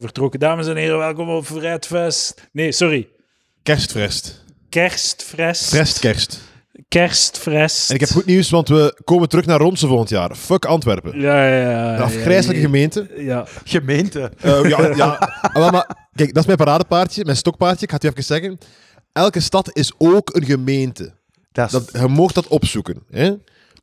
Vertrokken 0.00 0.40
dames 0.40 0.66
en 0.66 0.76
heren, 0.76 0.98
welkom 0.98 1.28
op 1.28 1.46
Vrijtfest. 1.46 2.48
Nee, 2.52 2.72
sorry. 2.72 3.08
Kerstfrest. 3.62 4.44
Kerstfrest. 4.68 5.68
Frest 5.68 5.98
kerst. 5.98 6.40
Kerstfrest. 6.88 7.88
En 7.88 7.94
ik 7.94 8.00
heb 8.00 8.10
goed 8.10 8.26
nieuws, 8.26 8.50
want 8.50 8.68
we 8.68 9.00
komen 9.04 9.28
terug 9.28 9.46
naar 9.46 9.58
Romse 9.58 9.86
volgend 9.86 10.08
jaar. 10.08 10.36
Fuck 10.36 10.64
Antwerpen. 10.64 11.20
Ja, 11.20 11.46
ja, 11.48 11.70
ja. 11.70 11.96
De 11.96 12.02
afgrijzelijke 12.02 12.60
ja, 12.60 12.66
gemeente. 12.66 13.10
Ja. 13.16 13.46
Gemeente. 13.64 14.32
Eh, 14.40 14.68
ja, 14.68 14.94
ja. 14.96 15.16
Ah, 15.52 15.72
maar, 15.72 16.08
kijk, 16.14 16.28
dat 16.28 16.38
is 16.38 16.46
mijn 16.46 16.58
paradepaardje, 16.58 17.24
mijn 17.24 17.36
stokpaardje. 17.36 17.82
Ik 17.82 17.88
ga 17.88 17.94
het 17.94 18.02
je 18.02 18.10
even 18.10 18.24
zeggen. 18.24 18.58
Elke 19.12 19.40
stad 19.40 19.76
is 19.76 19.92
ook 19.98 20.34
een 20.34 20.44
gemeente. 20.44 21.12
Dat 21.52 21.66
is... 21.66 21.72
Dat, 21.72 21.90
je 21.92 22.08
mag 22.08 22.32
dat 22.32 22.46
opzoeken. 22.46 23.02
Hè? 23.10 23.32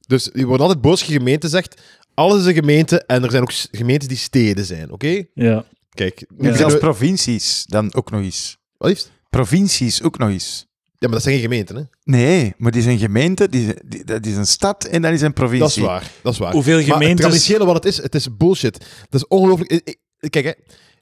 Dus 0.07 0.29
je 0.33 0.45
wordt 0.45 0.61
altijd 0.61 0.81
boos 0.81 0.99
als 0.99 1.09
je 1.09 1.17
gemeente 1.17 1.47
zegt. 1.47 1.81
Alles 2.13 2.39
is 2.39 2.45
een 2.45 2.53
gemeente 2.53 3.03
en 3.05 3.23
er 3.23 3.31
zijn 3.31 3.43
ook 3.43 3.53
gemeentes 3.71 4.07
die 4.07 4.17
steden 4.17 4.65
zijn, 4.65 4.91
oké? 4.91 5.23
ja. 5.33 5.65
Kijk, 5.97 6.25
nu 6.29 6.43
zijn 6.43 6.55
Zelfs 6.57 6.73
we- 6.73 6.79
provincies 6.79 7.63
dan 7.67 7.93
ook 7.93 8.11
nog 8.11 8.21
eens. 8.21 8.57
Wat 8.77 8.89
liefst? 8.89 9.11
Provincies 9.29 10.03
ook 10.03 10.17
nog 10.17 10.29
eens. 10.29 10.65
Ja, 10.99 11.07
maar 11.07 11.11
dat 11.11 11.21
zijn 11.21 11.33
geen 11.35 11.43
gemeenten, 11.43 11.75
hè? 11.75 11.81
Nee, 12.03 12.53
maar 12.57 12.71
die 12.71 12.81
is 12.81 12.87
een 12.87 12.97
gemeente, 12.99 13.49
die, 13.49 13.73
die- 13.85 14.03
dat 14.03 14.25
is 14.25 14.35
een 14.35 14.47
stad 14.47 14.85
en 14.85 15.01
dat 15.01 15.11
is 15.13 15.21
een 15.21 15.33
provincie. 15.33 15.83
Dat 15.83 15.91
is 16.01 16.01
waar, 16.01 16.11
dat 16.23 16.33
is 16.33 16.39
waar. 16.39 16.51
Hoeveel 16.53 16.87
Maar 16.87 17.01
het 17.01 17.17
traditionele 17.17 17.65
wat 17.65 17.75
het 17.75 17.85
is, 17.85 17.97
het 18.01 18.15
is 18.15 18.37
bullshit. 18.37 18.79
Dat 19.09 19.21
is 19.21 19.27
ongelooflijk. 19.27 19.97
Kijk, 20.29 20.45
hè. 20.45 20.51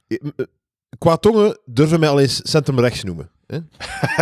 Eh, 0.08 0.46
Qua 0.98 1.18
tongen 1.18 1.60
durven 1.66 2.00
mij 2.00 2.10
al 2.10 2.20
eens 2.20 2.40
centrumrechts 2.52 3.04
noemen. 3.04 3.30
Hè? 3.48 3.60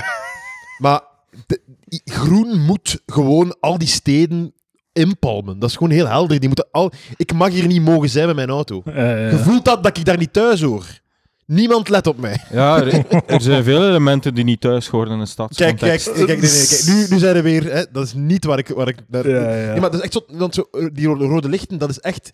maar 0.84 1.02
de- 1.48 1.62
groen 2.06 2.60
moet 2.62 3.02
gewoon 3.06 3.58
al 3.60 3.78
die 3.78 3.88
steden 3.88 4.54
inpalmen. 4.94 5.60
Dat 5.60 5.70
is 5.70 5.76
gewoon 5.76 5.92
heel 5.94 6.08
helder. 6.08 6.40
Die 6.40 6.48
moeten 6.48 6.68
al... 6.72 6.92
Ik 7.16 7.34
mag 7.34 7.50
hier 7.50 7.68
niet 7.68 7.82
mogen 7.82 8.10
zijn 8.10 8.26
met 8.28 8.36
mijn 8.36 8.50
auto. 8.50 8.82
Eh, 8.86 9.32
Je 9.32 9.38
voelt 9.38 9.66
dat, 9.66 9.84
dat 9.84 9.98
ik 9.98 10.06
daar 10.06 10.18
niet 10.18 10.34
thuis 10.34 10.62
hoor. 10.62 10.86
Niemand 11.46 11.90
let 11.90 12.08
op 12.08 12.18
mij. 12.18 12.42
Ja, 12.52 12.82
er, 12.82 13.06
er 13.28 13.42
zijn 13.42 13.64
veel 13.64 13.88
elementen 13.88 14.34
die 14.34 14.44
niet 14.44 14.62
thuis 14.62 14.88
horen 14.88 15.12
in 15.12 15.20
een 15.20 15.48
Kijk, 15.56 15.78
kijk, 15.78 15.78
kijk, 16.04 16.16
nee, 16.16 16.26
nee, 16.26 16.38
kijk. 16.38 16.84
Nu, 16.86 17.06
nu 17.10 17.18
zijn 17.18 17.34
we 17.34 17.42
weer... 17.42 17.64
Hè, 17.74 17.84
dat 17.92 18.06
is 18.06 18.14
niet 18.14 18.46
waar 18.46 18.58
ik... 18.58 18.68
Waar 18.68 18.88
ik 18.88 18.98
naar, 19.08 19.30
Ja, 19.30 19.56
ja. 19.56 19.72
Nee, 19.72 19.80
maar 19.80 19.92
dat 19.92 19.94
is 19.94 20.02
echt 20.02 20.14
zo, 20.14 20.26
want 20.28 20.56
zo, 20.56 20.68
eh, 20.72 20.88
die 20.94 21.08
rode, 21.08 21.50
lichten, 21.50 21.78
dat 21.78 21.90
is 21.90 22.00
echt... 22.00 22.30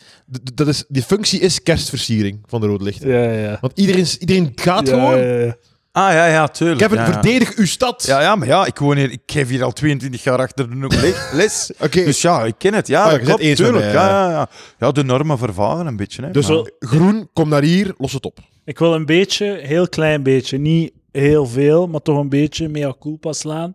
Dat 0.53 0.67
is, 0.67 0.83
die 0.87 1.03
functie 1.03 1.39
is 1.39 1.63
kerstversiering 1.63 2.39
van 2.45 2.61
de 2.61 2.67
rode 2.67 2.83
lichten. 2.83 3.09
Ja, 3.09 3.31
ja. 3.31 3.57
Want 3.61 3.73
iedereen, 3.75 4.05
iedereen 4.19 4.51
gaat 4.55 4.87
Ja, 4.87 4.93
gewoon... 4.93 5.53
ja, 5.93 6.01
ja. 6.01 6.07
Ah, 6.07 6.13
ja, 6.13 6.25
ja, 6.25 6.47
tuurlijk. 6.47 6.79
Kevin, 6.79 6.97
ja, 6.97 7.05
ja. 7.05 7.11
verdedig 7.11 7.55
uw 7.55 7.65
stad. 7.65 8.03
Ja, 8.05 8.21
ja, 8.21 8.35
maar 8.35 8.47
ja, 8.47 8.65
ik, 8.65 8.77
woon 8.77 8.97
hier, 8.97 9.11
ik 9.11 9.21
geef 9.25 9.49
hier 9.49 9.63
al 9.63 9.71
22 9.71 10.23
jaar 10.23 10.39
achter 10.39 10.69
de 10.79 11.15
les. 11.33 11.71
Oké, 11.83 12.03
Dus 12.03 12.21
ja, 12.21 12.43
ik 12.45 12.55
ken 12.57 12.73
het. 12.73 12.87
Ja, 12.87 12.99
Ah, 13.03 13.05
dat 13.09 13.15
bent 13.15 13.27
klopt, 13.27 13.41
eens 13.43 13.59
met 13.59 13.69
tuurlijk. 13.69 13.93
mij, 13.93 14.03
ja, 14.03 14.09
ja, 14.09 14.29
ja. 14.29 14.49
ja, 14.79 14.91
de 14.91 15.03
normen 15.03 15.37
vervagen 15.37 15.85
een 15.87 15.95
beetje. 15.97 16.21
Hè, 16.23 16.31
dus 16.31 16.47
maar- 16.47 16.55
wel, 16.55 16.69
groen, 16.79 17.29
kom 17.33 17.49
naar 17.49 17.61
hier, 17.63 17.93
los 17.97 18.13
het 18.13 18.25
op. 18.25 18.39
Ik 18.65 18.79
wil 18.79 18.93
een 18.93 19.05
beetje, 19.05 19.59
heel 19.63 19.89
klein 19.89 20.23
beetje, 20.23 20.57
niet 20.57 20.91
heel 21.11 21.45
veel, 21.45 21.87
maar 21.87 22.01
toch 22.01 22.17
een 22.19 22.29
beetje 22.29 22.69
mea 22.69 22.93
culpa 22.99 23.33
slaan. 23.33 23.73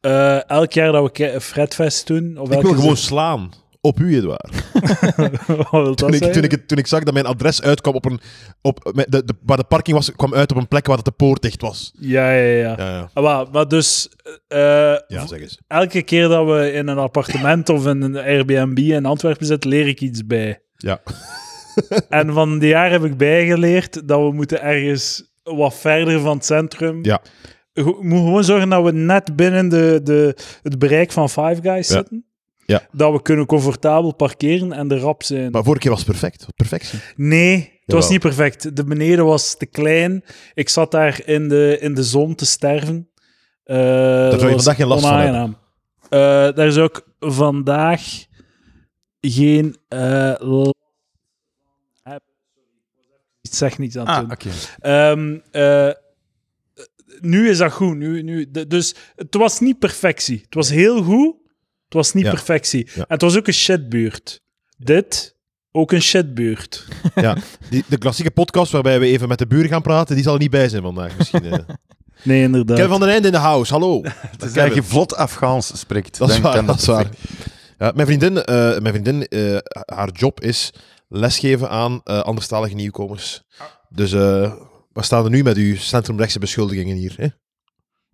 Eh, 0.00 0.48
elk 0.50 0.72
jaar 0.72 0.92
dat 0.92 1.16
we 1.18 1.40
Fredfest 1.40 2.06
doen, 2.06 2.36
of 2.38 2.50
Ik 2.50 2.60
wil 2.62 2.74
gewoon 2.74 2.96
slaan. 2.96 3.52
Op 3.84 4.00
u, 4.00 4.16
Edouard. 4.16 4.50
Wat 5.46 5.70
wil 5.70 5.84
dat 5.84 5.96
Toen 5.96 6.14
ik, 6.14 6.22
toen, 6.32 6.42
ik, 6.42 6.50
het- 6.50 6.68
toen 6.68 6.78
ik 6.78 6.86
zag 6.86 7.02
dat 7.02 7.14
mijn 7.14 7.26
adres 7.26 7.62
uitkwam 7.62 7.94
op 7.94 8.04
een... 8.04 8.20
Op, 8.62 8.90
met 8.94 9.12
de, 9.12 9.24
de, 9.24 9.34
waar 9.42 9.56
de 9.56 9.64
parking 9.64 9.96
was, 9.96 10.12
kwam 10.12 10.34
uit 10.34 10.50
op 10.50 10.56
een 10.56 10.68
plek 10.68 10.86
waar 10.86 10.96
dat 10.96 11.04
de 11.04 11.10
poort 11.10 11.42
dicht 11.42 11.60
was. 11.60 11.92
Ja, 11.98 12.32
ja, 12.32 12.42
ja. 12.58 12.74
Ja, 12.76 12.90
ja. 12.90 13.10
Ah, 13.12 13.22
wel, 13.24 13.48
maar 13.52 13.68
dus, 13.68 14.08
eh, 14.48 14.58
ja 15.06 15.26
zeg 15.26 15.40
eens. 15.40 15.58
elke 15.66 16.02
keer 16.02 16.28
dat 16.28 16.46
we 16.46 16.72
in 16.72 16.88
een 16.88 16.98
appartement 16.98 17.68
of 17.68 17.86
in 17.86 18.02
een 18.02 18.16
Airbnb 18.16 18.78
in 18.78 19.04
Antwerpen 19.06 19.46
zitten, 19.46 19.70
leer 19.70 19.86
ik 19.88 20.00
iets 20.00 20.26
bij. 20.26 20.62
Ja. 20.76 21.00
En 22.08 22.32
van 22.32 22.58
die 22.58 22.68
jaar 22.68 22.90
heb 22.90 23.04
ik 23.04 23.16
bijgeleerd 23.16 24.08
dat 24.08 24.20
we 24.20 24.32
moeten 24.32 24.62
ergens 24.62 25.32
wat 25.42 25.74
verder 25.74 26.20
van 26.20 26.36
het 26.36 26.44
centrum. 26.44 26.98
Ja. 27.04 27.22
Je 27.72 27.82
moet 28.00 28.18
gewoon 28.18 28.44
zorgen 28.44 28.68
dat 28.68 28.84
we 28.84 28.92
net 28.92 29.36
binnen 29.36 29.68
de, 29.68 30.00
de, 30.02 30.36
het 30.62 30.78
bereik 30.78 31.12
van 31.12 31.28
Five 31.28 31.58
Guys 31.62 31.88
Ja. 31.88 31.94
zitten. 31.94 32.24
Ja. 32.66 32.86
Dat 32.92 33.12
we 33.12 33.22
kunnen 33.22 33.46
comfortabel 33.46 34.14
parkeren 34.14 34.72
en 34.72 34.88
de 34.88 34.98
rap 34.98 35.22
zijn. 35.22 35.50
Maar 35.50 35.62
vorige 35.62 35.82
keer 35.82 35.90
was 35.90 36.00
het 36.00 36.10
perfect. 36.10 36.46
Perfectie. 36.54 36.98
Nee, 37.16 37.80
het 37.84 37.94
was 37.94 38.08
niet 38.08 38.20
perfect. 38.20 38.76
De 38.76 38.84
beneden 38.84 39.24
was 39.24 39.56
te 39.56 39.66
klein. 39.66 40.24
Ik 40.54 40.68
zat 40.68 40.90
daar 40.90 41.20
in 41.24 41.48
de, 41.48 41.78
in 41.80 41.94
de 41.94 42.04
zon 42.04 42.34
te 42.34 42.46
sterven. 42.46 43.08
Eh, 43.64 43.76
dat 44.30 44.40
zou 44.40 44.50
je 44.50 44.56
vandaag 44.56 44.76
geen 44.76 44.86
last 44.86 45.02
van 45.02 45.12
onaangenaam. 45.12 45.56
Eh, 46.02 46.18
daar 46.54 46.66
is 46.66 46.78
ook 46.78 47.08
vandaag 47.18 48.02
geen 49.20 49.76
uh, 49.88 50.34
Ik 53.40 53.54
zeg 53.54 53.78
niets 53.78 53.96
aan 53.96 54.28
het 54.28 54.44
Ah. 54.44 55.10
Ehm, 55.10 55.38
eh, 55.50 55.90
nu 57.20 57.48
is 57.48 57.58
dat 57.58 57.72
goed. 57.72 57.96
Nu, 57.96 58.22
nu, 58.22 58.50
dus 58.50 58.94
het 59.16 59.34
was 59.34 59.60
niet 59.60 59.78
perfectie. 59.78 60.40
Het 60.44 60.54
was 60.54 60.70
heel 60.70 61.02
goed. 61.02 61.36
Het 61.94 62.02
was 62.06 62.12
niet 62.12 62.24
Ja. 62.24 62.30
perfectie. 62.30 62.86
Ja. 62.94 63.00
En 63.00 63.04
het 63.08 63.22
was 63.22 63.36
ook 63.36 63.46
een 63.46 63.52
shitbuurt. 63.52 64.40
Dit, 64.76 65.36
ook 65.72 65.92
een 65.92 66.02
shitbuurt. 66.02 66.84
Ja. 67.14 67.36
Die, 67.70 67.84
de 67.88 67.98
klassieke 67.98 68.30
podcast 68.30 68.72
waarbij 68.72 69.00
we 69.00 69.06
even 69.06 69.28
met 69.28 69.38
de 69.38 69.46
buren 69.46 69.68
gaan 69.68 69.82
praten, 69.82 70.14
die 70.14 70.24
zal 70.24 70.34
er 70.34 70.40
niet 70.40 70.50
bij 70.50 70.68
zijn 70.68 70.82
vandaag 70.82 71.16
misschien. 71.18 71.44
eh. 71.44 71.58
Nee, 72.22 72.42
inderdaad. 72.42 72.76
Kevin 72.76 72.90
van 72.90 73.00
den 73.00 73.08
Einde 73.08 73.26
in 73.26 73.32
de 73.32 73.38
house, 73.38 73.72
hallo. 73.72 74.00
Het 74.04 74.42
is 74.42 74.52
dat 74.52 74.74
je 74.74 74.82
vlot 74.82 75.14
Afghaans 75.16 75.78
spreekt. 75.78 76.18
Dat 76.18 76.28
is 76.28 76.34
dan 76.34 76.42
waar, 76.42 76.66
dat 76.66 76.78
is 76.78 76.86
waar. 76.86 77.08
Ja, 77.78 77.92
mijn 77.94 78.06
vriendin, 78.06 78.42
eh, 78.44 78.54
mijn 78.78 78.92
vriendin 78.94 79.26
eh, 79.26 79.56
haar 79.84 80.10
job 80.12 80.40
is 80.40 80.70
lesgeven 81.08 81.68
aan 81.70 82.00
eh 82.04 82.20
anderstalige 82.20 82.74
nieuwkomers. 82.74 83.42
Dus 83.88 84.12
eh 84.12 84.52
we 84.92 85.02
staan 85.02 85.24
er 85.24 85.30
nu 85.30 85.42
met 85.42 85.56
uw 85.56 85.76
centrumrechtse 85.76 86.38
beschuldigingen 86.38 86.96
hier. 86.96 87.14
Hè? 87.16 87.26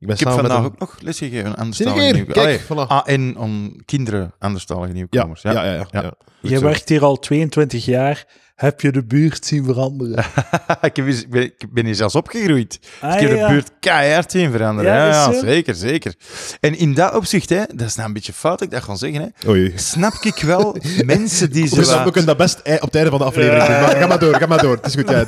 Ik 0.01 0.07
ben 0.07 0.17
Ik 0.17 0.23
heb 0.23 0.33
vandaag 0.33 0.63
met 0.63 0.73
ook 0.73 0.79
nog 0.79 0.97
lesje 1.01 1.25
gegeven 1.29 1.47
aan 1.49 1.57
anderstalige 1.57 2.01
hier? 2.05 2.15
nieuwkomers. 2.15 2.63
Voilà. 2.63 2.87
AN 2.87 3.37
om 3.37 3.77
kinderen 3.85 4.33
anderstalige 4.39 4.87
Ja, 4.89 4.93
nieuwkomers. 4.95 5.43
ja, 5.43 5.51
ja. 5.53 5.65
ja, 5.65 5.73
Ja. 5.73 5.87
ja. 5.91 6.13
Goed 6.41 6.51
Je 6.51 6.61
werkt 6.61 6.89
hier 6.89 7.05
al 7.05 7.19
22 7.19 7.85
jaar. 7.85 8.25
Heb 8.55 8.81
je 8.81 8.93
de 8.93 9.05
buurt 9.05 9.47
zien 9.47 9.65
veranderen? 9.65 10.19
ik, 10.81 10.97
heb 10.97 11.07
eens- 11.07 11.23
ik, 11.23 11.31
ben, 11.31 11.43
ik 11.43 11.65
ben 11.71 11.85
hier 11.85 11.95
zelfs 11.95 12.15
opgegroeid. 12.15 12.79
Ah, 13.01 13.15
ik 13.15 13.21
heb 13.21 13.37
ja. 13.37 13.47
de 13.47 13.53
buurt 13.53 13.71
keihard 13.81 14.31
zien 14.31 14.51
veranderen. 14.51 14.93
Ja, 14.93 15.07
Ja, 15.07 15.31
ja, 15.33 15.41
zeker, 15.41 15.75
zeker. 15.75 16.15
En 16.61 16.79
in 16.79 16.95
dat 16.95 17.15
opzicht, 17.15 17.49
hè, 17.49 17.63
dat 17.75 17.87
is 17.87 17.95
nou 17.95 18.09
een 18.09 18.15
beetje 18.15 18.33
fout 18.33 18.61
ik 18.63 18.71
dat 18.71 18.83
ga 18.83 18.95
zeggen, 18.95 19.21
hè, 19.35 19.49
Oei. 19.49 19.73
snap 19.77 20.13
ik 20.23 20.37
wel 20.43 20.77
mensen 21.05 21.51
die 21.53 21.63
We 21.71 21.85
zo... 21.85 21.95
wat- 21.95 22.05
we 22.05 22.11
kunnen 22.11 22.27
dat 22.27 22.37
best 22.37 22.59
op 22.59 22.81
het 22.81 22.95
einde 22.95 23.11
van 23.11 23.19
de 23.19 23.25
aflevering 23.25 23.65
doen. 23.65 23.81
Maar 23.81 23.97
ga 23.97 24.07
maar 24.07 24.19
door, 24.19 24.35
ga 24.35 24.47
maar 24.47 24.63
door. 24.63 24.77
Het 24.77 24.87
is 24.87 24.95
goed, 24.95 25.11
ja. 25.11 25.21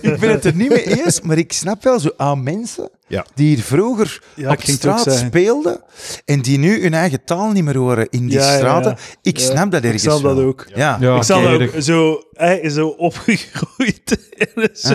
Ik 0.00 0.20
ben 0.20 0.30
het 0.30 0.44
er 0.44 0.54
niet 0.54 0.68
mee 0.68 1.02
eens, 1.02 1.20
maar 1.20 1.38
ik 1.38 1.52
snap 1.52 1.82
wel 1.82 2.00
zo 2.00 2.10
aan 2.16 2.42
mensen 2.42 2.90
Ja. 3.12 3.26
die 3.34 3.54
hier 3.54 3.64
vroeger 3.64 4.22
Ja, 4.34 4.50
op 4.52 4.58
ik 4.58 4.64
straat 4.74 5.12
speelden 5.12 5.82
en 6.24 6.40
die 6.42 6.58
nu 6.58 6.82
hun 6.82 6.94
eigen 6.94 7.24
taal 7.24 7.50
niet 7.50 7.64
meer 7.64 7.76
horen 7.76 8.06
in 8.10 8.20
die 8.26 8.38
Ja, 8.38 8.56
straten. 8.56 8.90
ja. 8.90 8.96
Ik 9.22 9.38
Ja, 9.38 9.44
snap 9.44 9.70
dat 9.70 9.80
Ik 9.80 9.84
ergens 9.84 10.02
snap 10.02 10.22
dat 10.22 10.36
wel. 10.36 10.44
ook. 10.46 10.66
Ja. 10.74 10.96
Ja, 11.00 11.16
ik 11.16 11.22
zal 11.22 11.38
dat 11.40 11.48
keirig. 11.48 11.74
ook 11.74 11.80
zo, 11.82 12.22
hè, 12.32 12.70
zo 12.70 12.88
opgegroeid. 12.88 14.30
zo, 14.72 14.94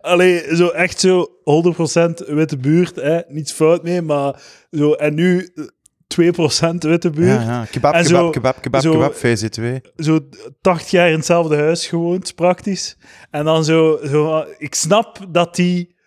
Allee, 0.00 0.56
zo 0.56 0.68
echt 0.68 1.00
zo 1.00 1.26
100% 1.44 2.24
witte 2.26 2.56
buurt. 2.56 2.96
Hè, 2.96 3.20
niets 3.28 3.52
fout 3.52 3.82
mee, 3.82 4.02
maar 4.02 4.40
zo. 4.70 4.92
En 4.92 5.14
nu 5.14 5.50
eh, 5.54 5.64
2% 6.06 6.74
witte 6.78 7.10
buurt. 7.10 7.40
Ja, 7.42 7.42
ja. 7.42 7.64
Kebab, 7.70 7.94
En 7.94 8.04
kebab, 8.04 8.22
zo- 8.24 8.30
kebab, 8.30 8.62
kebab, 8.62 8.80
zo- 8.82 8.92
kebab, 8.92 9.14
VZ2. 9.14 9.90
Zo 9.96 10.18
80 10.60 10.90
jaar 10.90 11.08
in 11.08 11.16
hetzelfde 11.16 11.56
huis 11.56 11.86
gewoond, 11.86 12.34
praktisch. 12.34 12.96
En 13.30 13.44
dan 13.44 13.64
zo, 13.64 13.98
zo 14.04 14.44
ik 14.58 14.74
snap 14.74 15.18
dat 15.28 15.54
die, 15.54 15.98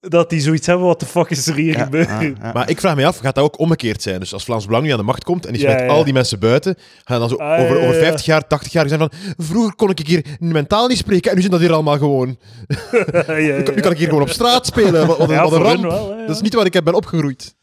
dat 0.00 0.30
die 0.30 0.40
zoiets 0.40 0.66
hebben. 0.66 0.86
Wat 0.86 1.00
de 1.00 1.06
fuck 1.06 1.30
is 1.30 1.46
er 1.46 1.54
hier 1.54 1.76
Ja, 1.76 1.84
gebeurd? 1.84 2.08
ja, 2.08 2.20
ja. 2.20 2.52
Maar 2.52 2.70
ik 2.70 2.80
vraag 2.80 2.96
me 2.96 3.06
af, 3.06 3.18
gaat 3.18 3.34
dat 3.34 3.44
ook 3.44 3.58
omgekeerd 3.58 4.02
zijn? 4.02 4.20
Dus 4.20 4.32
als 4.32 4.44
Vlaams 4.44 4.66
Belang 4.66 4.84
nu 4.84 4.90
aan 4.90 4.96
de 4.98 5.02
macht 5.04 5.24
komt 5.24 5.46
en 5.46 5.52
die 5.52 5.60
smijt 5.62 5.80
ja. 5.80 5.86
al 5.86 6.04
die 6.04 6.12
mensen 6.12 6.38
buiten, 6.38 6.76
gaan 7.04 7.20
dan 7.20 7.28
zo 7.28 7.34
Ah, 7.36 7.60
over, 7.62 7.76
ja, 7.76 7.82
over 7.82 7.94
ja. 7.94 8.00
50 8.00 8.24
jaar, 8.26 8.46
80 8.46 8.72
jaar 8.72 8.88
zijn 8.88 9.00
van 9.00 9.10
vroeger 9.36 9.74
kon 9.74 9.90
ik 9.90 9.98
hier 10.06 10.24
mentaal 10.38 10.86
niet 10.88 10.98
spreken 10.98 11.28
en 11.30 11.34
nu 11.36 11.40
zijn 11.42 11.52
dat 11.52 11.60
hier 11.62 11.72
allemaal 11.72 11.98
gewoon. 11.98 12.36
ja, 13.26 13.36
ja, 13.36 13.56
Nu 13.56 13.62
kan, 13.62 13.74
nu 13.74 13.80
kan 13.80 13.92
ik 13.92 13.98
hier 13.98 14.08
gewoon 14.08 14.22
op 14.22 14.30
straat 14.30 14.66
spelen. 14.66 15.06
Wat, 15.06 15.18
wat 15.18 15.28
een, 15.28 15.34
Ja, 15.34 15.42
wat 15.42 15.52
een 15.52 15.58
voor 15.58 15.66
hun 15.66 15.80
ramp. 15.80 15.90
wel, 15.92 16.10
hè, 16.10 16.20
ja. 16.20 16.26
Dat 16.26 16.36
is 16.36 16.42
niet 16.42 16.54
waar 16.54 16.66
ik 16.66 16.72
heb 16.74 16.84
ben 16.84 16.94
opgegroeid. 16.94 17.54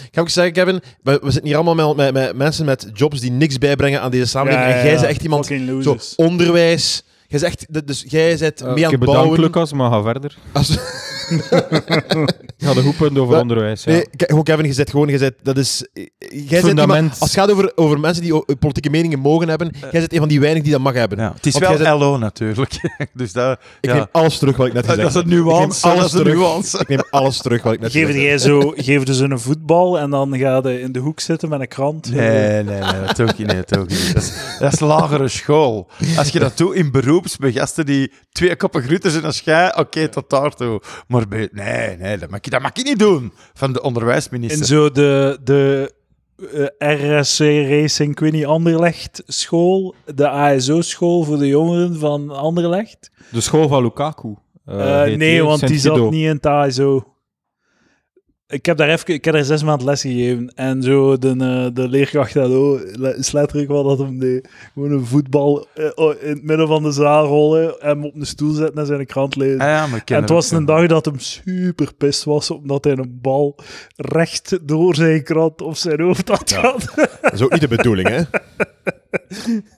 Ik 0.00 0.08
ga 0.12 0.20
ook 0.20 0.28
zeggen, 0.28 0.52
Kevin, 0.52 0.80
we, 1.02 1.12
we 1.22 1.30
zitten 1.30 1.46
hier 1.46 1.56
allemaal 1.56 1.94
met, 1.94 1.96
met, 1.96 2.12
met 2.12 2.36
mensen 2.36 2.64
met 2.64 2.90
jobs 2.92 3.20
die 3.20 3.30
niks 3.30 3.58
bijbrengen 3.58 4.00
aan 4.00 4.10
deze 4.10 4.26
samenleving. 4.26 4.68
Ja, 4.70 4.76
en 4.78 4.84
jij 4.84 4.94
bent 4.94 5.06
echt 5.06 5.22
iemand, 5.22 5.46
zo, 5.82 5.96
onderwijs. 6.16 7.04
Jij 7.26 7.40
bent 7.40 7.52
echt, 7.52 7.86
dus 7.86 8.04
jij 8.08 8.36
bent 8.38 8.60
Uh, 8.62 8.66
mee 8.66 8.74
aan 8.74 8.76
ik 8.76 8.90
het 8.90 8.98
bedankt, 9.00 9.20
bouwen. 9.20 9.40
Lucas, 9.40 9.72
maar 9.72 9.90
ga 9.90 10.02
verder. 10.02 10.36
Als, 10.52 10.78
Ja, 12.58 12.74
de 12.74 12.80
hoepunt 12.80 13.18
over 13.18 13.32
Maar- 13.32 13.40
onderwijs. 13.40 13.84
Ja. 13.84 13.92
Nee, 13.92 14.06
kijk, 14.16 14.44
Kevin, 14.44 14.64
je 14.64 14.72
zegt 14.72 14.90
gewoon, 14.90 15.08
je 15.08 15.18
zegt, 15.18 15.32
dat 15.42 15.56
is... 15.56 15.86
Jij 16.28 16.60
Fundament. 16.60 16.98
iemand- 16.98 17.20
als 17.20 17.30
het 17.30 17.38
gaat 17.38 17.50
over, 17.50 17.72
over 17.74 18.00
mensen 18.00 18.22
die 18.22 18.34
o- 18.34 18.44
politieke 18.58 18.90
meningen 18.90 19.18
mogen 19.18 19.48
hebben, 19.48 19.72
jij 19.92 20.00
zit 20.00 20.12
een 20.12 20.18
van 20.18 20.28
die 20.28 20.38
weinigen 20.40 20.64
die 20.64 20.72
dat 20.72 20.82
mag 20.82 20.94
hebben. 20.94 21.18
Ja, 21.18 21.32
het 21.34 21.46
is 21.46 21.58
Want 21.58 21.78
wel 21.78 21.98
LO 21.98 22.18
natuurlijk. 22.18 22.70
dus 23.14 23.32
dat, 23.32 23.58
Ik 23.80 23.90
ja. 23.90 23.94
neem 23.96 24.06
alles 24.12 24.38
terug 24.38 24.56
wat 24.56 24.66
ik 24.66 24.72
net 24.72 24.86
gezegd 24.88 25.14
heb. 25.14 25.24
nuance. 25.26 25.86
alles 25.86 25.98
Dat 26.00 26.06
is 26.06 26.12
een 26.12 26.18
terug. 26.18 26.34
nuance. 26.38 26.78
Ik 26.78 26.88
neem 26.88 27.02
alles 27.10 27.38
terug 27.38 27.62
wat 27.62 27.72
ik 27.72 27.80
net 27.80 27.90
Geef 27.92 28.06
gezegd 28.06 28.18
heb. 28.20 28.28
jij 28.28 28.38
zo, 28.38 28.72
geef 28.76 29.02
dus 29.02 29.18
een 29.18 29.38
voetbal 29.40 29.98
en 29.98 30.10
dan 30.10 30.38
ga 30.38 30.60
je 30.64 30.80
in 30.80 30.92
de 30.92 30.98
hoek 30.98 31.20
zitten 31.20 31.48
met 31.48 31.60
een 31.60 31.68
krant. 31.68 32.10
Nee, 32.10 32.62
nee, 32.62 32.80
nee, 32.80 33.02
dat 33.16 33.18
ik 33.18 33.38
niet. 33.38 33.68
Dat, 33.68 33.82
ik 33.82 33.88
niet. 33.88 34.14
Dat, 34.14 34.22
is, 34.22 34.32
dat 34.58 34.72
is 34.72 34.80
lagere 34.80 35.28
school. 35.28 35.88
Als 36.16 36.28
je 36.28 36.38
dat 36.38 36.56
doet 36.56 36.74
in 36.74 36.90
beroeps, 36.90 37.36
bij 37.36 37.52
gasten 37.52 37.86
die 37.86 38.12
twee 38.32 38.56
koppen 38.56 38.82
groeten 38.82 39.10
zijn 39.10 39.24
als 39.24 39.40
jij, 39.40 39.76
oké, 39.78 40.08
tot 40.08 40.30
daartoe. 40.30 40.80
Maar 41.08 41.15
bij, 41.28 41.48
nee, 41.52 41.96
nee, 41.96 42.18
dat 42.18 42.30
mag, 42.30 42.38
je, 42.42 42.50
dat 42.50 42.60
mag 42.62 42.70
je 42.74 42.82
niet 42.82 42.98
doen 42.98 43.32
van 43.54 43.72
de 43.72 43.82
onderwijsminister. 43.82 44.60
In 44.60 44.64
zo 44.66 44.90
de, 44.90 45.38
de 45.44 45.92
eh, 46.78 47.20
RSC 47.20 47.38
Racing, 47.68 48.10
ik 48.10 48.18
weet 48.20 48.32
niet, 48.32 48.46
Anderlecht 48.46 49.22
school, 49.26 49.94
de 50.14 50.28
ASO-school 50.28 51.22
voor 51.24 51.38
de 51.38 51.46
jongeren 51.46 51.98
van 51.98 52.30
Anderlecht. 52.30 53.10
De 53.30 53.40
school 53.40 53.68
van 53.68 53.82
Lukaku. 53.82 54.34
eh, 54.64 55.12
Eh, 55.12 55.18
nee, 55.18 55.42
want 55.44 55.66
die 55.66 55.78
zat 55.78 56.10
niet 56.10 56.22
in 56.24 56.28
het 56.34 56.46
ASO. 56.46 57.14
Ik 58.48 58.66
heb 58.66 58.76
daar 58.76 58.88
even, 58.88 59.14
ik 59.14 59.24
heb 59.24 59.34
daar 59.34 59.44
zes 59.44 59.62
maanden 59.62 59.86
les 59.86 60.00
gegeven. 60.00 60.52
En 60.54 60.82
zo 60.82 61.18
de, 61.18 61.28
eh, 61.38 61.66
de 61.74 61.88
leerkracht 61.88 62.34
le- 62.34 63.14
is 63.16 63.32
letterlijk 63.32 63.68
wat 63.68 63.84
dat 63.84 63.98
hem 63.98 64.18
deed. 64.18 64.48
Gewoon 64.74 64.90
een 64.90 65.06
voetbal 65.06 65.66
eh, 65.74 65.84
oh, 65.94 66.14
in 66.22 66.28
het 66.28 66.42
midden 66.42 66.66
van 66.68 66.82
de 66.82 66.90
zaal 66.92 67.26
rollen, 67.26 67.74
hem 67.78 68.04
op 68.04 68.14
een 68.14 68.26
stoel 68.26 68.52
zetten 68.52 68.76
en 68.80 68.86
zijn 68.86 69.06
krant 69.06 69.36
lezen. 69.36 69.60
Ah 69.60 69.66
ja, 69.66 69.86
maar 69.86 70.02
En 70.04 70.20
het 70.20 70.30
was 70.30 70.50
een 70.50 70.60
ja. 70.60 70.66
dag 70.66 70.86
dat 70.86 71.04
hem 71.04 71.18
super 71.18 71.94
pist 71.94 72.24
was, 72.24 72.50
omdat 72.50 72.84
hij 72.84 72.92
een 72.96 73.18
bal 73.22 73.56
recht 73.96 74.58
door 74.62 74.94
zijn 74.94 75.22
krant 75.22 75.62
op 75.62 75.76
zijn 75.76 76.00
hoofd 76.00 76.28
had 76.28 76.52
gehad. 76.52 76.92
Dat 77.22 77.32
is 77.32 77.42
ook 77.42 77.52
niet 77.52 77.60
de 77.60 77.68
bedoeling, 77.68 78.08
hè? 78.08 78.20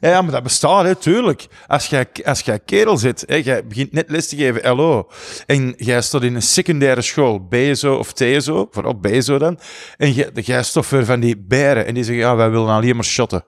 Ja, 0.00 0.22
maar 0.22 0.32
dat 0.32 0.42
bestaat, 0.42 0.84
hè, 0.84 0.94
tuurlijk. 0.94 1.46
Als 1.66 1.86
jij, 1.86 2.06
als 2.24 2.40
jij 2.40 2.58
kerel 2.58 2.96
zit, 2.96 3.24
hè, 3.26 3.34
jij 3.34 3.66
begint 3.66 3.92
net 3.92 4.10
les 4.10 4.28
te 4.28 4.36
geven, 4.36 4.76
LO, 4.76 5.08
en 5.46 5.74
jij 5.76 6.02
staat 6.02 6.22
in 6.22 6.34
een 6.34 6.42
secundaire 6.42 7.02
school, 7.02 7.46
BSO 7.48 7.94
of 7.94 8.12
TSO, 8.12 8.68
vooral 8.70 9.00
BSO 9.00 9.38
dan, 9.38 9.58
en 9.96 10.12
jij, 10.12 10.30
jij 10.34 10.62
van 10.82 11.20
die 11.20 11.36
beren, 11.36 11.86
en 11.86 11.94
die 11.94 12.04
zeggen, 12.04 12.24
ja, 12.24 12.36
wij 12.36 12.50
willen 12.50 12.68
alleen 12.68 12.94
maar 12.94 13.04
shotten. 13.04 13.44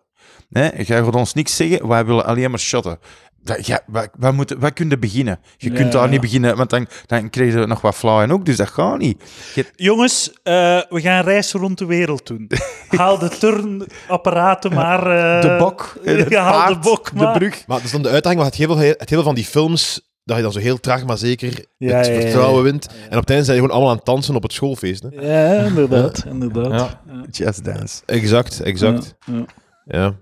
Nee, 0.48 0.70
jij 0.84 1.04
gaat 1.04 1.14
ons 1.14 1.34
niks 1.34 1.56
zeggen, 1.56 1.88
wij 1.88 2.04
willen 2.04 2.24
alleen 2.24 2.50
maar 2.50 2.58
shotten. 2.58 2.98
Dat, 3.42 3.66
ja, 3.66 3.80
wij, 3.86 4.08
wij, 4.18 4.30
moeten, 4.32 4.60
wij 4.60 4.72
kunnen 4.72 5.00
beginnen. 5.00 5.38
Je 5.56 5.70
Ja, 5.70 5.76
kunt 5.76 5.92
daar 5.92 6.04
ja. 6.04 6.10
niet 6.10 6.20
beginnen, 6.20 6.56
want 6.56 6.70
dan, 6.70 6.86
dan 7.06 7.30
krijg 7.30 7.52
je 7.52 7.66
nog 7.66 7.80
wat 7.80 7.94
flauw 7.94 8.20
en 8.22 8.32
ook, 8.32 8.44
dus 8.44 8.56
dat 8.56 8.68
gaat 8.68 8.98
niet. 8.98 9.22
Je- 9.54 9.66
Jongens, 9.76 10.32
eh, 10.42 10.52
we 10.88 11.00
gaan 11.00 11.24
reizen 11.24 11.60
rond 11.60 11.78
de 11.78 11.84
wereld 11.86 12.26
doen. 12.26 12.50
Haal 12.88 13.18
de 13.18 13.28
turnapparaten 13.28 14.72
maar... 14.74 15.06
eh, 15.06 15.40
de 15.50 15.56
bok, 15.58 15.96
eh, 16.04 16.16
het 16.16 16.28
ja, 16.28 16.42
haal 16.42 16.52
paard, 16.52 16.82
de 16.82 16.88
bok 16.88 17.12
maar. 17.12 17.32
de 17.32 17.38
brug. 17.38 17.66
Maar 17.66 17.76
dat 17.76 17.86
is 17.86 17.92
dan 17.92 18.02
de 18.02 18.08
uitdaging, 18.08 18.40
want 18.42 18.56
het 18.56 18.66
heel, 18.66 18.76
veel, 18.76 18.94
het 18.98 19.10
heel 19.10 19.22
van 19.22 19.34
die 19.34 19.44
films, 19.44 20.00
dat 20.24 20.36
je 20.36 20.42
dan 20.42 20.52
zo 20.52 20.58
heel 20.58 20.80
traag, 20.80 21.04
maar 21.04 21.18
zeker 21.18 21.64
Ja, 21.78 21.96
het 21.96 22.06
vertrouwen 22.06 22.56
ja. 22.64 22.70
wint. 22.70 22.86
En 22.86 23.14
op 23.16 23.20
het 23.20 23.30
einde 23.30 23.44
zijn 23.44 23.56
je 23.56 23.62
gewoon 23.62 23.70
allemaal 23.70 23.90
aan 23.90 23.96
het 23.96 24.06
dansen 24.06 24.34
op 24.34 24.42
het 24.42 24.52
schoolfeest. 24.52 25.02
Hè? 25.02 25.08
Ja, 25.10 25.64
inderdaad. 25.64 26.24
inderdaad. 26.28 26.70
Ja. 26.72 27.00
Ja. 27.14 27.24
Just 27.30 27.64
dance. 27.64 28.02
Exact, 28.06 28.60
exact. 28.60 29.14
Ja, 29.26 29.34
ja. 29.34 29.44
Ja. 29.84 30.14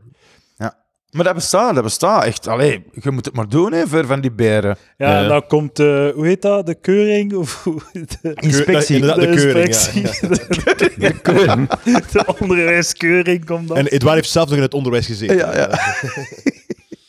Maar 1.10 1.24
dat 1.24 1.34
bestaat, 1.34 1.74
dat 1.74 1.84
bestaat 1.84 2.24
echt. 2.24 2.46
Allee, 2.46 2.84
je 2.92 3.10
moet 3.10 3.24
het 3.24 3.34
maar 3.34 3.48
doen, 3.48 3.72
hè, 3.72 3.86
voor 3.86 4.06
van 4.06 4.20
die 4.20 4.32
beren. 4.32 4.76
Ja, 4.96 5.22
en 5.22 5.28
dan 5.28 5.46
komt, 5.46 5.78
eh, 5.78 6.08
hoe 6.14 6.26
heet 6.26 6.42
dat, 6.42 6.66
de 6.66 6.74
keuring? 6.74 7.34
Of 7.34 7.62
hoe 7.64 7.80
de, 7.92 8.32
Inspectie. 8.34 8.94
Inderdaad, 8.94 9.20
de 9.20 9.34
keuring, 9.34 9.74
ja, 9.74 9.90
inspectie. 9.92 10.98
De, 10.98 12.02
de 12.12 12.24
onderwijskeuring 12.40 13.44
komt 13.44 13.68
dan. 13.68 13.76
En 13.76 13.86
Edouard 13.86 14.16
heeft 14.16 14.30
zelf 14.30 14.48
nog 14.48 14.56
in 14.56 14.62
het 14.62 14.74
onderwijs 14.74 15.06
gezeten. 15.06 15.36
Ja, 15.36 15.56
ja. 15.56 15.78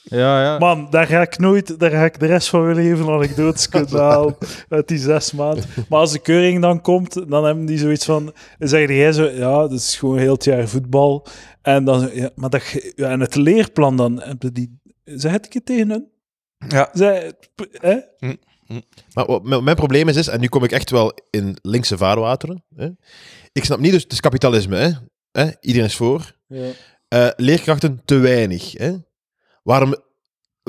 Ja, 0.09 0.43
ja. 0.43 0.57
Man, 0.57 0.87
daar 0.89 1.07
ga 1.07 1.21
ik 1.21 1.37
nooit, 1.37 1.79
daar 1.79 1.91
ga 1.91 2.03
ik 2.03 2.19
de 2.19 2.25
rest 2.25 2.49
van 2.49 2.63
mijn 2.63 2.75
leven 2.75 3.09
anekdotes 3.09 3.69
kunnen 3.69 3.99
halen 3.99 4.37
uit 4.69 4.87
die 4.87 4.97
zes 4.97 5.31
maanden. 5.31 5.63
Maar 5.89 5.99
als 5.99 6.11
de 6.11 6.19
keuring 6.19 6.61
dan 6.61 6.81
komt, 6.81 7.29
dan 7.29 7.45
hebben 7.45 7.65
die 7.65 7.77
zoiets 7.77 8.05
van, 8.05 8.33
dan 8.59 8.67
zeg 8.67 8.89
jij 8.89 9.11
zo, 9.11 9.23
ja, 9.23 9.57
dat 9.61 9.71
is 9.71 9.95
gewoon 9.97 10.17
heel 10.17 10.33
het 10.33 10.43
jaar 10.43 10.67
voetbal. 10.67 11.27
En 11.61 11.85
dan, 11.85 12.09
ja, 12.13 12.29
maar 12.35 12.49
dat, 12.49 12.63
ja, 12.95 13.09
en 13.09 13.19
het 13.19 13.35
leerplan 13.35 13.97
dan, 13.97 14.23
je 14.39 14.51
die, 14.51 14.79
zeg 15.03 15.33
ik 15.33 15.53
het 15.53 15.65
tegen 15.65 15.89
hun? 15.89 16.07
Ja. 16.67 16.89
Zeg, 16.93 17.31
hè? 17.71 17.99
Maar 19.13 19.25
wat 19.25 19.43
mijn, 19.43 19.63
mijn 19.63 19.75
probleem 19.75 20.07
is, 20.07 20.15
is, 20.15 20.27
en 20.27 20.39
nu 20.39 20.47
kom 20.47 20.63
ik 20.63 20.71
echt 20.71 20.89
wel 20.89 21.13
in 21.29 21.57
linkse 21.61 21.97
vaarwateren. 21.97 22.63
Hè? 22.75 22.89
Ik 23.51 23.65
snap 23.65 23.79
niet, 23.79 23.91
dus 23.91 24.03
het 24.03 24.11
is 24.11 24.19
kapitalisme. 24.19 24.75
Hè? 24.75 24.91
Hè? 25.31 25.51
Iedereen 25.59 25.87
is 25.87 25.95
voor. 25.95 26.35
Ja. 26.47 26.71
Eh, 27.07 27.29
leerkrachten 27.35 28.01
te 28.05 28.17
weinig. 28.17 28.71
Hè? 28.71 28.95
Waarom, 29.63 29.95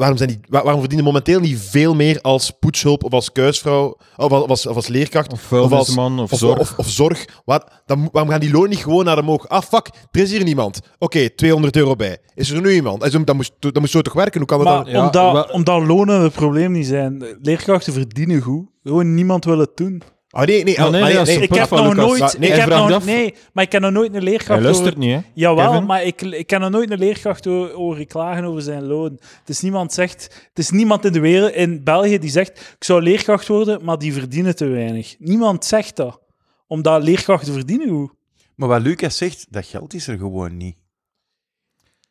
waarom, 0.01 0.19
zijn 0.19 0.29
die, 0.29 0.41
waar- 0.49 0.63
waarom 0.63 0.81
verdienen 0.81 1.07
momenteel 1.07 1.41
niet 1.41 1.59
veel 1.61 1.95
meer 1.95 2.21
als 2.21 2.51
poetshulp 2.61 3.05
of 3.05 3.13
als 3.13 3.33
kuisvrouw 3.33 3.97
of 4.17 4.31
als, 4.33 4.43
of 4.43 4.49
als, 4.49 4.67
of 4.67 4.77
als 4.77 4.87
leerkracht 4.87 5.33
Of 5.33 5.41
vuilnisman 5.41 6.21
of, 6.21 6.33
of 6.33 6.39
zorg. 6.39 6.59
Of, 6.59 6.75
of 6.77 6.89
zorg. 6.89 7.25
Waar, 7.45 7.83
dan, 7.87 7.99
moet- 7.99 8.13
waarom 8.13 8.31
gaan 8.31 8.41
die 8.41 8.51
lonen 8.53 8.69
niet 8.71 8.79
gewoon 8.79 9.05
naar 9.05 9.19
omhoog? 9.19 9.49
Ah, 9.49 9.63
fuck, 9.63 9.91
er 10.11 10.21
is 10.21 10.31
hier 10.31 10.45
niemand. 10.45 10.81
Oké, 10.99 11.31
200 11.35 11.77
euro 11.77 11.97
bij. 11.97 12.19
Is 12.35 12.51
er 12.51 12.61
nu 12.61 12.71
iemand? 12.73 13.01
Dat 13.27 13.35
moest, 13.37 13.53
dat 13.59 13.79
moest 13.79 13.93
zo 13.93 14.01
toch 14.03 14.13
werken? 14.13 14.39
Hoe 14.41 14.49
kan 14.49 14.59
dat 14.59 14.67
Maar 14.67 14.85
dan? 14.85 14.93
Ja, 14.93 15.07
omdat, 15.07 15.51
omdat 15.51 15.87
lonen 15.87 16.21
het 16.23 16.33
probleem 16.33 16.73
niet 16.73 16.87
zijn. 16.87 17.25
Leerkrachten 17.43 17.93
verdienen 17.93 18.41
goed. 18.41 18.67
Gewoon 18.83 19.15
niemand 19.15 19.45
wil 19.45 19.59
het 19.59 19.77
doen. 19.77 20.03
Ah, 20.33 20.47
nee, 20.47 20.65
nee. 20.65 20.79
Ah, 20.79 20.85
ah, 20.85 20.91
nee, 20.91 21.03
nee, 21.03 21.39
Ik 21.41 21.55
heb 21.55 21.71
nog 21.71 21.81
Lucas. 21.81 21.95
nooit... 21.97 22.21
Maar 22.21 22.35
nee, 22.39 22.49
ik 22.49 22.55
hij 22.55 22.61
heb 22.65 22.69
vraagt 22.71 22.89
nog, 22.89 22.97
af- 22.97 23.05
nee, 23.05 23.35
maar 23.53 23.65
ik 23.65 23.71
ken 23.71 23.81
nog 23.81 23.91
nooit 23.93 24.09
een 24.09 24.15
Hij 24.15 24.23
leerkracht 24.23 24.63
luistert 24.63 24.89
over... 24.97 24.99
niet, 24.99 25.15
hè? 25.15 25.21
Jawel, 25.35 25.71
Kevin? 25.71 25.87
maar 25.87 26.05
ik, 26.05 26.23
ik 26.23 26.47
ken 26.47 26.61
nog 26.61 26.71
nooit 26.71 26.91
een 26.91 26.99
leerkracht 26.99 27.45
horen, 27.45 28.07
klagen 28.07 28.45
over 28.45 28.63
zijn 28.63 28.85
loon. 28.87 29.13
Het 29.39 29.49
is 29.49 29.61
niemand 29.61 29.93
zegt... 29.93 30.23
Het 30.49 30.59
is 30.59 30.71
niemand 30.71 31.05
in 31.05 31.13
de 31.13 31.21
wereld, 31.21 31.53
in 31.53 31.85
België, 31.85 32.19
die 32.19 32.31
zegt... 32.31 32.51
Ik 32.61 32.85
zou 32.85 33.03
leerkracht 33.03 33.49
worden, 33.49 33.85
maar 33.85 33.99
die 33.99 34.13
verdienen 34.13 34.57
te 34.57 34.67
weinig. 34.67 35.15
Niemand 35.19 35.65
zegt 35.65 35.97
dat. 35.97 36.21
Omdat 36.67 37.03
leerkrachten 37.03 37.53
verdienen 37.53 37.89
goed. 37.89 38.13
Maar 38.55 38.69
wat 38.69 38.83
Lucas 38.83 39.17
zegt, 39.17 39.47
dat 39.51 39.67
geld 39.67 39.95
is 39.95 40.07
er 40.09 40.19
gewoon 40.19 40.57
niet. 40.57 40.77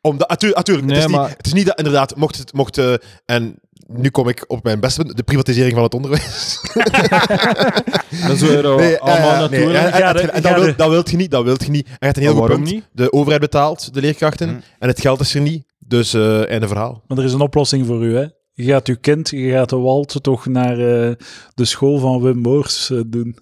Omdat, 0.00 0.28
natuurlijk, 0.28 0.66
Nee, 0.66 0.76
het, 0.86 0.96
is 0.96 1.06
niet, 1.06 1.16
maar- 1.16 1.30
het 1.36 1.46
is 1.46 1.52
niet 1.52 1.66
dat 1.66 1.78
inderdaad, 1.78 2.16
mocht 2.16 2.36
het, 2.38 2.52
mocht, 2.52 2.78
eh, 2.78 2.94
en 3.26 3.60
nu 3.96 4.08
kom 4.10 4.28
ik 4.28 4.44
op 4.46 4.64
mijn 4.64 4.80
beste 4.80 5.02
punt, 5.04 5.16
de 5.16 5.22
privatisering 5.22 5.74
van 5.74 5.82
het 5.82 5.94
onderwijs. 5.94 6.60
Dat 8.26 8.30
is 8.30 8.40
weer 8.40 8.64
eh, 8.64 8.76
Nee, 8.76 8.98
eh, 8.98 9.00
allemaal 9.02 9.30
nee, 9.30 9.40
natuurlijk. 9.40 9.78
en- 9.78 9.92
en- 9.92 9.92
Ga 9.92 10.08
en- 10.08 10.14
de- 10.14 10.20
en 10.20 10.42
ga 10.42 10.54
dat, 10.54 10.64
wil, 10.64 10.76
dat 10.76 10.90
wilt 10.90 11.10
je 11.10 11.16
niet, 11.16 11.30
dat 11.30 11.44
wilt 11.44 11.64
je 11.64 11.70
niet. 11.70 11.86
En 11.86 11.92
je 11.98 12.04
hebt 12.04 12.16
een 12.16 12.22
heel 12.22 12.34
goed 12.34 12.46
punt. 12.48 12.64
niet? 12.70 12.84
De 12.92 13.12
overheid 13.12 13.40
betaalt 13.40 13.94
de 13.94 14.00
leerkrachten 14.00 14.48
Mm. 14.48 14.60
en 14.78 14.88
het 14.88 15.00
geld 15.00 15.20
is 15.20 15.34
er 15.34 15.40
niet. 15.40 15.64
Dus 15.78 16.14
eh 16.14 16.48
einde 16.50 16.68
verhaal. 16.68 17.02
Maar 17.06 17.18
er 17.18 17.24
is 17.24 17.32
een 17.32 17.40
oplossing 17.40 17.86
voor 17.86 18.04
u, 18.04 18.16
hè. 18.16 18.26
Je 18.52 18.64
gaat 18.64 18.86
uw 18.88 18.96
kind, 19.00 19.28
je 19.30 19.50
gaat 19.50 19.68
de 19.68 19.76
walsen 19.76 20.22
toch 20.22 20.46
naar 20.46 20.72
eh, 20.78 21.10
de 21.54 21.64
school 21.64 21.98
van 21.98 22.22
Wim 22.22 22.38
Moors 22.38 22.90
eh, 22.90 23.00
doen. 23.06 23.36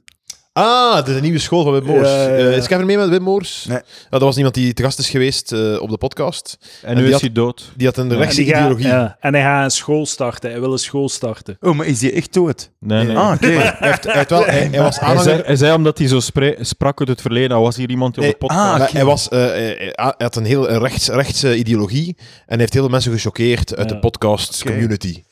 Ah, 0.58 0.96
het 0.96 1.08
is 1.08 1.14
een 1.16 1.22
nieuwe 1.22 1.38
school 1.38 1.62
van 1.62 1.72
Wim 1.72 1.84
Moors. 1.84 2.08
Ja, 2.08 2.22
ja, 2.22 2.28
ja. 2.28 2.50
Eh, 2.50 2.56
is 2.56 2.66
Kevin 2.66 2.86
mee 2.86 2.96
met 2.96 3.08
Wim 3.08 3.22
Moors? 3.22 3.64
Nee. 3.68 3.76
Ja, 3.76 3.82
dat 4.08 4.20
was 4.20 4.36
iemand 4.36 4.54
die 4.54 4.72
te 4.72 4.82
gast 4.82 4.98
is 4.98 5.08
geweest 5.10 5.52
eh, 5.52 5.80
op 5.80 5.90
de 5.90 5.96
podcast. 5.98 6.58
En 6.82 6.88
en 6.88 6.96
nu 6.96 7.04
is 7.06 7.12
had- 7.12 7.20
hij 7.20 7.32
dood. 7.32 7.72
Die 7.76 7.86
had 7.86 7.96
een 7.96 8.10
En, 8.10 8.16
rechtse 8.16 8.44
gaat- 8.44 8.58
ideologie. 8.60 8.86
ja, 8.86 9.16
en 9.20 9.34
hij 9.34 9.42
gaat 9.42 9.64
een 9.64 9.70
school 9.70 10.06
starten. 10.06 10.50
Hij 10.50 10.60
wil 10.60 10.72
een 10.72 10.78
school 10.78 11.08
starten. 11.08 11.56
Oh, 11.60 11.74
maar 11.76 11.86
is 11.86 11.98
die 11.98 12.12
echt 12.12 12.32
dood? 12.32 12.70
Nee, 12.80 13.04
nee. 13.06 13.16
Ah, 13.16 13.32
oké. 13.34 13.46
Hij, 13.58 13.74
heeft, 13.78 14.04
hij, 14.04 14.14
heeft 14.14 14.30
wel, 14.30 14.44
hij, 14.44 14.68
hij 14.70 14.80
was 14.82 14.98
Hij 14.98 15.08
aanhanger... 15.08 15.30
zei, 15.32 15.42
hij 15.44 15.56
zei 15.56 15.72
omdat 15.74 15.98
hij 15.98 16.06
zo 16.08 16.20
sprak 16.60 16.98
uit 17.00 17.08
het 17.08 17.20
verleden. 17.20 17.56
al 17.56 17.62
was 17.62 17.76
hier 17.76 17.90
iemand 17.90 18.14
die 18.14 18.24
op 18.24 18.30
de 18.30 18.36
podcast... 18.36 18.60
ah, 18.60 18.72
Maar 18.78 18.80
oké. 18.88 18.96
hij, 18.96 19.04
was, 19.04 19.28
eh, 19.28 19.38
hij, 19.38 19.92
hij 19.94 20.14
had 20.18 20.36
een 20.36 20.44
heel 20.44 20.68
rechts, 20.78 21.08
rechtse 21.08 21.56
ideologie 21.56 22.16
en 22.46 22.58
heeft 22.58 22.72
heel 22.72 22.82
veel 22.82 22.90
mensen 22.90 23.12
gechoqueerd 23.12 23.76
uit 23.76 23.88
Ja. 23.88 23.94
de 23.94 24.00
podcast 24.00 24.62
community. 24.64 25.22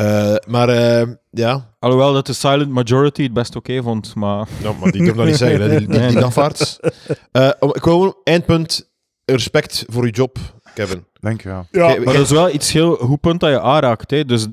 Eh, 0.00 0.34
maar 0.48 0.68
eh, 0.68 1.08
ja, 1.30 1.68
Alhoewel 1.78 2.12
dat 2.12 2.26
de 2.26 2.32
silent 2.32 2.70
majority 2.70 3.22
het 3.22 3.32
best 3.32 3.56
oké 3.56 3.82
vond, 3.82 4.14
maar... 4.14 4.48
nou, 4.62 4.76
maar 4.80 4.90
die 4.90 5.02
durf 5.02 5.16
dat 5.16 5.26
niet 5.26 5.36
zeggen, 5.36 5.60
hè, 5.60 5.68
die, 5.68 5.88
die, 5.88 5.98
die. 5.98 6.90
Eh, 7.32 7.50
gewoon 7.58 8.16
eindpunt 8.24 8.90
respect 9.24 9.84
voor 9.88 10.06
je 10.06 10.12
job, 10.12 10.38
Kevin. 10.74 11.04
Dank 11.20 11.42
je 11.42 11.48
wel. 11.48 11.66
Ja, 11.70 11.86
Maar 11.86 12.14
dat 12.14 12.14
is 12.14 12.30
wel 12.30 12.50
iets 12.50 12.72
heel 12.72 12.96
goed 12.96 13.20
punt 13.20 13.40
dat 13.40 13.50
je 13.50 13.60
aanraakt. 13.60 14.10
Hè. 14.10 14.24
Dus 14.24 14.46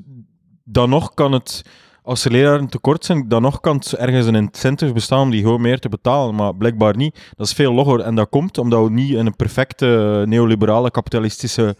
dan 0.64 0.88
nog 0.88 1.14
kan 1.14 1.32
het, 1.32 1.62
als 2.02 2.24
er 2.24 2.30
leraren 2.30 2.68
tekort 2.68 3.04
zijn, 3.04 3.28
dan 3.28 3.42
nog 3.42 3.60
kan 3.60 3.76
het 3.76 3.92
ergens 3.92 4.26
een 4.26 4.34
incentive 4.34 4.92
bestaan 4.92 5.22
om 5.22 5.30
die 5.30 5.42
gewoon 5.42 5.60
meer 5.60 5.78
te 5.78 5.88
betalen. 5.88 6.34
Maar 6.34 6.54
blijkbaar 6.56 6.96
niet. 6.96 7.18
Dat 7.36 7.46
is 7.46 7.52
veel 7.52 7.72
logger. 7.72 8.00
En 8.00 8.14
dat 8.14 8.28
komt 8.28 8.58
omdat 8.58 8.84
we 8.84 8.90
niet 8.90 9.12
in 9.12 9.26
een 9.26 9.36
perfecte 9.36 10.22
neoliberale 10.26 10.90
kapitalistische 10.90 11.76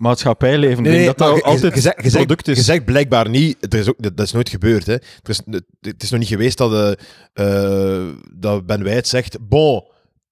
maatschappij 0.00 0.58
leven. 0.58 0.84
Ik 0.84 0.90
denk 0.90 1.06
dat 1.06 1.18
dat 1.18 1.42
altijd 1.42 1.74
het 1.74 1.82
zegt- 1.82 2.10
product 2.12 2.48
is. 2.48 2.56
je 2.56 2.62
zegt 2.62 2.84
blijkbaar 2.84 3.28
niet, 3.28 3.56
er 3.74 3.78
is 3.78 3.88
ook, 3.88 3.96
dat 4.16 4.26
is 4.26 4.32
nooit 4.32 4.48
gebeurd. 4.48 4.86
Hè. 4.86 4.92
Er 4.92 5.02
is, 5.22 5.40
het 5.80 6.02
is 6.02 6.10
nog 6.10 6.20
niet 6.20 6.28
geweest 6.28 6.58
dat, 6.58 6.96
eh, 7.32 7.96
eh, 8.02 8.14
dat 8.34 8.66
Ben 8.66 8.82
Wijt 8.84 9.08
zegt, 9.08 9.36
bon, 9.48 9.84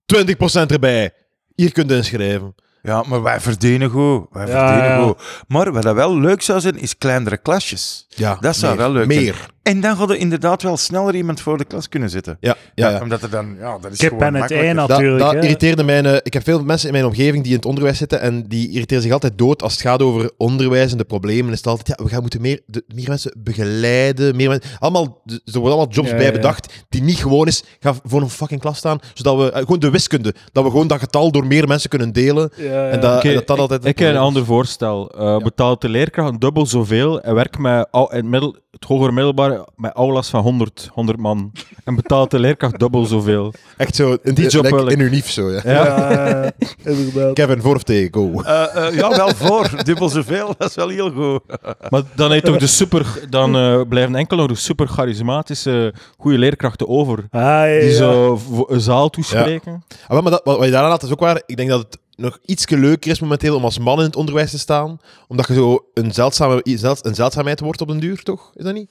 20% 0.06 0.70
erbij, 0.72 1.10
hier 1.54 1.72
kunt 1.72 1.90
je 1.90 1.96
inschrijven. 1.96 2.54
Ja, 2.82 3.04
maar 3.08 3.22
wij 3.22 3.40
verdienen 3.40 3.90
goed. 3.90 4.26
Wij 4.30 4.46
Ja, 4.46 4.66
verdienen 4.68 4.98
ja. 4.98 5.04
goed. 5.06 5.22
Maar 5.48 5.72
wat 5.72 5.82
dat 5.82 5.94
wel 5.94 6.18
leuk 6.18 6.42
zou 6.42 6.60
zijn, 6.60 6.78
is 6.78 6.98
kleinere 6.98 7.36
klasjes. 7.36 8.06
Ja, 8.08 8.36
Dat 8.40 8.56
zou 8.56 8.74
meer, 8.74 8.82
wel 8.82 8.92
leuk 8.92 9.06
meer. 9.06 9.34
zijn. 9.34 9.48
En 9.68 9.80
dan 9.80 9.96
hadden 9.96 10.18
inderdaad 10.18 10.62
wel 10.62 10.76
sneller 10.76 11.14
iemand 11.14 11.40
voor 11.40 11.58
de 11.58 11.64
klas 11.64 11.88
kunnen 11.88 12.10
zitten. 12.10 12.36
Ja, 12.40 12.56
ja, 12.74 12.90
ja. 12.90 13.00
Omdat 13.02 13.22
er 13.22 13.30
dan, 13.30 13.56
ja, 13.60 13.78
dat 13.80 13.92
is 13.92 13.98
Kip 13.98 14.08
gewoon 14.08 14.34
en 14.34 14.42
het 14.42 14.50
ei 14.50 14.74
makkelijker. 14.74 14.74
Dat, 14.76 14.88
natuurlijk. 14.88 15.32
dat 15.32 15.44
irriteerde 15.44 15.82
mij. 15.84 16.02
eh, 16.02 16.16
ik 16.22 16.32
heb 16.32 16.42
veel 16.42 16.62
mensen 16.64 16.86
in 16.86 16.92
mijn 16.92 17.06
omgeving 17.06 17.42
die 17.42 17.50
in 17.52 17.56
het 17.58 17.66
onderwijs 17.66 17.98
zitten 17.98 18.20
en 18.20 18.48
die 18.48 18.70
irriteren 18.70 19.02
zich 19.02 19.12
altijd 19.12 19.38
dood 19.38 19.62
als 19.62 19.72
het 19.72 19.80
gaat 19.80 20.02
over 20.02 20.30
onderwijs 20.36 20.92
en 20.92 20.98
de 20.98 21.04
problemen. 21.04 21.52
Is 21.52 21.58
het 21.58 21.66
altijd, 21.66 21.98
ja, 21.98 22.04
we 22.04 22.10
gaan 22.10 22.20
moeten 22.20 22.40
meer, 22.40 22.60
de, 22.66 22.84
meer 22.94 23.08
mensen 23.08 23.34
begeleiden. 23.38 24.36
Meer 24.36 24.48
mensen, 24.48 24.70
allemaal, 24.78 25.22
er 25.26 25.40
worden 25.44 25.62
allemaal 25.72 25.88
jobs 25.94 26.10
Ja, 26.10 26.16
bij 26.16 26.26
ja. 26.26 26.32
bedacht 26.32 26.72
die 26.88 27.02
niet 27.02 27.18
gewoon 27.18 27.46
is, 27.46 27.64
ga 27.80 27.94
voor 28.04 28.20
een 28.20 28.30
fucking 28.30 28.60
klas 28.60 28.78
staan, 28.78 28.98
zodat 29.14 29.36
we, 29.36 29.52
eh, 29.52 29.58
gewoon 29.58 29.78
de 29.78 29.90
wiskunde, 29.90 30.34
dat 30.52 30.64
we 30.64 30.70
gewoon 30.70 30.86
dat 30.86 30.98
getal 30.98 31.30
door 31.32 31.46
meer 31.46 31.68
mensen 31.68 31.90
kunnen 31.90 32.12
delen. 32.12 32.50
Ja, 32.56 32.64
ja. 32.64 32.88
En 32.88 33.00
dat, 33.00 33.24
en 33.24 33.34
dat, 33.34 33.46
dat 33.46 33.58
altijd... 33.58 33.84
Ik 33.84 33.98
heb 33.98 34.08
een 34.10 34.16
ander 34.16 34.44
voorstel. 34.44 35.10
Eh 35.10 35.36
Betaalt 35.38 35.80
de 35.80 35.88
leerkracht 35.88 36.40
dubbel 36.40 36.66
zoveel 36.66 37.20
en 37.20 37.34
werkt 37.34 37.58
met 37.58 37.88
au- 37.90 38.08
in 38.10 38.16
het, 38.16 38.26
middel, 38.26 38.56
het 38.78 38.88
hoger 38.88 39.12
middelbaar 39.12 39.64
met 39.76 39.92
aulas 39.94 40.28
van 40.28 40.42
100, 40.42 40.90
100 40.92 41.18
man. 41.18 41.52
En 41.84 41.94
betaalt 41.94 42.30
de 42.30 42.38
leerkracht 42.38 42.78
dubbel 42.78 43.04
zoveel. 43.04 43.52
Echt 43.76 43.96
zo, 43.96 44.16
in, 44.22 44.34
Die 44.34 44.48
job 44.48 44.64
like 44.64 44.92
in 44.92 45.00
uw 45.00 45.10
nief 45.10 45.30
zo, 45.30 45.50
ja. 45.50 45.60
Ja, 45.64 46.12
ja, 46.12 46.52
inderdaad. 46.84 47.32
Kevin, 47.32 47.60
voor 47.60 47.74
of 47.74 47.82
tegen, 47.82 48.14
go. 48.14 48.42
Eh, 48.42 48.86
eh, 48.86 48.94
ja, 48.94 49.16
wel 49.16 49.34
voor. 49.34 49.70
Dubbel 49.84 50.08
zoveel. 50.08 50.54
Dat 50.58 50.68
is 50.68 50.74
wel 50.74 50.88
heel 50.88 51.10
goed. 51.10 51.40
Maar 51.90 52.02
dan, 52.14 52.30
heb 52.30 52.44
je 52.44 52.50
toch 52.50 52.58
de 52.58 52.66
super, 52.66 53.06
dan 53.30 53.56
eh, 53.56 53.80
blijven 53.88 54.14
enkel 54.14 54.36
nog 54.36 54.46
de 54.46 54.54
super 54.54 54.88
charismatische 54.88 55.94
goede 56.18 56.38
leerkrachten 56.38 56.88
over. 56.88 57.18
Ah, 57.30 57.40
ja, 57.40 57.64
Die 57.66 57.90
ja. 57.90 57.96
zo 57.96 58.38
een 58.68 58.80
zaal 58.80 59.10
toespreken. 59.10 59.84
Ah, 60.06 60.22
maar 60.22 60.30
dat, 60.30 60.40
wat, 60.44 60.56
wat 60.56 60.64
je 60.64 60.70
daaraan 60.70 60.90
had, 60.90 61.02
is 61.02 61.12
ook 61.12 61.20
waar. 61.20 61.42
Ik 61.46 61.56
denk 61.56 61.68
dat 61.68 61.78
het 61.78 61.98
nog 62.18 62.38
iets 62.44 62.68
leuker 62.68 63.10
is 63.10 63.20
momenteel 63.20 63.56
om 63.56 63.64
als 63.64 63.78
man 63.78 63.98
in 63.98 64.04
het 64.04 64.16
onderwijs 64.16 64.50
te 64.50 64.58
staan. 64.58 65.00
Omdat 65.28 65.46
je 65.46 65.54
zo 65.54 65.84
een, 65.94 66.12
zeldzame, 66.12 66.60
zeld- 66.64 67.06
een 67.06 67.14
zeldzaamheid 67.14 67.60
wordt 67.60 67.80
op 67.80 67.88
den 67.88 68.00
duur, 68.00 68.22
toch? 68.22 68.50
Is 68.54 68.64
dat 68.64 68.74
niet? 68.74 68.90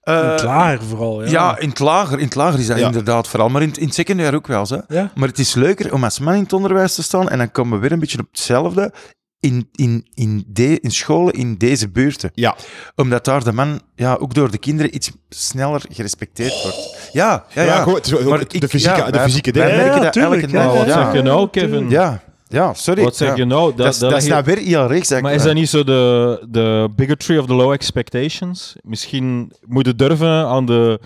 Eh, 0.00 0.34
Klaar 0.36 0.82
vooral, 0.82 1.24
ja. 1.24 1.30
ja, 1.30 1.58
in 1.58 1.68
het 1.68 1.78
lager, 1.78 2.18
in 2.18 2.24
het 2.24 2.34
lager 2.34 2.60
is 2.60 2.66
dat 2.66 2.78
Ja. 2.78 2.86
inderdaad 2.86 3.28
vooral. 3.28 3.48
Maar 3.48 3.62
in, 3.62 3.68
het- 3.68 3.78
in 3.78 3.84
het 3.86 3.94
secundair 3.94 4.34
ook 4.34 4.46
wel. 4.46 4.66
Hè. 4.68 4.78
Ja. 4.88 5.10
Maar 5.14 5.28
het 5.28 5.38
is 5.38 5.54
leuker 5.54 5.92
om 5.94 6.04
als 6.04 6.18
man 6.18 6.34
in 6.34 6.42
het 6.42 6.52
onderwijs 6.52 6.94
te 6.94 7.02
staan. 7.02 7.28
En 7.28 7.38
dan 7.38 7.50
komen 7.50 7.74
we 7.74 7.80
weer 7.82 7.92
een 7.92 7.98
beetje 7.98 8.18
op 8.18 8.26
hetzelfde. 8.30 8.92
In, 9.40 9.68
in, 9.72 10.06
in, 10.14 10.44
de, 10.46 10.80
in 10.80 10.90
scholen 10.90 11.32
in 11.34 11.54
deze 11.56 11.88
buurten. 11.88 12.30
Ja. 12.34 12.56
Omdat 12.96 13.24
daar 13.24 13.44
de 13.44 13.52
man 13.52 13.80
ja, 13.94 14.14
ook 14.14 14.34
door 14.34 14.50
de 14.50 14.58
kinderen 14.58 14.94
iets 14.94 15.10
sneller 15.28 15.82
gerespecteerd 15.90 16.62
wordt. 16.62 17.08
Ja, 17.12 17.44
ja, 17.54 17.62
ja. 17.62 17.86
is 18.02 18.14
ook 18.14 18.22
Maar 18.24 18.38
de 18.38 18.46
ik- 18.58 18.68
fysieke, 18.68 18.96
ja, 18.96 19.10
de 19.10 19.20
fysieke 19.20 19.52
dingen. 19.52 19.68
Ja, 19.68 19.76
merken 19.76 20.02
dat 20.02 20.16
elke 20.16 20.40
ja, 20.40 20.46
dag. 20.74 20.86
Ja. 20.86 21.04
zeg 21.04 21.12
je 21.12 21.22
nou, 21.22 21.48
Kevin? 21.50 21.90
Ja, 21.90 22.22
ja, 22.52 22.74
sorry. 22.74 23.02
Wat 23.02 23.16
zeg 23.16 23.28
Ja. 23.28 23.34
je 23.36 23.44
nou? 23.44 23.74
Dat, 23.76 23.98
Dat, 23.98 24.16
is- 24.16 24.26
nou 24.28 24.44
weer 24.44 24.58
heel 24.58 24.86
rechts. 24.86 25.20
Maar 25.20 25.32
is 25.34 25.42
dat 25.42 25.54
niet 25.54 25.68
zo 25.68 25.84
de, 25.84 26.46
de 26.48 26.88
bigotry 26.96 27.38
of 27.38 27.46
the 27.46 27.54
low 27.54 27.72
expectations? 27.72 28.76
Misschien 28.82 29.52
moet 29.66 29.86
je 29.86 29.94
durven 29.94 30.46
aan, 30.46 30.66
de, 30.66 31.00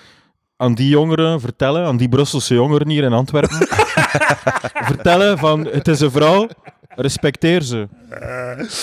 aan 0.56 0.74
die 0.74 0.88
jongeren 0.88 1.40
vertellen, 1.40 1.84
aan 1.86 1.96
die 1.96 2.08
Brusselse 2.08 2.54
jongeren 2.54 2.88
hier 2.88 3.04
in 3.04 3.12
Antwerpen, 3.12 3.66
vertellen 4.92 5.38
van 5.38 5.66
het 5.72 5.88
is 5.88 6.00
een 6.00 6.10
vrouw, 6.10 6.48
respecteer 6.88 7.62
ze. 7.62 7.88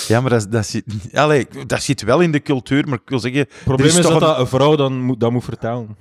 Ja, 0.07 0.21
maar 0.21 0.29
dat, 0.29 0.51
dat, 0.51 0.65
zit, 0.65 0.83
allee, 1.13 1.47
dat 1.67 1.81
zit 1.83 2.01
wel 2.03 2.19
in 2.19 2.31
de 2.31 2.41
cultuur, 2.41 2.87
maar 2.87 2.97
ik 3.03 3.09
wil 3.09 3.19
zeggen... 3.19 3.39
Het 3.39 3.49
probleem 3.63 3.87
is 3.87 3.95
dat 3.95 4.11
een- 4.11 4.19
dat 4.19 4.39
een 4.39 4.47
vrouw 4.47 4.75
dan 4.75 5.01
moet, 5.01 5.19
dat 5.19 5.31
moet 5.31 5.43
vertellen. 5.43 5.97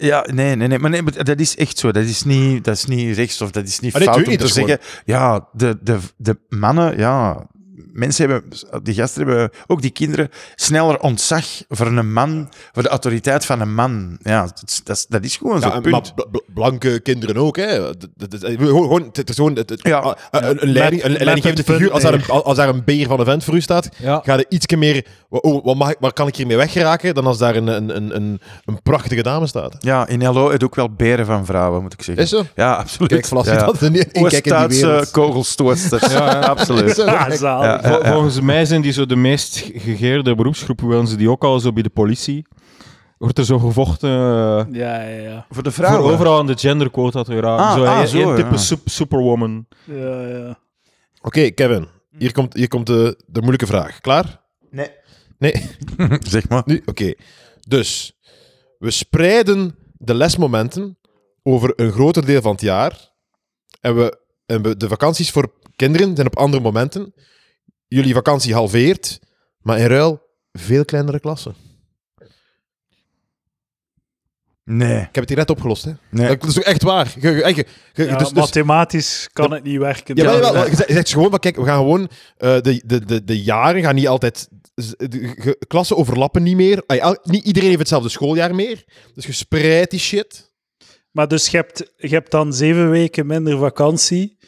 Ja, 0.00 0.26
nee, 0.32 0.56
nee, 0.56 0.68
nee, 0.68 0.78
maar, 0.78 0.90
nee, 0.90 1.02
maar 1.02 1.24
dat 1.24 1.40
is 1.40 1.56
echt 1.56 1.78
zo. 1.78 1.92
Dat 1.92 2.04
is 2.04 2.22
niet, 2.24 2.64
dat 2.64 2.76
is 2.76 2.84
niet 2.84 3.16
rechts 3.16 3.40
of 3.40 3.50
dat 3.50 3.66
is 3.66 3.80
niet 3.80 3.94
Ah, 3.94 4.00
nee, 4.00 4.08
fout 4.08 4.28
om 4.28 4.36
te 4.36 4.48
zeggen. 4.48 4.78
Ja, 5.04 5.48
de, 5.52 5.78
de, 5.82 5.98
de 6.16 6.38
mannen, 6.48 6.98
ja... 6.98 7.46
Mensen 8.00 8.30
hebben, 8.30 8.50
die 8.82 8.94
gasten 8.94 9.26
hebben, 9.26 9.50
ook 9.66 9.82
die 9.82 9.90
kinderen, 9.90 10.28
sneller 10.54 11.00
ontzag 11.00 11.44
voor 11.68 11.86
een 11.86 12.12
man, 12.12 12.48
voor 12.72 12.82
de 12.82 12.88
autoriteit 12.88 13.44
van 13.44 13.60
een 13.60 13.74
man. 13.74 14.18
Ja, 14.22 14.40
dat 14.42 14.62
is, 14.66 14.80
dat 14.84 14.96
is, 14.96 15.06
dat 15.08 15.24
is 15.24 15.36
gewoon 15.36 15.54
Ja, 15.54 15.60
zo'n 15.62 15.72
en- 15.72 15.82
punt. 15.82 15.92
maar 15.92 16.12
bl- 16.14 16.28
bl- 16.30 16.52
blanke 16.54 17.00
kinderen 17.00 17.36
ook, 17.36 17.56
hè. 17.56 17.90
Gewoon, 18.38 19.08
het 19.12 19.28
is 19.28 19.34
gewoon 19.36 19.56
het- 19.56 19.70
het- 19.70 19.80
Ja. 19.82 19.98
ah, 19.98 20.14
een, 20.30 20.62
een, 20.62 20.72
leiding, 20.72 21.04
een, 21.04 21.10
leidinggevende 21.10 21.62
het 21.62 21.70
figuur. 21.70 21.92
Als 21.92 22.02
daar, 22.02 22.14
een, 22.14 22.24
als 22.28 22.56
daar 22.56 22.68
een 22.68 22.84
beer 22.84 23.06
van 23.06 23.18
een 23.18 23.24
vent 23.24 23.44
voor 23.44 23.54
u 23.54 23.60
staat, 23.60 23.88
Ja. 23.96 24.20
ga 24.24 24.34
je 24.34 24.46
ietsje 24.48 24.76
meer... 24.76 25.06
Oh, 25.28 25.64
wat 25.64 25.76
mag 25.76 25.90
ik, 25.90 25.96
waar 26.00 26.12
kan 26.12 26.26
ik 26.26 26.36
hiermee 26.36 26.56
weggeraken? 26.56 27.14
Dan 27.14 27.26
als 27.26 27.38
daar 27.38 27.56
een, 27.56 27.66
een, 27.66 27.96
een, 27.96 28.16
een, 28.16 28.40
een 28.64 28.82
prachtige 28.82 29.22
dame 29.22 29.46
staat. 29.46 29.76
Ja, 29.78 30.06
in 30.06 30.22
LO 30.32 30.50
het 30.50 30.64
ook 30.64 30.74
wel 30.74 30.90
beren 30.90 31.26
van 31.26 31.44
vrouwen, 31.46 31.82
moet 31.82 31.92
ik 31.92 32.02
zeggen. 32.02 32.24
Is 32.24 32.30
zo? 32.30 32.42
Ja, 32.54 32.74
absoluut. 32.74 33.10
Kijk, 33.10 33.26
Vlas, 33.26 33.46
ja. 33.46 33.56
dat 33.66 33.80
een 33.82 33.94
inkijk 33.94 34.12
in 34.12 34.22
die 34.22 34.24
Oost-Duitse 34.24 34.86
wereld. 34.86 35.10
kogelstootsters. 35.10 36.12
Ja, 36.12 36.24
ja. 36.30 36.38
absoluut. 36.40 36.94
Zo? 36.96 37.04
Ja. 37.04 37.28
Vol- 37.92 38.12
volgens 38.12 38.40
mij 38.40 38.64
zijn 38.64 38.80
die 38.80 38.92
zo 38.92 39.06
de 39.06 39.16
meest 39.16 39.56
gegeerde 39.74 40.34
beroepsgroep, 40.34 40.80
willen 40.80 41.06
ze 41.06 41.16
die 41.16 41.30
ook 41.30 41.44
al 41.44 41.60
zo 41.60 41.72
bij 41.72 41.82
de 41.82 41.90
politie. 41.90 42.46
Wordt 43.18 43.38
er 43.38 43.44
zo 43.44 43.58
gevochten 43.58 44.10
eh, 44.10 44.64
Ja, 44.72 45.02
ja, 45.02 45.08
ja. 45.22 45.46
Voor 45.50 45.62
de 45.62 45.70
vrouwen. 45.70 46.02
voor 46.02 46.12
overal 46.12 46.38
aan 46.38 46.46
de 46.46 46.58
genderquota 46.58 47.22
te 47.22 47.32
geraken. 47.32 47.64
Ah, 47.64 47.74
zo, 47.74 47.84
ah, 47.84 48.04
zo, 48.06 48.16
één 48.18 48.34
type 48.36 48.50
ja. 48.50 48.56
sup- 48.56 48.88
superwoman. 48.88 49.66
ja, 49.84 50.26
ja. 50.28 50.58
Oké, 51.22 51.50
Kevin. 51.50 51.88
Hier 52.18 52.32
komt, 52.32 52.54
hier 52.54 52.68
komt 52.68 52.86
de, 52.86 53.22
de 53.26 53.38
moeilijke 53.40 53.66
vraag. 53.66 54.00
Klaar? 54.00 54.40
Nee. 54.70 54.88
Nee? 55.38 55.52
zeg 56.28 56.48
maar. 56.48 56.62
Nu? 56.66 56.82
Oké. 56.86 57.14
Dus, 57.68 58.18
we 58.78 58.90
spreiden 58.90 59.74
de 59.92 60.14
lesmomenten 60.14 60.98
over 61.42 61.72
een 61.76 61.92
groter 61.92 62.26
deel 62.26 62.40
van 62.42 62.52
het 62.52 62.60
jaar. 62.60 63.10
En, 63.80 63.96
we, 63.96 64.18
en 64.46 64.62
we, 64.62 64.76
de 64.76 64.88
vakanties 64.88 65.30
voor 65.30 65.52
kinderen 65.76 66.14
zijn 66.14 66.26
op 66.26 66.36
andere 66.36 66.62
momenten. 66.62 67.14
Jullie 67.94 68.14
vakantie 68.14 68.54
halveert, 68.54 69.18
maar 69.60 69.78
in 69.78 69.86
ruil 69.86 70.22
veel 70.52 70.84
kleinere 70.84 71.20
klassen. 71.20 71.54
Nee. 74.64 74.96
Ik 74.98 75.04
heb 75.04 75.14
het 75.14 75.28
hier 75.28 75.36
net 75.38 75.50
opgelost, 75.50 75.84
hè. 75.84 75.92
nee. 76.10 76.36
Dat 76.36 76.48
is 76.48 76.58
ook 76.58 76.64
echt 76.64 76.82
waar. 76.82 77.14
Je- 77.20 77.30
je- 77.30 77.54
je- 77.54 77.66
je- 77.92 78.04
Ja, 78.04 78.16
dus, 78.16 78.28
dus, 78.28 78.32
mathematisch 78.38 79.28
kan 79.32 79.52
het 79.52 79.62
niet 79.64 79.78
werken. 79.78 80.16
ja, 80.16 80.24
maar, 80.24 80.52
Ja, 80.54 80.64
je 80.66 80.74
zegt- 80.76 81.10
gewoon, 81.10 81.30
maar 81.30 81.38
kijk, 81.38 81.56
we 81.56 81.64
gaan 81.64 81.78
gewoon... 81.78 82.08
eh, 82.36 82.60
de, 82.60 82.82
de, 82.86 83.04
de, 83.04 83.24
de 83.24 83.42
jaren 83.42 83.82
gaan 83.82 83.94
niet 83.94 84.08
altijd... 84.08 84.48
De 84.96 85.56
klassen 85.68 85.96
overlappen 85.96 86.42
niet 86.42 86.56
meer. 86.56 86.82
Niet 87.22 87.44
iedereen 87.44 87.68
heeft 87.68 87.78
hetzelfde 87.80 88.08
schooljaar 88.08 88.54
meer. 88.54 88.84
Dus 89.14 89.26
je 89.26 89.32
spreidt 89.32 89.90
die 89.90 90.00
shit. 90.00 90.52
Maar 91.10 91.28
dus 91.28 91.48
je 91.48 91.56
hebt, 91.56 91.92
je 91.96 92.08
hebt 92.08 92.30
dan 92.30 92.52
zeven 92.52 92.90
weken 92.90 93.26
minder 93.26 93.58
vakantie. 93.58 94.38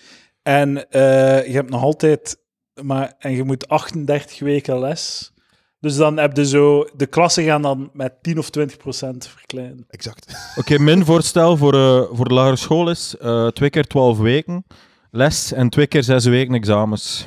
En 0.43 0.91
eh, 0.91 1.47
je 1.47 1.53
hebt 1.53 1.71
nog 1.71 1.83
altijd... 1.83 2.37
Maar, 2.83 3.15
en 3.19 3.33
je 3.33 3.45
moet 3.45 3.69
38 3.69 4.41
weken 4.41 4.79
les. 4.79 5.33
Dus 5.81 5.97
dan 5.97 6.19
heb 6.19 6.37
je 6.37 6.47
zo... 6.47 6.87
De 6.97 7.07
klassen 7.07 7.45
gaan 7.45 7.63
dan 7.63 7.91
met 7.93 8.13
10 8.23 8.39
of 8.39 8.51
20 8.51 8.77
procent 8.77 9.27
verkleinen. 9.27 9.85
Exact. 9.89 10.53
Oké, 10.57 10.79
mijn 10.79 11.05
voorstel 11.05 11.57
voor, 11.57 11.75
eh, 11.75 12.03
voor 12.13 12.29
de 12.29 12.35
lagere 12.35 12.57
school 12.57 12.91
is 12.91 13.17
eh, 13.21 13.47
twee 13.47 13.71
keer 13.71 13.87
twaalf 13.87 14.19
weken 14.19 14.65
les 15.15 15.53
en 15.53 15.69
twee 15.69 15.87
keer 15.87 16.03
zes 16.03 16.25
weken 16.25 16.55
examens. 16.55 17.27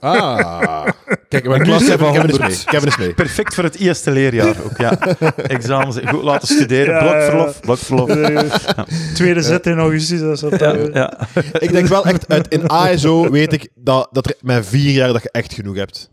Ah. 0.00 0.86
Kijk, 1.28 1.48
mijn 1.48 1.62
klas 1.62 1.84
Kevin 1.84 2.06
is 2.06 2.16
100. 2.16 2.38
mee. 2.38 2.56
Kevin 2.64 2.88
is 2.88 2.96
mee. 2.96 3.14
Perfect 3.14 3.54
voor 3.54 3.64
het 3.64 3.76
eerste 3.76 4.10
leerjaar 4.10 4.56
ook, 4.64 4.76
ja. 4.78 4.98
Examens, 5.56 5.98
goed 6.06 6.22
laten 6.22 6.48
studeren, 6.48 6.94
Ja, 6.94 7.00
blokverlof, 7.00 7.60
blokverlof. 7.60 8.08
Tweede 9.14 9.42
zet 9.42 9.66
in 9.66 9.78
augustus. 9.78 10.20
Dat 10.20 10.32
is 10.32 10.40
wat 10.40 10.58
Ja, 10.60 10.72
dat- 10.72 10.94
ja. 10.94 11.18
Ik 11.66 11.72
denk 11.72 11.86
wel 11.86 12.04
echt, 12.04 12.28
uit, 12.28 12.48
in 12.48 12.68
ASO 12.68 13.30
weet 13.30 13.52
ik 13.52 13.68
dat, 13.74 14.08
dat 14.12 14.26
er 14.26 14.34
met 14.40 14.66
vier 14.66 14.90
jaar 14.92 15.12
dat 15.12 15.22
je 15.22 15.30
echt 15.30 15.52
genoeg 15.52 15.76
hebt. 15.76 16.10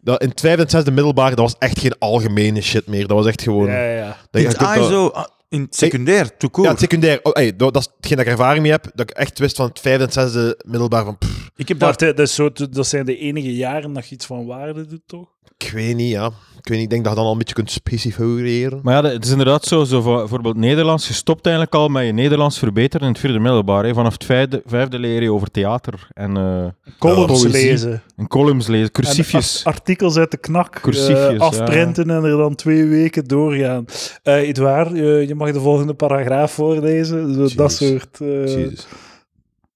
Dat 0.00 0.22
in 0.22 0.28
het 0.28 0.40
vijfde 0.40 0.62
en 0.62 0.70
zesde 0.70 0.90
middelbaar, 0.90 1.28
dat 1.30 1.38
was 1.38 1.54
echt 1.58 1.78
geen 1.80 1.94
algemene 1.98 2.60
shit 2.60 2.86
meer. 2.86 3.06
Dat 3.06 3.16
was 3.16 3.26
echt 3.26 3.42
gewoon... 3.42 3.66
Ja, 3.66 3.84
ja. 3.90 4.16
dat 4.30 4.42
je 4.42 4.58
ASO, 4.58 5.12
in 5.48 5.60
het 5.60 5.76
secundair, 5.76 6.36
tout 6.36 6.56
Ja, 6.56 6.70
het 6.70 6.80
secundair. 6.80 7.20
Oh, 7.22 7.32
hey, 7.32 7.56
dat, 7.56 7.74
dat 7.74 7.82
is 7.82 7.92
hetgeen 7.96 8.16
dat 8.16 8.26
ik 8.26 8.32
ervaring 8.32 8.62
mee 8.62 8.72
heb. 8.72 8.90
Dat 8.94 9.10
ik 9.10 9.16
echt 9.16 9.38
wist 9.38 9.56
van 9.56 9.66
het 9.66 9.80
vijfde 9.80 10.04
en 10.04 10.12
zesde 10.12 10.60
middelbaar 10.64 11.04
van... 11.04 11.18
pff, 11.18 11.35
ik 11.56 11.68
heb 11.68 11.78
daar... 11.78 11.96
Dat, 11.96 12.18
is 12.18 12.40
dat 12.70 12.86
zijn 12.86 13.04
de 13.06 13.18
enige 13.18 13.54
jaren 13.56 13.92
dat 13.92 14.08
je 14.08 14.14
iets 14.14 14.26
van 14.26 14.46
waarde 14.46 14.86
doet, 14.86 15.02
toch? 15.06 15.34
ik 15.58 15.70
weet 15.70 15.96
niet, 15.96 16.10
ja. 16.10 16.26
Ik 16.26 16.68
weet 16.72 16.78
niet, 16.80 16.82
ik 16.82 16.90
denk 16.90 17.02
dat 17.04 17.12
je 17.12 17.18
dan 17.18 17.26
al 17.26 17.32
een 17.32 17.38
beetje 17.38 17.54
kunt 17.54 17.70
specifieren. 17.70 18.80
Maar 18.82 19.04
ja, 19.04 19.10
het 19.10 19.24
is 19.24 19.30
inderdaad 19.30 19.64
zo, 19.64 19.84
zo 19.84 20.00
voor- 20.00 20.16
bijvoorbeeld 20.18 20.56
Nederlands. 20.56 21.08
Je 21.08 21.14
stopt 21.14 21.44
eigenlijk 21.46 21.74
al 21.74 21.88
met 21.88 22.06
je 22.06 22.12
Nederlands 22.12 22.58
verbeteren 22.58 23.06
in 23.06 23.12
het 23.12 23.22
vierde 23.22 23.38
middelbaar. 23.38 23.84
Hè. 23.84 23.94
Vanaf 23.94 24.12
het 24.12 24.24
vijfde, 24.24 24.62
vijfde 24.66 24.98
leer 24.98 25.22
je 25.22 25.32
over 25.32 25.50
theater 25.50 26.08
en, 26.12 26.36
eh 26.36 26.66
Columns 26.98 27.42
lezen. 27.44 28.02
en 28.16 28.26
columns 28.28 28.66
lezen, 28.66 28.84
En 28.86 28.92
cursiefjes. 28.92 29.64
ar- 29.64 29.72
artikels 29.72 30.16
uit 30.16 30.30
de 30.30 30.36
knak. 30.36 30.74
eh, 30.74 30.82
Cursiefjes, 30.82 31.38
afprinten 31.40 32.10
en 32.10 32.24
er 32.24 32.36
dan 32.36 32.54
twee 32.54 32.84
weken 32.84 33.24
doorgaan. 33.24 33.84
Eh 34.22 34.34
Edouard, 34.48 34.96
je, 34.96 35.24
je 35.28 35.34
mag 35.34 35.52
de 35.52 35.60
volgende 35.60 35.94
paragraaf 35.94 36.52
voorlezen. 36.52 37.34
Zo, 37.48 37.56
dat 37.56 37.72
soort... 37.72 38.20
eh, 38.20 38.28
Jezus. 38.46 38.86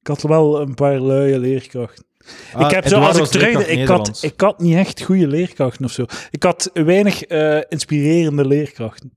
Ik 0.00 0.06
had 0.06 0.22
wel 0.22 0.60
een 0.60 0.74
paar 0.74 1.00
luie 1.00 1.38
leerkrachten. 1.38 2.04
Ah, 2.52 2.60
ik 2.64 2.70
heb 2.74 2.88
zo, 2.88 3.00
als 3.00 3.18
ik 3.18 3.34
leerkracht 3.34 3.68
Ik 3.70 3.88
had, 3.88 4.18
ik 4.22 4.40
had 4.40 4.58
niet 4.58 4.76
echt 4.76 5.02
goede 5.02 5.26
leerkrachten 5.26 5.84
of 5.84 5.92
zo. 5.92 6.04
Ik 6.30 6.42
had 6.42 6.70
weinig 6.72 7.22
eh, 7.22 7.60
inspirerende 7.68 8.46
leerkrachten. 8.46 9.12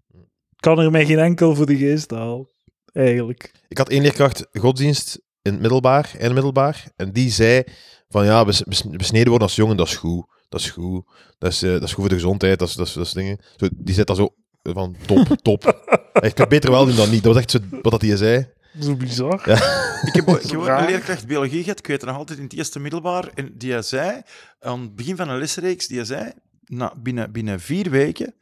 Ik 0.50 0.60
kan 0.60 0.80
er 0.80 0.92
mij 0.92 1.06
geen 1.06 1.20
enkel 1.20 1.56
voor 1.56 1.66
de 1.66 1.78
geest 1.78 2.12
halen. 2.12 2.48
Eigenlijk. 2.94 3.52
Ik 3.68 3.78
had 3.78 3.90
één 3.90 4.02
leerkracht 4.02 4.48
godsdienst 4.54 5.22
in 5.42 5.52
het 5.52 5.62
middelbaar, 5.62 6.12
in 6.18 6.24
het 6.24 6.34
middelbaar. 6.34 6.84
En 6.96 7.12
die 7.12 7.32
zei 7.32 7.63
van 8.10 8.25
ja, 8.25 8.46
bes- 8.46 8.63
bes- 8.63 8.90
besneden 8.90 9.30
worden 9.30 9.48
als 9.48 9.56
jongen, 9.56 9.78
dat 9.78 9.88
is 9.88 9.96
goed. 9.96 10.25
Dat 10.50 10.60
is 10.60 10.70
goed. 10.70 11.06
Dat 11.38 11.52
is, 11.52 11.62
eh, 11.62 11.72
dat 11.72 11.84
is 11.84 11.90
goed 11.94 12.00
voor 12.00 12.10
de 12.10 12.16
gezondheid. 12.16 12.60
Dat 12.60 12.68
is, 12.68 12.75
dat 12.75 12.88
is, 12.88 12.94
dat 12.94 13.06
is 13.06 13.12
dingen. 13.12 13.40
Zo, 13.56 13.68
die 13.75 13.96
zit 13.96 14.08
dat 14.08 14.18
zo 14.18 14.34
van 14.63 14.96
top, 15.06 15.28
top. 15.42 15.63
Ik 16.22 16.48
beter 16.50 16.72
wel 16.72 16.86
doen 16.86 16.96
dan 16.96 17.10
niet. 17.10 17.24
Dat 17.24 17.34
was 17.34 17.42
echt 17.42 17.52
zo, 17.52 17.60
wat 17.82 17.92
dat 17.92 18.02
hij 18.02 18.16
zei. 18.18 18.53
Zo 18.80 18.96
bizar. 18.96 19.42
Ik 20.03 20.13
heb, 20.13 20.27
ik 20.27 20.50
heb 20.50 20.60
ook 20.60 20.68
een 20.68 20.86
leerkracht 20.86 21.27
biologie 21.27 21.63
gehad, 21.63 21.80
ik 21.80 21.88
weet 21.88 22.01
het 22.01 22.10
nog 22.10 22.18
altijd 22.18 22.38
in 22.38 22.44
het 22.44 22.53
eerste 22.53 22.80
middelbaar, 22.80 23.30
en 23.36 23.53
die 23.58 23.82
zei, 23.82 24.22
aan 24.60 24.82
het 24.82 24.96
begin 24.96 25.15
van 25.15 25.30
een 25.30 25.38
lesreeks, 25.38 25.88
die 25.88 26.06
zei, 26.06 26.32
na, 26.65 26.94
binnen, 26.98 27.32
binnen 27.32 27.60
vier 27.60 27.89
weken, 27.89 28.36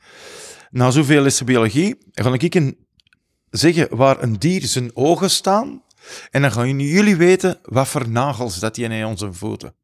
na 0.70 0.92
zoveel 0.92 1.22
lessen 1.22 1.46
biologie, 1.46 1.98
ga 2.12 2.34
ik 2.34 2.56
een, 2.56 2.78
zeggen 3.50 3.96
waar 3.96 4.24
een 4.24 4.40
dier 4.40 4.62
zijn 4.62 4.96
ogen 4.96 5.30
staan, 5.30 5.84
en 6.32 6.42
dan 6.42 6.52
gaan 6.52 6.80
jullie 6.80 7.16
weten 7.16 7.60
wat 7.64 7.88
voor 7.88 8.10
nagels 8.10 8.60
dat 8.60 8.76
die 8.76 8.90
in 8.90 9.06
onze 9.06 9.34
voeten. 9.34 9.76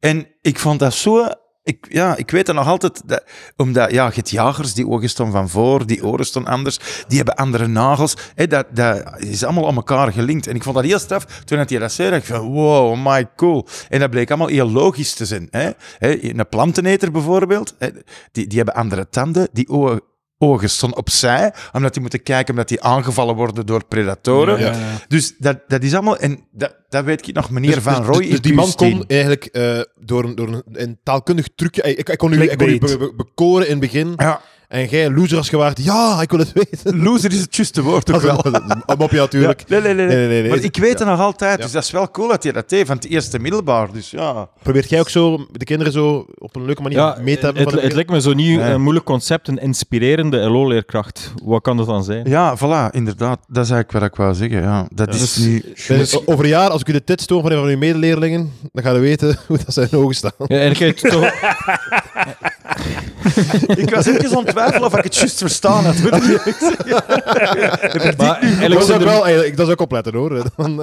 En 0.00 0.26
ik 0.40 0.58
vond 0.58 0.78
dat 0.78 0.94
zo... 0.94 1.28
Ik, 1.64 1.86
ja, 1.88 2.16
ik 2.16 2.30
weet 2.30 2.46
het 2.46 2.56
nog 2.56 2.66
altijd, 2.66 3.02
dat, 3.04 3.24
omdat 3.56 3.90
ja, 3.90 4.06
je 4.06 4.12
hebt 4.14 4.30
jagers, 4.30 4.74
die 4.74 4.88
ogen 4.88 5.08
staan 5.08 5.30
van 5.30 5.48
voor, 5.48 5.86
die 5.86 6.04
oren 6.04 6.26
staan 6.26 6.46
anders, 6.46 6.78
die 7.08 7.16
hebben 7.16 7.34
andere 7.34 7.66
nagels. 7.66 8.16
Dat, 8.34 8.66
dat 8.70 9.18
is 9.18 9.44
allemaal 9.44 9.68
aan 9.68 9.74
elkaar 9.74 10.12
gelinkt. 10.12 10.46
En 10.46 10.54
ik 10.54 10.62
vond 10.62 10.74
dat 10.74 10.84
heel 10.84 10.98
straf. 10.98 11.24
Toen 11.24 11.58
had 11.58 11.70
hij 11.70 11.78
dat 11.78 11.92
zei, 11.92 12.10
dacht 12.10 12.28
ik 12.28 12.34
van, 12.34 12.52
wow, 12.52 13.06
my 13.06 13.28
cool. 13.36 13.66
En 13.88 14.00
dat 14.00 14.10
bleek 14.10 14.28
allemaal 14.28 14.48
heel 14.48 14.70
logisch 14.70 15.14
te 15.14 15.26
zijn. 15.26 15.48
Hè. 15.50 15.70
Hè, 15.98 16.24
een 16.24 16.48
planteneter 16.48 17.10
bijvoorbeeld, 17.10 17.74
die, 18.32 18.46
die 18.46 18.56
hebben 18.56 18.74
andere 18.74 19.08
tanden, 19.08 19.48
die 19.52 19.68
ogen, 19.68 20.00
ogen 20.42 20.70
staan 20.70 20.96
opzij, 20.96 21.52
omdat 21.72 21.92
die 21.92 22.00
moeten 22.02 22.22
kijken 22.22 22.50
omdat 22.50 22.68
die 22.68 22.82
aangevallen 22.82 23.34
worden 23.34 23.66
door 23.66 23.84
predatoren. 23.84 24.58
Ja, 24.60 24.72
ja. 24.72 24.78
Dus 25.08 25.34
dat, 25.38 25.58
dat 25.68 25.82
is 25.82 25.94
allemaal, 25.94 26.16
en 26.18 26.40
dat, 26.52 26.76
dat 26.88 27.04
weet 27.04 27.28
ik 27.28 27.34
nog, 27.34 27.50
meneer 27.50 27.74
Dus- 27.74 27.82
Van 27.82 28.04
Rooij 28.04 28.20
dus, 28.20 28.28
dus 28.30 28.40
die 28.40 28.54
man 28.54 28.70
Q10. 28.70 28.74
kon 28.74 29.04
eigenlijk 29.06 29.44
eh, 29.44 29.80
door, 30.00 30.24
een, 30.24 30.34
door 30.34 30.48
een, 30.48 30.62
een 30.72 30.98
taalkundig 31.02 31.48
trucje... 31.54 31.82
Ik, 31.82 32.08
ik 32.08 32.18
kon 32.18 32.32
u, 32.32 32.42
ik 32.42 32.58
kon 32.58 32.68
u 32.68 32.78
Clickbait. 32.78 32.98
be- 32.98 33.06
be- 33.06 33.14
bekoren 33.16 33.64
in 33.64 33.70
het 33.70 33.80
begin. 33.80 34.12
Ja, 34.16 34.40
En 34.72 34.86
jij, 34.88 35.10
loser 35.10 35.36
als 35.36 35.48
gewaard, 35.48 35.84
ja, 35.84 36.18
ik 36.22 36.30
wil 36.30 36.38
het 36.38 36.52
weten. 36.52 37.02
loser 37.02 37.30
is 37.32 37.40
het 37.40 37.56
juiste 37.56 37.82
woord 37.82 38.12
ook 38.12 38.20
wel. 38.20 38.44
Een 38.86 38.96
mopje 38.98 39.16
natuurlijk. 39.18 39.64
Ja, 39.66 39.78
nee, 39.78 39.94
nee, 39.94 39.94
nee, 39.94 40.06
nee. 40.06 40.16
Nee, 40.16 40.26
nee, 40.28 40.40
nee, 40.40 40.50
Maar 40.50 40.58
ik 40.58 40.76
weet 40.76 40.98
het 40.98 41.08
nog 41.08 41.20
altijd, 41.20 41.56
Ja. 41.56 41.62
dus 41.62 41.72
dat 41.72 41.82
is 41.82 41.90
wel 41.90 42.10
cool 42.10 42.28
dat 42.28 42.42
je 42.42 42.52
dat 42.52 42.68
deed 42.68 42.86
van 42.86 42.96
het 42.96 43.06
eerste 43.06 43.38
middelbaar. 43.38 43.92
Dus 43.92 44.10
ja. 44.10 44.48
Probeert 44.62 44.88
jij 44.88 45.00
ook 45.00 45.08
zo 45.08 45.46
de 45.50 45.64
kinderen 45.64 45.92
zo 45.92 46.26
op 46.38 46.56
een 46.56 46.64
leuke 46.64 46.82
manier 46.82 46.98
Ja, 46.98 47.16
mee 47.22 47.38
te 47.38 47.44
hebben? 47.44 47.62
het, 47.64 47.80
het 47.82 47.92
lijkt 47.92 48.10
me 48.10 48.20
zo 48.20 48.32
niet 48.32 48.58
Ja. 48.58 48.70
een 48.70 48.80
moeilijk 48.82 49.06
concept, 49.06 49.48
een 49.48 49.58
inspirerende 49.58 50.36
LO-leerkracht. 50.36 51.32
Wat 51.44 51.62
kan 51.62 51.76
dat 51.76 51.86
dan 51.86 52.04
zijn? 52.04 52.28
Ja, 52.28 52.56
voilà, 52.58 52.90
inderdaad. 52.94 53.38
Dat 53.48 53.64
is 53.64 53.70
eigenlijk 53.70 53.92
wat 53.92 54.02
ik 54.02 54.14
wou 54.14 54.34
zeggen. 54.34 54.60
Ja. 54.62 54.86
Dat 54.94 55.14
is 55.14 55.20
Dus- 55.20 55.36
niet... 55.46 55.86
Dus 55.88 56.26
over 56.26 56.44
een 56.44 56.50
jaar, 56.50 56.70
als 56.70 56.80
ik 56.80 56.88
u 56.88 56.92
de 56.92 57.04
tit 57.04 57.20
stoor 57.20 57.42
van 57.42 57.50
een 57.52 57.58
van 57.58 57.68
uw 57.68 57.78
medeleerlingen, 57.78 58.52
dan 58.72 58.84
gaan 58.84 58.94
we 58.94 59.00
weten 59.00 59.38
hoe 59.46 59.58
dat 59.64 59.74
zijn 59.74 59.88
ogen 59.92 60.14
staan. 60.14 60.32
Ja, 60.46 60.60
je 60.62 60.94
toch... 60.94 61.30
Ik 63.66 63.90
was 63.94 64.06
even 64.06 64.36
aan 64.36 64.44
het 64.44 64.46
twijfelen 64.54 64.84
of 64.84 64.96
ik 64.96 65.04
het 65.04 65.16
juist 65.16 65.38
verstaan 65.38 65.84
had. 65.84 65.98
moet 65.98 66.12
ik. 66.46 68.16
Maar 68.16 68.40
Dat 68.68 68.80
is 68.80 68.86
zijn 68.86 68.98
ook 69.00 69.04
wel, 69.04 69.24
eigenlijk, 69.24 69.56
dat 69.56 69.66
is 69.66 69.72
ook 69.72 69.80
opletten 69.80 70.14
hoor. 70.14 70.42
Dan, 70.56 70.80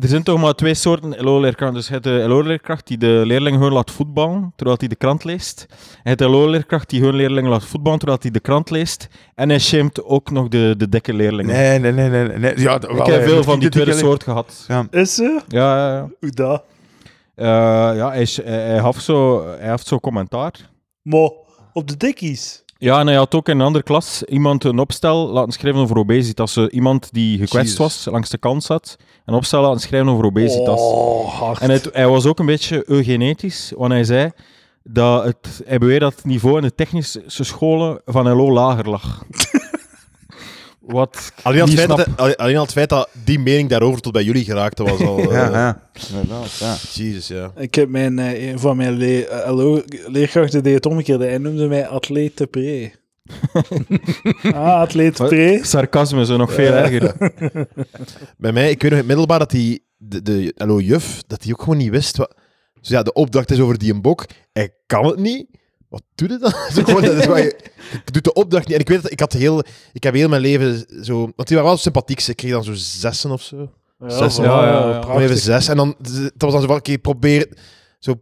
er 0.00 0.08
zijn 0.08 0.22
toch 0.22 0.40
maar 0.40 0.54
twee 0.54 0.74
soorten 0.74 1.14
LO-leerkrachten. 1.24 1.76
Dus 1.76 1.86
je 1.86 1.92
hebt 1.92 2.04
de 2.04 2.24
LO-leerkracht 2.28 2.86
die 2.86 2.98
de 2.98 3.22
leerling 3.24 3.56
gewoon 3.56 3.72
laat 3.72 3.90
voetballen, 3.90 4.52
terwijl 4.56 4.78
hij 4.78 4.88
de 4.88 4.96
krant 4.96 5.24
leest. 5.24 5.66
En 5.70 5.76
je 6.02 6.08
hebt 6.08 6.18
de 6.18 6.28
LO-leerkracht 6.28 6.90
die 6.90 7.00
gewoon 7.00 7.14
leerling 7.14 7.48
laat 7.48 7.64
voetballen, 7.64 7.98
terwijl 7.98 8.18
hij 8.20 8.30
de 8.30 8.40
krant 8.40 8.70
leest. 8.70 9.08
En 9.34 9.48
hij 9.48 9.58
shamed 9.58 10.04
ook 10.04 10.30
nog 10.30 10.48
de, 10.48 10.74
de 10.76 10.88
dikke 10.88 11.14
leerlingen. 11.14 11.54
Nee, 11.54 11.78
nee, 11.78 11.92
nee. 11.92 12.08
nee, 12.10 12.38
nee. 12.38 12.60
Ja, 12.60 12.74
Ik 12.74 12.82
heb 13.06 13.06
hè. 13.06 13.22
veel 13.22 13.42
van 13.42 13.58
die 13.60 13.68
tweede 13.68 13.92
soort 13.94 14.22
gehad. 14.22 14.64
Ja. 14.68 14.86
Is 14.90 15.14
ze? 15.14 15.40
Ja, 15.48 15.76
ja, 15.76 15.94
ja. 15.94 16.08
Hoe 16.20 16.30
dat? 16.30 16.62
Eh, 17.34 17.46
ja 17.46 18.08
hij, 18.10 18.28
hij, 18.44 18.54
hij 18.54 18.82
heeft 18.82 19.02
zo, 19.02 19.46
hij 19.58 19.70
heeft 19.70 19.86
zo 19.86 19.98
commentaar. 19.98 20.52
Maar 21.06 21.30
op 21.72 21.88
de 21.88 21.96
dikkies. 21.96 22.62
Ja, 22.78 23.00
en 23.00 23.06
hij 23.06 23.16
had 23.16 23.34
ook 23.34 23.48
in 23.48 23.58
een 23.58 23.66
andere 23.66 23.84
klas 23.84 24.22
iemand 24.22 24.64
een 24.64 24.78
opstel 24.78 25.28
laten 25.28 25.52
schrijven 25.52 25.80
over 25.80 25.98
obesitas. 25.98 26.56
Iemand 26.56 27.08
die 27.12 27.38
gekwetst 27.38 27.76
was, 27.76 28.04
langs 28.10 28.30
de 28.30 28.38
kant 28.38 28.64
zat, 28.64 28.96
een 29.24 29.34
opstel 29.34 29.62
laten 29.62 29.80
schrijven 29.80 30.08
over 30.08 30.24
obesitas. 30.24 30.80
Oh. 30.80 31.56
En 31.60 31.70
het, 31.70 31.88
hij 31.92 32.08
was 32.08 32.26
ook 32.26 32.38
een 32.38 32.46
beetje 32.46 32.82
eugenetisch, 32.86 33.72
want 33.76 33.92
hij 33.92 34.04
zei 34.04 34.30
dat 34.82 35.24
het, 35.24 35.62
hij 35.64 35.78
beweerde 35.78 36.04
dat 36.04 36.14
het 36.14 36.24
niveau 36.24 36.56
in 36.56 36.62
de 36.62 36.74
technische 36.74 37.22
scholen 37.26 38.00
van 38.04 38.28
LO 38.28 38.52
lager 38.52 38.90
lag. 38.90 39.24
Wat 40.86 41.32
alleen, 41.42 41.60
al 41.60 41.66
het 41.66 41.76
feit 41.76 41.88
dat, 41.88 42.08
alleen- 42.16 42.36
alleen 42.36 42.56
al 42.56 42.62
het 42.62 42.72
feit 42.72 42.88
dat 42.88 43.08
die 43.24 43.38
mening 43.38 43.68
daarover 43.68 44.00
tot 44.00 44.12
bij 44.12 44.22
jullie 44.22 44.44
geraakte 44.44 44.84
was 44.84 45.00
al... 45.00 45.18
eh, 45.30 45.30
Ja, 45.30 45.50
ja. 45.50 45.88
Inderdaad, 46.10 46.52
ja. 46.58 46.76
Jezus, 46.92 47.28
ja. 47.28 47.52
Ik 47.56 47.74
heb 47.74 47.88
mijn, 47.88 48.18
eh, 48.18 48.48
een 48.48 48.58
van 48.58 48.76
mijn 48.76 48.96
le 48.96 49.26
eh, 49.26 49.78
leerkrachten 50.06 50.62
deed 50.62 50.74
het 50.74 50.86
omgekeerde. 50.86 51.26
Hij 51.26 51.38
noemde 51.38 51.68
mij 51.68 51.86
atleet 51.86 52.36
te 52.36 52.46
pre. 52.46 52.92
ah, 54.54 54.80
atleet 54.80 55.16
pre. 55.16 55.58
Sarcasme 55.62 56.20
is 56.20 56.28
nog 56.28 56.52
veel 56.52 56.72
erger. 56.72 57.14
Bij 58.38 58.52
mij, 58.52 58.70
ik 58.70 58.82
weet 58.82 58.90
nog 58.90 58.90
in 58.90 58.96
het 58.96 59.06
middelbaar 59.06 59.38
dat 59.38 59.50
die, 59.50 59.84
de, 59.96 60.22
de 60.22 60.52
LO-juf, 60.56 61.22
dat 61.26 61.42
die 61.42 61.52
ook 61.52 61.62
gewoon 61.62 61.78
niet 61.78 61.90
wist 61.90 62.16
wat... 62.16 62.34
Dus 62.80 62.88
ja, 62.88 63.02
de 63.02 63.12
opdracht 63.12 63.50
is 63.50 63.60
over 63.60 63.78
die 63.78 63.92
een 63.92 64.02
bok. 64.02 64.26
Hij 64.52 64.70
kan 64.86 65.06
het 65.06 65.18
niet. 65.18 65.46
Wat 65.88 66.02
doet 66.14 66.30
het 66.30 66.40
dan? 66.40 66.50
Zo 66.74 66.82
gewoon, 66.82 67.02
dat 67.02 67.12
is 67.14 67.24
je, 67.24 67.56
je 68.04 68.10
doet 68.12 68.24
de 68.24 68.32
opdracht 68.32 68.66
niet. 68.66 68.74
En 68.74 68.80
ik 68.80 68.88
weet 68.88 69.02
dat 69.02 69.10
ik 69.12 69.20
had 69.20 69.32
heel... 69.32 69.62
Ik 69.92 70.02
heb 70.02 70.14
heel 70.14 70.28
mijn 70.28 70.40
leven 70.42 70.86
zo... 71.04 71.18
Want 71.18 71.48
die 71.48 71.56
waren 71.56 71.70
wel 71.70 71.76
sympathiek. 71.76 72.20
Ze 72.20 72.34
kreeg 72.34 72.50
dan 72.50 72.64
zo 72.64 72.72
zessen 72.74 73.30
of 73.30 73.42
zo. 73.42 73.70
Zes, 74.06 74.36
ja, 74.36 74.42
ja, 74.44 74.88
ja. 74.88 75.18
Even 75.18 75.36
zes. 75.38 75.68
En 75.68 75.76
dan, 75.76 75.94
dat 75.98 76.32
was 76.38 76.52
dan 76.52 76.60
zo 76.60 76.66
van, 76.66 76.76
oké, 76.76 76.98
probeer... 76.98 77.48
Zo, 77.98 78.14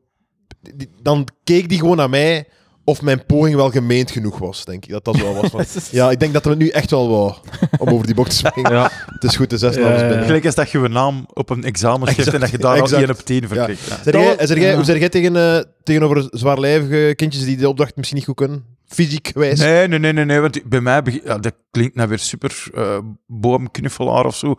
die- 0.60 0.90
dan 1.02 1.28
keek 1.44 1.68
die 1.68 1.78
gewoon 1.78 1.96
naar 1.96 2.10
mij 2.10 2.48
of 2.84 3.02
mijn 3.02 3.26
poging 3.26 3.56
wel 3.56 3.70
gemeend 3.70 4.10
genoeg 4.10 4.38
was, 4.38 4.64
denk 4.64 4.84
ik. 4.84 4.90
Dat 4.90 5.04
dat 5.04 5.16
zo 5.16 5.32
was. 5.34 5.50
Van, 5.50 5.64
ja, 5.98 6.10
ik 6.10 6.20
denk 6.20 6.32
dat 6.32 6.44
we 6.44 6.50
het 6.50 6.58
nu 6.58 6.68
echt 6.68 6.90
wel 6.90 7.08
wou, 7.08 7.34
om 7.78 7.88
over 7.88 8.06
die 8.06 8.14
bocht 8.14 8.30
te 8.30 8.36
springen. 8.36 8.72
Ja. 8.72 8.90
Het 9.06 9.24
is 9.24 9.36
goed, 9.36 9.50
de 9.50 9.58
zes 9.58 9.74
Ja, 9.74 9.80
namen 9.80 9.94
ja, 9.96 10.02
ja. 10.02 10.08
binnen. 10.08 10.26
Gelijk 10.26 10.46
als 10.46 10.54
dat 10.54 10.70
je 10.70 10.78
een 10.78 10.92
naam 10.92 11.26
op 11.32 11.50
een 11.50 11.64
examen 11.64 12.08
schrijft 12.12 12.34
en 12.34 12.40
dat 12.40 12.50
je 12.50 12.58
daar 12.58 12.76
al 12.76 12.82
Exact. 12.82 13.02
1 13.02 13.10
op 13.10 13.18
10 13.18 13.46
voor 13.48 13.56
Ja. 13.56 13.64
krijgt. 13.64 13.86
Ja. 13.88 13.96
Zeg 14.02 14.14
jij, 14.14 14.36
Dat- 14.36 14.48
zeg 14.48 14.58
jij, 14.58 14.68
ja. 14.68 14.74
Hoe 14.74 14.84
zeg 14.84 14.98
jij 14.98 15.08
tegen, 15.08 15.36
eh, 15.36 15.62
tegenover 15.82 16.26
zwaarlijvige 16.30 17.12
kindjes 17.16 17.44
die 17.44 17.56
de 17.56 17.68
opdracht 17.68 17.96
misschien 17.96 18.16
niet 18.16 18.26
goed 18.26 18.36
kunnen? 18.36 18.64
Fysiek 18.86 19.28
gewijs? 19.32 19.58
Nee, 19.58 19.88
nee, 19.88 19.98
nee, 19.98 20.12
nee, 20.12 20.24
nee, 20.24 20.40
want 20.40 20.68
bij 20.68 20.80
mij, 20.80 21.20
ja, 21.24 21.38
dat 21.38 21.54
klinkt 21.70 21.94
nou 21.94 22.08
weer 22.08 22.18
super 22.18 22.64
eh, 22.74 22.98
boomknuffelaar 23.26 24.24
of 24.26 24.36
zo. 24.36 24.54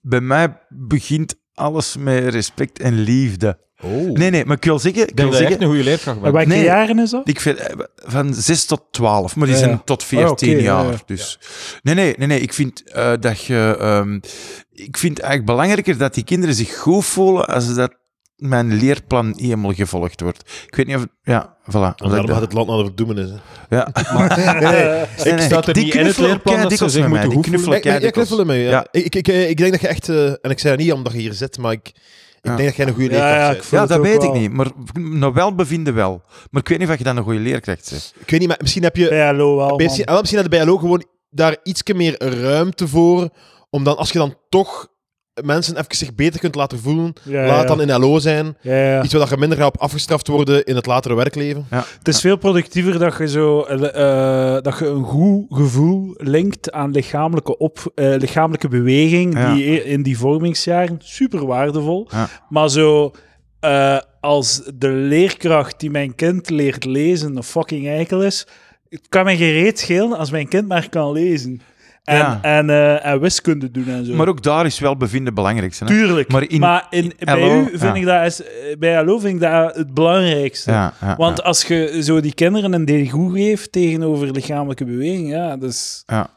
Bij 0.00 0.20
mij 0.20 0.58
begint 0.68 1.34
alles 1.54 1.96
met 1.96 2.24
respect 2.28 2.78
en 2.78 2.94
liefde. 2.94 3.58
Oh. 3.82 3.90
Nee, 4.12 4.30
nee, 4.30 4.44
maar 4.44 4.56
ik 4.56 4.64
wil 4.64 4.78
zeggen, 4.78 5.02
ik 5.02 5.10
Ik 5.10 5.16
denk 5.16 5.30
wil 5.30 5.38
dat 5.38 5.48
je 5.48 5.54
echt 5.54 5.60
zeggen 5.62 5.62
een 5.62 5.68
goede 5.76 5.90
leerkracht 5.90 6.16
En 6.16 6.22
bent. 6.22 6.34
welke 6.34 6.48
Nee. 6.48 6.64
jaren 6.64 6.98
is 6.98 7.10
dat? 7.10 7.28
ik 7.28 7.40
vind 7.40 7.58
eh, 7.58 7.76
van 7.96 8.34
6 8.34 8.64
tot 8.64 8.82
12, 8.90 9.36
maar 9.36 9.46
die 9.46 9.54
Ja, 9.54 9.60
zijn 9.62 9.72
ja. 9.74 9.82
tot 9.84 10.04
14 10.04 10.48
Oh, 10.54 10.56
ja, 10.56 10.62
jaar. 10.62 10.84
ja. 10.92 10.98
Dus 11.06 11.38
nee, 11.82 11.94
nee, 11.94 12.14
nee, 12.18 12.26
nee, 12.26 12.40
ik 12.40 12.52
vind 12.52 12.82
eh, 12.90 13.12
dat 13.20 13.44
je, 13.44 13.76
ehm, 13.80 14.14
ik 14.72 14.96
vind 14.96 15.18
eigenlijk 15.18 15.50
belangrijker 15.50 15.98
dat 15.98 16.14
die 16.14 16.24
kinderen 16.24 16.54
zich 16.54 16.76
goed 16.76 17.04
voelen 17.04 17.46
als 17.46 17.74
dat 17.74 17.94
mijn 18.36 18.74
leerplan 18.74 19.26
niet 19.26 19.40
helemaal 19.40 19.72
gevolgd 19.72 20.20
wordt. 20.20 20.50
Ik 20.66 20.74
weet 20.76 20.86
niet 20.86 20.96
of, 20.96 21.06
ja, 21.22 21.56
voilà. 21.62 21.70
Ik 21.70 21.72
daarom 21.72 22.08
dat- 22.08 22.30
gaat 22.30 22.40
het 22.40 22.52
land 22.52 22.68
naar 22.68 22.76
de 22.78 22.84
verdoemen 22.84 23.18
is. 23.18 23.30
hè. 23.30 23.76
ja. 23.76 23.88
Nee, 24.60 24.72
nee. 24.72 25.04
Nee, 25.24 25.32
nee, 25.34 25.40
staat 25.44 25.66
er 25.68 25.74
die 25.74 25.84
niet 25.84 25.94
in 25.94 25.98
het 25.98 26.14
knuffelen 26.14 26.30
leerplan 26.30 26.60
dat 26.62 26.72
ze 26.78 26.88
zich 26.88 27.08
moeten 27.08 27.24
hoeven? 27.32 27.50
knuffelen 27.52 27.76
Ik, 27.78 27.84
ik, 27.84 28.02
ik 28.02 28.12
knuffel. 28.12 28.52
Ja. 28.52 28.86
Ik, 28.90 29.14
ik, 29.14 29.14
ik, 29.14 29.48
ik 29.48 29.56
denk 29.56 29.70
dat 29.72 29.80
je 29.80 29.88
echt... 29.88 30.08
eh, 30.08 30.26
en 30.26 30.50
ik 30.50 30.58
zei 30.58 30.76
dat 30.76 30.84
niet 30.84 30.92
omdat 30.94 31.12
je 31.12 31.18
hier 31.18 31.32
zit, 31.32 31.58
maar 31.58 31.72
ik, 31.72 31.92
ik 32.46 32.52
Ja. 32.52 32.56
denk 32.56 32.68
dat 32.68 32.76
jij 32.76 32.86
een 32.86 32.94
goede 32.94 33.14
Ja, 33.14 33.20
leerkracht 33.24 33.70
ja, 33.70 33.78
bent. 33.78 33.88
Ja, 33.90 33.96
dat 33.96 34.06
weet 34.06 34.22
wel. 34.22 34.34
ik 34.34 34.40
niet. 34.40 34.52
Maar 34.52 34.66
nou 35.00 35.32
wel 35.32 35.54
bevinden 35.54 35.94
wel. 35.94 36.22
Maar 36.50 36.62
ik 36.62 36.68
weet 36.68 36.78
niet 36.78 36.88
of 36.88 36.98
je 36.98 37.04
dan 37.04 37.16
een 37.16 37.22
goede 37.22 37.38
leerkracht 37.38 37.90
bent. 37.90 38.14
Ik 38.18 38.30
weet 38.30 38.40
niet, 38.40 38.48
maar 38.48 38.58
misschien 38.60 38.82
heb 38.82 38.96
je... 38.96 39.08
Bij 39.08 39.34
LO 39.34 39.56
wel, 39.56 39.76
Misschien, 39.76 40.04
man. 40.04 40.18
misschien 40.20 40.40
had 40.42 40.50
de 40.50 40.58
BLO 40.64 40.76
gewoon 40.78 41.04
daar 41.30 41.56
iets 41.62 41.82
meer 41.92 42.22
ruimte 42.40 42.88
voor, 42.88 43.28
om 43.70 43.84
dan, 43.84 43.96
als 43.96 44.10
je 44.12 44.18
dan 44.18 44.34
toch 44.48 44.88
mensen 45.44 45.76
even 45.78 45.96
zich 45.96 46.14
beter 46.14 46.40
kunt 46.40 46.54
laten 46.54 46.78
voelen, 46.78 47.12
Ja, 47.22 47.46
laat 47.46 47.68
ja. 47.68 47.74
dan 47.76 47.80
in 47.80 48.00
LO 48.00 48.18
zijn. 48.18 48.56
Ja, 48.60 48.74
ja. 48.76 49.02
Iets 49.02 49.12
waar 49.14 49.28
je 49.30 49.36
minder 49.36 49.58
gaat 49.58 49.74
op 49.74 49.80
afgestraft 49.80 50.28
worden 50.28 50.64
in 50.64 50.76
het 50.76 50.86
latere 50.86 51.14
werkleven. 51.14 51.66
Het 51.68 52.08
is 52.08 52.20
veel 52.20 52.36
productiever 52.36 52.98
dat 52.98 53.16
je, 53.18 53.28
zo, 53.28 53.62
eh, 53.62 54.54
eh, 54.56 54.62
dat 54.62 54.78
je 54.78 54.86
een 54.86 55.04
goed 55.04 55.44
gevoel 55.48 56.14
linkt 56.16 56.72
aan 56.72 56.90
lichamelijke, 56.90 57.58
op, 57.58 57.92
eh, 57.94 58.14
lichamelijke 58.18 58.68
beweging 58.68 59.34
Ja. 59.34 59.54
die 59.54 59.84
in 59.84 60.02
die 60.02 60.18
vormingsjaren 60.18 60.96
super 61.02 61.46
waardevol. 61.46 62.08
Ja. 62.10 62.28
Maar 62.48 62.70
zo 62.70 63.10
eh, 63.60 63.98
als 64.20 64.62
de 64.74 64.88
leerkracht 64.88 65.80
die 65.80 65.90
mijn 65.90 66.14
kind 66.14 66.50
leert 66.50 66.84
lezen 66.84 67.36
een 67.36 67.42
fucking 67.42 67.86
eikel 67.88 68.22
is, 68.22 68.46
het 68.88 69.08
kan 69.08 69.24
mij 69.24 69.36
gereed 69.36 69.78
schelen 69.78 70.18
als 70.18 70.30
mijn 70.30 70.48
kind 70.48 70.68
maar 70.68 70.88
kan 70.88 71.12
lezen. 71.12 71.60
En, 72.06 72.38
en, 72.42 72.70
eh, 72.70 73.06
en, 73.06 73.20
wiskunde 73.20 73.70
doen 73.70 73.88
en 73.88 74.04
zo. 74.04 74.14
Maar 74.14 74.28
ook 74.28 74.42
daar 74.42 74.66
is 74.66 74.78
wel 74.78 74.96
bevinden 74.96 75.34
belangrijk. 75.34 75.76
Hè? 75.78 75.86
Tuurlijk. 75.86 76.32
Maar, 76.32 76.48
in, 76.48 76.60
maar 76.60 76.86
in, 76.90 77.12
bij 77.18 77.58
u 77.58 77.78
vind 77.78 77.96
ik 77.96 78.04
dat 78.04 78.24
is, 78.24 78.42
bij 78.78 79.04
LO 79.04 79.18
vind 79.18 79.34
ik 79.34 79.40
dat 79.40 79.76
het 79.76 79.94
belangrijkste. 79.94 80.92
Want 81.16 81.42
als 81.42 81.62
je 81.62 82.02
zo 82.02 82.20
die 82.20 82.34
kinderen 82.34 82.72
een 82.72 82.84
degoe 82.84 83.32
geeft 83.32 83.72
tegenover 83.72 84.30
lichamelijke 84.30 84.84
beweging, 84.84 85.30
ja, 85.30 85.56
dus... 85.56 86.02
Ja, 86.06 86.30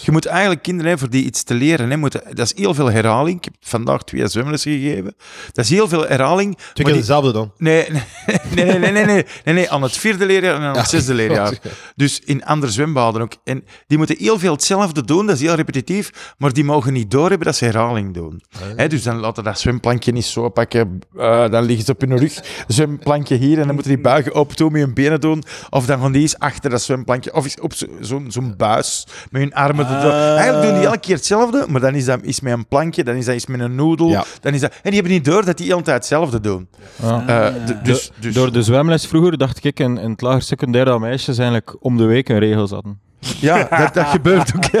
Je 0.00 0.12
moet 0.12 0.26
eigenlijk 0.26 0.62
kinderen, 0.62 0.98
voor 0.98 1.10
die 1.10 1.24
iets 1.24 1.42
te 1.42 1.54
leren, 1.54 1.90
hè, 1.90 1.96
moeten, 1.96 2.22
dat 2.32 2.46
is 2.46 2.56
heel 2.56 2.74
veel 2.74 2.90
herhaling. 2.90 3.38
Ik 3.38 3.44
heb 3.44 3.54
vandaag 3.60 4.02
twee 4.04 4.28
zwemles 4.28 4.62
gegeven. 4.62 5.14
Dat 5.52 5.64
is 5.64 5.70
heel 5.70 5.88
veel 5.88 6.06
herhaling. 6.06 6.58
Twee 6.72 6.86
keer 6.86 6.96
dezelfde 6.96 7.32
dan? 7.32 7.52
Nee 7.56 7.88
nee 8.54 8.64
nee, 8.64 8.78
nee 8.78 8.92
nee 8.92 9.24
nee, 9.44 9.54
nee, 9.54 9.70
Aan 9.70 9.82
het 9.82 9.96
vierde 9.96 10.26
leerjaar 10.26 10.54
en 10.54 10.62
aan 10.62 10.76
het 10.76 10.88
zesde 10.88 11.14
leerjaar. 11.14 11.58
Dus 11.96 12.20
in 12.24 12.44
andere 12.44 12.72
zwembaden 12.72 13.22
ook. 13.22 13.32
En 13.44 13.64
die 13.86 13.98
moeten 13.98 14.16
heel 14.18 14.38
veel 14.38 14.52
hetzelfde 14.52 14.99
doen, 15.04 15.26
dat 15.26 15.34
is 15.34 15.40
heel 15.42 15.54
repetitief, 15.54 16.34
maar 16.38 16.52
die 16.52 16.64
mogen 16.64 16.92
niet 16.92 17.10
doorhebben 17.10 17.46
dat 17.46 17.56
ze 17.56 17.64
herhaling 17.64 18.14
doen. 18.14 18.42
Hè, 18.76 18.88
dus 18.88 19.02
dan 19.02 19.16
laten 19.16 19.44
dat 19.44 19.58
zwemplankje 19.60 20.12
niet 20.12 20.24
zo 20.24 20.48
pakken, 20.48 20.98
eh, 21.18 21.48
dan 21.48 21.62
liggen 21.64 21.84
ze 21.84 21.92
op 21.92 22.00
hun 22.00 22.18
rug, 22.18 22.64
zwemplankje 22.66 23.36
hier, 23.36 23.58
en 23.58 23.64
dan 23.66 23.74
moeten 23.74 23.92
die 23.92 24.02
buigen 24.02 24.34
open 24.34 24.56
doen 24.56 24.72
met 24.72 24.80
hun 24.80 24.94
benen 24.94 25.20
doen, 25.20 25.42
of 25.70 25.86
dan 25.86 26.00
gaan 26.00 26.12
die 26.12 26.22
eens 26.22 26.38
achter 26.38 26.70
dat 26.70 26.82
zwemplankje, 26.82 27.34
of 27.34 27.54
op 27.60 27.72
zo- 27.74 27.86
zo'n 28.00 28.24
zo'n 28.30 28.54
buis 28.56 29.06
met 29.30 29.42
hun 29.42 29.54
armen. 29.54 29.86
Ah. 29.86 30.36
Eigenlijk 30.36 30.62
doen 30.68 30.74
die 30.78 30.86
elke 30.86 30.98
keer 31.00 31.16
hetzelfde, 31.16 31.64
maar 31.68 31.80
dan 31.80 31.94
is 31.94 32.04
dat 32.04 32.20
iets 32.22 32.40
met 32.40 32.52
een 32.52 32.66
plankje, 32.68 33.04
dan 33.04 33.14
is 33.14 33.24
dat 33.24 33.34
iets 33.34 33.46
met 33.46 33.60
een 33.60 33.74
noedel, 33.74 34.08
Ja. 34.08 34.24
dan 34.40 34.54
is 34.54 34.60
dat... 34.60 34.70
En 34.72 34.78
die 34.82 34.92
hebben 34.94 35.12
niet 35.12 35.24
door 35.24 35.44
dat 35.44 35.56
die 35.56 35.66
de 35.66 35.72
hele 35.72 35.84
tijd 35.84 35.96
hetzelfde 35.96 36.40
doen. 36.40 36.68
Ja. 37.02 37.26
Eh, 37.26 37.54
dus, 37.82 38.10
dus, 38.20 38.34
Door 38.34 38.52
de 38.52 38.62
zwemles 38.62 39.06
vroeger 39.06 39.38
dacht 39.38 39.64
ik 39.64 39.80
in, 39.80 39.98
in 39.98 40.10
het 40.10 40.20
lager 40.20 40.42
secundair 40.42 40.84
dat 40.84 41.00
meisjes 41.00 41.38
eigenlijk 41.38 41.76
om 41.80 41.96
de 41.96 42.04
week 42.04 42.28
een 42.28 42.38
regel 42.38 42.68
hadden. 42.68 43.00
Ja, 43.20 43.66
dat, 43.78 43.94
dat 43.94 44.06
gebeurt 44.06 44.52
ook. 44.56 44.64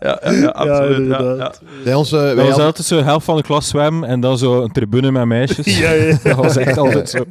Ja, 0.00 0.20
ja, 0.32 0.46
absoluut. 0.46 1.08
Ja, 1.08 1.34
ja. 1.38 1.52
Bij 1.84 1.94
ons, 1.94 2.12
eh, 2.12 2.18
wij 2.20 2.28
Dat 2.28 2.36
was 2.36 2.46
hadden- 2.48 2.64
altijd 2.66 2.86
zo 2.86 2.96
de 2.96 3.02
helft 3.02 3.24
van 3.24 3.36
de 3.36 3.42
klas 3.42 3.68
zwemmen 3.68 4.08
en 4.08 4.20
dan 4.20 4.38
zo 4.38 4.62
een 4.62 4.72
tribune 4.72 5.10
met 5.10 5.24
meisjes. 5.24 5.78
Ja, 5.78 5.90
ja. 5.92 6.16
Dat 6.22 6.36
was 6.36 6.56
echt 6.56 6.78
altijd 6.78 7.10
zo. 7.10 7.24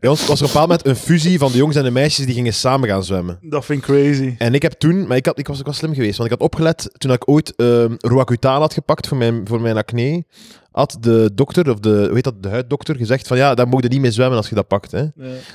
bij 0.00 0.10
ons 0.10 0.26
was 0.26 0.40
er 0.40 0.46
op 0.46 0.54
een 0.54 0.60
bepaald 0.60 0.68
moment 0.68 0.86
een 0.86 0.96
fusie 0.96 1.38
van 1.38 1.50
de 1.52 1.56
jongens 1.56 1.76
en 1.76 1.84
de 1.84 1.90
meisjes 1.90 2.24
die 2.26 2.34
gingen 2.34 2.54
samen 2.54 2.88
gaan 2.88 3.04
zwemmen. 3.04 3.38
Dat 3.42 3.64
vind 3.64 3.78
ik 3.78 3.84
crazy. 3.84 4.34
En 4.38 4.54
ik 4.54 4.62
heb 4.62 4.72
toen, 4.72 5.06
maar 5.06 5.16
ik, 5.16 5.26
had, 5.26 5.38
ik, 5.38 5.46
was, 5.48 5.58
ik 5.60 5.66
was 5.66 5.76
slim 5.76 5.94
geweest, 5.94 6.18
want 6.18 6.30
ik 6.30 6.38
had 6.38 6.46
opgelet 6.48 6.90
toen 6.98 7.12
ik 7.12 7.28
ooit 7.30 7.54
ehm 7.56 7.94
Roacutan 7.98 8.60
had 8.60 8.72
gepakt 8.74 9.08
voor 9.08 9.16
mijn, 9.16 9.40
voor 9.44 9.60
mijn 9.60 9.76
acne. 9.76 10.24
Had 10.76 10.96
de 11.00 11.30
dokter, 11.34 11.70
of 11.70 11.78
de, 11.80 12.10
heet 12.12 12.24
dat, 12.24 12.42
de 12.42 12.48
huiddokter, 12.48 12.96
gezegd 12.96 13.26
van 13.26 13.36
ja, 13.36 13.54
daar 13.54 13.68
mocht 13.68 13.82
je 13.82 13.88
niet 13.88 14.00
mee 14.00 14.10
zwemmen 14.10 14.36
als 14.36 14.48
je 14.48 14.54
dat 14.54 14.68
pakt. 14.68 14.90
Hè. 14.90 15.04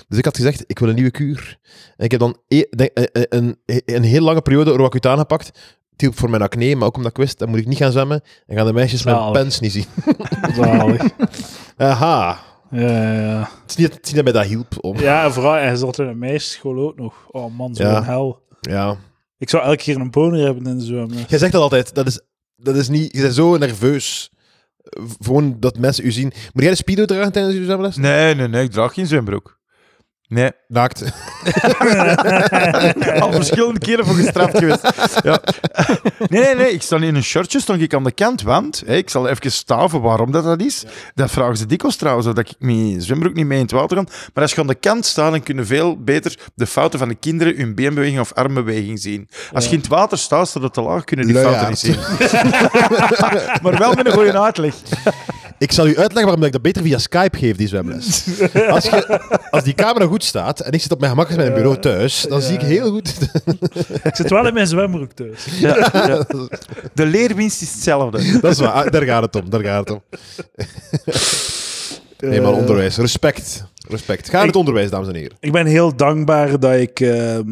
Dus 0.07 0.17
ik 0.17 0.25
had 0.25 0.35
gezegd, 0.35 0.63
ik 0.67 0.79
wil 0.79 0.89
een 0.89 0.95
nieuwe 0.95 1.11
kuur. 1.11 1.57
En 1.97 2.05
ik 2.05 2.11
heb 2.11 2.19
dan 2.19 2.37
e- 2.47 2.63
denk- 2.75 2.91
eh, 2.93 3.03
eh, 3.13 3.23
een, 3.29 3.57
een 3.85 4.03
heel 4.03 4.21
lange 4.21 4.41
periode 4.41 4.71
Roacutan 4.71 5.17
gepakt. 5.17 5.45
Het 5.91 6.01
hielp 6.01 6.17
voor 6.17 6.29
mijn 6.29 6.41
acne, 6.41 6.75
maar 6.75 6.87
ook 6.87 6.95
omdat 6.95 7.11
ik 7.11 7.17
wist, 7.17 7.39
dan 7.39 7.49
moet 7.49 7.59
ik 7.59 7.67
niet 7.67 7.77
gaan 7.77 7.91
zwemmen. 7.91 8.21
En 8.47 8.57
gaan 8.57 8.65
de 8.65 8.73
meisjes 8.73 9.03
mijn 9.03 9.31
pens 9.31 9.59
niet 9.59 9.71
zien. 9.71 9.85
Zalig. 10.55 11.01
Aha. 11.77 12.39
Ja, 12.71 12.79
ja, 12.79 13.13
ja. 13.21 13.39
Het 13.61 13.69
is 13.69 13.75
niet, 13.75 13.93
het 13.93 14.05
is 14.05 14.13
niet 14.13 14.23
dat 14.23 14.33
mij 14.33 14.41
dat 14.43 14.51
hielp 14.51 14.77
om. 14.83 14.99
Ja, 14.99 15.23
en 15.25 15.33
vooral, 15.33 15.53
hij 15.53 15.75
zat 15.75 15.99
in 15.99 16.07
een 16.07 16.17
meisjesschool 16.19 16.77
ook 16.77 16.95
nog. 16.97 17.13
Oh 17.31 17.55
man, 17.57 17.75
zo'n 17.75 17.85
Ja. 17.85 18.03
hel. 18.03 18.41
Ja. 18.61 18.97
Ik 19.37 19.49
zou 19.49 19.63
elke 19.63 19.77
keer 19.77 19.95
een 19.95 20.11
boner 20.11 20.45
hebben 20.45 20.65
in 20.65 20.77
de 20.77 20.83
zwemmen. 20.85 21.17
Jij 21.27 21.37
zegt 21.39 21.51
dat 21.51 21.61
altijd. 21.61 21.95
Dat 21.95 22.07
is, 22.07 22.21
dat 22.55 22.75
is 22.75 22.89
niet... 22.89 23.15
Je 23.15 23.21
bent 23.21 23.33
zo 23.33 23.57
nerveus. 23.57 24.31
Gewoon 25.19 25.59
dat 25.59 25.77
mensen 25.77 26.05
u 26.05 26.11
zien. 26.11 26.33
Moet 26.53 26.63
jij 26.63 26.71
de 26.71 26.77
speedo 26.77 27.05
dragen 27.05 27.31
tijdens 27.31 27.55
je 27.55 27.63
zwemles? 27.63 27.95
Nee, 27.95 28.35
nee, 28.35 28.47
nee, 28.47 28.63
ik 28.63 28.71
draag 28.71 28.93
geen 28.93 29.07
zwembroek. 29.07 29.59
Nee, 30.31 30.51
Naakt. 30.67 31.01
al 33.21 33.31
verschillende 33.31 33.79
keren 33.79 34.05
voor 34.05 34.15
gestraft 34.15 34.57
geweest. 34.57 34.91
Ja. 35.23 35.41
Nee, 36.27 36.41
nee, 36.41 36.55
nee, 36.55 36.71
ik 36.71 36.81
sta 36.81 36.97
in 36.97 37.15
een 37.15 37.23
shirtje, 37.23 37.59
stond 37.59 37.81
ik 37.81 37.93
aan 37.93 38.03
de 38.03 38.11
kant, 38.11 38.41
want 38.41 38.83
hè, 38.85 38.95
ik 38.95 39.09
zal 39.09 39.27
even 39.27 39.51
staven 39.51 40.01
waarom 40.01 40.31
dat, 40.31 40.43
dat 40.43 40.61
is. 40.61 40.85
Dat 41.15 41.31
vragen 41.31 41.57
ze 41.57 41.65
dikwijls 41.65 41.95
trouwens, 41.95 42.25
dat 42.25 42.37
ik 42.37 42.53
mijn 42.59 43.01
zwembroek 43.01 43.33
niet 43.33 43.45
mee 43.45 43.57
in 43.57 43.63
het 43.63 43.73
water 43.73 43.95
kan. 43.95 44.07
Maar 44.33 44.43
als 44.43 44.53
je 44.53 44.61
aan 44.61 44.67
de 44.67 44.75
kant 44.75 45.05
staat, 45.05 45.31
dan 45.31 45.43
kunnen 45.43 45.65
veel 45.65 46.03
beter 46.03 46.37
de 46.55 46.67
fouten 46.67 46.99
van 46.99 47.07
de 47.07 47.15
kinderen, 47.15 47.57
hun 47.57 47.75
beenbeweging 47.75 48.19
of 48.19 48.33
armbeweging 48.33 48.99
zien. 48.99 49.29
Als 49.53 49.65
je 49.65 49.71
in 49.71 49.77
het 49.77 49.87
water 49.87 50.17
staat, 50.17 50.47
staat 50.47 50.63
het 50.63 50.73
te 50.73 50.81
laag, 50.81 51.03
kunnen 51.03 51.27
die 51.27 51.35
fouten 51.35 51.69
niet 51.69 51.79
zien. 51.79 51.95
maar 53.63 53.77
wel 53.77 53.93
met 53.93 54.05
een 54.05 54.11
goede 54.11 54.39
uitleg. 54.39 54.75
Ik 55.61 55.71
zal 55.71 55.85
u 55.87 55.97
uitleggen 55.97 56.23
waarom 56.25 56.43
ik 56.43 56.51
dat 56.51 56.61
beter 56.61 56.81
via 56.83 56.97
Skype 56.97 57.37
geef, 57.37 57.55
die 57.55 57.67
zwemles. 57.67 58.23
Als, 58.69 58.83
je, 58.83 59.21
als 59.49 59.63
die 59.63 59.73
camera 59.73 60.05
goed 60.05 60.23
staat 60.23 60.59
en 60.59 60.71
ik 60.71 60.81
zit 60.81 60.91
op 60.91 60.99
mijn 60.99 61.11
gemak 61.11 61.29
in 61.29 61.35
mijn 61.35 61.53
bureau 61.53 61.79
thuis, 61.79 62.25
dan 62.29 62.41
zie 62.41 62.53
ik 62.53 62.61
heel 62.61 62.89
goed. 62.91 63.13
Ik 64.03 64.15
zit 64.15 64.29
wel 64.29 64.47
in 64.47 64.53
mijn 64.53 64.67
zwembroek 64.67 65.11
thuis. 65.11 65.45
Ja, 65.59 65.89
ja. 65.93 66.25
De 66.93 67.05
leerwinst 67.05 67.61
is 67.61 67.73
hetzelfde. 67.73 68.39
Dat 68.39 68.51
is 68.51 68.59
waar. 68.59 68.71
Ah, 68.71 68.91
Daar 68.91 69.03
gaat 69.03 69.21
het 69.23 69.35
om. 69.35 69.49
Daar 69.49 69.61
gaat 69.63 69.89
het 69.89 69.97
om. 69.97 70.01
Nee, 72.29 72.41
maar 72.41 72.51
onderwijs. 72.51 72.97
Respect. 72.97 73.65
Respect. 73.89 74.29
Ga 74.29 74.39
in 74.41 74.47
het 74.47 74.55
onderwijs, 74.55 74.89
dames 74.89 75.07
en 75.07 75.15
heren. 75.15 75.37
Ik 75.39 75.51
ben 75.51 75.65
heel 75.65 75.95
dankbaar 75.95 76.59
dat 76.59 76.73
ik 76.73 76.99
ehm, 76.99 77.49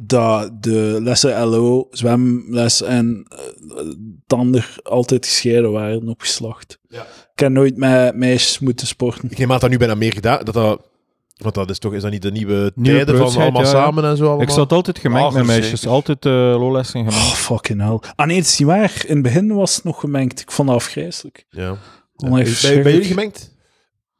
dat 0.00 0.62
de 0.62 0.98
lessen 1.02 1.44
LO, 1.44 1.88
zwemles 1.90 2.82
en 2.82 3.26
eh, 3.28 3.38
tander 4.26 4.76
altijd 4.82 5.26
gescheiden 5.26 5.72
waren 5.72 6.08
op 6.08 6.20
geslacht. 6.20 6.78
Ik 7.32 7.40
heb 7.40 7.50
nooit 7.50 7.76
met 7.76 8.16
meisjes 8.16 8.58
moeten 8.58 8.86
sporten. 8.86 9.30
Ik 9.30 9.38
neem 9.38 9.52
aan 9.52 9.58
dat 9.58 9.70
nu 9.70 9.76
bijna 9.76 9.94
meer 9.94 10.12
gedaan. 10.12 10.44
Dat 10.44 10.54
dat, 10.54 10.80
want 11.36 11.54
dat 11.54 11.70
is 11.70 11.78
toch 11.78 11.94
is 11.94 12.02
dat 12.02 12.10
niet 12.10 12.22
de 12.22 12.30
nieuwe, 12.30 12.72
Nieuwe 12.74 13.04
tijden 13.04 13.30
van 13.30 13.42
allemaal 13.42 13.62
ja, 13.62 13.68
ja. 13.68 13.74
samen 13.74 14.04
en 14.04 14.16
zo 14.16 14.24
allemaal? 14.24 14.42
Ik 14.42 14.50
zat 14.50 14.72
altijd 14.72 14.98
gemengd 14.98 15.24
Lager 15.24 15.38
met 15.38 15.46
meisjes. 15.46 15.80
zeker. 15.80 15.94
Altijd 15.94 16.24
uh, 16.24 16.32
lollessen 16.32 17.04
gemengd. 17.04 17.16
Oh, 17.16 17.32
fucking 17.32 17.80
hell. 17.80 17.98
Ah 18.16 18.26
nee, 18.26 18.36
het 18.36 18.46
is 18.46 18.58
niet 18.58 18.68
waar. 18.68 19.02
In 19.06 19.14
het 19.14 19.22
begin 19.22 19.54
was 19.54 19.74
het 19.74 19.84
nog 19.84 20.00
gemengd. 20.00 20.40
Ik 20.40 20.50
vond 20.50 20.68
dat 20.68 20.76
afgrijzelijk. 20.76 21.46
Ja. 21.50 21.76
Bij, 22.16 22.44
bij 22.62 22.92
jullie 22.92 23.04
gemengd? 23.04 23.52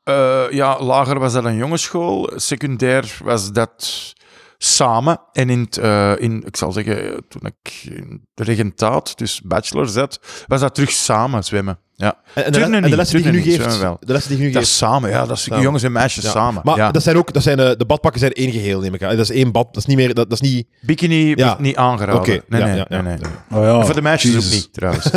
Eh, 0.02 0.44
ja, 0.50 0.80
lager 0.80 1.18
was 1.18 1.32
dat 1.32 1.44
een 1.44 1.56
jongensschool. 1.56 2.30
Secundair 2.34 3.18
was 3.24 3.52
dat 3.52 4.12
samen. 4.58 5.20
En 5.32 5.50
in, 5.50 5.60
het, 5.60 5.76
eh, 5.78 6.12
in 6.18 6.42
ik 6.46 6.56
zal 6.56 6.72
zeggen, 6.72 7.24
toen 7.28 7.42
ik 7.46 7.72
in 7.94 8.22
de 8.34 8.44
regentaat, 8.44 9.18
dus 9.18 9.40
bachelor 9.44 9.86
zat, 9.88 10.20
was 10.46 10.60
dat 10.60 10.74
terug 10.74 10.90
samen 10.90 11.44
zwemmen. 11.44 11.78
Ja. 11.96 12.16
En, 12.34 12.44
en, 12.44 12.52
de, 12.52 12.58
Turnen 12.58 12.84
en 12.84 12.90
de 12.90 12.96
lessen 12.96 13.16
die 13.22 13.26
je 13.26 13.32
nu 13.32 13.42
geeft, 13.42 13.78
wel. 13.78 13.96
de 14.00 14.12
lessen 14.12 14.30
die 14.30 14.38
je 14.40 14.46
nu 14.46 14.52
Dat 14.52 14.62
is 14.62 14.68
geeft. 14.68 14.80
samen, 14.80 15.10
ja. 15.10 15.26
Dat 15.26 15.36
is 15.36 15.42
Samen. 15.42 15.62
jongens 15.62 15.82
en 15.82 15.92
meisjes 15.92 16.24
Ja. 16.24 16.30
samen. 16.30 16.60
Maar 16.64 16.76
ja. 16.76 16.90
dat 16.90 17.02
zijn 17.02 17.16
ook, 17.16 17.32
dat 17.32 17.42
zijn, 17.42 17.58
eh, 17.60 17.70
de 17.76 17.84
badpakken 17.86 18.20
zijn 18.20 18.32
één 18.32 18.52
geheel, 18.52 18.80
neem 18.80 18.94
ik 18.94 19.02
aan. 19.02 19.16
Dat 19.16 19.30
is 19.30 19.36
één 19.36 19.52
bad, 19.52 19.66
dat 19.66 19.76
is 19.76 19.84
niet 19.86 19.96
meer, 19.96 20.14
dat, 20.14 20.30
dat 20.30 20.42
is 20.42 20.50
niet... 20.50 20.66
Bikini 20.80 21.28
Ja. 21.28 21.46
wordt 21.46 21.58
niet 21.60 21.76
aangeraden. 21.76 22.20
Oké, 22.20 22.40
nee, 22.48 22.60
ja, 22.60 22.66
nee, 22.66 22.76
ja, 22.76 22.84
ja. 22.88 23.00
nee, 23.00 23.16
nee. 23.16 23.60
Oh 23.60 23.84
voor 23.84 23.94
de 23.94 24.02
meisjes 24.02 24.32
Jezus. 24.32 24.46
ook 24.46 24.52
niet, 24.52 24.72
trouwens. 24.72 25.10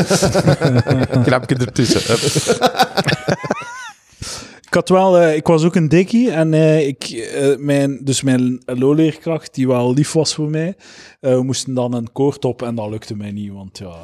Knapje 1.25 1.55
ertussen. 1.55 2.01
Ik 4.77 4.87
had 4.87 4.97
wel, 4.97 5.19
eh, 5.19 5.35
ik 5.35 5.47
was 5.47 5.63
ook 5.63 5.75
een 5.75 5.89
dikkie 5.89 6.31
en 6.31 6.53
eh, 6.53 6.87
ik, 6.87 7.03
eh, 7.03 7.57
mijn, 7.57 7.99
dus 8.03 8.21
mijn 8.21 8.61
LO-leerkracht, 8.65 9.53
die 9.55 9.67
wel 9.67 9.93
lief 9.93 10.11
was 10.11 10.33
voor 10.35 10.49
mij, 10.49 10.75
we 11.19 11.43
moesten 11.43 11.73
dan 11.73 11.93
een 11.93 12.11
koord 12.11 12.45
op 12.45 12.61
en 12.61 12.75
dat 12.75 12.89
lukte 12.89 13.15
mij 13.15 13.31
niet, 13.31 13.51
want 13.51 13.77
ja, 13.77 13.95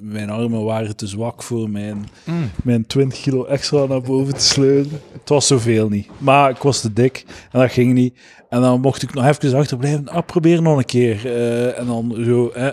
mijn 0.00 0.30
armen 0.30 0.64
waren 0.64 0.96
te 0.96 1.06
zwak 1.06 1.42
voor 1.42 1.70
mijn, 1.70 2.08
Mm. 2.24 2.50
mijn 2.64 2.86
20 2.86 3.20
kilo 3.20 3.44
extra 3.44 3.86
naar 3.86 4.00
boven 4.00 4.34
te 4.34 4.44
sleuren. 4.44 5.00
Het 5.12 5.28
was 5.28 5.46
zoveel 5.46 5.88
niet, 5.88 6.08
maar 6.18 6.50
ik 6.50 6.62
was 6.62 6.80
te 6.80 6.92
dik 6.92 7.24
en 7.52 7.60
dat 7.60 7.72
ging 7.72 7.92
niet. 7.92 8.18
En 8.48 8.60
dan 8.60 8.80
mocht 8.80 9.02
ik 9.02 9.14
nog 9.14 9.26
even 9.26 9.54
achterblijven, 9.54 10.08
ah, 10.08 10.26
probeer 10.26 10.62
nog 10.62 10.78
een 10.78 10.84
keer. 10.84 11.34
En 11.74 11.86
dan 11.86 12.16
zo, 12.24 12.48
eh, 12.48 12.68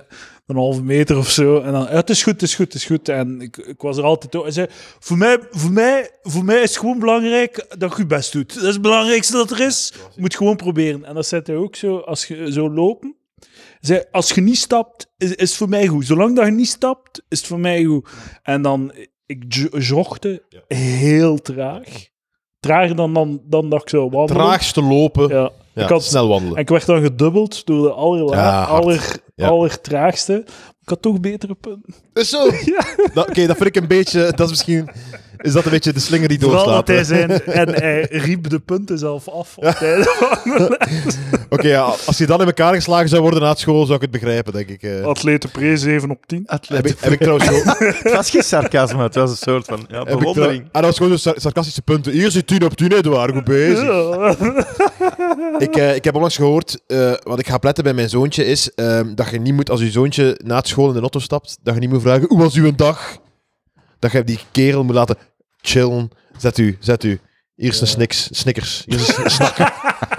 een 0.47 0.55
halve 0.55 0.83
meter 0.83 1.17
of 1.17 1.29
zo. 1.29 1.59
En 1.59 1.71
dan, 1.71 1.87
het 1.87 2.09
is 2.09 2.23
goed, 2.23 2.33
het 2.33 2.41
is 2.41 2.55
goed, 2.55 2.65
het 2.65 2.75
is 2.75 2.85
goed. 2.85 3.09
En 3.09 3.41
ik, 3.41 3.57
ik 3.57 3.81
was 3.81 3.97
er 3.97 4.03
altijd... 4.03 4.33
Hij 4.33 4.51
zei, 4.51 4.67
voor 4.99 5.17
mij, 5.17 5.39
voor, 5.51 5.71
mij, 5.71 6.09
voor 6.21 6.43
mij 6.43 6.61
is 6.61 6.69
het 6.69 6.77
gewoon 6.77 6.99
belangrijk 6.99 7.75
dat 7.77 7.91
je 7.91 7.97
je 7.97 8.05
best 8.05 8.31
doet. 8.31 8.53
Dat 8.53 8.63
is 8.63 8.73
het 8.73 8.81
belangrijkste 8.81 9.33
dat 9.33 9.51
er 9.51 9.59
is. 9.59 9.93
Je 10.15 10.21
moet 10.21 10.35
gewoon 10.35 10.55
proberen. 10.55 11.05
En 11.05 11.15
dat 11.15 11.27
zei 11.27 11.41
hij 11.45 11.55
ook 11.55 11.75
zo, 11.75 11.97
als 11.97 12.25
je 12.25 12.51
zo 12.51 12.71
lopen. 12.71 13.15
Zei, 13.79 14.03
als 14.11 14.31
je 14.31 14.41
niet 14.41 14.57
stapt, 14.57 15.11
is, 15.17 15.35
is 15.35 15.55
voor 15.57 15.69
mij 15.69 15.87
goed. 15.87 16.05
Zolang 16.05 16.35
dat 16.35 16.45
je 16.45 16.51
niet 16.51 16.67
stapt, 16.67 17.21
is 17.29 17.37
het 17.37 17.47
voor 17.47 17.59
mij 17.59 17.83
goed. 17.83 18.09
En 18.43 18.61
dan, 18.61 18.93
ik 19.25 19.43
jogde 19.79 20.43
heel 20.67 21.41
traag. 21.41 22.07
Trager 22.59 22.95
dan, 22.95 23.13
dan, 23.13 23.41
dan 23.43 23.69
dat 23.69 23.81
ik 23.81 23.89
zou 23.89 24.09
wandelen. 24.09 24.43
Traagste 24.43 24.81
lopen, 24.81 25.27
Ja. 25.27 25.51
Ja, 25.75 25.83
Ik 25.83 25.89
had- 25.89 26.03
snel 26.03 26.27
wandelen. 26.27 26.55
En 26.55 26.61
ik 26.61 26.69
werd 26.69 26.85
dan 26.85 27.01
gedubbeld 27.01 27.65
door 27.65 27.81
de 27.87 27.93
allerla- 27.93 28.35
Ja, 28.37 28.63
aller, 28.63 29.15
Ja. 29.35 29.47
allertraagste. 29.47 30.43
Ik 30.81 30.91
had 30.91 31.01
toch 31.01 31.19
betere 31.19 31.55
punten. 31.61 31.93
Is 32.13 32.29
zo? 32.29 32.47
Oké, 33.15 33.45
dat 33.47 33.57
vind 33.57 33.65
ik 33.65 33.75
een 33.75 33.87
beetje... 33.87 34.21
Dat 34.35 34.39
is 34.45 34.49
misschien... 34.49 34.89
Is 35.37 35.53
dat 35.53 35.65
een 35.65 35.71
beetje 35.71 35.93
de 35.93 35.99
slinger 35.99 36.27
die 36.27 36.39
Vooral 36.39 36.57
doorslaat? 36.63 36.85
dat 36.87 36.95
hij 36.95 37.03
zijn... 37.05 37.43
En 37.45 37.69
hij 37.73 38.07
riep 38.09 38.49
de 38.49 38.59
punten 38.59 38.97
zelf 38.97 39.27
af. 39.29 39.57
op. 39.57 39.63
Oké, 41.49 41.67
ja, 41.67 41.81
als 42.05 42.17
je 42.17 42.25
dan 42.25 42.39
in 42.41 42.45
elkaar 42.45 42.73
geslagen 42.73 43.09
zou 43.09 43.21
worden 43.21 43.41
na 43.41 43.55
school, 43.55 43.83
zou 43.83 43.95
ik 43.95 44.01
het 44.01 44.11
begrijpen, 44.11 44.53
denk 44.53 44.69
ik. 44.69 44.81
eh. 44.83 45.03
Atleten 45.05 45.51
prees 45.51 45.81
7 45.81 46.09
op 46.11 46.25
10. 46.25 46.43
heb, 46.67 46.85
ik 46.87 46.97
heb 46.99 47.11
ik 47.11 47.19
trouwens 47.19 47.49
ook... 47.49 47.63
Het 48.03 48.11
was 48.11 48.29
geen 48.29 48.43
sarcasme, 48.43 49.03
het 49.03 49.15
was 49.15 49.29
een 49.31 49.37
soort 49.37 49.65
van 49.65 49.85
ja, 49.89 50.03
bewondering. 50.03 50.63
ah, 50.71 50.81
dat 50.81 50.85
was 50.85 50.97
gewoon 50.97 51.19
sar- 51.19 51.35
sarcastische 51.37 51.81
punten. 51.81 52.11
Hier 52.11 52.31
zit 52.31 52.47
10 52.47 52.63
op 52.65 52.73
10, 52.75 52.91
Edouard. 52.91 53.31
Goed 53.33 53.43
bezig. 53.43 53.83
Ik, 55.57 55.75
eh, 55.85 55.95
ik 55.95 56.03
heb 56.03 56.13
onlangs 56.13 56.35
gehoord, 56.35 56.79
eh, 56.87 57.13
wat 57.23 57.39
ik 57.39 57.47
ga 57.47 57.57
pletten 57.57 57.83
bij 57.83 57.93
mijn 57.93 58.09
zoontje 58.09 58.45
is, 58.45 58.73
ehm, 58.73 59.15
dat 59.15 59.29
je 59.29 59.39
niet 59.39 59.53
moet, 59.53 59.69
als 59.69 59.79
je 59.79 59.91
zoontje 59.91 60.39
na 60.43 60.55
het 60.55 60.67
school 60.67 60.87
in 60.87 60.93
de 60.93 60.99
auto 60.99 61.19
stapt, 61.19 61.57
dat 61.63 61.73
je 61.73 61.79
niet 61.79 61.89
moet 61.89 62.01
vragen, 62.01 62.27
hoe 62.27 62.37
was 62.39 62.55
uw 62.55 62.75
dag? 62.75 63.17
Dat 63.99 64.11
je 64.11 64.23
die 64.23 64.39
kerel 64.51 64.83
moet 64.83 64.95
laten 64.95 65.17
chillen. 65.61 66.09
Zet 66.37 66.57
u, 66.57 66.77
zet 66.79 67.03
u. 67.03 67.19
Hier 67.55 67.69
is 67.69 67.81
een 67.81 67.87
sniks, 67.87 68.27
snickers. 68.31 68.83
Hier 68.87 68.99
is 68.99 69.17
een 69.17 69.29
snack. 69.29 69.57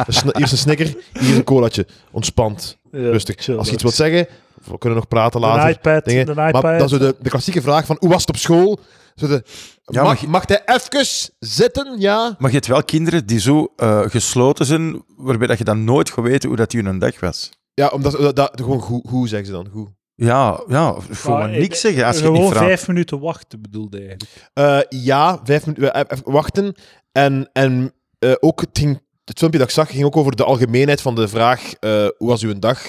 Een 0.07 0.13
sn- 0.13 0.31
Hier 0.33 0.45
is 0.45 0.53
een 0.53 0.59
snicker, 0.59 0.87
hier 1.13 1.31
is 1.31 1.37
een 1.37 1.45
colaatje. 1.45 1.87
Ontspant, 2.11 2.79
rustig. 2.91 3.35
chill, 3.39 3.57
Als 3.57 3.67
je 3.67 3.73
iets 3.75 3.83
wilt 3.83 3.95
zeggen, 3.95 4.27
we 4.65 4.79
kunnen 4.79 4.99
nog 4.99 5.09
praten 5.09 5.41
De 5.41 5.47
later. 5.47 5.69
iPad, 5.71 6.05
dingen. 6.05 6.27
de 6.27 6.35
Maar 6.35 6.49
iPad. 6.49 6.79
dat 6.79 6.93
is 6.93 6.99
de, 6.99 7.15
de 7.21 7.29
klassieke 7.31 7.63
vraag 7.63 7.87
van, 7.87 7.97
hoe 8.01 8.09
was 8.09 8.21
het 8.21 8.29
op 8.29 8.37
school? 8.37 8.79
Zo 9.17 9.27
de, 9.27 9.43
Ja, 9.85 10.03
mag, 10.03 10.21
je- 10.21 10.29
mag 10.29 10.49
hij 10.49 10.63
even 10.67 11.07
zitten? 11.39 12.01
Ja. 12.01 12.37
Maar 12.39 12.51
je 12.51 12.57
hebt 12.57 12.67
wel 12.69 12.85
kinderen 12.85 13.27
die 13.27 13.41
zo 13.41 13.73
eh, 13.77 14.01
gesloten 14.07 14.67
zijn, 14.67 15.03
waarbij 15.17 15.47
dat 15.47 15.59
je 15.59 15.65
dan 15.65 15.85
nooit 15.85 16.11
gaat 16.11 16.25
weten 16.25 16.49
hoe 16.49 16.57
dat 16.59 16.71
die 16.71 16.83
hun 16.83 16.99
dag 16.99 17.21
was. 17.21 17.51
Ja, 17.75 17.89
omdat 17.89 18.13
dat, 18.13 18.37
dat, 18.37 18.53
gewoon 18.57 18.81
goed, 18.81 19.03
goed 19.09 19.29
zeggen 19.29 19.47
ze 19.47 19.53
dan, 19.53 19.69
goed. 19.73 19.89
Ja, 20.15 20.63
ja, 20.69 20.95
voor 21.01 21.39
Maar, 21.39 21.49
me 21.49 21.55
eh, 21.55 21.61
niks 21.61 21.81
zeggen 21.81 22.05
als 22.05 22.17
je 22.19 22.23
Gewoon 22.25 22.41
niet 22.41 22.49
vraagt. 22.51 22.65
vijf 22.67 22.87
minuten 22.89 23.21
wachten 23.21 23.61
bedoelde 23.63 23.99
eigenlijk. 23.99 24.31
Eh, 24.53 24.79
ja, 25.03 25.41
vijf 25.45 25.67
minuten 25.67 26.07
wachten. 26.25 26.75
En, 27.13 27.51
en 27.53 27.93
eh, 28.19 28.33
ook 28.41 28.61
het, 28.61 28.71
ging, 28.79 29.01
het 29.25 29.39
filmpje 29.39 29.59
dat 29.59 29.69
ik 29.69 29.75
zag 29.75 29.91
ging 29.91 30.05
ook 30.05 30.17
over 30.17 30.37
de 30.37 30.45
algemeenheid 30.45 31.01
van 31.01 31.15
de 31.15 31.29
vraag: 31.29 31.73
eh, 31.81 31.91
hoe 32.19 32.29
was 32.29 32.43
uw 32.43 32.59
dag? 32.59 32.83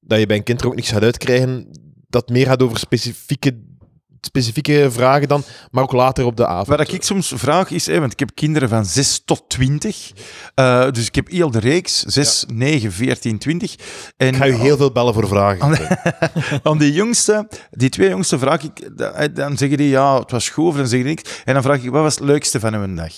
Dat 0.00 0.18
je 0.18 0.26
bij 0.26 0.36
een 0.36 0.42
kind 0.42 0.60
er 0.60 0.66
ook 0.66 0.74
niks 0.74 0.90
gaat 0.90 1.02
uitkrijgen. 1.02 1.70
Dat 2.08 2.28
meer 2.28 2.46
gaat 2.46 2.62
over 2.62 2.78
specifieke, 2.78 3.60
specifieke 4.20 4.88
vragen 4.90 5.28
dan, 5.28 5.42
maar 5.70 5.82
ook 5.82 5.92
later 5.92 6.24
op 6.24 6.36
de 6.36 6.46
avond. 6.46 6.66
Wat 6.78 6.92
ik 6.92 7.02
soms 7.02 7.32
vraag 7.36 7.70
is, 7.70 7.86
hè, 7.86 8.00
want 8.00 8.12
ik 8.12 8.18
heb 8.18 8.30
kinderen 8.34 8.68
van 8.68 8.84
6 8.84 9.22
tot 9.24 9.44
20. 9.48 10.12
eh, 10.54 10.90
dus 10.90 11.06
ik 11.06 11.14
heb 11.14 11.28
heel 11.28 11.50
de 11.50 11.58
reeks, 11.58 12.02
6, 12.02 12.44
9, 12.52 12.92
14, 12.92 13.38
20. 13.38 13.74
En 14.16 14.28
Ik 14.28 14.36
ga 14.36 14.46
u 14.46 14.54
heel 14.54 14.76
veel 14.76 14.92
bellen 14.92 15.14
voor 15.14 15.28
vragen. 15.28 15.78
aan 16.62 16.78
die 16.78 16.92
jongste, 16.92 17.48
die 17.70 17.88
twee 17.88 18.08
jongste 18.08 18.38
vraag 18.38 18.62
ik, 18.62 18.96
da- 18.96 19.28
dan 19.28 19.56
zeggen 19.56 19.78
die 19.78 19.88
ja, 19.88 20.18
het 20.18 20.30
was 20.30 20.48
goed, 20.48 20.66
of 20.66 20.76
dan 20.76 20.86
zeggen 20.88 21.06
die 21.08 21.16
niks. 21.16 21.42
En 21.44 21.54
dan 21.54 21.62
vraag 21.62 21.82
ik, 21.82 21.90
wat 21.90 22.02
was 22.02 22.14
het 22.14 22.24
leukste 22.24 22.60
van 22.60 22.74
hun 22.74 22.96
dag? 22.96 23.12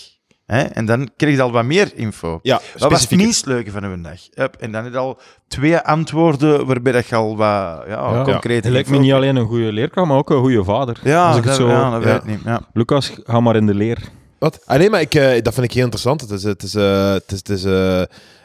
Hè? 0.52 0.62
En 0.62 0.86
dan 0.86 1.10
krijg 1.16 1.36
je 1.36 1.42
al 1.42 1.52
wat 1.52 1.64
meer 1.64 1.92
info. 1.94 2.38
Ja, 2.42 2.60
Wat 2.78 2.90
was 2.90 3.00
het 3.00 3.10
minst 3.10 3.46
leuke 3.46 3.70
van 3.70 3.82
hun 3.82 4.02
dag? 4.02 4.20
Hup, 4.34 4.56
en 4.60 4.72
dan 4.72 4.84
heb 4.84 4.92
je 4.92 4.98
al 4.98 5.18
twee 5.48 5.78
antwoorden 5.78 6.66
waarbij 6.66 6.92
dat 6.92 7.06
je 7.06 7.14
al 7.14 7.36
wat 7.36 7.46
ja, 7.46 7.84
Ja. 7.86 8.22
concreet 8.24 8.62
Hij 8.62 8.72
lijkt 8.72 8.88
me 8.88 8.98
niet 8.98 9.12
alleen 9.12 9.36
een 9.36 9.46
goede 9.46 9.72
leerkracht, 9.72 10.08
maar 10.08 10.16
ook 10.16 10.30
een 10.30 10.40
goede 10.40 10.64
vader. 10.64 11.00
Ja, 11.02 11.26
Als 11.28 11.36
ik 11.36 11.42
dat, 11.42 11.58
het 11.58 11.66
zo... 11.66 11.72
ja, 11.72 11.90
dat 11.90 12.02
ja. 12.02 12.08
weet 12.08 12.16
ik 12.22 12.24
niet. 12.28 12.40
Ja. 12.44 12.60
Lucas, 12.72 13.12
ga 13.24 13.40
maar 13.40 13.56
in 13.56 13.66
de 13.66 13.74
leer. 13.74 13.98
Wat? 14.38 14.62
Ah, 14.66 14.78
nee, 14.78 14.90
maar 14.90 15.00
ik, 15.00 15.14
eh, 15.14 15.42
dat 15.42 15.54
vind 15.54 15.66
ik 15.66 15.72
heel 15.72 15.82
interessant. 15.82 16.20
Het, 16.20 16.30
is, 16.30 16.42
het, 16.42 16.62
is, 16.62 16.74
eh, 16.74 17.12
het, 17.12 17.32
is, 17.32 17.38
het, 17.38 17.48
is, 17.48 17.64
eh, 17.64 18.02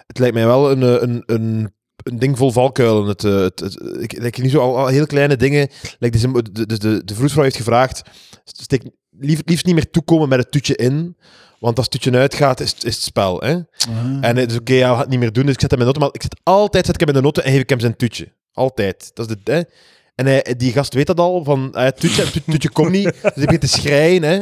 het 0.08 0.20
lijkt 0.20 0.34
mij 0.36 0.46
wel 0.46 0.72
een, 0.72 0.84
eh, 0.84 1.02
een, 1.02 1.24
een, 1.26 1.74
een 2.04 2.20
ding 2.20 2.38
vol 2.38 2.52
valkuilen. 2.52 3.06
Het, 3.08 3.24
eh, 3.24 3.40
het, 3.40 3.60
het, 3.60 3.82
ik, 4.00 4.14
ik, 4.14 4.42
niet 4.42 4.52
zo 4.52 4.60
al, 4.60 4.78
al 4.78 4.88
heel 4.88 5.06
kleine 5.06 5.36
dingen. 5.36 5.68
Like 6.00 6.18
deze, 6.18 6.52
de, 6.52 6.66
de, 6.66 6.78
de, 6.80 7.02
de 7.06 7.16
vroedvrouw 7.16 7.44
heeft 7.44 7.56
gevraagd: 7.56 8.02
steek 8.44 8.84
lief, 9.20 9.42
liefst 9.46 9.66
niet 9.66 9.76
meer 9.76 9.90
toekomen 9.90 10.30
met 10.30 10.40
het 10.40 10.52
toetje 10.52 10.76
in. 10.76 11.18
Want 11.60 11.78
als 11.78 11.88
het 11.92 12.02
toetje 12.02 12.20
uitgaat, 12.20 12.60
is, 12.60 12.72
het- 12.72 12.84
is 12.84 12.96
het 12.96 13.04
spel. 13.04 13.40
Hè? 13.42 13.50
En 14.22 14.36
het 14.38 14.52
is 14.52 14.58
oké, 14.58 14.74
ja, 14.74 14.80
we 14.88 14.92
gaan 14.92 15.00
het 15.00 15.10
niet 15.10 15.20
meer 15.20 15.34
doen. 15.34 15.46
Dus 15.46 15.54
ik 15.54 15.60
zet 15.62 15.72
hem 15.72 15.80
in 15.80 15.86
de 15.86 15.92
noten. 15.92 16.02
Maar 16.02 16.14
ik 16.14 16.22
zet 16.22 16.40
altijd 16.44 16.86
zet 16.86 16.94
ik 16.96 17.00
hem 17.00 17.10
in 17.10 17.16
de 17.16 17.22
noten 17.22 17.44
en 17.44 17.52
geef 17.52 17.62
ik 17.62 17.70
hem 17.70 17.80
zijn 17.80 17.96
toetje. 17.96 18.32
Altijd. 18.54 19.12
Dat 19.14 19.30
is 19.30 19.36
de, 19.44 19.52
hè? 19.52 19.62
En 20.16 20.26
hij, 20.26 20.54
die 20.58 20.72
gast 20.72 20.94
weet 20.94 21.08
dat 21.08 21.20
al. 21.20 21.44
Van, 21.44 21.70
ah, 21.74 21.84
het 21.84 22.00
toetje, 22.00 22.44
toetje 22.46 22.70
komt 22.70 22.92
niet. 22.92 23.04
Dus 23.22 23.22
hij 23.22 23.44
begint 23.46 23.62
te 23.62 23.68
schreien. 23.68 24.24
Hè? 24.24 24.40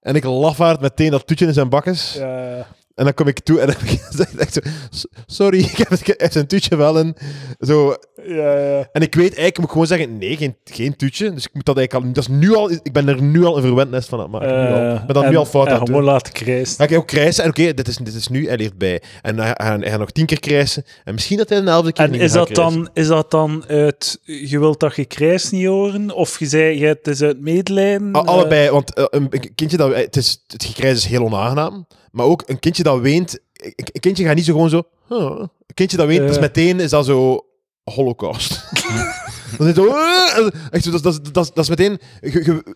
En 0.00 0.14
ik 0.14 0.24
lafaard 0.24 0.80
meteen 0.80 1.10
dat 1.10 1.26
toetje 1.26 1.46
in 1.46 1.52
zijn 1.52 1.68
bakkes. 1.68 2.12
Ja, 2.14 2.66
En 2.94 3.04
dan 3.04 3.14
kom 3.14 3.28
ik 3.28 3.40
toe 3.40 3.60
en 3.60 3.66
dan 3.66 3.76
zeg 4.10 4.32
ik 4.32 4.50
zo... 4.52 4.60
"S- 4.90 5.06
Sorry, 5.26 5.58
ik 5.72 5.76
heb, 5.76 5.90
ik 5.92 6.06
heb 6.20 6.32
zijn 6.32 6.46
toetje 6.46 6.76
wel 6.76 6.98
in. 6.98 7.16
Zo, 7.60 7.94
ja, 8.26 8.58
ja. 8.58 8.88
en 8.92 9.02
ik 9.02 9.14
weet 9.14 9.22
eigenlijk, 9.24 9.46
ik 9.54 9.58
moet 9.58 9.70
gewoon 9.70 9.86
zeggen, 9.86 10.18
nee, 10.18 10.36
geen, 10.36 10.56
geen 10.64 10.96
toetje. 10.96 11.32
Dus 11.32 11.44
ik 11.44 11.54
moet 11.54 11.64
dat 11.64 11.76
eigenlijk 11.76 12.06
al... 12.06 12.12
Dat 12.12 12.22
is 12.24 12.36
nu 12.36 12.54
al... 12.54 12.70
Ik 12.70 12.92
ben 12.92 13.08
er 13.08 13.22
nu 13.22 13.44
al 13.44 13.56
een 13.56 13.62
verwend 13.62 13.90
nest 13.90 14.08
van 14.08 14.18
aan 14.18 14.24
het 14.24 14.32
maken. 14.32 14.48
nu 14.62 14.74
al. 14.74 14.94
Eh, 14.94 15.04
ben 15.04 15.14
dat 15.14 15.22
nu 15.24 15.28
en- 15.30 15.36
al 15.36 15.44
fout 15.44 15.68
aan 15.68 15.78
het 15.78 15.88
gewoon 15.88 16.04
laten 16.04 16.32
krijsen. 16.32 16.78
Dan 16.78 16.88
ga 16.88 16.94
ik 16.94 17.00
ook 17.00 17.06
krijsen. 17.06 17.44
En 17.44 17.50
oké, 17.50 17.74
dit, 17.74 17.88
is, 17.88 17.96
dit 17.96 18.14
is 18.14 18.28
nu, 18.28 18.46
hij 18.46 18.56
leert 18.56 18.78
bij. 18.78 19.02
En 19.22 19.38
hij, 19.38 19.50
hij, 19.54 19.76
hij 19.80 19.90
gaat 19.90 19.98
nog 19.98 20.10
tien 20.10 20.26
keer 20.26 20.40
krijsen. 20.40 20.84
En 21.04 21.14
misschien 21.14 21.36
dat 21.38 21.48
hij 21.48 21.58
een 21.58 21.68
elfde 21.68 21.92
keer 21.92 22.04
En 22.04 22.10
niet 22.10 22.20
is 22.20 22.32
dat, 22.32 22.50
krijsen. 22.50 22.74
dan, 22.82 22.88
is 22.92 23.06
dat 23.06 23.30
dan 23.30 23.64
uit... 23.66 24.18
Je 24.24 24.58
wilt 24.58 24.80
dat 24.80 24.96
je 24.96 25.04
krijs 25.04 25.50
niet 25.50 25.66
horen? 25.66 26.10
Of 26.10 26.38
je 26.38 26.46
zei, 26.46 26.78
je, 26.78 26.86
het 26.86 27.06
is 27.06 27.22
uit 27.22 27.40
medelijden? 27.40 28.12
Eh, 28.12 28.22
allebei, 28.24 28.70
want 28.70 28.94
eh, 28.94 29.04
een 29.10 29.28
kindje 29.54 29.76
dat... 29.76 29.94
Het, 29.94 30.16
is, 30.16 30.44
het 30.46 30.64
gekrijs 30.64 30.96
is 30.96 31.04
heel 31.06 31.24
onaangenaam. 31.24 31.86
Maar 32.10 32.26
ook 32.26 32.42
een 32.46 32.58
kindje 32.58 32.82
dat 32.82 33.00
weent... 33.00 33.38
Een 33.76 34.00
kindje 34.00 34.24
gaat 34.24 34.34
niet 34.34 34.44
zo 34.44 34.52
gewoon 34.52 34.68
zo... 34.70 34.82
"Huh." 35.08 35.38
Een 35.40 35.74
kindje 35.74 35.96
dat 35.96 36.06
weent, 36.06 36.20
Eh. 36.22 36.26
dus 36.28 36.38
meteen 36.38 36.80
is 36.80 36.90
dat 36.90 37.04
zo... 37.04 37.44
Holocaust. 37.90 38.64
Hmm. 38.76 39.10
dan 39.58 39.66
is 39.68 39.76
het 39.76 39.84
zo... 39.84 39.86
"Uh." 39.86 40.48
Echt 40.70 40.84
zo, 40.84 40.90
dat, 40.90 41.02
dat, 41.02 41.20
dat, 41.32 41.50
dat 41.54 41.58
is 41.58 41.68
meteen... 41.68 41.98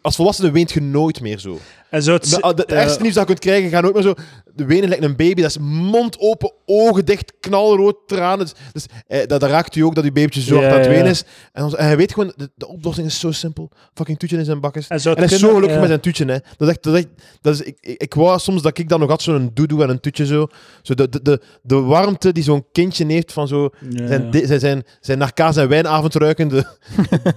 als 0.03 0.17
volwassene 0.17 0.51
weent 0.51 0.73
je 0.73 0.81
nooit 0.81 1.21
meer 1.21 1.39
zo. 1.39 1.59
En 1.91 2.03
zou 2.03 2.17
het... 2.17 2.31
De, 2.31 2.41
ah, 2.41 2.57
de, 2.57 2.65
eh, 2.65 2.81
ergste 2.81 3.03
nieuws 3.03 3.15
dat 3.15 3.23
je 3.23 3.29
kunt 3.29 3.45
krijgen, 3.45 3.71
gaat 3.71 3.83
nooit 3.83 3.95
meer 3.95 4.03
zo... 4.03 4.15
De 4.55 4.65
wenen 4.65 4.89
lijkt 4.89 5.05
een 5.05 5.17
baby, 5.17 5.41
dat 5.41 5.51
is 5.51 5.59
mond 5.59 6.19
open, 6.19 6.53
ogen 6.67 7.05
dicht, 7.05 7.33
knalrood, 7.41 7.97
tranen. 8.07 8.39
Dus, 8.47 8.55
dus 8.73 8.87
eh, 9.07 9.19
dat, 9.27 9.41
dat 9.41 9.51
raakt 9.51 9.75
u 9.77 9.81
ook, 9.81 9.95
dat 9.95 10.05
uw 10.05 10.13
babytje 10.13 10.41
zo 10.41 10.55
hard 10.55 10.73
aan 10.73 10.79
het 10.79 10.87
wenen 10.89 11.07
is. 11.11 11.25
En, 11.53 11.65
ons- 11.65 11.75
en 11.75 11.85
hij 11.85 11.97
weet 11.97 12.13
gewoon, 12.13 12.33
de, 12.37 12.51
de 12.55 12.69
oplossing 12.69 13.07
is 13.07 13.21
zo 13.21 13.33
simpel. 13.33 13.71
Fucking 13.95 14.19
toetje 14.19 14.37
in 14.39 14.45
zijn 14.45 14.61
bakkes. 14.61 14.87
En, 14.89 15.01
zou 15.01 15.17
En 15.17 15.23
hij 15.23 15.33
is 15.33 15.41
zo 15.41 15.49
gelukkig 15.49 15.73
eh, 15.73 15.79
met 15.79 15.89
zijn 15.89 16.01
toetje, 16.01 16.25
hè. 16.25 16.39
Dat 16.57 16.69
is 16.69 16.69
echt, 16.69 16.83
dat 16.83 16.95
is 16.95 17.01
echt, 17.01 17.09
dat 17.41 17.55
is, 17.55 17.61
ik, 17.61 17.77
ik, 17.81 18.03
ik 18.03 18.15
wou 18.15 18.39
soms 18.39 18.63
dat 18.63 18.79
ik 18.79 18.89
dan 18.89 19.01
nog 19.01 19.09
had 19.09 19.23
zo'n 19.23 19.51
doedoe 19.55 19.83
en 19.83 19.89
een 19.91 20.01
toetje 20.01 20.27
zo. 20.27 20.47
zo 20.83 20.95
de, 20.95 21.09
de, 21.09 21.23
de, 21.23 21.41
de 21.63 21.77
warmte 21.81 22.33
die 22.33 22.43
zo'n 22.43 22.65
kindje 22.73 23.07
heeft 23.07 23.33
van 23.33 23.49
zo... 23.49 23.69
Zijn, 23.95 24.29
zijn, 24.33 24.61
zijn, 24.61 24.85
zijn 25.01 25.19
naar 25.19 25.33
kaas 25.33 25.57
en 25.57 25.69
wijnavond 25.69 26.15
ruikende 26.15 26.68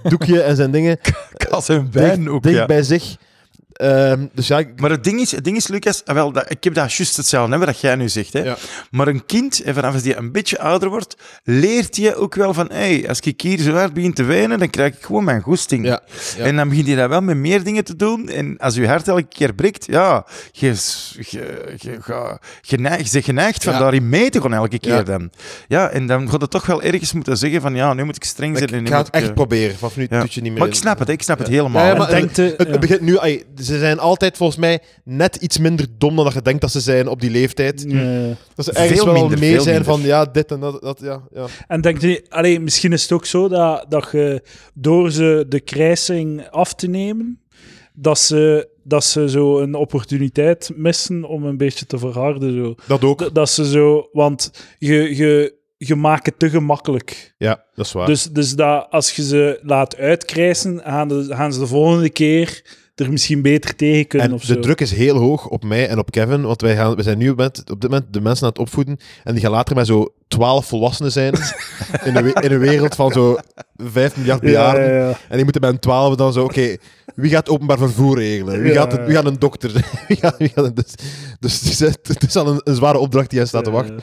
doekje 0.02 0.40
en 0.40 0.56
zijn 0.56 0.70
dingen. 0.70 0.98
Kaas 1.48 1.68
en 1.68 1.88
wijn 1.92 2.18
dicht, 2.18 2.30
ook, 2.30 2.42
dicht 2.42 2.56
ja. 2.56 2.66
bij 2.66 2.82
zich. 2.82 3.16
Ehm, 3.72 4.26
dus 4.32 4.46
ja, 4.46 4.58
ik- 4.58 4.80
Maar 4.80 4.90
het 4.90 5.04
ding 5.04 5.20
is, 5.20 5.30
het 5.30 5.44
ding 5.44 5.56
is 5.56 5.68
Lucas, 5.68 6.02
ah, 6.04 6.14
wel, 6.14 6.32
dat, 6.32 6.50
ik 6.50 6.64
heb 6.64 6.74
dat 6.74 6.92
juist 6.94 7.16
hetzelfde, 7.16 7.58
hè, 7.58 7.64
wat 7.66 7.80
jij 7.80 7.94
nu 7.96 8.08
zegt. 8.08 8.32
Hè. 8.32 8.40
Ja. 8.42 8.56
Maar 8.90 9.08
een 9.08 9.26
kind, 9.26 9.62
en 9.62 9.74
vanaf 9.74 9.92
als 9.94 10.02
die 10.02 10.16
een 10.16 10.32
beetje 10.32 10.58
ouder 10.58 10.88
wordt, 10.88 11.16
leert 11.44 11.96
je 11.96 12.14
ook 12.16 12.34
wel 12.34 12.54
van, 12.54 12.68
hey, 12.72 13.08
als 13.08 13.20
ik 13.20 13.40
hier 13.40 13.58
zo 13.58 13.72
hard 13.72 13.92
begin 13.94 14.12
te 14.12 14.22
wenen, 14.24 14.58
dan 14.58 14.70
krijg 14.70 14.94
ik 14.96 15.02
gewoon 15.02 15.24
mijn 15.24 15.40
goesting. 15.40 15.86
Ja, 15.86 16.00
ja. 16.36 16.44
En 16.44 16.56
dan 16.56 16.68
begint 16.68 16.86
hij 16.86 16.96
dat 16.96 17.08
wel 17.08 17.20
met 17.20 17.36
meer 17.36 17.62
dingen 17.64 17.84
te 17.84 17.96
doen. 17.96 18.28
En 18.28 18.58
als 18.58 18.74
je 18.74 18.86
hart 18.86 19.08
elke 19.08 19.26
keer 19.28 19.54
breekt, 19.54 19.86
ja, 19.86 20.26
je, 20.52 20.66
je, 20.66 20.74
je, 21.30 21.76
je, 21.78 21.98
je, 22.60 23.04
je 23.10 23.22
geneigd 23.22 23.64
van 23.64 23.72
Ja. 23.72 23.78
daarin 23.78 24.08
mee 24.08 24.30
te 24.30 24.40
gaan 24.40 24.54
elke 24.54 24.78
keer 24.78 24.92
Ja. 24.94 25.02
dan. 25.02 25.30
Ja, 25.68 25.88
en 25.88 26.06
dan 26.06 26.30
gaat 26.30 26.40
het 26.40 26.50
toch 26.50 26.66
wel 26.66 26.82
ergens 26.82 27.12
moeten 27.12 27.36
zeggen 27.36 27.60
van, 27.60 27.74
ja, 27.74 27.94
nu 27.94 28.04
moet 28.04 28.16
ik 28.16 28.24
streng 28.24 28.58
zijn. 28.58 28.74
ik, 28.74 28.88
ga 28.88 28.98
het 28.98 29.10
echt 29.10 29.26
eh, 29.28 29.32
proberen. 29.32 29.76
Vanaf 29.76 29.96
nu 29.96 30.06
ja. 30.10 30.20
toetje 30.20 30.40
niet 30.40 30.50
meer 30.50 30.60
Maar 30.60 30.68
ik 30.68 30.74
snap 30.74 30.98
het, 30.98 31.08
ik 31.08 31.22
snap 31.22 31.38
het 31.38 31.48
helemaal. 31.48 31.82
Ja, 31.82 31.86
ja, 31.86 31.92
En 31.92 31.98
maar 31.98 32.10
het, 32.10 32.36
het 32.36 32.80
begint 32.80 33.00
nu... 33.00 33.18
ai, 33.18 33.42
ze 33.62 33.78
zijn 33.78 33.98
altijd 33.98 34.36
volgens 34.36 34.58
mij 34.58 34.80
net 35.04 35.36
iets 35.36 35.58
minder 35.58 35.86
dom 35.98 36.16
dan 36.16 36.24
dat 36.24 36.34
je 36.34 36.42
denkt 36.42 36.60
dat 36.60 36.70
ze 36.70 36.80
zijn 36.80 37.08
op 37.08 37.20
die 37.20 37.30
leeftijd. 37.30 37.84
Ja. 37.88 38.34
Dat 38.54 38.64
ze 38.64 38.72
ergens 38.72 39.00
Veel 39.00 39.12
wel 39.12 39.20
minder, 39.20 39.38
mee 39.38 39.60
zijn 39.60 39.74
minder. 39.74 39.84
van 39.84 40.00
ja, 40.00 40.24
dit 40.24 40.50
en 40.50 40.60
dat. 40.60 40.82
dat 40.82 41.00
ja, 41.02 41.22
ja. 41.34 41.46
En 41.66 41.80
denk 41.80 42.00
je, 42.00 42.24
allee, 42.28 42.60
misschien 42.60 42.92
is 42.92 43.02
het 43.02 43.12
ook 43.12 43.26
zo 43.26 43.48
dat, 43.48 43.86
dat 43.88 44.08
je 44.12 44.42
door 44.74 45.10
ze 45.10 45.44
de 45.48 45.60
krijsing 45.60 46.48
af 46.50 46.74
te 46.74 46.86
nemen, 46.86 47.40
dat 47.94 48.18
ze, 48.18 48.68
dat 48.84 49.04
ze 49.04 49.28
zo 49.28 49.60
een 49.60 49.74
opportuniteit 49.74 50.70
missen 50.76 51.24
om 51.24 51.44
een 51.44 51.56
beetje 51.56 51.86
te 51.86 51.98
verharden. 51.98 52.54
Zo. 52.54 52.74
Dat 52.86 53.04
ook. 53.04 53.18
Dat, 53.18 53.34
dat 53.34 53.50
ze 53.50 53.66
zo, 53.66 54.08
want 54.12 54.50
je, 54.78 55.16
je, 55.16 55.54
je 55.76 55.94
maakt 55.94 56.26
het 56.26 56.38
te 56.38 56.50
gemakkelijk. 56.50 57.34
Ja, 57.38 57.64
dat 57.74 57.86
is 57.86 57.92
waar. 57.92 58.06
Dus, 58.06 58.24
dus 58.24 58.54
dat 58.54 58.86
als 58.90 59.16
je 59.16 59.22
ze 59.22 59.58
laat 59.62 59.96
uitkrijsen, 59.96 60.80
gaan, 60.84 61.08
de, 61.08 61.24
gaan 61.28 61.52
ze 61.52 61.58
de 61.58 61.66
volgende 61.66 62.10
keer 62.10 62.80
er 62.94 63.10
misschien 63.12 63.42
beter 63.42 63.76
tegen 63.76 64.06
kunnen. 64.06 64.28
en 64.28 64.34
of 64.34 64.40
de 64.44 64.52
zo. 64.54 64.60
druk 64.60 64.80
is 64.80 64.92
heel 64.92 65.16
hoog 65.16 65.48
op 65.48 65.64
mij 65.64 65.88
en 65.88 65.98
op 65.98 66.10
Kevin, 66.10 66.42
want 66.42 66.60
wij, 66.60 66.74
gaan, 66.76 66.94
wij 66.94 67.04
zijn 67.04 67.18
nu 67.18 67.30
op, 67.30 67.38
dit- 67.38 67.70
op 67.70 67.80
dit 67.80 67.90
moment 67.90 68.12
de 68.12 68.20
mensen 68.20 68.44
aan 68.44 68.50
het 68.52 68.58
opvoeden 68.58 68.96
en 69.24 69.32
die 69.32 69.42
gaan 69.42 69.50
later 69.50 69.76
met 69.76 69.86
zo 69.86 70.14
twaalf 70.32 70.66
volwassenen 70.66 71.12
zijn 71.12 71.32
in, 72.04 72.16
een, 72.16 72.32
in 72.32 72.52
een 72.52 72.58
wereld 72.58 72.94
van 72.94 73.12
zo 73.12 73.36
5 73.76 74.16
miljard 74.16 74.40
ja, 74.40 74.46
bejaarden. 74.46 74.92
ja, 74.94 75.08
ja. 75.08 75.18
En 75.28 75.34
die 75.34 75.42
moeten 75.42 75.60
bij 75.60 75.70
een 75.70 75.78
twaalf 75.78 76.14
dan 76.14 76.32
zo, 76.32 76.44
oké, 76.44 76.76
wie 77.14 77.30
gaat 77.30 77.48
openbaar 77.48 77.78
vervoer 77.78 78.18
regelen? 78.18 78.60
Wie, 78.62 78.72
Ja, 78.72 78.80
gaat, 78.80 79.06
wie 79.06 79.14
gaat 79.14 79.24
een 79.24 79.38
dokter 79.38 79.70
zijn? 79.70 79.84
Wie 80.08 80.16
gaat, 80.16 80.36
wie 80.38 80.48
gaat 80.54 80.64
een- 80.64 80.74
dus 80.74 81.60
dus 81.60 81.78
het, 81.78 81.98
is, 82.02 82.08
het 82.14 82.22
is 82.22 82.36
al 82.36 82.46
een, 82.48 82.60
een 82.64 82.74
zware 82.74 82.98
opdracht 82.98 83.30
die 83.30 83.38
hen 83.38 83.48
staat 83.48 83.64
te 83.64 83.70
wachten. 83.70 84.00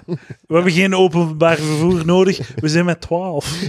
We 0.47 0.53
hebben 0.53 0.71
geen 0.71 0.95
openbaar 0.95 1.55
vervoer 1.57 2.05
nodig. 2.05 2.39
We 2.55 2.67
zijn 2.67 2.85
met 2.85 3.01
12. 3.01 3.59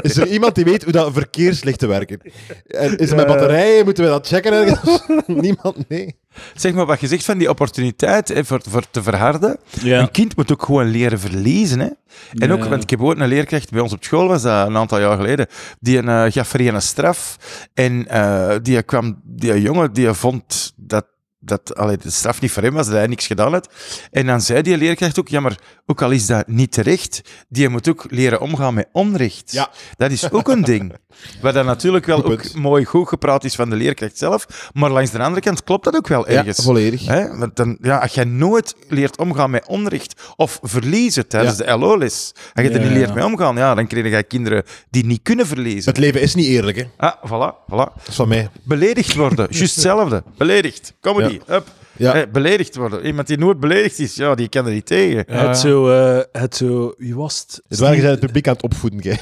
Is 0.00 0.16
er 0.16 0.26
iemand 0.26 0.54
die 0.54 0.64
weet 0.64 0.82
hoe 0.82 0.92
dat 0.92 1.12
verkeerslichten 1.12 1.88
werken? 1.88 2.20
En 2.66 2.96
is 2.96 3.08
het 3.08 3.16
met 3.16 3.26
batterijen? 3.26 3.84
Moeten 3.84 4.04
we 4.04 4.10
dat 4.10 4.26
checken 4.26 4.52
ergens? 4.52 5.00
Niemand? 5.26 5.88
Nee. 5.88 6.16
Zeg 6.54 6.72
maar, 6.72 6.86
wat 6.86 7.00
je 7.00 7.06
zegt 7.06 7.24
van 7.24 7.38
die 7.38 7.48
opportuniteit 7.48 8.28
hè, 8.28 8.44
voor, 8.44 8.60
voor 8.68 8.90
te 8.90 9.02
verharden. 9.02 9.58
Ja. 9.80 10.00
Een 10.00 10.10
kind 10.10 10.36
moet 10.36 10.52
ook 10.52 10.62
gewoon 10.62 10.86
leren 10.86 11.20
verliezen. 11.20 11.80
Hè? 11.80 11.88
En 12.32 12.52
ook, 12.52 12.64
want 12.64 12.82
ik 12.82 12.90
heb 12.90 13.00
ooit 13.00 13.20
een 13.20 13.28
leerkracht 13.28 13.70
bij 13.70 13.80
ons 13.80 13.92
op 13.92 14.04
school, 14.04 14.28
was 14.28 14.42
dat 14.42 14.66
een 14.66 14.76
aantal 14.76 15.00
jaar 15.00 15.16
geleden, 15.16 15.46
die 15.80 15.98
een, 15.98 16.08
eh, 16.08 16.32
gaf 16.32 16.54
een 16.54 16.82
straf. 16.82 17.36
En 17.74 18.08
eh, 18.08 18.56
die 18.62 18.82
kwam, 18.82 19.20
die 19.24 19.60
jongen, 19.60 19.92
die 19.92 20.12
vond 20.12 20.72
dat 20.76 21.06
dat 21.46 21.74
allee, 21.76 21.96
de 21.96 22.10
straf 22.10 22.40
niet 22.40 22.50
voor 22.50 22.62
hem 22.62 22.74
was, 22.74 22.86
dat 22.86 22.94
hij 22.94 23.06
niks 23.06 23.26
gedaan 23.26 23.52
had. 23.52 23.68
En 24.10 24.26
dan 24.26 24.40
zei 24.40 24.62
die 24.62 24.76
leerkracht 24.76 25.18
ook, 25.18 25.28
ja, 25.28 25.40
maar 25.40 25.58
ook 25.86 26.02
al 26.02 26.10
is 26.10 26.26
dat 26.26 26.46
niet 26.46 26.72
terecht, 26.72 27.20
die 27.48 27.68
moet 27.68 27.88
ook 27.88 28.06
leren 28.10 28.40
omgaan 28.40 28.74
met 28.74 28.88
onrecht. 28.92 29.52
Ja. 29.52 29.70
Dat 29.96 30.10
is 30.10 30.30
ook 30.30 30.48
een 30.48 30.62
ding. 30.62 30.94
Wat 31.42 31.54
dan 31.54 31.66
natuurlijk 31.66 32.06
wel 32.06 32.24
ook 32.24 32.54
mooi 32.54 32.84
goed 32.84 33.08
gepraat 33.08 33.44
is 33.44 33.54
van 33.54 33.70
de 33.70 33.76
leerkracht 33.76 34.18
zelf, 34.18 34.70
maar 34.72 34.90
langs 34.90 35.10
de 35.10 35.18
andere 35.18 35.40
kant 35.40 35.64
klopt 35.64 35.84
dat 35.84 35.96
ook 35.96 36.08
wel 36.08 36.30
Ja, 36.30 36.36
ergens. 36.38 36.64
volledig. 36.64 37.06
Hè? 37.06 37.36
Want 37.36 37.56
dan, 37.56 37.78
ja, 37.80 37.98
als 37.98 38.12
jij 38.14 38.24
nooit 38.24 38.74
leert 38.88 39.18
omgaan 39.18 39.50
met 39.50 39.66
onrecht 39.66 40.20
of 40.36 40.58
verliezen 40.62 41.28
tijdens 41.28 41.56
de 41.56 41.78
LO-les, 41.78 42.32
en 42.54 42.62
je 42.64 42.70
er 42.70 42.76
Ja, 42.80 42.82
niet 42.82 42.92
leert 42.96 43.08
ja. 43.08 43.14
mee 43.14 43.24
omgaan, 43.24 43.56
ja, 43.56 43.74
dan 43.74 43.86
krijg 43.86 44.10
je 44.10 44.22
kinderen 44.22 44.62
die 44.90 45.04
niet 45.06 45.20
kunnen 45.22 45.46
verliezen. 45.46 45.90
Het 45.90 45.98
leven 46.00 46.20
is 46.20 46.34
niet 46.34 46.46
eerlijk, 46.46 46.76
hè. 46.76 46.84
Ah, 46.96 47.12
voilà, 47.26 47.54
voilà. 47.64 47.92
Dat 47.94 48.08
is 48.08 48.14
van 48.14 48.28
mij. 48.28 48.48
Beledigd 48.62 49.14
worden, 49.14 49.46
juist 49.50 49.74
hetzelfde. 49.74 50.22
Beledigd, 50.36 50.94
comedy, 51.00 51.35
up. 51.48 51.66
Ja. 51.96 52.26
Beledigd 52.32 52.76
worden. 52.76 53.06
Iemand 53.06 53.26
die 53.26 53.38
nooit 53.38 53.60
beledigd 53.60 53.98
is, 53.98 54.14
ja, 54.14 54.34
die 54.34 54.48
kan 54.48 54.66
er 54.66 54.72
niet 54.72 54.86
tegen. 54.86 55.24
Het 55.26 55.58
zo, 55.58 55.90
eh, 55.90 56.24
het 56.32 56.56
zo, 56.56 56.94
wie 56.98 57.14
was 57.14 57.40
het? 57.40 57.62
Het 57.68 57.78
waren 57.78 58.04
het 58.04 58.20
publiek 58.20 58.48
aan 58.48 58.54
het 58.54 58.62
opvoeden, 58.62 59.00
kijk. 59.00 59.20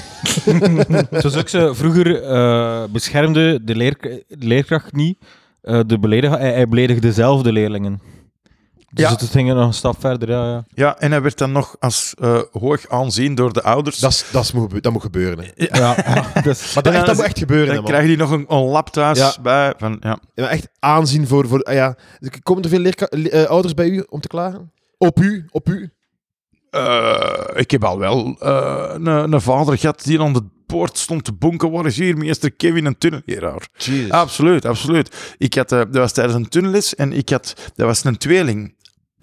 Het 1.11 1.23
was 1.23 1.37
ook 1.37 1.49
zo, 1.49 1.75
vroeger 1.75 2.23
eh, 2.23 2.85
beschermde 2.93 3.65
de, 3.65 3.77
leer, 3.77 3.97
de 4.29 4.47
leerkracht 4.47 4.93
niet 4.93 5.19
eh, 5.61 5.81
de 5.87 5.99
belediger, 5.99 6.39
hij, 6.39 6.53
hij 6.53 6.69
beledigde 6.69 7.13
zelf 7.13 7.43
de 7.43 7.53
leerlingen. 7.53 8.01
Dus 8.95 9.05
Ja. 9.05 9.11
het 9.11 9.31
ging 9.31 9.53
nog 9.53 9.67
een 9.67 9.75
stap 9.75 9.97
verder, 10.01 10.31
ja. 10.31 10.47
ja. 10.51 10.65
Ja, 10.75 10.99
en 10.99 11.11
hij 11.11 11.23
werd 11.23 11.39
dan 11.39 11.53
nog 11.53 11.77
als 11.81 12.15
eh, 12.21 12.41
hoog 12.53 12.89
aanzien 12.89 13.35
door 13.35 13.53
de 13.53 13.63
ouders. 13.63 13.99
Dat, 13.99 14.11
is- 14.11 14.25
dat, 14.33 14.43
is 14.45 14.53
moet, 14.53 14.83
dat 14.83 14.93
moet 14.93 15.03
gebeuren, 15.03 15.45
hè. 15.45 15.51
ja, 15.79 15.95
ja, 16.05 16.43
dus- 16.43 16.61
Maar 16.75 16.83
dat, 16.83 16.93
echt, 16.93 16.97
dat 16.97 17.07
dan- 17.07 17.17
moet 17.17 17.25
echt 17.25 17.39
gebeuren, 17.39 17.67
dan 17.75 17.83
man. 17.83 17.85
krijg 17.93 18.09
je 18.11 18.17
nog 18.17 18.31
een, 18.31 18.45
een 18.49 18.63
lap 18.65 18.89
thuis 18.91 19.19
Ja. 19.19 19.35
bij. 19.43 19.75
Van, 19.79 19.97
ja. 20.01 20.19
Ja, 20.35 20.49
echt 20.49 20.69
aanzien 20.79 21.27
voor... 21.27 21.49
voor 21.49 21.63
ah 21.63 21.75
ja. 21.75 21.97
Komen 22.43 22.63
er 22.63 22.69
veel 22.69 22.79
leerka- 22.79 23.07
le- 23.11 23.29
eh, 23.29 23.45
ouders 23.45 23.75
bij 23.75 23.89
u 23.89 24.05
om 24.09 24.21
te 24.21 24.29
klagen? 24.29 24.73
Op 24.99 25.21
u? 25.21 25.47
Op 25.51 25.69
u? 25.69 25.91
Eh, 26.71 27.45
ik 27.55 27.71
heb 27.71 27.85
al 27.85 27.99
wel 27.99 28.37
eh, 28.41 28.85
een, 28.93 29.07
een 29.07 29.41
vader 29.41 29.79
gehad 29.79 30.05
die 30.05 30.21
aan 30.21 30.33
de 30.33 30.43
poort 30.67 30.99
stond 30.99 31.25
te 31.25 31.33
bonken. 31.33 31.71
Waar 31.71 31.87
is 31.87 31.97
hier 31.97 32.17
meester 32.17 32.51
Kevin 32.53 32.85
een 32.87 32.99
tunnelleraar? 32.99 33.69
Jezus. 33.77 34.11
Absoluut, 34.11 34.65
absoluut. 34.65 35.35
Ik 35.39 35.55
had, 35.55 35.69
dat 35.69 35.95
was 35.95 36.13
tijdens 36.13 36.37
een 36.37 36.49
tunnelles 36.49 36.95
en 36.95 37.13
ik 37.13 37.29
had, 37.29 37.55
dat 37.75 37.87
was 37.87 38.05
een 38.05 38.17
tweeling. 38.19 38.75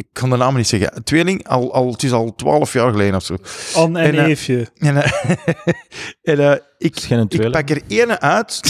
Ik 0.01 0.07
kan 0.13 0.29
de 0.29 0.37
naam 0.37 0.55
niet 0.55 0.67
zeggen. 0.67 1.03
Tweeling, 1.03 1.47
al, 1.47 1.73
al, 1.73 1.91
het 1.91 2.03
is 2.03 2.11
al 2.11 2.35
twaalf 2.35 2.73
jaar 2.73 2.91
geleden 2.91 3.15
of 3.15 3.23
zo. 3.23 3.37
Anne 3.73 3.99
en, 3.99 4.05
En, 4.05 4.15
eh, 4.15 4.25
Eefje. 4.25 4.67
En, 4.77 5.03
eh, 5.03 5.29
en 6.31 6.39
eh, 6.39 6.57
ik, 6.77 6.99
ik 7.27 7.51
pak 7.51 7.69
er 7.69 7.81
ene 7.87 8.19
uit 8.19 8.61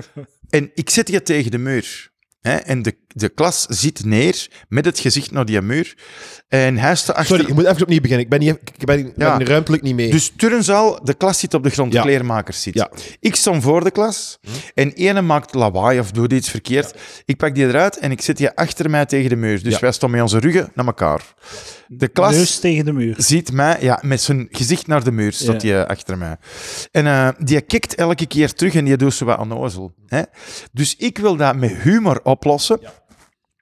en 0.56 0.70
ik 0.74 0.90
zet 0.90 1.08
je 1.08 1.22
tegen 1.22 1.50
de 1.50 1.58
muur. 1.58 2.10
Hè? 2.40 2.56
En 2.56 2.82
de, 2.82 2.96
de 3.08 3.28
klas 3.28 3.66
zit 3.68 4.04
neer 4.04 4.48
met 4.68 4.84
het 4.84 4.98
gezicht 4.98 5.30
naar 5.30 5.44
die 5.44 5.60
muur. 5.60 5.96
En 6.48 6.76
hij 6.78 6.94
staat 6.96 7.16
achter... 7.16 7.36
Sorry, 7.36 7.50
ik 7.50 7.54
moet 7.56 7.64
even 7.66 7.82
opnieuw 7.82 8.00
beginnen. 8.00 8.24
Ik 8.24 8.30
ben, 8.30 8.40
niet, 8.40 8.58
ik 8.78 8.86
ben, 8.86 8.98
ik 8.98 9.14
ben 9.14 9.26
Ja. 9.38 9.38
ruimtelijk 9.44 9.82
niet 9.82 9.94
mee. 9.94 10.10
Dus 10.10 10.32
turnzaal, 10.36 11.04
de 11.04 11.14
klas 11.14 11.38
zit 11.38 11.54
op 11.54 11.62
de 11.62 11.70
grond, 11.70 11.92
Ja. 11.92 12.02
de 12.02 12.06
kleermakers 12.08 12.62
zit. 12.62 12.74
Ja. 12.74 12.90
Ik 13.20 13.36
stond 13.36 13.62
voor 13.62 13.84
de 13.84 13.90
klas 13.90 14.38
en 14.74 14.92
ene 14.92 15.20
maakt 15.22 15.54
lawaai 15.54 15.98
of 15.98 16.10
doet 16.10 16.32
iets 16.32 16.50
verkeerd. 16.50 16.94
Ik 17.24 17.36
pak 17.36 17.54
die 17.54 17.66
eruit 17.66 17.98
en 17.98 18.10
ik 18.10 18.20
zet 18.20 18.36
die 18.36 18.50
achter 18.50 18.90
mij 18.90 19.06
tegen 19.06 19.28
de 19.30 19.36
muur. 19.36 19.62
Dus 19.62 19.72
Ja. 19.72 19.80
wij 19.80 19.92
staan 19.92 20.10
met 20.10 20.22
onze 20.22 20.38
ruggen 20.38 20.70
naar 20.74 20.86
elkaar. 20.86 21.20
De 21.86 22.08
klas 22.08 22.34
Neus 22.34 22.58
tegen 22.58 22.84
de 22.84 22.92
muur. 22.92 23.14
ziet 23.18 23.52
mij, 23.52 23.76
ja, 23.80 23.98
met 24.02 24.20
zijn 24.20 24.46
gezicht 24.50 24.86
naar 24.86 25.04
de 25.04 25.12
muur 25.12 25.32
staat 25.32 25.62
Ja. 25.62 25.74
hij 25.74 25.86
achter 25.86 26.18
mij. 26.18 26.36
En 26.90 27.06
eh, 27.06 27.28
die 27.38 27.60
kikt 27.60 27.94
elke 27.94 28.26
keer 28.26 28.52
terug 28.52 28.74
en 28.74 28.84
die 28.84 28.96
doet 28.96 29.14
zo 29.14 29.24
wat 29.24 29.38
onnozel. 29.38 29.92
Hè? 30.06 30.22
Dus 30.72 30.96
ik 30.96 31.18
wil 31.18 31.36
dat 31.36 31.56
met 31.56 31.70
humor 31.82 32.20
oplossen. 32.22 32.80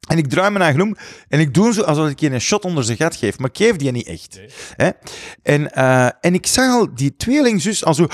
En 0.08 0.18
ik 0.18 0.28
draai 0.28 0.50
me 0.50 0.58
eigen 0.58 0.80
om 0.80 0.96
en 1.28 1.40
ik 1.40 1.54
doe 1.54 1.72
zo 1.72 1.82
alsof 1.82 2.08
ik 2.08 2.20
je 2.20 2.30
een 2.30 2.40
shot 2.40 2.64
onder 2.64 2.84
zijn 2.84 2.96
gat 2.96 3.16
geef, 3.16 3.38
maar 3.38 3.50
ik 3.50 3.56
geef 3.56 3.76
die 3.76 3.90
niet 3.90 4.06
echt. 4.06 4.40
Hè? 4.76 4.90
En, 5.42 5.72
eh, 5.72 6.08
en 6.20 6.34
ik 6.34 6.46
zag 6.46 6.70
al 6.72 6.94
die 6.94 7.16
tweelingzus 7.16 7.84
al 7.84 7.94
zo 7.94 8.06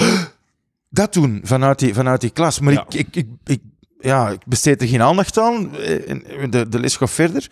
dat 0.90 1.12
doen 1.12 1.40
vanuit 1.44 1.78
die, 1.78 1.94
vanuit 1.94 2.20
die 2.20 2.30
klas. 2.30 2.60
Maar 2.60 2.72
Ja. 2.72 2.84
ik, 2.88 2.94
ik, 2.94 3.16
ik, 3.16 3.28
ik, 3.44 3.60
ja, 4.00 4.28
ik 4.28 4.46
besteed 4.46 4.82
er 4.82 4.88
geen 4.88 5.02
aandacht 5.02 5.38
aan. 5.38 5.76
Eh, 5.76 6.10
en 6.10 6.50
De, 6.50 6.68
de 6.68 6.80
les 6.80 6.96
gaat 6.96 7.10
verder. 7.10 7.50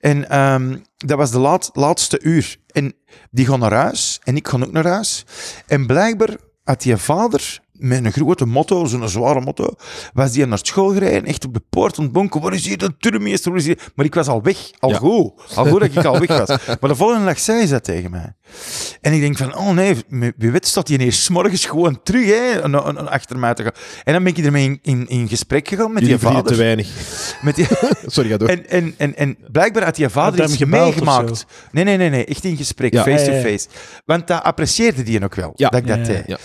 En 0.00 0.28
ehm, 0.30 0.76
dat 0.96 1.18
was 1.18 1.30
de 1.30 1.38
laat, 1.38 1.70
laatste 1.72 2.20
uur. 2.20 2.56
En 2.70 2.94
die 3.30 3.46
gaan 3.46 3.58
naar 3.58 3.72
huis 3.74 4.20
en 4.24 4.36
ik 4.36 4.48
ga 4.48 4.58
ook 4.60 4.72
naar 4.72 4.86
huis. 4.86 5.24
En 5.66 5.86
blijkbaar 5.86 6.36
had 6.64 6.82
die 6.82 6.96
vader 6.96 7.60
met 7.72 8.04
een 8.04 8.12
grote 8.12 8.44
motto, 8.46 8.84
zo'n 8.84 9.08
zware 9.08 9.40
motto, 9.40 9.74
was 10.12 10.32
die 10.32 10.46
naar 10.46 10.58
school 10.62 10.92
gereden, 10.92 11.24
echt 11.24 11.44
op 11.44 11.54
de 11.54 11.62
poort 11.70 11.98
ontbonken. 11.98 12.40
Waar 12.40 12.52
is 12.52 12.66
hier 12.66 12.78
de 12.78 12.92
is 13.54 13.64
hier? 13.64 13.78
Maar 13.94 14.04
ik 14.06 14.14
was 14.14 14.28
al 14.28 14.42
weg, 14.42 14.56
al 14.78 14.90
Ja. 14.90 14.96
goed. 14.96 15.32
Al 15.54 15.66
goed 15.66 15.80
dat 15.80 15.88
ik 15.94 16.04
al 16.04 16.18
weg 16.20 16.38
was. 16.46 16.48
Maar 16.80 16.90
de 16.90 16.94
volgende 16.94 17.24
dag 17.24 17.38
zei 17.38 17.66
ze 17.66 17.72
dat 17.72 17.84
tegen 17.84 18.10
mij. 18.10 18.34
En 19.00 19.12
ik 19.12 19.20
denk 19.20 19.36
van, 19.36 19.56
oh 19.56 19.70
nee, 19.70 19.96
wie 20.36 20.50
weet 20.50 20.66
staat 20.66 20.88
hij 20.88 20.96
ineens 20.96 21.24
's 21.24 21.28
morgens 21.28 21.64
gewoon 21.64 22.02
terug 22.02 22.26
hè, 22.26 22.68
na- 22.68 22.90
na- 22.92 23.00
achter 23.00 23.38
mij 23.38 23.54
te 23.54 23.62
gaan. 23.62 23.72
En 24.04 24.12
dan 24.12 24.24
ben 24.24 24.36
ik 24.36 24.44
ermee 24.44 24.64
in, 24.64 24.78
in, 24.82 25.08
in 25.08 25.28
gesprek 25.28 25.68
gegaan 25.68 25.92
met 25.92 26.02
Jullie 26.02 26.18
die 26.18 26.26
verdienen 26.28 26.46
te 26.46 26.54
vader. 26.54 26.64
weinig. 26.64 27.38
Met 27.42 27.54
die, 27.54 27.66
Sorry, 28.06 28.30
ga 28.30 28.36
door. 28.36 28.48
en, 28.48 28.68
en, 28.68 28.94
en, 28.96 29.16
en 29.16 29.36
blijkbaar 29.52 29.84
had 29.84 29.96
die 29.96 30.08
vader 30.08 30.40
Had 30.40 30.50
iets 30.50 30.64
meegemaakt. 30.64 31.46
Nee, 31.72 31.84
nee, 31.84 31.96
nee, 31.96 32.10
nee, 32.10 32.24
echt 32.24 32.44
in 32.44 32.56
gesprek, 32.56 32.92
Ja. 32.92 33.02
face-to-face. 33.02 33.68
Want 34.04 34.26
dat 34.26 34.42
apprecieerde 34.42 35.02
die 35.02 35.24
ook 35.24 35.34
wel, 35.34 35.52
Ja. 35.54 35.68
dat 35.68 35.80
ik 35.80 35.86
dat 35.86 36.06
Ja, 36.06 36.12
ja. 36.12 36.22
deed. 36.22 36.38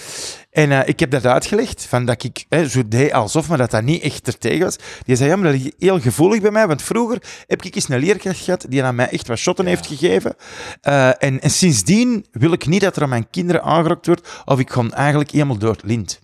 En 0.57 0.71
eh, 0.71 0.87
ik 0.87 0.99
heb 0.99 1.11
dat 1.11 1.25
uitgelegd, 1.25 1.85
van 1.85 2.05
dat 2.05 2.23
ik 2.23 2.45
hè, 2.49 2.67
zo 2.69 2.87
deed 2.87 3.11
alsof, 3.11 3.49
maar 3.49 3.57
dat 3.57 3.71
dat 3.71 3.83
niet 3.83 4.01
echt 4.01 4.27
er 4.27 4.37
tegen 4.37 4.63
was. 4.63 4.75
Die 5.05 5.15
zei, 5.15 5.29
ja, 5.29 5.35
maar 5.35 5.51
dat 5.51 5.61
is 5.61 5.71
heel 5.77 5.99
gevoelig 5.99 6.41
bij 6.41 6.51
mij, 6.51 6.67
want 6.67 6.81
vroeger 6.81 7.21
heb 7.47 7.63
ik 7.63 7.75
eens 7.75 7.89
een 7.89 7.99
leerkracht 7.99 8.39
gehad 8.39 8.65
die 8.69 8.83
aan 8.83 8.95
mij 8.95 9.09
echt 9.09 9.27
wat 9.27 9.37
shotten 9.37 9.65
heeft 9.65 9.87
gegeven. 9.87 10.35
Eh, 10.81 11.07
en, 11.07 11.41
en 11.41 11.49
sindsdien 11.49 12.25
wil 12.31 12.51
ik 12.51 12.65
niet 12.65 12.81
dat 12.81 12.95
er 12.95 13.01
aan 13.01 13.09
mijn 13.09 13.29
kinderen 13.29 13.63
aangerokt 13.63 14.05
wordt, 14.05 14.29
of 14.45 14.59
ik 14.59 14.69
ga 14.69 14.89
eigenlijk 14.89 15.31
helemaal 15.31 15.57
door 15.57 15.71
het 15.71 15.83
lint. 15.83 16.19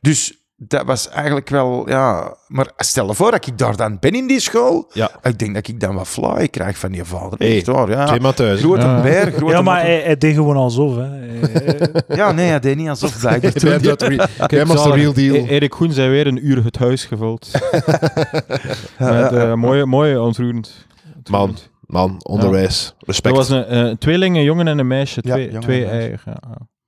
Dus 0.00 0.45
dat 0.56 0.84
was 0.86 1.08
eigenlijk 1.08 1.48
wel, 1.48 1.88
ja... 1.88 2.36
Maar 2.46 2.70
stel 2.76 3.06
je 3.06 3.14
voor 3.14 3.30
dat 3.30 3.46
ik 3.46 3.58
daar 3.58 3.76
dan 3.76 3.96
ben 4.00 4.12
in 4.12 4.26
die 4.26 4.40
school, 4.40 4.90
Ja. 4.92 5.10
ik 5.22 5.38
denk 5.38 5.54
dat 5.54 5.68
ik 5.68 5.80
dan 5.80 5.94
wat 5.94 6.08
fly 6.08 6.48
krijg 6.48 6.78
van 6.78 6.92
die 6.92 7.04
vader. 7.04 7.38
Hey, 7.38 7.56
echt 7.56 7.66
waar, 7.66 7.90
ja. 7.90 8.06
Twee 8.06 8.20
maanden 8.20 8.44
thuis. 8.46 8.60
Grote 8.60 8.80
Ja. 8.86 9.00
beer, 9.02 9.32
grote 9.32 9.52
Ja, 9.52 9.62
maar 9.62 9.80
hij, 9.80 10.00
hij 10.00 10.16
deed 10.16 10.34
gewoon 10.34 10.56
alsof. 10.56 10.96
Hè. 10.96 11.02
Hij- 11.08 11.90
Ja, 12.16 12.32
nee, 12.32 12.48
hij 12.48 12.60
deed 12.60 12.76
niet 12.76 12.88
alsof 12.88 13.16
dat 13.20 14.02
re- 14.02 14.26
Jij 14.46 14.66
was 14.66 14.82
de 14.84 14.90
real 14.92 15.12
deal. 15.12 15.34
E- 15.34 15.46
Erik 15.46 15.74
Goen 15.74 15.92
zei 15.92 16.10
weer 16.10 16.26
een 16.26 16.46
uur 16.46 16.64
het 16.64 16.78
huis 16.78 17.04
gevuld. 17.04 17.50
Met, 18.98 19.32
eh, 19.32 19.54
mooie, 19.54 19.86
mooie, 19.86 20.20
ontroerend. 20.20 20.86
Man, 21.30 21.56
man, 21.80 22.16
onderwijs. 22.22 22.94
Respect. 22.98 23.34
Dat 23.34 23.46
was 23.48 23.58
een, 23.58 23.64
eh, 23.64 23.78
een 23.78 23.98
tweeling, 23.98 24.36
een 24.36 24.42
jongen 24.42 24.68
en 24.68 24.78
een 24.78 24.86
meisje. 24.86 25.20
Twee, 25.20 25.58
twee 25.58 25.84
eigen. 25.86 26.32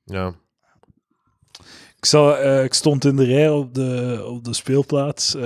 Ja. 0.05 0.33
Ik, 2.01 2.13
eh, 2.13 2.65
ik 2.65 2.75
stond 2.75 3.05
in 3.05 3.17
de 3.17 3.25
rij 3.25 3.51
op 3.51 3.75
de, 3.75 4.23
op 4.29 4.45
de 4.45 4.55
speelplaats 4.55 5.35
eh, 5.35 5.43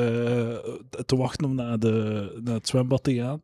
te 1.06 1.16
wachten 1.16 1.46
om 1.46 1.54
naar, 1.54 1.78
de, 1.78 2.40
naar 2.44 2.54
het 2.54 2.68
zwembad 2.68 3.04
te 3.04 3.14
gaan. 3.14 3.42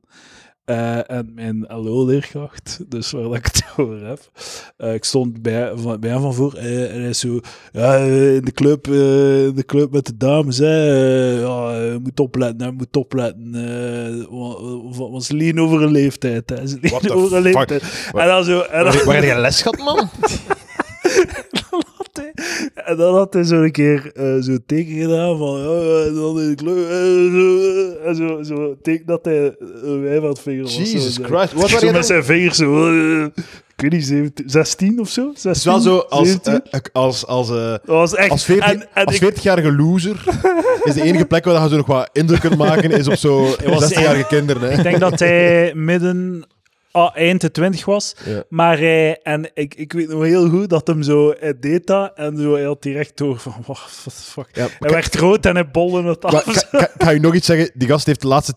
Eh, 0.65 1.11
en 1.11 1.33
mijn 1.35 1.65
LO-leerkracht, 1.69 2.79
dus 2.89 3.11
waar 3.11 3.23
dat 3.23 3.35
ik 3.35 3.45
het 3.53 3.65
over 3.77 4.07
heb, 4.07 4.21
ik 4.95 5.05
stond 5.05 5.43
bij, 5.43 5.73
van, 5.77 6.01
bij 6.01 6.11
hem 6.11 6.21
van 6.21 6.35
voor 6.35 6.55
en 6.55 7.01
hij 7.01 7.09
is 7.09 7.19
zo, 7.19 7.41
ja, 7.73 7.97
in 7.97 8.45
de 8.45 8.53
club, 8.53 8.87
in 8.87 9.53
de 9.55 9.63
club 9.67 9.93
met 9.93 10.07
de 10.07 10.17
dames, 10.17 10.59
hè, 10.59 10.85
ja, 11.41 11.77
je 11.83 11.99
moet 12.03 12.21
opletten, 12.21 12.67
hè, 12.67 12.73
moet 12.73 12.97
opletten, 12.97 13.53
wa- 14.31 14.61
wa- 14.99 15.11
want 15.11 15.25
ze 15.25 15.35
liegen 15.35 15.59
over 15.59 15.83
een 15.83 15.91
leeftijd, 15.93 16.51
hè, 16.51 16.67
ze 16.67 16.79
liegen 16.81 17.11
over 17.15 17.37
een 17.37 17.43
leeftijd. 17.43 17.83
En 18.13 18.27
dan 18.27 18.45
zo, 18.45 18.61
en 18.61 18.85
dan, 18.85 18.95
Waar, 18.95 19.05
waar 19.05 19.15
heb 19.15 19.25
je 19.25 19.41
les 19.41 19.63
gehad, 19.63 19.79
man? 19.79 20.09
dan 22.19 22.85
en 22.85 22.97
dan 22.97 23.15
had 23.15 23.33
hij 23.33 23.45
zo 23.45 23.63
een 23.63 23.73
keer 23.73 24.11
eh, 24.15 24.35
zo'n 24.41 24.63
teken 24.67 24.95
gedaan 25.01 25.39
van 25.39 25.59
ja, 25.61 26.05
en 26.07 26.15
dan 26.15 26.41
in 26.41 26.49
de 26.49 26.55
club 26.55 26.77
eh, 26.77 26.95
zo, 27.35 28.05
en 28.05 28.15
zo, 28.17 28.43
zo 28.55 28.77
teken 28.83 29.07
dat 29.07 29.25
hij 29.25 29.55
een 29.83 30.03
wijf 30.03 30.23
aan 30.23 30.29
het 30.29 30.41
vingeren 30.41 30.65
was. 30.65 30.77
Jesus 30.77 31.15
zo, 31.15 31.23
Christ. 31.23 31.53
Wat 31.53 31.69
Zo 31.69 31.87
met 31.87 31.95
je 31.97 32.03
zijn 32.03 32.25
vingers 32.25 32.57
zo, 32.57 32.89
eh, 32.91 33.25
ik 33.77 33.85
weet 33.85 33.93
niet, 33.93 34.07
17, 34.07 34.51
16 34.51 35.01
of 35.01 35.09
zo? 35.09 35.31
16, 35.35 35.49
Het 35.51 35.59
is 35.59 35.65
wel 35.65 35.81
zo 35.81 35.99
als, 35.99 36.29
17? 36.29 36.61
eh, 36.71 36.81
als, 36.93 37.27
als, 37.27 37.51
eh, 37.51 37.57
dat 37.71 37.81
was 37.85 38.15
echt... 38.15 38.31
als 38.31 38.45
14 38.45 38.65
en, 38.69 38.87
en 38.95 39.05
als 39.05 39.19
ik- 39.21 39.35
40-jarige 39.35 39.73
loser 39.73 40.25
is 40.85 40.95
de 40.95 41.03
enige 41.03 41.25
plek 41.25 41.45
waar 41.45 41.63
je 41.63 41.69
zo 41.69 41.77
nog 41.77 41.87
wat 41.87 42.09
indruk 42.13 42.41
kunt 42.41 42.57
maken, 42.57 42.91
is 42.91 43.09
op 43.09 43.15
zo 43.15 43.43
was 43.67 43.93
16-jarige 43.93 44.27
kinderen. 44.27 44.71
ik 44.71 44.77
Hè. 44.77 44.83
denk 44.83 44.99
dat 45.01 45.19
hij 45.19 45.73
midden... 45.75 46.45
ah, 46.91 47.17
eind 47.17 47.41
de 47.41 47.51
20 47.51 47.85
was, 47.85 48.15
Ja. 48.25 48.43
maar 48.49 48.79
hij, 48.79 49.21
en 49.23 49.51
ik, 49.55 49.75
ik 49.75 49.93
weet 49.93 50.09
nog 50.09 50.23
heel 50.23 50.49
goed 50.49 50.69
dat 50.71 50.87
hem 50.87 51.03
zo, 51.03 51.35
deed 51.61 51.87
dat 51.87 52.13
en 52.15 52.37
zo, 52.37 52.55
hij 52.55 52.65
had 52.65 52.83
direct 52.83 53.17
door 53.19 53.39
van, 53.39 53.55
what 53.67 54.01
the 54.05 54.11
fuck. 54.11 54.49
Ja, 54.53 54.67
Hij 54.79 54.91
werd 54.91 55.15
rood 55.17 55.47
en 55.47 55.55
hij 55.55 55.71
bolde 55.71 56.03
het 56.09 56.25
af. 56.25 56.45
Kan, 56.45 56.55
kan, 56.71 56.89
kan 56.97 57.15
je 57.15 57.21
nog 57.21 57.35
iets 57.35 57.47
zeggen? 57.47 57.71
Die 57.75 57.89
gast 57.89 58.07
heeft 58.07 58.21
de 58.21 58.27
laatste... 58.29 58.55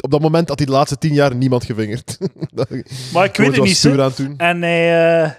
Op 0.00 0.10
dat 0.10 0.20
moment 0.20 0.48
had 0.48 0.58
hij 0.58 0.66
de 0.66 0.72
laatste 0.72 0.98
tien 0.98 1.12
jaar 1.14 1.34
niemand 1.34 1.64
gevingerd. 1.64 2.18
Maar 3.12 3.24
ik 3.24 3.36
weet 3.36 3.56
het 3.56 3.68
zo 3.76 3.88
niet, 3.94 3.96
hè. 3.96 4.02
aan. 4.02 4.34
En 4.36 4.62
hij, 4.62 5.22
eh, 5.22 5.30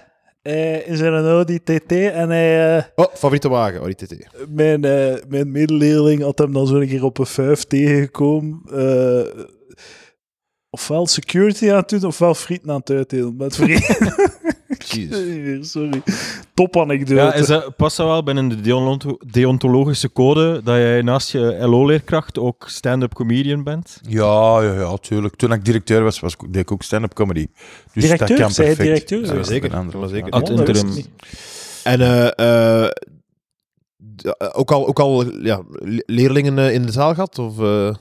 eh, 0.42 0.88
in 0.88 0.96
zijn 0.96 1.12
Audi 1.14 1.58
TT 1.62 1.92
en 1.92 2.30
hij, 2.30 2.76
eh, 2.76 2.84
Oh, 2.94 3.06
favoriete 3.12 3.48
wagen. 3.48 3.84
Die 3.84 3.94
TT. 3.94 4.16
mijn, 4.48 4.84
eh, 4.84 5.14
mijn 5.28 5.50
medeleerling 5.50 6.22
had 6.22 6.38
hem 6.38 6.52
dan 6.52 6.66
zo 6.66 6.74
een 6.74 6.88
keer 6.88 7.04
op 7.04 7.18
een 7.18 7.26
5 7.26 7.64
tegengekomen. 7.64 8.60
Ofwel 10.74 11.06
security 11.06 11.70
aan 11.70 11.76
het 11.76 11.88
doen, 11.88 12.04
ofwel 12.04 12.34
frieten 12.34 12.70
aan 12.70 12.76
het 12.80 12.90
uitdelen. 12.90 13.36
Met 13.36 13.56
vrienden. 13.56 14.14
Sorry. 15.64 16.02
Top 16.54 16.76
anekdote. 16.76 17.14
Ja, 17.14 17.34
is 17.34 17.46
dat, 17.46 17.76
past 17.76 17.96
dat 17.96 18.06
wel 18.06 18.22
binnen 18.22 18.48
de 18.48 18.60
deonto- 18.60 19.18
deontologische 19.26 20.12
code 20.12 20.60
dat 20.64 20.76
jij 20.76 21.02
naast 21.02 21.30
je 21.32 21.56
LO-leerkracht 21.60 22.38
ook 22.38 22.64
stand-up 22.68 23.12
comedian 23.14 23.62
bent? 23.62 24.00
Ja, 24.08 24.62
ja, 24.62 24.72
ja, 24.72 24.96
tuurlijk. 24.96 25.36
Toen 25.36 25.52
ik 25.52 25.64
directeur 25.64 26.02
was, 26.02 26.20
was 26.20 26.32
ik, 26.32 26.52
deed 26.52 26.62
ik 26.62 26.72
ook 26.72 26.82
stand-up 26.82 27.12
comedy. 27.14 27.46
Dus 27.92 28.02
Directeur? 28.02 28.28
dat 28.28 28.38
kan 28.38 28.54
perfect. 28.54 28.82
directeur? 28.82 29.20
Ja, 29.20 29.26
dat 29.26 29.36
is 29.36 29.46
Zeker, 29.46 29.70
zeker. 30.08 30.30
Ad 30.30 30.46
dat 30.46 30.58
interim. 30.58 30.88
niet. 30.94 31.08
En 31.84 32.00
eh, 32.00 32.82
eh, 32.84 32.90
ook 34.52 34.70
al, 34.72 34.86
ook 34.86 34.98
al 34.98 35.38
ja, 35.42 35.62
le- 35.68 36.02
leerlingen 36.06 36.58
eh, 36.58 36.74
in 36.74 36.82
de 36.86 36.92
zaal 36.92 37.14
gehad? 37.14 37.38
Of, 37.38 37.60
eh? 37.60 37.94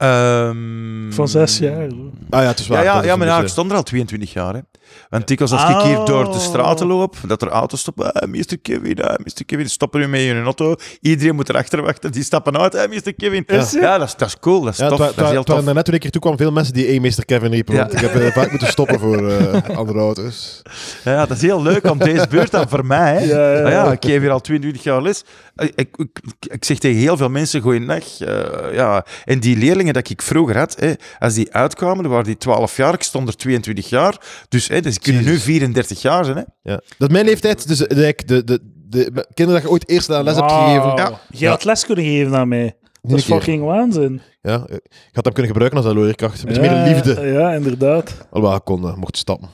Ehm, 0.00 1.10
Van 1.10 1.28
zes 1.28 1.58
jaar. 1.58 1.86
Ah 2.30 2.42
ja, 2.42 2.48
het 2.48 2.58
is 2.58 2.66
waar. 2.66 2.84
Ja, 2.84 2.96
ja, 2.96 3.04
ja 3.04 3.16
maar 3.16 3.26
ja, 3.26 3.40
ik 3.40 3.48
stond 3.48 3.70
er 3.70 3.76
al 3.76 3.82
22 3.82 4.32
jaar. 4.32 4.54
Hè. 4.54 4.60
Want 5.08 5.26
dikwijls 5.28 5.52
als 5.52 5.70
ik 5.70 5.80
hier 5.82 6.04
door 6.04 6.32
de 6.32 6.38
straten 6.38 6.90
Oh. 6.90 6.98
loop, 6.98 7.16
dat 7.26 7.42
er 7.42 7.48
auto's 7.48 7.80
stoppen. 7.80 8.12
Ah, 8.12 8.28
Mr. 8.28 8.58
Kevin, 8.62 9.02
ah, 9.02 9.14
Mr. 9.18 9.44
Kevin, 9.46 9.68
stoppen 9.70 10.00
nu 10.00 10.08
mee 10.08 10.28
in 10.28 10.36
een 10.36 10.44
auto. 10.44 10.74
Iedereen 11.00 11.34
moet 11.34 11.48
erachter 11.48 11.82
wachten. 11.82 12.12
Die 12.12 12.22
stappen 12.24 12.58
uit. 12.58 12.74
Ah, 12.74 12.88
Mr. 12.90 13.14
Kevin. 13.14 13.44
Is 13.46 13.70
Ja, 13.72 13.98
dat, 13.98 14.08
is, 14.08 14.14
dat 14.16 14.28
is 14.28 14.38
cool. 14.38 14.60
Dat 14.60 14.72
is 14.72 14.78
Ja, 14.78 14.88
tof. 14.88 14.98
dat 14.98 15.24
is 15.24 15.30
heel 15.30 15.44
tof. 15.44 15.64
daarnet 15.64 15.84
toen 15.84 15.94
ik 15.94 16.02
hier 16.02 16.10
toe 16.10 16.20
kwam 16.20 16.36
veel 16.36 16.52
mensen 16.52 16.74
die 16.74 16.86
hey, 16.86 17.00
meester 17.00 17.24
Kevin 17.24 17.50
riepen. 17.50 17.74
Ja. 17.74 17.80
Want 17.80 17.92
ik 17.92 17.98
heb 18.00 18.14
eh, 18.14 18.32
vaak 18.32 18.50
moeten 18.50 18.68
stoppen 18.68 18.98
voor 19.00 19.28
eh, 19.30 19.76
andere 19.80 19.98
auto's. 19.98 20.62
Ja, 21.04 21.26
dat 21.26 21.36
is 21.36 21.42
heel 21.42 21.62
leuk 21.62 21.90
om 21.90 21.98
deze 21.98 22.26
beurt 22.30 22.50
dan 22.50 22.68
voor 22.68 22.86
mij. 22.86 23.12
Hè. 23.16 23.24
Ja, 23.24 23.50
ja, 23.52 23.62
Ah 23.64 23.70
ja. 23.70 23.84
ja, 23.84 23.92
ik 23.92 24.04
geef 24.04 24.20
hier 24.20 24.30
al 24.30 24.40
22 24.40 24.82
jaar 24.82 25.02
les. 25.02 25.24
Eh, 25.54 25.66
Ik, 25.66 25.72
ik, 25.76 25.96
ik, 25.96 26.52
ik 26.52 26.64
zeg 26.64 26.78
tegen 26.78 27.00
heel 27.00 27.16
veel 27.16 27.28
mensen 27.28 27.60
goeiedag. 27.60 28.20
eh 28.20 28.74
ja. 28.74 29.04
En 29.24 29.40
die 29.40 29.56
leerlingen 29.56 29.89
dat 29.92 30.10
ik 30.10 30.22
vroeger 30.22 30.58
had, 30.58 30.76
hè, 30.78 30.92
als 31.18 31.34
die 31.34 31.52
uitkwamen, 31.52 32.02
dan 32.02 32.10
waren 32.10 32.26
die 32.26 32.36
12 32.36 32.76
jaar. 32.76 32.94
Ik 32.94 33.02
stond 33.02 33.28
er 33.28 33.36
22 33.36 33.88
jaar. 33.88 34.20
Dus, 34.48 34.68
hè, 34.68 34.80
dus 34.80 34.92
die 34.92 35.02
kunnen 35.02 35.22
nu 35.24 35.30
Jezus. 35.30 35.44
34 35.44 36.02
jaar 36.02 36.24
zijn. 36.24 36.36
Hè. 36.36 36.42
Ja. 36.62 36.80
Dat 36.98 37.08
is 37.08 37.14
mijn 37.14 37.24
leeftijd, 37.24 37.68
dus 37.68 37.78
de, 37.78 37.86
de, 37.86 38.14
de, 38.26 38.44
de, 38.44 38.60
de 38.88 39.26
kinderen 39.34 39.60
dat 39.60 39.62
je 39.62 39.70
ooit 39.70 39.88
eerst 39.88 40.10
aan 40.10 40.24
les 40.24 40.36
hebt 40.36 40.52
gegeven. 40.52 40.96
Ja. 40.96 41.20
Je 41.30 41.48
had 41.48 41.64
les 41.64 41.86
kunnen 41.86 42.04
geven 42.04 42.34
aan 42.34 42.48
mij. 42.48 42.74
Dat 43.02 43.18
is 43.18 43.24
fucking 43.24 43.64
waanzin. 43.64 44.20
Ja, 44.42 44.64
je 44.68 44.80
had 45.12 45.24
hem 45.24 45.32
kunnen 45.32 45.52
gebruiken 45.52 45.84
als 45.84 45.94
leerkracht. 45.94 46.44
Met 46.44 46.56
ja, 46.56 46.60
meer 46.60 46.94
liefde. 46.94 47.20
Ja, 47.20 47.52
inderdaad. 47.52 48.26
Alhoewel, 48.30 48.56
ik 48.56 48.64
kon, 48.64 48.86
eh, 48.86 48.96
mocht 48.96 49.16
stappen. 49.16 49.48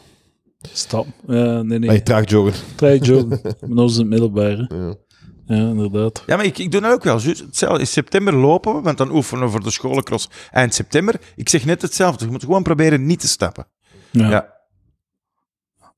Stap. 0.72 1.06
Ja, 1.26 1.62
nee, 1.62 1.78
nee. 1.78 2.02
Traag 2.02 2.30
joggen. 2.30 2.54
Try 2.74 2.98
joggen. 3.02 3.28
Met 3.60 3.78
ons 3.78 3.94
in 3.94 4.00
het 4.00 4.08
middelbare. 4.08 4.70
Ja. 4.74 4.94
Ja, 5.46 5.56
inderdaad. 5.56 6.22
Ja, 6.26 6.36
maar 6.36 6.44
ik, 6.44 6.58
ik 6.58 6.70
doe 6.70 6.80
dat 6.80 6.92
ook 6.92 7.04
wel. 7.04 7.20
Hetzelfde. 7.22 7.78
In 7.78 7.86
september 7.86 8.34
lopen 8.34 8.74
we, 8.74 8.80
want 8.80 8.98
dan 8.98 9.10
oefenen 9.10 9.44
we 9.44 9.50
voor 9.50 9.62
de 9.62 9.70
scholencross 9.70 10.28
eind 10.50 10.74
september. 10.74 11.14
Ik 11.36 11.48
zeg 11.48 11.64
net 11.64 11.82
hetzelfde. 11.82 12.24
Je 12.24 12.30
moet 12.30 12.44
gewoon 12.44 12.62
proberen 12.62 13.06
niet 13.06 13.20
te 13.20 13.28
stappen. 13.28 13.66
Ja. 14.10 14.30
Ja. 14.30 14.54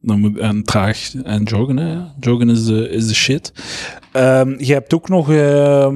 Dan 0.01 0.21
moet, 0.21 0.39
en 0.39 0.63
traag 0.63 1.15
en 1.15 1.43
joggen. 1.43 1.77
Hè. 1.77 2.05
Joggen 2.21 2.49
is 2.49 2.65
de, 2.65 2.89
is 2.89 3.07
de 3.07 3.15
shit. 3.15 3.53
Ehm, 4.13 4.55
je 4.59 4.73
hebt 4.73 4.95
ook 4.95 5.09
nog 5.09 5.31
eh, 5.31 5.89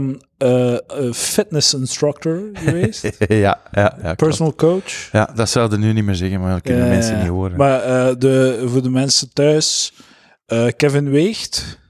eh, 0.42 1.12
fitness 1.12 1.74
instructor 1.74 2.50
geweest. 2.53 3.03
ja, 3.18 3.36
ja, 3.38 3.61
ja. 3.72 3.98
klopt. 3.98 4.16
Personal 4.16 4.55
coach. 4.55 5.09
Ja, 5.12 5.30
dat 5.34 5.48
zouden 5.48 5.80
nu 5.80 5.92
niet 5.92 6.05
meer 6.05 6.14
zeggen, 6.14 6.40
maar 6.40 6.53
dat 6.53 6.62
kunnen 6.62 6.84
Ja, 6.84 6.90
mensen 6.90 7.18
niet 7.18 7.28
horen. 7.28 7.57
Maar 7.57 7.82
eh, 7.82 8.14
de, 8.18 8.62
voor 8.66 8.82
de 8.82 8.90
mensen 8.90 9.32
thuis, 9.32 9.92
eh, 10.46 10.66
Kevin 10.76 11.11
weegt. 11.11 11.80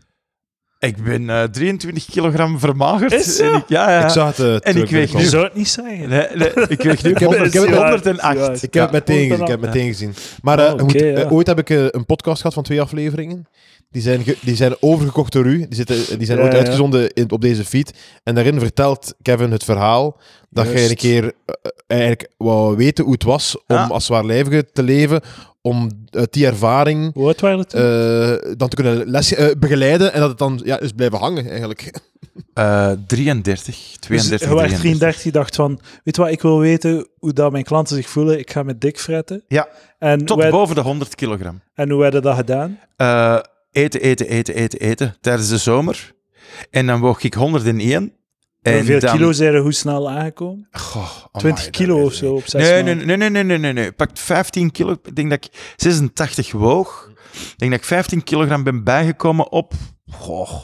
Ik 0.86 1.04
ben 1.04 1.30
eh, 1.30 1.42
23 1.42 2.04
kilogram 2.04 2.58
vermagerd. 2.58 3.12
Is 3.12 3.36
zo? 3.36 3.44
En 3.52 3.54
ik, 3.58 3.64
ja, 3.68 3.90
ja. 3.90 4.04
Ik 4.04 4.10
zag 4.10 4.36
het 4.36 4.62
eh, 4.62 4.74
ik 4.82 4.88
weeg 4.90 5.14
nu- 5.14 5.24
zou 5.24 5.44
het 5.44 5.54
niet 5.54 5.68
zeggen. 5.68 6.08
Nee, 6.08 6.26
nee, 6.34 6.48
ik 6.68 6.82
weeg 6.82 7.02
nu 7.02 7.10
Ik 7.10 7.18
heb- 7.18 7.32
ik 7.32 7.52
heb 7.52 7.62
het 7.62 8.04
108. 8.04 8.62
Ik 8.62 8.74
heb 8.74 8.82
het 8.82 8.92
meteen, 8.92 9.28
gezien, 9.28 9.42
ik 9.42 9.48
heb 9.48 9.60
meteen 9.60 9.86
gezien. 9.86 10.14
Maar 10.42 10.58
eh, 10.58 10.72
Oh, 10.72 10.80
moet- 10.80 10.94
eh, 11.02 11.32
ooit 11.32 11.46
heb 11.46 11.58
ik 11.58 11.70
eh, 11.70 11.84
een 11.90 12.06
podcast 12.06 12.36
gehad 12.36 12.54
van 12.54 12.62
twee 12.62 12.80
afleveringen. 12.80 13.46
Die 13.90 14.02
zijn, 14.02 14.24
die 14.40 14.56
zijn 14.56 14.74
overgekocht 14.80 15.32
door 15.32 15.44
u. 15.46 15.56
Die, 15.56 15.66
zitten, 15.70 16.18
die 16.18 16.26
zijn 16.26 16.38
Ja, 16.38 16.44
ooit 16.44 16.52
ja. 16.52 16.58
uitgezonden 16.58 17.12
in, 17.12 17.30
op 17.30 17.40
deze 17.40 17.64
feed. 17.64 17.92
En 18.22 18.34
daarin 18.34 18.58
vertelt 18.60 19.14
Kevin 19.22 19.50
het 19.50 19.64
verhaal 19.64 20.20
dat 20.50 20.64
jij 20.64 20.74
Juist. 20.74 20.90
een 20.90 20.96
keer 20.96 21.24
eh, 21.24 21.54
eigenlijk 21.86 22.28
wou 22.36 22.76
weten 22.76 23.04
hoe 23.04 23.12
het 23.12 23.22
was 23.22 23.56
om 23.66 23.76
Ja. 23.76 23.86
als 23.86 24.06
zwaarlijvige 24.06 24.66
te 24.72 24.82
leven. 24.82 25.20
Om 25.62 25.90
uit 26.10 26.32
die 26.32 26.46
ervaring 26.46 27.14
waren 27.14 27.58
het 27.58 27.68
toen? 27.68 27.80
eh, 27.80 28.54
dan 28.56 28.68
te 28.68 28.76
kunnen 28.76 29.08
les, 29.10 29.34
eh, 29.34 29.46
begeleiden. 29.58 30.12
En 30.12 30.20
dat 30.20 30.28
het 30.28 30.38
dan 30.38 30.60
ja, 30.64 30.80
is 30.80 30.92
blijven 30.92 31.18
hangen 31.18 31.48
eigenlijk. 31.50 31.90
Eh, 32.54 32.90
33, 33.06 33.74
Dus 33.76 33.96
32, 34.00 34.48
je 34.48 34.54
werd 34.54 34.68
33. 34.68 34.80
33, 34.80 35.22
je 35.22 35.32
dacht 35.32 35.54
van, 35.54 35.80
weet 36.04 36.16
je 36.16 36.22
wat, 36.22 36.30
ik 36.30 36.42
wil 36.42 36.58
weten 36.58 37.08
hoe 37.18 37.32
dat 37.32 37.52
mijn 37.52 37.64
klanten 37.64 37.96
zich 37.96 38.08
voelen. 38.08 38.38
Ik 38.38 38.50
ga 38.50 38.62
me 38.62 38.78
dik 38.78 38.98
fretten. 38.98 39.44
Ja, 39.48 39.68
En, 39.98 40.24
tot 40.24 40.50
boven 40.50 40.74
de 40.74 40.80
100 40.80 41.14
kilogram. 41.14 41.60
en 41.74 41.90
hoe 41.90 42.02
hebben 42.02 42.22
dat 42.22 42.36
gedaan? 42.36 42.78
Eh, 42.96 43.38
eten, 43.72 44.00
eten, 44.00 44.28
eten, 44.28 44.54
eten, 44.54 44.78
eten 44.80 45.16
tijdens 45.20 45.48
de 45.48 45.58
zomer. 45.58 46.12
En 46.70 46.86
dan 46.86 47.00
woog 47.00 47.22
ik 47.22 47.34
101. 47.34 48.12
En 48.62 48.74
Hoeveel 48.74 49.00
dan, 49.00 49.16
kilo 49.16 49.32
zijn 49.32 49.54
er 49.54 49.60
hoe 49.60 49.72
snel 49.72 50.10
aangekomen? 50.10 50.68
Goh, 50.70 51.02
amai, 51.32 51.54
20 51.54 51.64
dat 51.64 51.70
kilo 51.70 52.04
of 52.04 52.12
zo 52.12 52.34
op 52.34 52.46
zes 52.46 52.62
Nee, 52.62 52.82
nee, 52.82 52.94
nee, 52.94 53.16
nee, 53.16 53.30
nee, 53.30 53.42
nee, 53.42 53.58
nee, 53.58 53.72
nee. 53.72 53.92
Pakt 53.92 54.20
15 54.20 54.70
kilo. 54.70 54.92
Ik 54.92 55.16
denk 55.16 55.30
dat 55.30 55.44
ik 55.44 55.74
86 55.76 56.52
woog. 56.52 57.10
Ik 57.32 57.54
denk 57.56 57.70
dat 57.70 57.80
ik 57.80 57.86
15 57.86 58.22
kilogram 58.22 58.62
ben 58.62 58.84
bijgekomen 58.84 59.52
op... 59.52 59.72
Goh, 60.10 60.62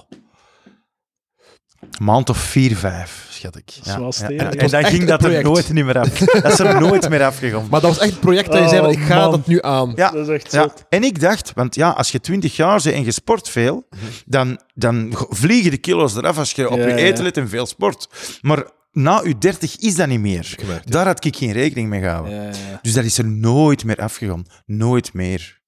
een 1.98 2.04
maand 2.04 2.30
of 2.30 2.38
4, 2.38 2.76
5, 2.76 3.26
schat 3.30 3.56
ik. 3.56 3.70
Zoals 3.82 4.18
ja. 4.18 4.28
En, 4.28 4.58
en 4.58 4.68
dan 4.68 4.84
ging 4.84 5.04
dat 5.04 5.24
er 5.24 5.42
nooit 5.42 5.72
niet 5.72 5.84
meer 5.84 5.98
af. 5.98 6.08
Dat 6.18 6.52
is 6.52 6.58
er 6.58 6.80
nooit 6.80 7.08
meer 7.08 7.24
afgegaan. 7.24 7.66
Maar 7.70 7.80
dat 7.80 7.90
was 7.90 7.98
echt 7.98 8.10
het 8.10 8.20
project 8.20 8.52
dat 8.52 8.62
je 8.62 8.68
zei, 8.68 8.80
van, 8.80 8.90
ik 8.90 8.98
ga 8.98 9.16
man. 9.20 9.30
dat 9.30 9.46
nu 9.46 9.62
aan. 9.62 9.92
Ja, 9.96 10.10
Dat 10.10 10.28
is 10.28 10.34
echt 10.34 10.52
ja. 10.52 10.62
zot. 10.62 10.84
En 10.88 11.04
ik 11.04 11.20
dacht, 11.20 11.52
want 11.54 11.74
ja, 11.74 11.90
als 11.90 12.10
je 12.10 12.20
20 12.20 12.56
jaar 12.56 12.80
bent 12.82 12.94
en 12.94 13.04
je 13.04 13.10
sport 13.12 13.48
veel, 13.48 13.88
dan, 14.26 14.60
dan 14.74 15.14
vliegen 15.28 15.70
de 15.70 15.78
kilo's 15.78 16.16
eraf 16.16 16.38
als 16.38 16.52
je 16.52 16.70
op 16.70 16.78
Ja, 16.78 16.86
je 16.86 16.94
eten 16.94 17.24
let 17.24 17.36
en 17.36 17.48
veel 17.48 17.66
sport. 17.66 18.08
Maar 18.40 18.64
na 18.92 19.20
je 19.24 19.38
30 19.38 19.76
is 19.76 19.94
dat 19.96 20.08
niet 20.08 20.20
meer. 20.20 20.54
Gemerkt. 20.58 20.92
Daar 20.92 21.06
had 21.06 21.24
ik 21.24 21.36
geen 21.36 21.52
rekening 21.52 21.88
mee 21.88 22.00
gehouden. 22.00 22.34
Ja, 22.34 22.42
ja. 22.42 22.78
Dus 22.82 22.92
dat 22.92 23.04
is 23.04 23.18
er 23.18 23.26
nooit 23.26 23.84
meer 23.84 23.96
afgegaan. 23.96 24.46
Nooit 24.66 25.12
meer. 25.12 25.60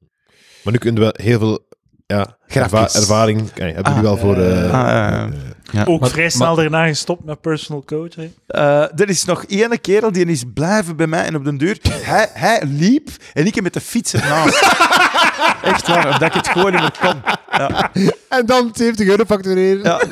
Maar 0.62 0.72
nu 0.72 0.78
kunnen 0.78 1.02
we 1.02 1.22
heel 1.22 1.38
veel 1.38 1.68
ja, 2.16 2.36
erva- 2.62 2.88
ervaring 2.92 3.50
eh, 3.54 3.64
hebben 3.64 3.84
Ah, 3.84 3.88
jullie 3.94 4.02
wel 4.08 4.16
voor... 4.16 4.36
eh, 4.36 4.72
Ah, 4.72 5.22
eh, 5.22 5.32
ja. 5.72 5.84
Ook 5.84 6.00
Maar- 6.00 6.10
vrij 6.10 6.30
snel 6.30 6.54
daarna 6.54 6.86
gestopt 6.86 7.24
met 7.24 7.40
personal 7.40 7.84
coach. 7.84 8.14
Hè? 8.14 8.30
Eh, 8.46 9.00
er 9.00 9.08
is 9.08 9.24
nog 9.24 9.44
ene 9.48 9.78
kerel 9.78 10.12
die 10.12 10.26
is 10.26 10.44
blijven 10.54 10.96
bij 10.96 11.06
mij 11.06 11.24
en 11.24 11.36
op 11.36 11.44
den 11.44 11.56
duur. 11.58 11.78
Hij, 11.90 12.28
hij 12.32 12.62
liep 12.66 13.08
en 13.32 13.46
ik 13.46 13.62
met 13.62 13.72
de 13.74 13.80
fiets 13.80 14.14
ernaast. 14.14 14.62
Echt 15.62 15.86
waar, 15.88 16.04
omdat 16.06 16.22
ik 16.22 16.32
het 16.32 16.48
gewoon 16.48 16.72
niet 16.72 16.80
meer 16.80 16.98
kon. 17.00 17.22
Ja. 17.50 17.90
En 18.28 18.46
dan 18.46 18.70
70 18.74 19.06
euro 19.08 19.24
factureren. 19.24 19.82
Ja. 19.82 20.00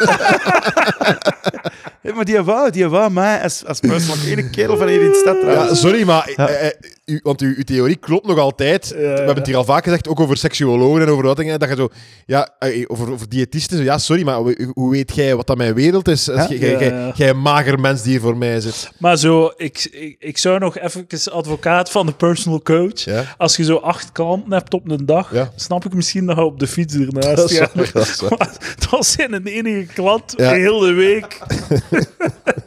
Maar 2.15 2.25
die 2.25 2.43
wou, 2.43 2.71
die 2.71 2.89
wou 2.89 3.11
mij 3.11 3.43
als, 3.43 3.65
als 3.67 3.81
personal 3.81 4.17
ene 4.27 4.51
kerel 4.51 4.77
van 4.77 4.89
hier 4.89 5.03
in 5.03 5.11
de 5.11 5.17
stad 5.17 5.37
Ja, 5.55 5.75
sorry, 5.75 6.03
maar 6.07 6.31
Ja. 6.37 6.47
eh, 6.49 6.71
u, 7.09 7.21
want 7.23 7.41
uw, 7.41 7.55
uw 7.57 7.63
theorie 7.63 7.97
klopt 7.97 8.27
nog 8.27 8.39
altijd. 8.39 8.89
We 8.89 9.01
ja. 9.01 9.09
hebben 9.09 9.35
het 9.35 9.47
hier 9.47 9.57
al 9.57 9.65
vaak 9.65 9.85
gezegd, 9.85 10.09
ook 10.09 10.21
over 10.21 10.37
seksuologen 10.37 11.03
en 11.03 11.09
over 11.09 11.25
wat 11.25 11.37
dingen. 11.37 11.59
Dat 11.59 11.69
je 11.69 11.77
zo, 11.77 11.89
ja, 12.27 12.49
eh, 12.59 12.85
over, 12.87 13.13
over 13.13 13.29
diëtisten. 13.29 13.77
Zo, 13.77 13.83
ja, 13.83 13.99
sorry, 13.99 14.23
maar 14.25 14.37
hoe, 14.75 14.91
weet 14.91 15.15
jij 15.15 15.37
wat 15.37 15.47
dat 15.47 15.57
mijn 15.57 15.75
wereld 15.75 16.09
is? 16.09 16.25
Jij- 16.49 17.13
Ja, 17.15 17.33
mager 17.33 17.81
mens 17.81 18.03
die 18.03 18.11
hier 18.11 18.21
voor 18.21 18.37
mij 18.37 18.61
zit. 18.61 18.91
Maar 18.99 19.17
zo, 19.17 19.53
ik, 19.57 19.89
ik, 19.91 20.17
ik 20.19 20.39
zou 20.39 20.59
nog 20.59 20.79
even 20.79 21.07
advocaat 21.33 21.91
van 21.91 22.07
de 22.07 22.13
personal 22.13 22.63
coach. 22.63 23.07
Als 23.37 23.57
je 23.57 23.65
zo 23.65 23.77
acht 23.77 24.13
klanten 24.13 24.53
hebt 24.53 24.75
op 24.75 24.91
een 24.91 25.07
dag, 25.07 25.33
snap 25.57 25.85
ik 25.85 25.95
misschien 25.95 26.27
dat 26.27 26.37
je 26.37 26.43
op 26.43 26.61
de 26.61 26.67
fiets 26.67 26.95
ernaast 26.95 27.37
Dat 27.37 27.53
gaat. 27.53 27.75
waar, 27.75 27.91
dat. 27.93 28.59
Maar 28.91 29.05
zijn 29.05 29.33
een 29.33 29.47
enige 29.47 29.93
klant 29.93 30.37
de 30.37 30.45
hele 30.47 30.93
week. 30.93 31.39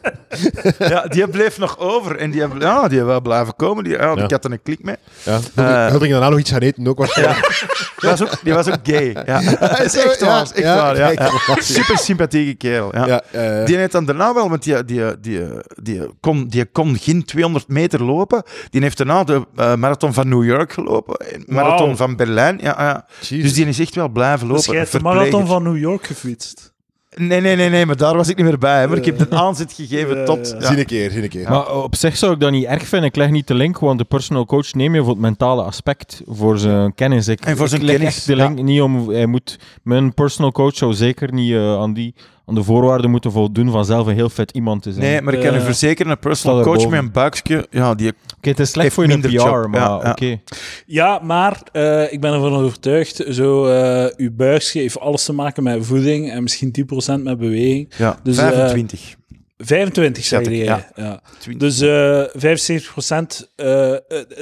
Ja, 0.78 1.02
die 1.06 1.28
bleef 1.28 1.58
nog 1.58 1.78
over 1.78 2.16
en 2.16 2.30
die, 2.30 2.42
ja, 2.58 2.88
die 2.88 3.02
wou 3.02 3.22
blijven 3.22 3.56
komen. 3.56 3.84
Die, 3.84 3.92
ja, 3.92 4.12
Ja. 4.16 4.24
Ik 4.24 4.30
had 4.30 4.44
er 4.44 4.52
een 4.52 4.62
klik 4.62 4.82
mee. 4.82 4.96
Ja. 5.22 5.38
Eh. 5.54 5.90
Had 5.90 6.02
ik 6.02 6.10
daarna 6.10 6.28
nog 6.28 6.38
iets 6.38 6.50
gaan 6.50 6.60
eten, 6.60 6.86
ook 6.86 6.98
waarschijnlijk. 6.98 7.66
Die 8.00 8.10
was 8.10 8.22
ook, 8.22 8.38
die 8.42 8.52
was 8.54 8.68
ook 8.68 8.78
gay. 8.82 9.16
Ja. 9.26 9.40
Dat 9.58 9.80
is 9.80 9.96
echt 10.04 10.20
Ja, 10.20 10.26
waar. 10.26 10.40
Echt 10.42 10.56
ja, 10.56 10.76
waar 10.76 10.96
ja, 10.96 11.06
kijk. 11.14 11.20
ja. 11.46 11.54
Super 11.60 11.98
sympathieke 11.98 12.54
kerel. 12.54 12.90
Ja. 12.96 13.06
Ja, 13.06 13.22
eh, 13.60 13.66
Die 13.66 13.76
heeft 13.76 13.92
dan 13.92 14.04
daarna 14.04 14.34
wel, 14.34 14.48
want 14.48 14.62
die, 14.62 14.84
die, 14.84 15.20
die, 15.20 15.40
die, 15.82 16.00
kon, 16.20 16.46
die 16.48 16.64
kon 16.66 16.98
geen 16.98 17.24
200 17.24 17.68
meter 17.68 18.02
lopen. 18.04 18.42
Die 18.70 18.82
heeft 18.82 18.96
daarna 18.96 19.24
de 19.24 19.46
eh, 19.56 19.74
marathon 19.74 20.12
van 20.12 20.28
New 20.28 20.44
York 20.44 20.72
gelopen. 20.72 21.16
en 21.16 21.42
Marathon 21.46 21.96
van 21.96 22.16
Berlijn. 22.16 22.58
Ja. 22.62 23.06
Dus 23.28 23.52
die 23.54 23.66
is 23.66 23.78
echt 23.80 23.94
wel 23.94 24.08
blijven 24.08 24.48
Dus 24.48 24.56
lopen. 24.56 24.70
jij 24.72 24.80
hebt 24.80 24.92
de 24.92 24.98
Verpleger. 24.98 25.20
marathon 25.30 25.46
van 25.46 25.62
New 25.62 25.76
York 25.82 26.06
gefietst. 26.06 26.71
Nee, 27.16 27.40
nee, 27.40 27.56
nee, 27.56 27.68
nee, 27.70 27.86
maar 27.86 27.96
daar 27.96 28.16
was 28.16 28.28
ik 28.28 28.36
niet 28.36 28.46
meer 28.46 28.58
bij. 28.58 28.88
Maar 28.88 28.96
ik 28.96 29.04
heb 29.04 29.20
een 29.20 29.32
aanzet 29.38 29.72
gegeven 29.72 30.16
Ja, 30.16 30.24
tot... 30.24 30.48
ja. 30.48 30.56
Ja. 30.60 30.66
Zie 30.66 30.78
een 30.78 30.86
keer, 30.86 31.10
zie 31.10 31.22
een 31.22 31.28
keer. 31.28 31.50
Maar 31.50 31.74
op 31.82 31.96
zich 31.96 32.16
zou 32.16 32.32
ik 32.32 32.40
dat 32.40 32.50
niet 32.50 32.64
erg 32.64 32.86
vinden. 32.86 33.08
Ik 33.08 33.16
leg 33.16 33.30
niet 33.30 33.46
de 33.46 33.54
link, 33.54 33.78
want 33.78 33.98
de 33.98 34.04
personal 34.04 34.46
coach 34.46 34.72
neem 34.72 34.94
je 34.94 35.00
voor 35.00 35.10
het 35.10 35.18
mentale 35.18 35.62
aspect, 35.62 36.22
voor 36.26 36.58
zijn 36.58 36.94
kennis. 36.94 37.28
Ik, 37.28 37.40
En 37.40 37.56
voor 37.56 37.68
zijn 37.68 37.80
ik 37.80 37.86
leg 37.86 37.96
kennis, 37.96 38.16
echt 38.16 38.26
de 38.26 38.36
link 38.36 38.62
niet 38.62 38.80
om... 38.80 39.08
Hij 39.10 39.26
moet, 39.26 39.58
mijn 39.82 40.14
personal 40.14 40.52
coach 40.52 40.76
zou 40.76 40.94
zeker 40.94 41.32
niet 41.32 41.52
eh, 41.52 41.78
aan 41.78 41.92
die 41.92 42.14
aan 42.46 42.54
de 42.54 42.62
voorwaarden 42.62 43.10
moeten 43.10 43.32
voldoen 43.32 43.70
van 43.70 43.84
zelf 43.84 44.06
een 44.06 44.14
heel 44.14 44.28
vet 44.30 44.50
iemand 44.50 44.82
te 44.82 44.92
zijn. 44.92 45.04
Nee, 45.04 45.20
maar 45.22 45.34
ik 45.34 45.40
kan 45.40 45.54
u 45.54 45.56
Eh, 45.58 45.64
verzekeren, 45.64 46.12
een 46.12 46.18
personal 46.18 46.62
coach 46.62 46.88
met 46.88 46.98
een 46.98 47.12
buikje, 47.12 47.66
ja, 47.70 47.94
die... 47.94 48.12
Oké, 48.36 48.48
het 48.48 48.60
is 48.60 48.70
slecht 48.70 48.92
voor 48.94 49.06
je 49.08 49.18
PR, 49.18 49.28
job, 49.28 49.66
maar 49.68 49.80
ja, 49.80 50.00
ja. 50.02 50.10
oké. 50.10 50.40
Ja, 50.86 51.18
maar 51.22 51.60
eh, 51.72 52.12
ik 52.12 52.20
ben 52.20 52.32
ervan 52.32 52.54
overtuigd, 52.54 53.24
zo, 53.30 53.66
eh 53.66 54.06
uw 54.16 54.30
buikje 54.32 54.80
heeft 54.80 55.00
alles 55.00 55.24
te 55.24 55.32
maken 55.32 55.62
met 55.62 55.86
voeding 55.86 56.30
en 56.30 56.42
misschien 56.42 56.74
10% 57.18 57.22
met 57.22 57.38
beweging. 57.38 57.92
Ja, 57.98 58.18
Dus, 58.22 58.36
eh, 58.38 58.48
25. 58.48 59.14
25 59.58 60.24
zei 60.24 60.56
jij. 60.56 60.64
ja. 60.64 60.90
Ja. 60.94 61.20
20. 61.38 61.68
Dus 61.68 61.80
eh 61.80 62.22
75 62.40 63.46
eh, 63.56 63.92
eh, 63.92 63.98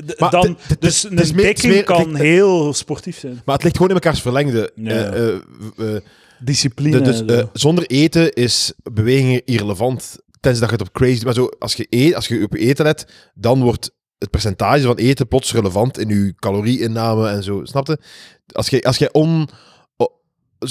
d- 0.07 0.21
Maar 0.21 0.31
dan, 0.31 0.57
dus 0.79 1.05
een 1.11 1.35
meer- 1.35 1.85
kan 1.85 2.15
heel 2.17 2.73
sportief 2.75 3.19
zijn. 3.19 3.41
Maar 3.45 3.55
het 3.55 3.65
ligt 3.65 3.77
gewoon 3.77 3.89
in 3.91 3.95
mekaars 4.03 4.21
verlengde. 4.23 4.73
Ja. 4.75 4.91
Eh, 4.91 5.29
eh, 5.29 5.35
eh, 5.79 6.01
Discipline. 6.41 7.01
de- 7.01 7.25
dus, 7.25 7.25
eh, 7.39 7.45
zonder 7.53 7.87
eten 7.87 8.33
is 8.33 8.73
beweging 8.93 9.43
irrelevant. 9.45 10.17
Tenzij 10.41 10.61
dat 10.61 10.71
je 10.71 10.77
het 10.77 10.89
op 10.89 10.93
crazy... 10.95 11.25
Maar 11.25 11.35
zo, 11.35 11.49
als 11.59 11.75
je, 11.75 11.87
eet, 11.89 12.15
als 12.15 12.29
je 12.29 12.43
op 12.43 12.53
je 12.53 12.59
eten 12.59 12.85
let, 12.85 13.07
dan 13.35 13.63
wordt 13.63 13.91
het 14.19 14.31
percentage 14.31 14.83
van 14.83 14.97
eten 14.97 15.29
plots 15.29 15.53
relevant 15.53 15.99
in 15.99 16.09
je 16.09 16.35
calorieinname 16.35 17.29
en 17.29 17.43
zo. 17.43 17.65
Snap 17.65 17.87
je? 17.87 17.99
Als 18.53 18.69
je, 18.69 18.83
als 18.83 18.97
je 18.99 19.13
on... 19.13 19.49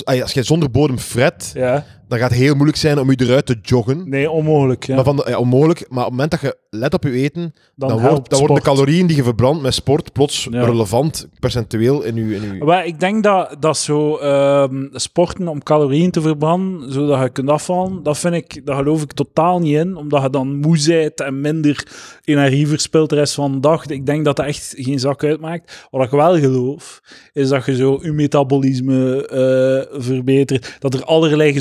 Als 0.03 0.33
je 0.33 0.43
zonder 0.43 0.71
bodem 0.71 0.99
fret, 0.99 1.51
ja, 1.53 1.85
dan 2.09 2.19
gaat 2.19 2.29
het 2.29 2.39
heel 2.39 2.53
moeilijk 2.53 2.77
zijn 2.77 2.99
om 2.99 3.09
je 3.11 3.17
eruit 3.19 3.45
te 3.45 3.57
joggen. 3.61 4.09
nee, 4.09 4.29
onmogelijk. 4.31 4.85
Ja. 4.85 4.95
Maar 4.95 5.03
van 5.03 5.15
de, 5.15 5.25
ja, 5.27 5.37
onmogelijk. 5.37 5.85
Maar 5.89 6.05
op 6.05 6.09
het 6.09 6.11
moment 6.11 6.31
dat 6.31 6.41
je 6.41 6.57
let 6.69 6.93
op 6.93 7.03
je 7.03 7.11
eten, 7.11 7.53
dan, 7.75 8.01
wordt, 8.01 8.29
dan 8.29 8.39
worden 8.39 8.57
de 8.57 8.63
calorieën 8.63 9.07
die 9.07 9.15
je 9.15 9.23
verbrandt 9.23 9.61
met 9.61 9.73
sport 9.73 10.13
plots 10.13 10.47
Ja. 10.51 10.63
relevant, 10.63 11.27
percentueel 11.39 12.03
in 12.03 12.15
je... 12.15 12.35
In. 12.35 12.57
Maar 12.65 12.85
ik 12.85 12.99
denk 12.99 13.23
dat, 13.23 13.55
dat 13.59 13.77
zo 13.77 14.17
ehm, 14.17 14.87
sporten 14.91 15.47
om 15.47 15.63
calorieën 15.63 16.11
te 16.11 16.21
verbranden, 16.21 16.91
zodat 16.91 17.21
je 17.21 17.29
kunt 17.29 17.49
afvallen, 17.49 18.03
dat 18.03 18.17
vind 18.17 18.33
ik, 18.33 18.65
dat 18.65 18.75
geloof 18.75 19.01
ik 19.01 19.11
totaal 19.11 19.59
niet 19.59 19.75
in, 19.75 19.95
omdat 19.95 20.21
je 20.21 20.29
dan 20.29 20.55
moe 20.55 20.83
bent 20.87 21.21
en 21.21 21.41
minder 21.41 21.87
energie 22.23 22.67
verspilt 22.67 23.09
de 23.09 23.15
rest 23.15 23.33
van 23.33 23.51
de 23.51 23.59
dag. 23.59 23.85
Ik 23.85 24.05
denk 24.05 24.25
dat 24.25 24.35
dat 24.35 24.45
echt 24.45 24.73
geen 24.77 24.99
zak 24.99 25.23
uitmaakt. 25.23 25.87
Wat 25.91 26.05
ik 26.05 26.11
wel 26.11 26.39
geloof, 26.39 27.01
is 27.33 27.49
dat 27.49 27.65
je 27.65 27.75
zo 27.75 27.99
je 28.01 28.11
metabolisme 28.11 29.27
eh, 29.27 30.01
verbetert, 30.01 30.75
dat 30.79 30.93
er 30.93 31.03
allerlei 31.03 31.53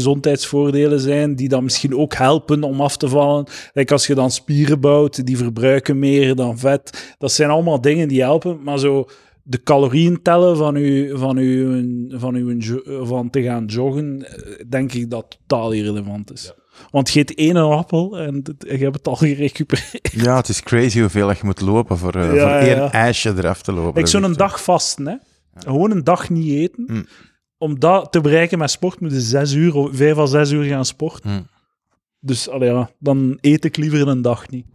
gezondheidsvoordelen 0.42 1.00
zijn 1.00 1.36
die 1.36 1.48
dan 1.48 1.64
misschien 1.64 1.96
ook 1.96 2.14
helpen 2.14 2.62
om 2.62 2.80
af 2.80 2.96
te 2.96 3.08
vallen. 3.08 3.46
Like 3.72 3.92
als 3.92 4.06
je 4.06 4.14
dan 4.14 4.30
spieren 4.30 4.80
bouwt, 4.80 5.26
die 5.26 5.36
verbruiken 5.36 5.98
meer 5.98 6.34
dan 6.34 6.58
vet. 6.58 7.14
Dat 7.18 7.32
zijn 7.32 7.50
allemaal 7.50 7.80
dingen 7.80 8.08
die 8.08 8.20
helpen, 8.20 8.62
maar 8.62 8.78
zo 8.78 9.06
de 9.42 9.62
calorieën 9.62 10.22
tellen 10.22 10.56
van, 10.56 10.76
u, 10.76 11.18
van, 11.18 11.36
u, 11.38 11.84
van, 12.10 12.34
uw 12.34 12.52
jo- 12.58 13.04
van 13.06 13.30
te 13.30 13.42
gaan 13.42 13.64
joggen, 13.64 14.24
eh, 14.26 14.64
denk 14.68 14.92
ik 14.92 15.10
dat 15.10 15.38
totaal 15.46 15.72
irrelevant 15.72 16.32
is. 16.32 16.52
Want 16.90 17.10
je 17.10 17.20
eet 17.20 17.34
één 17.34 17.56
appel 17.56 18.18
en 18.18 18.42
je 18.58 18.76
hebt 18.76 18.96
het 18.96 19.08
al 19.08 19.16
gerecupereerd. 19.16 20.10
Ja, 20.12 20.36
het 20.36 20.48
is 20.48 20.62
crazy 20.62 21.00
hoeveel 21.00 21.30
je 21.30 21.36
moet 21.42 21.60
lopen 21.60 21.96
voor, 21.98 22.14
eh, 22.14 22.34
Ja, 22.34 22.40
voor 22.40 22.68
één 22.68 22.76
ja. 22.76 22.92
ijsje 22.92 23.34
eraf 23.36 23.62
te 23.62 23.72
lopen. 23.72 24.00
Ik 24.00 24.06
zo'n 24.06 24.22
een 24.22 24.32
dag 24.32 24.62
vasten, 24.62 25.06
hè. 25.06 25.14
Gewoon 25.54 25.90
een 25.90 26.04
dag 26.04 26.30
niet 26.30 26.52
eten. 26.52 26.84
Mm. 26.86 27.06
Om 27.58 27.78
dat 27.78 28.12
te 28.12 28.20
bereiken 28.20 28.58
met 28.58 28.70
sport 28.70 29.00
moet 29.00 29.12
je 29.12 29.20
zes 29.20 29.52
uur, 29.52 29.74
of 29.74 29.90
vijf 29.96 30.16
à 30.18 30.26
zes 30.26 30.50
uur 30.50 30.64
gaan 30.64 30.84
sporten. 30.84 31.30
Mm. 31.30 31.46
Dus 32.20 32.48
allee, 32.48 32.70
ja, 32.72 32.90
dan 32.98 33.38
eet 33.40 33.64
ik 33.64 33.76
liever 33.76 34.08
een 34.08 34.22
dag 34.22 34.48
niet. 34.48 34.66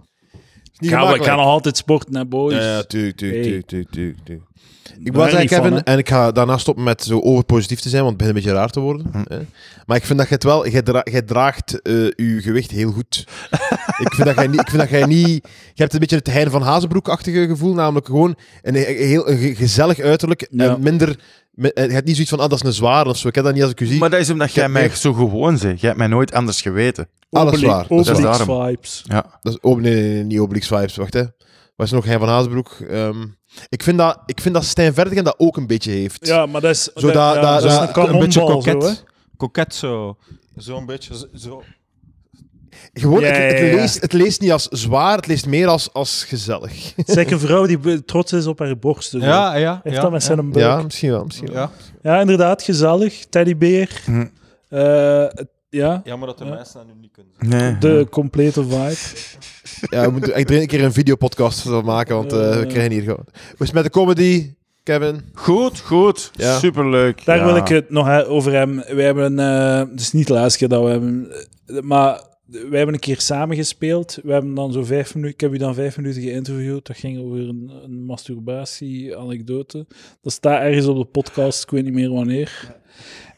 Ik 0.79 0.89
ga, 0.89 0.95
ik 0.95 1.01
gemakkelijk. 1.01 1.23
ga 1.23 1.35
nog 1.35 1.45
altijd 1.45 1.77
sporten, 1.77 2.15
hè, 2.15 2.25
boys. 2.25 2.55
Ja, 2.55 2.61
ja, 2.61 2.83
tuurlijk, 2.83 3.17
tuurlijk, 3.17 3.43
Hey. 3.43 3.43
tuurlijk, 3.43 3.67
tuurlijk, 3.67 3.91
tuurlijk, 3.91 4.17
tuurlijk. 4.25 4.47
Ik 5.03 5.13
was 5.13 5.21
eigenlijk 5.33 5.51
van, 5.53 5.61
Kevin, 5.71 5.83
en 5.83 5.97
ik 5.97 6.09
ga 6.09 6.31
daarna 6.31 6.57
stoppen 6.57 6.83
met 6.83 7.03
zo 7.03 7.19
overpositief 7.19 7.79
te 7.79 7.89
zijn, 7.89 8.03
want 8.03 8.13
het 8.13 8.21
begint 8.21 8.37
een 8.37 8.43
beetje 8.43 8.59
raar 8.59 8.69
te 8.71 8.79
worden. 8.79 9.07
Hm. 9.11 9.33
hè. 9.33 9.39
Maar 9.85 9.97
ik 9.97 10.05
vind 10.05 10.19
dat 10.19 10.27
je 10.27 10.33
het 10.33 10.43
wel, 10.43 10.67
jij, 10.67 10.81
dra- 10.81 11.05
jij 11.11 11.21
draagt 11.21 11.81
eh, 11.81 11.93
je 11.93 12.37
gewicht 12.41 12.71
heel 12.71 12.91
goed. 12.91 13.25
ik, 13.97 14.13
vind 14.13 14.27
dat 14.27 14.35
jij 14.35 14.47
niet, 14.47 14.59
ik 14.59 14.69
vind 14.69 14.81
dat 14.81 14.89
jij 14.89 15.05
niet, 15.05 15.27
je 15.73 15.81
hebt 15.81 15.93
een 15.93 15.99
beetje 15.99 16.15
het 16.15 16.27
Hein 16.31 16.51
van 16.51 16.61
Hazenbroek-achtige 16.61 17.47
gevoel, 17.47 17.73
namelijk 17.73 18.05
gewoon 18.05 18.35
een, 18.61 18.75
heel 18.75 19.29
een 19.29 19.55
gezellig 19.55 19.99
uiterlijk 19.99 20.47
Ja. 20.51 20.73
en 20.73 20.81
minder, 20.81 21.19
me- 21.53 21.73
eh, 21.73 21.85
je 21.87 21.91
hebt 21.93 22.05
niet 22.05 22.13
zoiets 22.15 22.33
van, 22.33 22.39
ah, 22.43 22.49
dat 22.49 22.59
is 22.61 22.67
een 22.67 22.73
zware 22.73 23.09
of 23.09 23.17
zo. 23.17 23.27
Ik 23.27 23.35
heb 23.35 23.43
dat 23.43 23.53
niet 23.53 23.63
als 23.63 23.71
ik 23.71 23.79
u 23.81 23.85
zie. 23.85 23.99
Maar 23.99 24.09
dat 24.09 24.19
is 24.19 24.29
omdat 24.29 24.53
jij 24.53 24.69
mij 24.69 24.89
zo 24.89 25.13
gewoon 25.13 25.57
bent. 25.57 25.61
Jij 25.79 25.89
hebt 25.89 25.97
mij 25.97 26.07
nooit 26.07 26.33
anders 26.33 26.61
geweten. 26.61 27.09
Alles 27.29 27.47
Obelix- 27.53 27.71
waar, 27.73 27.87
dat 27.87 27.99
is 27.99 28.09
Obelix 28.09 28.37
daarom. 28.37 28.65
vibes. 28.67 29.01
Ja. 29.07 29.39
Dat 29.41 29.53
is, 29.53 29.59
oh, 29.59 29.79
nee, 29.81 29.93
nee, 29.93 30.13
nee, 30.13 30.23
niet 30.23 30.39
Obelix 30.39 30.67
Vibes, 30.67 30.95
wacht 30.95 31.13
hè. 31.13 31.23
Wat 31.75 31.85
is 31.85 31.91
nog 31.91 32.05
Hein 32.05 32.19
van 32.19 32.27
Hazenbroek? 32.27 32.71
Ehm, 32.89 33.25
ik, 33.69 33.83
vind 33.83 33.97
dat, 33.97 34.19
ik 34.25 34.41
vind 34.41 34.53
dat 34.53 34.63
Stijn 34.65 34.93
Verdigen 34.93 35.23
dat 35.23 35.35
ook 35.37 35.57
een 35.57 35.67
beetje 35.67 35.91
heeft. 35.91 36.27
Ja, 36.27 36.45
maar 36.45 36.61
dat 36.61 36.71
is, 36.71 36.83
Zo 36.83 36.91
dat, 36.93 37.13
dat- 37.13 37.35
ja, 37.35 37.41
dat- 37.41 37.61
dat 37.61 37.71
is 37.71 37.77
een 37.77 37.81
een 38.13 38.19
beetje 38.19 38.39
kanonbal, 38.39 38.61
zo, 38.61 38.69
hè. 38.69 38.75
koket. 38.75 39.03
Koket 39.37 39.75
zo. 39.75 40.17
Zo'n 40.55 40.85
beetje 40.85 41.27
zo. 41.35 41.63
Gewoon, 42.93 43.21
Ja, 43.21 43.27
het, 43.27 43.59
het 43.59 43.73
leest, 43.73 44.01
het 44.01 44.13
leest 44.13 44.41
niet 44.41 44.51
als 44.51 44.67
zwaar, 44.67 45.15
het 45.15 45.27
leest 45.27 45.45
meer 45.45 45.67
als, 45.67 45.93
als 45.93 46.23
gezellig. 46.23 46.93
Zeg 47.05 47.31
een 47.31 47.39
vrouw 47.39 47.65
die 47.65 48.05
trots 48.05 48.33
is 48.33 48.47
op 48.47 48.59
haar 48.59 48.77
borsten. 48.77 49.19
zo. 49.21 49.25
Ja, 49.27 49.55
ja. 49.55 49.79
Heeft 49.83 49.95
ja, 49.95 50.01
dat 50.01 50.11
met 50.11 50.21
ja. 50.21 50.27
zijn 50.27 50.51
buik. 50.51 50.65
Ja, 50.65 50.77
Ja. 50.77 50.83
misschien 50.83 51.09
wel. 51.11 51.23
Misschien 51.25 51.51
wel. 51.53 51.69
Ja. 52.01 52.19
inderdaad, 52.19 52.63
gezellig. 52.63 53.25
Teddybeer. 53.29 54.01
Hm. 54.05 54.25
Eh, 54.69 55.21
het- 55.27 55.47
ja, 55.69 56.01
Jammer 56.03 56.27
dat 56.27 56.37
de 56.37 56.45
Ja. 56.45 56.49
mensen 56.53 56.73
dat 56.73 56.85
nu 56.87 57.01
niet 57.01 57.11
kunnen 57.11 57.31
zien. 57.39 57.49
Nee. 57.49 57.77
de 57.77 58.07
complete 58.09 58.63
vibe. 58.63 58.95
Ja, 59.89 60.05
we 60.05 60.11
moeten 60.11 60.33
echt 60.33 60.49
een 60.51 60.67
keer 60.67 60.83
een 60.83 60.93
videopodcast 60.93 61.59
van 61.61 61.85
maken, 61.85 62.15
want 62.15 62.33
eh, 62.33 62.59
we 62.59 62.65
krijgen 62.65 62.91
hier 62.91 63.01
gewoon... 63.01 63.25
Hoe 63.25 63.35
is 63.57 63.65
het 63.65 63.73
met 63.73 63.83
de 63.83 63.89
comedy, 63.89 64.53
Kevin? 64.83 65.21
Goed, 65.33 65.79
goed. 65.79 66.31
Ja. 66.33 66.57
Superleuk. 66.59 67.25
Daar 67.25 67.37
ja. 67.37 67.45
wil 67.45 67.55
ik 67.55 67.67
het 67.67 67.89
nog 67.89 68.25
over 68.25 68.51
hebben. 68.53 68.95
Wij 68.95 69.05
hebben, 69.05 69.39
eh, 69.39 69.77
het 69.91 69.99
is 69.99 70.11
niet 70.11 70.27
de 70.27 70.33
laatste 70.33 70.57
keer 70.59 70.67
dat 70.67 70.83
we 70.83 70.89
hebben, 70.89 71.31
eh, 71.65 71.79
maar 71.81 72.21
wij 72.45 72.77
hebben 72.77 72.93
een 72.93 72.99
keer 72.99 73.19
samen 73.19 73.55
gespeeld. 73.55 74.19
We 74.23 74.31
hebben 74.31 74.53
dan 74.53 74.71
zo 74.71 74.83
vijf 74.83 75.15
minuten, 75.15 75.33
ik 75.33 75.41
heb 75.41 75.53
u 75.53 75.57
dan 75.57 75.73
vijf 75.73 75.97
minuten 75.97 76.21
geïnterviewd. 76.21 76.85
Dat 76.85 76.97
ging 76.97 77.19
over 77.19 77.39
een, 77.39 78.05
masturbatie-anekdote. 78.05 79.87
Dat 80.21 80.33
staat 80.33 80.61
ergens 80.61 80.85
op 80.85 80.97
de 80.97 81.05
podcast, 81.05 81.63
ik 81.63 81.69
weet 81.69 81.83
niet 81.83 81.93
meer 81.93 82.11
wanneer. 82.11 82.75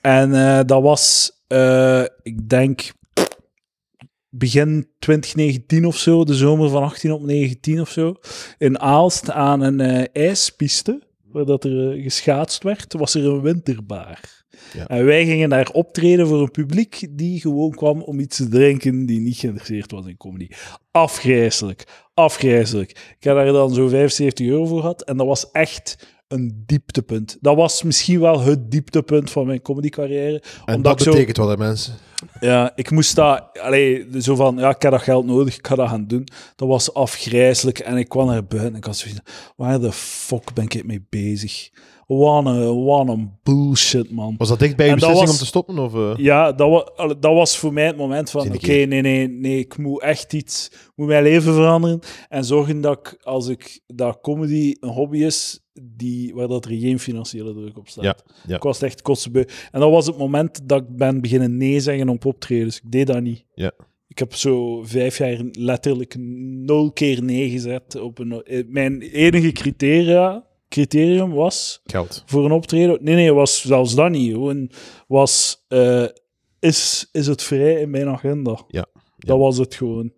En 0.01 0.33
eh, 0.33 0.59
dat 0.65 0.81
was, 0.81 1.31
eh, 1.47 2.03
ik 2.21 2.49
denk, 2.49 2.93
begin 4.29 4.87
2019 4.99 5.85
of 5.85 5.97
zo, 5.97 6.23
de 6.23 6.35
zomer 6.35 6.69
van 6.69 6.83
18 6.83 7.11
op 7.11 7.21
19 7.21 7.81
of 7.81 7.89
zo, 7.89 8.15
in 8.57 8.79
Aalst 8.79 9.31
aan 9.31 9.61
een 9.61 9.79
eh, 9.79 10.27
ijspiste, 10.27 11.01
waar 11.23 11.45
dat 11.45 11.63
er 11.63 12.01
geschaatst 12.01 12.63
werd, 12.63 12.93
was 12.93 13.13
er 13.13 13.25
een 13.25 13.41
winterbaar. 13.41 14.34
Ja. 14.73 14.87
En 14.87 15.05
wij 15.05 15.25
gingen 15.25 15.49
daar 15.49 15.69
optreden 15.73 16.27
voor 16.27 16.41
een 16.41 16.51
publiek 16.51 17.07
die 17.11 17.39
gewoon 17.39 17.71
kwam 17.71 18.01
om 18.01 18.19
iets 18.19 18.37
te 18.37 18.47
drinken, 18.47 19.05
die 19.05 19.19
niet 19.19 19.37
geïnteresseerd 19.37 19.91
was 19.91 20.05
in 20.05 20.17
comedy. 20.17 20.47
Afgrijzelijk, 20.91 21.83
afgrijzelijk. 22.13 22.89
Ik 22.91 23.23
heb 23.23 23.35
daar 23.35 23.45
dan 23.45 23.73
zo 23.73 23.87
75 23.87 24.47
euro 24.47 24.65
voor 24.65 24.79
gehad 24.79 25.01
en 25.03 25.17
dat 25.17 25.27
was 25.27 25.51
echt 25.51 26.13
een 26.27 26.63
dieptepunt. 26.65 27.37
Dat 27.41 27.55
was 27.55 27.83
misschien 27.83 28.19
wel 28.19 28.39
het 28.39 28.71
dieptepunt 28.71 29.31
van 29.31 29.45
mijn 29.47 29.61
comedycarrière. 29.61 30.43
En 30.65 30.75
Omdat 30.75 30.97
dat 30.97 31.01
zo- 31.07 31.11
betekent 31.11 31.37
wat, 31.37 31.49
hè, 31.49 31.57
mensen. 31.57 31.93
ja, 32.39 32.71
ik 32.75 32.91
moest 32.91 33.15
dat... 33.15 33.43
Allee, 33.61 34.07
zo 34.19 34.35
van, 34.35 34.57
ja, 34.57 34.69
ik 34.69 34.81
heb 34.81 34.91
dat 34.91 35.01
geld 35.01 35.25
nodig, 35.25 35.57
ik 35.57 35.67
ga 35.67 35.75
dat 35.75 35.89
gaan 35.89 36.07
doen. 36.07 36.27
Dat 36.55 36.67
was 36.67 36.93
afgrijzelijk 36.93 37.79
en 37.79 37.97
ik 37.97 38.09
kwam 38.09 38.27
naar 38.27 38.45
buiten 38.45 38.71
en 38.71 38.77
ik 38.77 38.83
had 38.83 38.97
zoiets 38.97 39.19
waar 39.55 39.79
de 39.79 39.91
fuck 39.91 40.53
ben 40.53 40.63
ik 40.63 40.85
mee 40.85 41.05
bezig? 41.09 41.69
Wat 42.07 42.45
een 43.07 43.31
bullshit, 43.43 44.11
man. 44.11 44.35
Was 44.37 44.49
dat 44.49 44.59
dicht 44.59 44.75
bij 44.75 44.87
je 44.87 44.93
beslissing 44.93 45.25
was- 45.25 45.35
om 45.35 45.39
te 45.39 45.45
stoppen? 45.45 45.79
Of, 45.79 45.93
eh? 45.93 46.13
Ja, 46.17 46.51
dat, 46.51 46.69
wa, 46.69 47.07
dat 47.07 47.33
was 47.33 47.57
voor 47.57 47.73
mij 47.73 47.85
het 47.85 47.97
moment 47.97 48.29
van, 48.29 48.53
oké, 48.53 48.67
nee, 48.67 49.01
nee, 49.01 49.27
nee, 49.27 49.59
ik 49.59 49.77
moet 49.77 50.01
echt 50.01 50.33
iets, 50.33 50.71
moet 50.95 51.07
mijn 51.07 51.23
leven 51.23 51.53
veranderen 51.53 51.99
en 52.29 52.43
zorgen 52.45 52.81
dat 52.81 52.97
ik, 52.99 53.17
als 53.23 53.47
ik, 53.47 53.79
dat 53.87 54.19
comedy 54.21 54.75
een 54.79 54.89
hobby 54.89 55.17
is, 55.17 55.59
die, 55.81 56.33
waar 56.35 56.47
dat 56.47 56.65
er 56.65 56.71
geen 56.71 56.99
financiële 56.99 57.53
druk 57.53 57.77
op 57.77 57.87
staat. 57.87 58.03
Ja, 58.03 58.15
ja. 58.47 58.55
Ik 58.55 58.63
was 58.63 58.81
echt 58.81 59.01
kostbeu. 59.01 59.43
En 59.71 59.79
dat 59.79 59.91
was 59.91 60.05
het 60.05 60.17
moment 60.17 60.59
dat 60.69 60.81
ik 60.81 60.95
ben 60.95 61.21
beginnen 61.21 61.57
nee 61.57 61.79
zeggen 61.79 62.09
op 62.09 62.25
optredens. 62.25 62.77
Ik 62.77 62.91
deed 62.91 63.07
dat 63.07 63.21
niet. 63.21 63.45
Ja. 63.55 63.71
Ik 64.07 64.19
heb 64.19 64.33
zo 64.35 64.83
vijf 64.83 65.17
jaar 65.17 65.43
letterlijk 65.51 66.15
nul 66.17 66.91
keer 66.91 67.23
nee 67.23 67.49
gezet. 67.49 67.99
Op 67.99 68.19
een, 68.19 68.43
eh, 68.43 68.63
mijn 68.67 69.01
enige 69.01 69.51
criteria, 69.51 70.45
criterium 70.75 71.33
was 71.33 71.81
Geld. 71.85 72.23
voor 72.25 72.45
een 72.45 72.51
optreden. 72.51 72.97
Nee, 73.01 73.15
nee, 73.15 73.33
was 73.33 73.61
zelfs 73.61 73.95
dat 73.95 74.09
niet. 74.09 74.31
Gewoon 74.31 74.71
was, 75.07 75.63
eh, 75.67 76.05
is, 76.59 77.09
is 77.11 77.27
het 77.27 77.43
vrij 77.43 77.81
in 77.81 77.89
mijn 77.89 78.07
agenda? 78.07 78.59
Ja, 78.67 78.85
Dat 79.17 79.37
was 79.37 79.57
het 79.57 79.75
gewoon. 79.75 80.11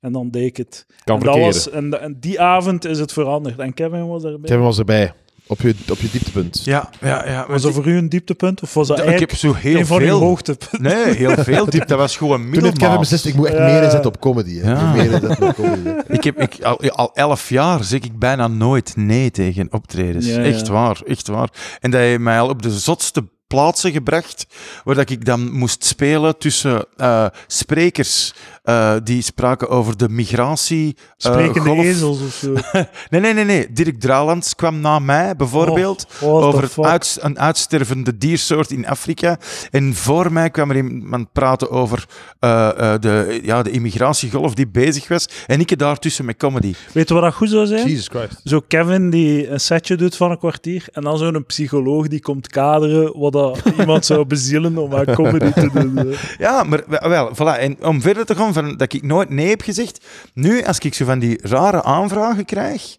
En 0.00 0.12
dan 0.12 0.30
deed 0.30 0.46
ik 0.46 0.56
het. 0.56 0.86
Kan 1.04 1.18
en, 1.18 1.26
dat 1.26 1.38
was, 1.38 1.70
en, 1.70 2.00
en 2.00 2.20
die 2.20 2.40
avond 2.40 2.84
is 2.84 2.98
het 2.98 3.12
veranderd. 3.12 3.58
En 3.58 3.74
Kevin 3.74 4.06
was 4.06 4.24
erbij. 4.24 4.48
Kevin 4.48 4.62
was 4.62 4.78
erbij. 4.78 5.12
Op 5.48 5.60
je, 5.60 5.74
op 5.90 5.98
je 6.00 6.08
dieptepunt. 6.10 6.64
Ja, 6.64 6.90
ja, 7.00 7.28
ja. 7.28 7.46
Was 7.48 7.62
dat 7.62 7.72
voor 7.74 7.86
u 7.86 7.96
een 7.96 8.08
dieptepunt? 8.08 8.62
Of 8.62 8.74
was 8.74 8.88
dat 8.88 8.98
ik 9.06 9.18
heb 9.18 9.34
zo 9.34 9.52
heel 9.54 9.78
een 9.78 9.86
van 9.86 10.00
uw 10.00 10.06
veel... 10.06 10.18
hoogtepunten? 10.18 10.82
Nee, 10.82 11.14
heel 11.14 11.34
veel 11.44 11.64
diep. 11.70 11.86
Dat 11.88 11.98
was 11.98 12.16
gewoon 12.16 12.36
Toen 12.36 12.44
heeft 12.46 12.58
Kevin 12.60 12.70
middelmaat. 12.72 12.98
beslist, 13.00 13.24
ik 13.26 13.34
moet 13.34 13.46
echt 13.46 13.58
meer 13.58 13.82
inzetten 13.82 14.06
op 14.10 14.20
comedy. 14.20 14.58
Hè. 14.60 14.72
Ik 14.72 14.78
Ja. 14.78 14.92
meer 14.92 15.04
inzetten 15.04 15.48
op 15.48 15.54
comedy. 15.54 15.82
hè. 15.84 16.14
Ik 16.16 16.24
heb 16.24 16.40
ik, 16.40 16.62
al, 16.62 16.90
al 16.90 17.10
elf 17.14 17.48
jaar 17.48 17.84
zeg 17.84 18.00
ik 18.00 18.18
bijna 18.18 18.46
nooit 18.48 18.96
nee 18.96 19.30
tegen 19.30 19.68
optredens. 19.70 20.26
Ja, 20.26 20.38
ja. 20.38 20.44
Echt 20.44 20.68
waar, 20.68 21.00
echt 21.06 21.26
waar. 21.28 21.48
En 21.80 21.90
dat 21.90 22.02
je 22.02 22.18
mij 22.18 22.40
al 22.40 22.48
op 22.48 22.62
de 22.62 22.78
zotste 22.78 23.24
plaatsen 23.46 23.92
gebracht 23.92 24.46
waar 24.84 24.94
dat 24.94 25.10
ik 25.10 25.24
dan 25.24 25.52
moest 25.52 25.84
spelen 25.84 26.38
tussen 26.38 26.84
eh, 26.96 27.26
sprekers 27.46 28.34
eh, 28.66 28.94
die 29.04 29.22
spraken 29.22 29.68
over 29.68 29.96
de 29.96 30.08
migratie. 30.08 30.96
eh, 30.96 31.02
Sprekende 31.16 31.68
golf. 31.68 31.84
ezels 31.84 32.20
of 32.20 32.32
zo. 32.34 32.52
Nee, 33.10 33.20
nee, 33.20 33.32
nee, 33.34 33.44
nee. 33.44 33.72
Dirk 33.72 34.00
Draalands 34.00 34.54
kwam 34.54 34.80
na 34.80 34.98
mij 34.98 35.36
bijvoorbeeld 35.36 36.06
Oh, 36.20 36.44
over 36.44 36.62
het 36.62 36.78
uits- 36.78 37.18
een 37.22 37.38
uitstervende 37.38 38.18
diersoort 38.18 38.70
in 38.70 38.86
Afrika. 38.86 39.38
En 39.70 39.94
voor 39.94 40.32
mij 40.32 40.50
kwam 40.50 40.70
er 40.70 40.76
iemand 40.76 41.32
praten 41.32 41.70
over 41.70 42.06
eh, 42.38 42.68
eh, 42.94 43.00
de, 43.00 43.40
ja, 43.42 43.62
de 43.62 43.70
immigratiegolf 43.70 44.54
die 44.54 44.68
bezig 44.68 45.08
was. 45.08 45.28
En 45.46 45.60
ik 45.60 45.78
daartussen 45.78 46.24
met 46.24 46.36
comedy. 46.36 46.74
Weet 46.92 47.08
je 47.08 47.14
wat 47.14 47.22
dat 47.22 47.34
goed 47.34 47.50
zou 47.50 47.66
zijn? 47.66 47.86
Jesus 47.88 48.08
Christ. 48.08 48.40
Zo 48.44 48.60
Kevin 48.68 49.10
die 49.10 49.48
een 49.50 49.60
setje 49.60 49.96
doet 49.96 50.16
van 50.16 50.30
een 50.30 50.38
kwartier 50.38 50.84
en 50.92 51.02
dan 51.02 51.18
zo'n 51.18 51.44
psycholoog 51.46 52.08
die 52.08 52.20
komt 52.20 52.48
kaderen 52.48 53.18
wat 53.18 53.32
dat 53.32 53.62
iemand 53.78 54.04
zou 54.06 54.24
bezielen 54.24 54.78
om 54.78 54.94
aan 54.94 55.04
comedy 55.14 55.50
te 55.52 55.70
doen. 55.72 56.14
Ja, 56.38 56.62
maar 56.62 56.82
wel, 56.86 57.08
wel, 57.08 57.30
voilà. 57.34 57.60
En 57.60 57.76
om 57.84 58.00
verder 58.00 58.24
te 58.26 58.34
gaan 58.34 58.52
van 58.62 58.76
dat 58.76 58.92
ik 58.92 59.02
nooit 59.02 59.30
nee 59.30 59.48
heb 59.48 59.62
gezegd. 59.62 60.04
Nu, 60.34 60.64
als 60.64 60.78
ik 60.78 60.94
zo 60.94 61.04
van 61.04 61.18
die 61.18 61.38
rare 61.42 61.82
aanvragen 61.82 62.44
krijg, 62.44 62.96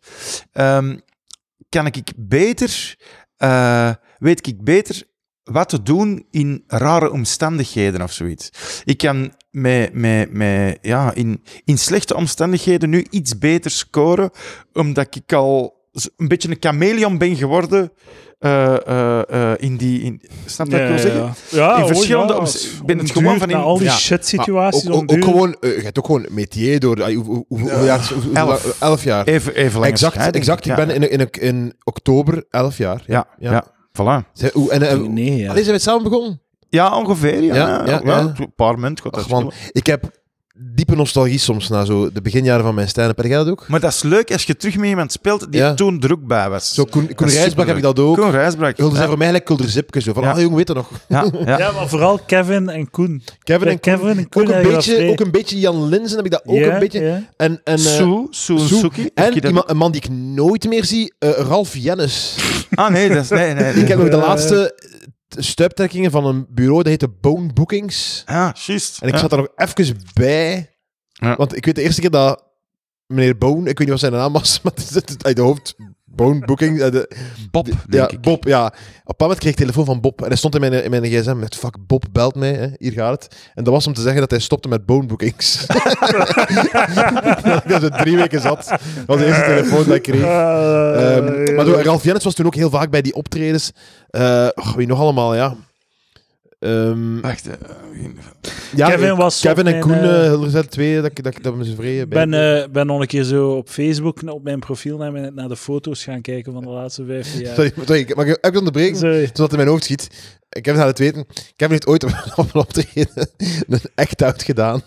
ehm, 0.52 0.98
kan 1.70 1.86
ik 1.86 2.12
beter, 2.16 2.96
eh, 3.38 3.92
weet 4.18 4.48
ik 4.48 4.64
beter 4.64 5.04
wat 5.44 5.70
te 5.70 5.84
doen 5.84 6.26
in 6.32 6.64
rare 6.68 7.12
omstandigheden 7.12 8.02
of 8.02 8.12
zoiets. 8.12 8.50
Ik 8.84 8.98
kan 8.98 9.34
met, 9.52 9.94
met, 9.94 10.34
met, 10.34 10.78
ja, 10.82 11.14
in, 11.14 11.44
in 11.66 11.78
slechte 11.78 12.16
omstandigheden 12.16 12.90
nu 12.90 13.06
iets 13.10 13.38
beter 13.38 13.72
scoren, 13.72 14.32
omdat 14.74 15.16
ik 15.16 15.34
al 15.34 15.76
een 16.18 16.28
beetje 16.28 16.50
een 16.50 16.58
chameleon 16.60 17.18
ben 17.18 17.36
geworden 17.36 17.92
eh, 18.40 18.88
eh, 18.88 19.52
eh, 19.52 19.54
in 19.58 19.78
die... 19.78 20.02
In, 20.02 20.22
snap 20.46 20.68
je 20.68 20.72
wat 20.72 20.82
ik 20.82 20.88
wil 20.88 20.98
zeggen? 21.00 21.34
Ja, 21.50 21.76
In 21.76 21.82
oh, 21.82 21.88
verschillende 21.88 22.34
ja, 22.34 22.84
ben 22.86 22.98
het 22.98 23.12
gewoon 23.12 23.38
van 23.38 23.50
in- 23.50 23.56
al 23.56 23.78
die 23.78 23.86
Ja, 23.88 23.94
shit 23.94 24.18
Maar 24.18 24.26
situaties 24.28 24.90
ook, 24.90 25.12
ook, 25.12 25.24
gewoon, 25.24 25.56
je 25.62 25.80
hebt 25.84 26.00
ook 26.00 26.06
gewoon 26.06 26.26
métier 26.30 26.80
door. 26.80 27.04
ah, 27.04 27.14
hoe- 27.16 27.24
hoe- 27.26 27.46
hoe- 27.48 27.84
jaar? 27.86 28.12
Elf. 28.34 28.76
elf 28.82 29.04
jaar. 29.04 29.26
Even, 29.26 29.56
even 29.56 29.74
langer 29.74 29.92
Exact, 29.92 30.14
scheiding. 30.14 30.44
exact. 30.44 30.66
Ik 30.66 30.78
Ja. 30.78 30.86
ben 30.86 30.90
in, 31.02 31.10
in, 31.20 31.30
in 31.32 31.74
oktober 31.84 32.44
elf 32.50 32.78
jaar. 32.78 33.04
Ja, 33.08 33.26
Ja. 33.40 33.52
ja. 33.52 33.66
voilà. 34.02 34.32
Zij- 34.34 34.50
hoe- 34.54 34.72
en, 34.72 34.82
en, 34.82 35.14
Nee, 35.14 35.36
ja. 35.38 35.50
Allee, 35.50 35.64
zijn 35.64 35.76
we 35.76 35.82
samen 35.82 36.04
begonnen? 36.04 36.42
Ja, 36.70 36.98
ongeveer. 36.98 37.42
Ja, 37.44 37.56
Ja, 37.56 37.84
ja, 37.86 38.02
ja. 38.04 38.20
Een 38.38 38.54
paar 38.56 38.80
munt 38.80 39.02
Ach 39.12 39.30
man, 39.30 39.52
schelen. 39.52 39.72
ik 39.72 39.86
heb 39.86 40.12
diepe 40.60 40.96
nostalgie 40.96 41.40
soms 41.40 41.68
na 41.70 41.86
zo 41.86 42.12
de 42.12 42.22
beginjaren 42.22 42.64
van 42.64 42.76
mijn 42.76 42.88
stand-up. 42.90 43.18
Heb 43.18 43.26
jij 43.26 43.38
dat 43.38 43.50
ook? 43.50 43.68
Maar 43.68 43.80
dat 43.80 43.92
is 43.94 44.04
leuk 44.04 44.32
als 44.32 44.44
je 44.44 44.56
terug 44.58 44.78
met 44.78 44.90
iemand 44.90 45.12
speelt 45.12 45.52
die 45.52 45.62
Ja. 45.62 45.74
toen 45.74 46.02
er 46.02 46.12
ook 46.12 46.28
bij 46.28 46.50
was. 46.50 46.74
Zo, 46.74 46.84
Koen, 46.86 47.14
Koen 47.16 47.30
heb 47.30 47.76
ik 47.76 47.82
dat 47.82 48.00
ook. 48.00 48.18
Koen 48.18 48.32
Rijsbrak. 48.32 48.78
Hulde 48.78 48.92
zijn 48.92 49.04
Ja. 49.04 49.10
voor 49.10 49.18
mij 49.18 49.28
gelijk 49.28 49.46
Kulder 49.46 49.70
Zipke. 49.70 50.00
Zo 50.02 50.14
van, 50.14 50.24
Ja. 50.24 50.32
ah 50.32 50.40
jong, 50.42 50.56
weet 50.56 50.68
je 50.68 50.74
nog? 50.74 50.90
Ja, 51.08 51.26
ja. 51.46 51.58
Ja, 51.58 51.72
maar 51.72 51.88
vooral 51.88 52.20
Kevin 52.26 52.70
en 52.70 52.90
Koen. 52.90 53.24
Kevin 53.44 53.68
en 53.68 53.80
Koen 54.30 54.48
ook, 54.48 54.50
een 54.54 54.62
beetje, 54.64 55.10
ook 55.10 55.20
een 55.20 55.32
beetje 55.32 55.60
Jan 55.60 55.88
Linzen 55.90 56.16
heb 56.18 56.26
ik 56.26 56.32
dat 56.32 56.42
ook 56.46 56.56
Ja, 56.58 56.74
een 56.74 56.80
beetje. 56.80 57.02
ja. 57.04 57.24
En, 57.38 57.62
en, 57.64 57.74
eh, 57.76 57.78
Sue, 57.78 58.28
Sue 58.30 58.60
Sue. 58.60 58.78
Suki. 58.78 59.10
Heb 59.14 59.34
en 59.34 59.46
iemand, 59.46 59.70
een 59.70 59.78
man 59.78 59.92
die 59.92 60.02
ik 60.02 60.10
nooit 60.10 60.68
meer 60.70 60.86
zie, 60.86 61.14
eh, 61.20 61.30
Ralf 61.30 61.76
Jennis. 61.76 62.36
Ah, 62.74 62.90
nee, 62.90 63.08
dat 63.10 63.24
is... 63.24 63.30
Nee, 63.30 63.54
nee, 63.54 63.64
nee. 63.64 63.74
Ik 63.84 63.88
heb 63.88 63.98
nog 64.00 64.10
de 64.10 64.18
laatste 64.18 64.76
stuiptrekkingen 65.30 66.12
van 66.12 66.26
een 66.26 66.46
bureau, 66.50 66.78
dat 66.78 66.88
heette 66.88 67.10
Bone 67.10 67.54
Bookings. 67.54 68.24
Ja, 68.26 68.56
juist. 68.66 69.02
En 69.02 69.08
ik 69.08 69.14
Ja. 69.14 69.20
zat 69.20 69.30
daar 69.30 69.40
nog 69.40 69.50
even 69.56 69.98
bij. 70.14 70.76
Ja. 71.12 71.36
Want 71.36 71.56
ik 71.56 71.66
weet 71.66 71.76
de 71.76 71.82
eerste 71.82 72.02
keer 72.02 72.10
dat 72.10 72.44
meneer 73.06 73.38
Bone, 73.38 73.60
ik 73.60 73.66
weet 73.66 73.80
niet 73.80 73.90
wat 73.90 74.00
zijn 74.00 74.12
naam 74.12 74.34
was, 74.34 74.60
maar 74.62 74.74
het 74.76 74.84
zit 74.84 75.26
uit 75.26 75.36
de 75.36 75.42
hoofd. 75.42 75.76
Bone 76.18 76.46
Booking. 76.46 76.82
eh, 76.82 76.92
de- 76.92 77.10
Bob, 77.52 77.68
ja, 77.68 77.74
denk 77.90 78.12
ik. 78.12 78.22
Bob, 78.22 78.44
ja. 78.44 78.66
Op 78.66 78.74
een 78.74 78.80
bepaald 79.04 79.20
moment 79.20 79.40
kreeg 79.40 79.52
ik 79.52 79.58
telefoon 79.60 79.86
van 79.86 80.02
Bob. 80.02 80.22
En 80.22 80.28
hij 80.28 80.36
stond 80.38 80.54
in 80.56 80.60
mijn, 80.62 80.84
in 80.84 80.90
mijn 80.90 81.04
gsm 81.06 81.38
met, 81.40 81.56
fuck, 81.56 81.76
Bob 81.88 82.04
belt 82.12 82.36
mij, 82.36 82.54
hè, 82.54 82.68
hier 82.78 82.92
gaat 82.92 83.24
het. 83.24 83.36
En 83.56 83.64
dat 83.64 83.74
was 83.74 83.88
om 83.88 83.94
te 83.94 84.02
zeggen 84.02 84.20
dat 84.22 84.32
hij 84.32 84.40
stopte 84.40 84.68
met 84.68 84.86
Bone 84.86 85.06
Bookings. 85.06 85.66
dat 85.66 87.64
ik 87.66 87.80
zo 87.82 87.90
drie 87.90 88.16
weken 88.18 88.42
zat. 88.42 88.66
Dat 88.68 88.80
was 89.06 89.18
de 89.18 89.26
eerste 89.26 89.44
telefoon 89.44 89.86
dat 89.86 89.96
ik 89.96 90.02
kreeg. 90.04 90.22
Eh, 90.22 91.16
Ehm, 91.18 91.56
maar 91.56 91.66
zo, 91.66 91.80
Ralf 91.84 92.04
Jennis 92.04 92.24
was 92.24 92.34
toen 92.34 92.46
ook 92.46 92.56
heel 92.56 92.70
vaak 92.70 92.90
bij 92.90 93.02
die 93.02 93.14
optredens. 93.16 93.72
Eh, 94.10 94.48
oh, 94.56 94.74
wie 94.76 94.88
nog 94.88 95.00
allemaal, 95.00 95.36
ja. 95.36 95.56
Ehm, 96.60 97.20
Wacht, 97.22 97.48
eh, 97.48 97.54
ja, 98.76 98.90
Kevin 98.90 99.10
ik- 99.12 99.16
was 99.18 99.40
Kevin 99.42 99.68
en 99.68 99.80
Koen, 99.80 100.04
uh, 100.04 100.44
zijn 100.48 100.68
twee, 100.70 100.96
dat 100.96 101.06
ik 101.06 101.24
dat, 101.24 101.36
ik- 101.36 101.44
dat 101.44 101.56
me 101.56 101.66
vrij 101.76 101.98
Ik 101.98 102.10
ben, 102.10 102.34
eh, 102.34 102.68
ben 102.72 102.86
nog 102.86 103.02
een 103.02 103.08
keer 103.08 103.24
zo 103.24 103.50
op 103.52 103.70
Facebook 103.70 104.22
op 104.26 104.44
mijn 104.44 104.60
profiel 104.60 104.98
naar, 104.98 105.12
mijn- 105.12 105.34
naar 105.36 105.48
de 105.48 105.58
foto's 105.58 106.04
gaan 106.04 106.22
kijken 106.22 106.54
van 106.54 106.64
de 106.64 106.70
laatste 106.70 107.06
vijf 107.06 107.40
jaar. 107.40 107.56
Sorry, 107.56 107.72
sorry, 107.86 108.00
ik- 108.02 108.16
mag 108.16 108.26
ik 108.26 108.38
even 108.42 108.58
onderbreken? 108.58 108.98
Sorry. 108.98 109.20
Zodat 109.26 109.38
het 109.38 109.52
in 109.52 109.58
mijn 109.58 109.70
hoofd 109.70 109.84
schiet. 109.84 110.36
Kevin 110.50 110.76
gaat 110.80 110.88
het 110.88 111.00
weten. 111.00 111.26
Kevin 111.56 111.72
heeft 111.72 111.88
ooit 111.88 112.04
op 112.04 112.10
een 112.54 112.60
optreden 112.62 113.08
een 113.68 113.80
act-out 113.96 114.44
gedaan. 114.44 114.82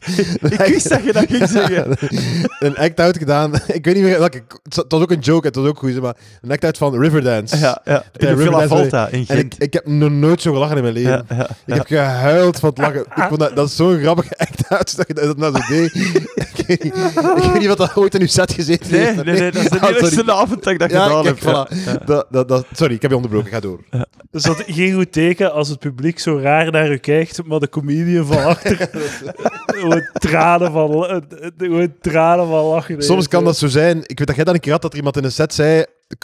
Ik 0.50 0.58
wist 0.58 0.88
dat 0.88 1.04
je 1.04 1.12
dat 1.12 1.24
ging 1.28 1.48
zeggen. 1.48 1.96
een 2.68 2.76
act-out 2.76 3.16
gedaan. 3.18 3.54
Ik 3.66 3.84
weet 3.84 3.94
niet 3.94 4.02
meer 4.04 4.18
welke. 4.18 4.42
Het 4.62 4.84
was 4.88 5.00
ook 5.02 5.10
een 5.10 5.18
joke, 5.18 5.46
het 5.46 5.56
was 5.56 5.66
ook 5.66 5.78
goed, 5.78 6.00
maar 6.00 6.16
een 6.40 6.50
act-out 6.50 6.76
van 6.78 6.98
Riverdance. 7.00 7.56
Ja, 7.58 7.80
ja. 7.84 8.02
In 8.02 8.08
de 8.12 8.26
Riverdance- 8.26 8.66
Villa 8.68 8.80
Volta 8.80 9.08
in 9.08 9.14
En 9.14 9.20
ik, 9.20 9.26
Gent. 9.40 9.62
ik 9.62 9.72
heb 9.72 9.86
nog 9.86 10.10
nooit 10.10 10.40
zo 10.42 10.52
gelachen 10.52 10.76
in 10.76 10.82
mijn 10.82 10.94
leven. 10.94 11.05
Ja, 11.06 11.24
ja, 11.28 11.48
Ik 11.66 11.74
heb 11.74 11.86
gehuild 11.86 12.58
van 12.58 12.68
het 12.68 12.78
lachen. 12.78 13.00
Ik 13.00 13.24
vond 13.28 13.40
dat, 13.40 13.56
dat 13.56 13.68
is 13.68 13.76
zo'n 13.76 13.98
grappige 13.98 14.38
act-out 14.46 14.96
dat 14.96 15.06
je 15.06 15.14
dat 15.14 15.36
nou 15.36 15.52
zo 15.56 15.74
deed. 15.74 15.94
ik, 15.94 16.64
weet 16.66 16.82
niet, 16.82 16.94
ik 16.96 17.42
weet 17.52 17.58
niet 17.58 17.66
wat 17.66 17.76
dat 17.78 17.96
ooit 17.96 18.14
in 18.14 18.20
uw 18.20 18.26
set 18.26 18.52
gezeten 18.52 18.90
Nee, 18.92 19.00
heeft. 19.00 19.24
nee, 19.24 19.40
nee, 19.40 19.50
dat 19.50 19.62
is 19.62 19.68
de 19.70 19.80
Ah, 19.86 19.90
eerste 19.90 20.32
avond 20.32 20.62
dat 20.64 20.72
ik 20.72 20.78
dat 20.78 20.90
Ja, 20.90 21.02
gedaan 21.06 21.22
kijk, 21.22 21.40
heb. 21.42 21.66
Voilà. 22.00 22.04
Dat, 22.04 22.26
dat, 22.30 22.48
dat, 22.48 22.66
sorry, 22.72 22.94
ik 22.94 23.02
heb 23.02 23.10
je 23.10 23.16
onderbroken. 23.16 23.50
Ga 23.50 23.60
door. 23.60 23.80
Dus 24.30 24.42
dat 24.42 24.62
is 24.66 24.74
geen 24.74 24.94
goed 24.94 25.12
teken 25.12 25.52
als 25.52 25.68
het 25.68 25.78
publiek 25.78 26.18
zo 26.18 26.38
raar 26.38 26.70
naar 26.70 26.90
u 26.92 26.96
kijkt, 26.96 27.44
maar 27.44 27.58
de 27.60 27.68
comedian 27.68 28.26
van 28.26 28.44
achter 28.44 28.88
gewoon 29.66 30.08
tranen 30.12 30.72
van, 30.72 31.06
eh, 31.06 31.16
gewoon 31.58 31.94
tranen 32.00 32.46
van 32.46 32.64
lachen. 32.64 33.02
Soms 33.02 33.28
kan 33.28 33.44
dat 33.44 33.56
zo 33.56 33.66
zijn. 33.68 33.98
Ik 34.06 34.18
weet 34.18 34.26
dat 34.26 34.36
jij 34.36 34.44
dan 34.44 34.54
een 34.54 34.60
keer 34.60 34.72
had 34.72 34.82
dat 34.82 34.90
er 34.90 34.96
iemand 34.96 35.16
in 35.16 35.24
een 35.24 35.32
set 35.32 35.54
zei... 35.54 35.84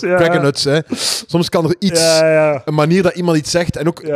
Ja. 0.00 0.16
Krakkenots, 0.16 0.64
hè. 0.64 0.78
Soms 1.26 1.48
kan 1.48 1.64
er 1.68 1.76
iets... 1.78 2.00
Ja, 2.00 2.32
ja. 2.32 2.62
Een 2.64 2.74
manier 2.74 3.02
dat 3.02 3.14
iemand 3.14 3.36
iets 3.36 3.50
zegt. 3.50 3.76
En 3.76 3.86
ook, 3.88 4.08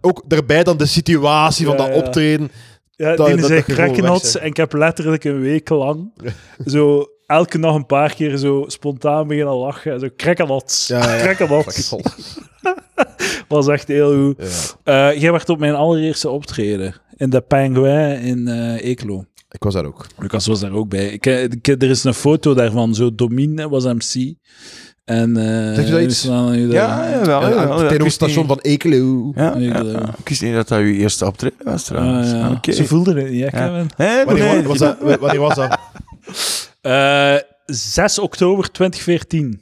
ook 0.00 0.22
daarbij 0.26 0.62
dan 0.64 0.76
de 0.76 0.86
situatie 0.86 1.66
van 1.66 1.76
dat 1.76 1.86
optreden. 1.94 2.50
Ja, 2.90 3.16
Dat- 3.16 3.26
die 3.26 3.36
dat- 3.36 3.46
zei 3.46 3.62
en 4.36 4.46
ik 4.46 4.56
heb 4.56 4.72
letterlijk 4.72 5.24
een 5.24 5.40
week 5.40 5.68
lang 5.68 6.12
zo 6.66 7.04
elke 7.26 7.58
dag 7.58 7.74
een 7.74 7.86
paar 7.86 8.14
keer 8.14 8.36
zo 8.36 8.64
spontaan 8.66 9.26
beginnen 9.26 9.54
lachen. 9.54 10.00
Zo 10.00 10.08
krakkenots. 10.16 10.86
Ja. 10.86 11.00
Was 13.48 13.68
echt 13.68 13.88
heel 13.88 14.14
goed. 14.24 14.76
Eh, 14.84 15.20
jij 15.20 15.32
werd 15.32 15.48
op 15.48 15.58
mijn 15.58 15.74
allereerste 15.74 16.28
optreden 16.30 16.94
in 17.16 17.30
de 17.30 17.40
Penguin 17.40 18.20
in 18.20 18.48
eh 18.48 18.84
Eeklo. 18.84 19.24
Ik 19.50 19.62
was 19.62 19.74
daar 19.74 19.84
ook. 19.84 20.06
Lucas 20.18 20.46
was 20.46 20.60
daar 20.60 20.72
ook 20.72 20.88
bij. 20.88 21.08
Ik, 21.08 21.26
ik, 21.26 21.66
er 21.68 21.82
is 21.90 22.04
een 22.04 22.14
foto 22.14 22.54
daarvan. 22.54 22.94
Zo 22.94 23.14
Domine 23.14 23.68
was 23.68 23.84
MC. 23.84 24.34
En, 25.04 25.36
eh, 25.36 25.74
Zeg 25.74 25.84
je 25.86 25.90
dat 25.92 26.00
iets? 26.00 26.22
dan- 26.22 26.58
Ja, 26.70 27.08
ja, 27.08 27.78
het 27.78 27.88
Tenno 27.88 28.04
wist 28.04 28.14
station 28.14 28.46
van 28.46 28.58
Ekelo. 28.60 29.32
Ja, 29.34 29.54
Ik, 29.54 29.72
eh, 29.74 30.08
wist 30.24 30.42
niet 30.42 30.54
dat 30.54 30.68
dat 30.68 30.78
uw 30.78 30.92
eerste 30.94 31.26
optreden 31.26 31.64
was, 31.64 31.84
trouwens. 31.84 32.32
Ah, 32.32 32.38
ja. 32.38 32.50
Oké. 32.50 32.72
Ze 32.72 32.84
voelden 32.84 33.16
het 33.16 33.30
niet, 33.30 33.50
hè, 33.50 33.64
Ja. 33.64 33.68
Kevin? 33.86 34.26
Wanneer, 34.26 34.44
nee, 34.54 34.62
was 34.62 34.78
dat, 34.78 34.98
wanneer 35.00 35.40
was 35.40 35.54
dat? 35.54 35.78
Eh, 36.80 37.36
6 37.66 38.18
oktober 38.18 38.70
2014. 38.70 39.60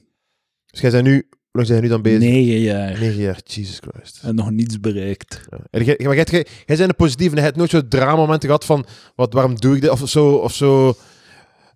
Dus 0.67 0.81
jij 0.81 0.91
bent 0.91 1.05
nu... 1.05 1.29
Hoe 1.57 1.65
lang 1.65 1.77
zijn 1.81 1.89
jij 1.91 1.99
nu 1.99 2.03
dan 2.03 2.03
bezig? 2.21 2.33
Negen 2.33 2.61
jaar. 2.61 2.99
Negen 3.01 3.21
jaar. 3.23 3.41
Jesus 3.45 3.81
Christ. 3.91 4.21
En 4.23 4.35
nog 4.35 4.51
niets 4.51 4.81
bereikt. 4.81 5.41
Ja. 5.51 5.59
En 5.71 5.85
jij, 5.85 6.01
maar 6.05 6.15
jij, 6.15 6.27
jij, 6.31 6.47
jij 6.67 6.77
bent 6.77 6.89
een 6.89 6.97
positieve 6.97 7.31
en 7.31 7.37
jij 7.37 7.45
hebt 7.45 7.57
nooit 7.57 7.71
zo'n 7.71 7.89
drama-momenten 7.89 8.49
gehad 8.49 8.65
van 8.65 8.85
wat, 9.15 9.33
waarom 9.33 9.61
doe 9.61 9.75
ik 9.75 9.81
dit? 9.81 9.91
Of 9.91 10.09
zo... 10.09 10.29
Of, 10.29 10.55
zo 10.55 10.95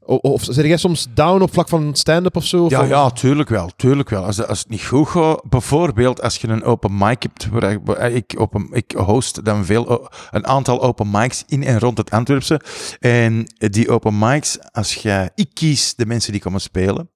of, 0.05 0.19
of 0.21 0.45
zit 0.45 0.65
jij 0.65 0.77
soms 0.77 1.07
down 1.15 1.43
op 1.43 1.53
vlak 1.53 1.69
van 1.69 1.95
stand-up 1.95 2.37
of 2.37 2.45
zo? 2.45 2.65
Of 2.65 2.71
Ja, 2.71 2.85
ja, 2.85 3.11
tuurlijk 3.11 3.49
wel. 3.49 3.71
Tuurlijk 3.77 4.09
wel. 4.11 4.25
Als, 4.25 4.37
het- 4.37 4.49
als 4.49 4.59
het 4.59 4.69
niet 4.69 4.85
goed 4.85 5.09
gaat, 5.09 5.43
bijvoorbeeld 5.49 6.23
als 6.23 6.37
je 6.37 6.49
een 6.49 6.65
open 6.65 6.97
mic 6.99 7.23
hebt, 7.23 7.49
waar 7.49 8.11
ik- 8.13 8.35
open, 8.39 8.69
ik 8.73 8.93
host 8.97 9.45
dan 9.45 9.65
veel, 9.65 10.09
een 10.31 10.47
aantal 10.47 10.83
open 10.83 11.11
mics 11.11 11.45
in 11.47 11.65
en 11.65 11.79
rond 11.79 11.99
het 11.99 12.11
Antwerpse. 12.11 12.61
En 13.01 13.47
die 13.57 13.89
open 13.91 14.19
mics, 14.19 14.59
als 14.73 14.95
jij, 14.95 15.31
ik 15.35 15.51
kies 15.55 15.95
de 15.95 16.07
mensen 16.07 16.33
die 16.33 16.41
komen 16.41 16.61
spelen. 16.61 17.11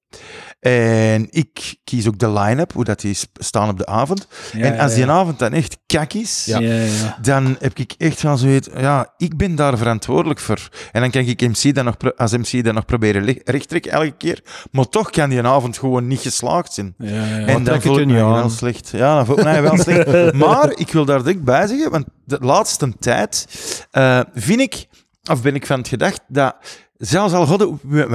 En 0.59 1.27
ik 1.29 1.75
kies 1.83 2.07
ook 2.07 2.19
de 2.19 2.29
line-up, 2.31 2.73
hoe 2.73 2.83
dat 2.83 2.99
die 3.01 3.13
sp- 3.13 3.37
staan 3.43 3.69
op 3.69 3.77
de 3.77 3.85
avond. 3.85 4.27
en 4.53 4.79
als 4.79 4.93
die 4.93 5.05
avond 5.09 5.39
dan 5.39 5.53
echt 5.53 5.77
kak 5.85 6.13
is, 6.13 6.45
Ja. 6.45 6.59
Ja, 6.59 6.73
ja. 6.73 7.17
dan 7.21 7.55
heb 7.59 7.77
ik 7.77 7.93
echt 7.97 8.21
wel 8.21 8.37
zoiets, 8.37 8.69
ja, 8.77 9.13
ik 9.17 9.37
ben 9.37 9.55
daar 9.55 9.77
verantwoordelijk 9.77 10.39
voor. 10.39 10.69
En 10.91 11.01
dan 11.01 11.11
kan 11.11 11.21
ik 11.21 11.41
MC 11.41 11.75
dan 11.75 11.85
nog, 11.85 11.95
als 12.17 12.31
MC 12.31 12.63
dan 12.63 12.73
nog 12.73 12.85
proberen 12.85 13.23
li- 13.23 13.41
recht 13.43 13.69
trekken 13.69 13.91
elke 13.91 14.15
keer. 14.17 14.43
Maar 14.71 14.89
toch 14.89 15.09
kan 15.09 15.29
die 15.29 15.41
avond 15.43 15.77
gewoon 15.77 16.07
niet 16.07 16.19
geslaagd 16.21 16.73
zijn. 16.73 16.93
ja, 16.97 17.07
ja. 17.13 17.37
En 17.37 17.45
trek 17.45 17.65
dan 17.65 17.73
het 17.73 17.83
voel 17.83 17.95
je 17.95 18.01
ik 18.01 18.07
niet 18.07 18.15
me 18.15 18.23
aan? 18.23 18.33
wel 18.33 18.49
slecht. 18.49 18.89
Ja, 18.89 19.15
dan 19.15 19.25
voel 19.25 19.39
ik 19.39 19.45
me 19.45 19.61
wel 19.61 19.77
slecht. 19.77 20.33
Maar 20.45 20.71
ik 20.75 20.91
wil 20.91 21.05
daar 21.05 21.23
direct 21.23 21.43
bij 21.43 21.67
zeggen, 21.67 21.91
want 21.91 22.05
de 22.25 22.37
laatste 22.41 22.93
tijd 22.99 23.45
eh, 23.91 24.19
vind 24.33 24.59
ik, 24.59 24.87
of 25.31 25.41
ben 25.41 25.55
ik 25.55 25.65
van 25.65 25.77
het 25.79 25.87
gedacht, 25.87 26.21
dat 26.27 26.55
Zelfs 26.97 27.33
al 27.33 27.45
godde 27.45 27.67
op 27.67 27.79
uw... 27.89 28.07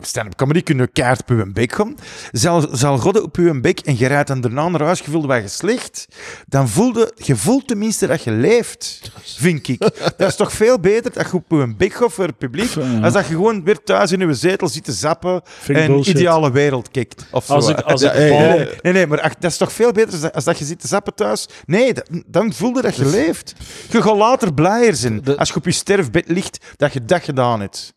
Stand-up 0.00 0.36
comedy 0.36 0.62
kunnen 0.62 0.92
keihard 0.92 1.20
op 1.20 1.28
uw 1.28 1.52
bek 1.52 1.72
gaan. 1.72 1.96
Zelfs 2.30 2.66
zal 2.70 2.98
godde 2.98 3.22
op 3.22 3.36
uw 3.36 3.60
bek 3.60 3.80
en 3.80 3.98
je 3.98 4.06
rijdt 4.06 4.28
dan 4.28 4.40
daarna 4.40 4.68
naar 4.68 4.80
huis, 4.82 4.98
je 4.98 5.10
voelde 5.10 5.26
wat 5.26 5.42
je 5.42 5.48
slecht, 5.48 6.06
dan 6.46 6.68
voelde... 6.68 7.12
Je 7.16 7.36
voelt 7.36 7.68
tenminste 7.68 8.06
dat 8.06 8.22
je 8.22 8.30
leeft, 8.30 9.12
vind 9.22 9.68
ik. 9.68 9.78
Dat 10.16 10.28
is 10.28 10.36
toch 10.36 10.52
veel 10.52 10.78
beter 10.80 11.12
dat 11.12 11.26
je 11.30 11.36
op 11.36 11.52
uw 11.52 11.76
bek 11.76 11.92
gaat 11.94 12.12
voor 12.12 12.24
het 12.26 12.38
publiek, 12.38 12.70
Ja. 12.70 13.00
als 13.02 13.12
dat 13.12 13.26
je 13.26 13.32
gewoon 13.34 13.64
weer 13.64 13.82
thuis 13.82 14.12
in 14.12 14.20
je 14.28 14.34
zetel 14.34 14.68
zit 14.68 14.84
te 14.84 14.92
zappen 14.92 15.40
Vind 15.44 15.78
en 15.78 15.86
bullshit. 15.86 16.14
ideale 16.14 16.50
wereld 16.52 16.90
kijkt. 16.90 17.26
Of 17.30 17.44
zo. 17.44 17.68
Ik, 17.70 17.80
als 17.80 18.00
Ja, 18.02 18.12
Nee, 18.12 18.68
nee, 18.82 18.92
nee, 18.92 19.06
maar 19.06 19.20
ach, 19.20 19.34
dat 19.34 19.50
is 19.50 19.56
toch 19.56 19.72
veel 19.72 19.92
beter 19.92 20.10
als 20.12 20.20
dat, 20.20 20.34
als 20.34 20.44
dat 20.44 20.58
je 20.58 20.64
zit 20.64 20.80
te 20.80 20.86
zappen 20.86 21.14
thuis? 21.14 21.48
Nee, 21.66 21.92
dat- 21.94 22.08
dan 22.26 22.52
voelde 22.52 22.82
dat 22.82 22.96
je 22.96 23.06
leeft. 23.06 23.54
Je 23.90 24.02
gaat 24.02 24.16
later 24.16 24.54
blijer 24.54 24.94
zijn 24.94 25.20
De- 25.22 25.36
als 25.36 25.48
je 25.48 25.54
op 25.56 25.64
je 25.64 25.70
sterfbed 25.72 26.28
ligt 26.28 26.58
dat 26.76 26.92
je 26.92 27.04
dat 27.04 27.22
gedaan 27.22 27.60
hebt. 27.60 27.92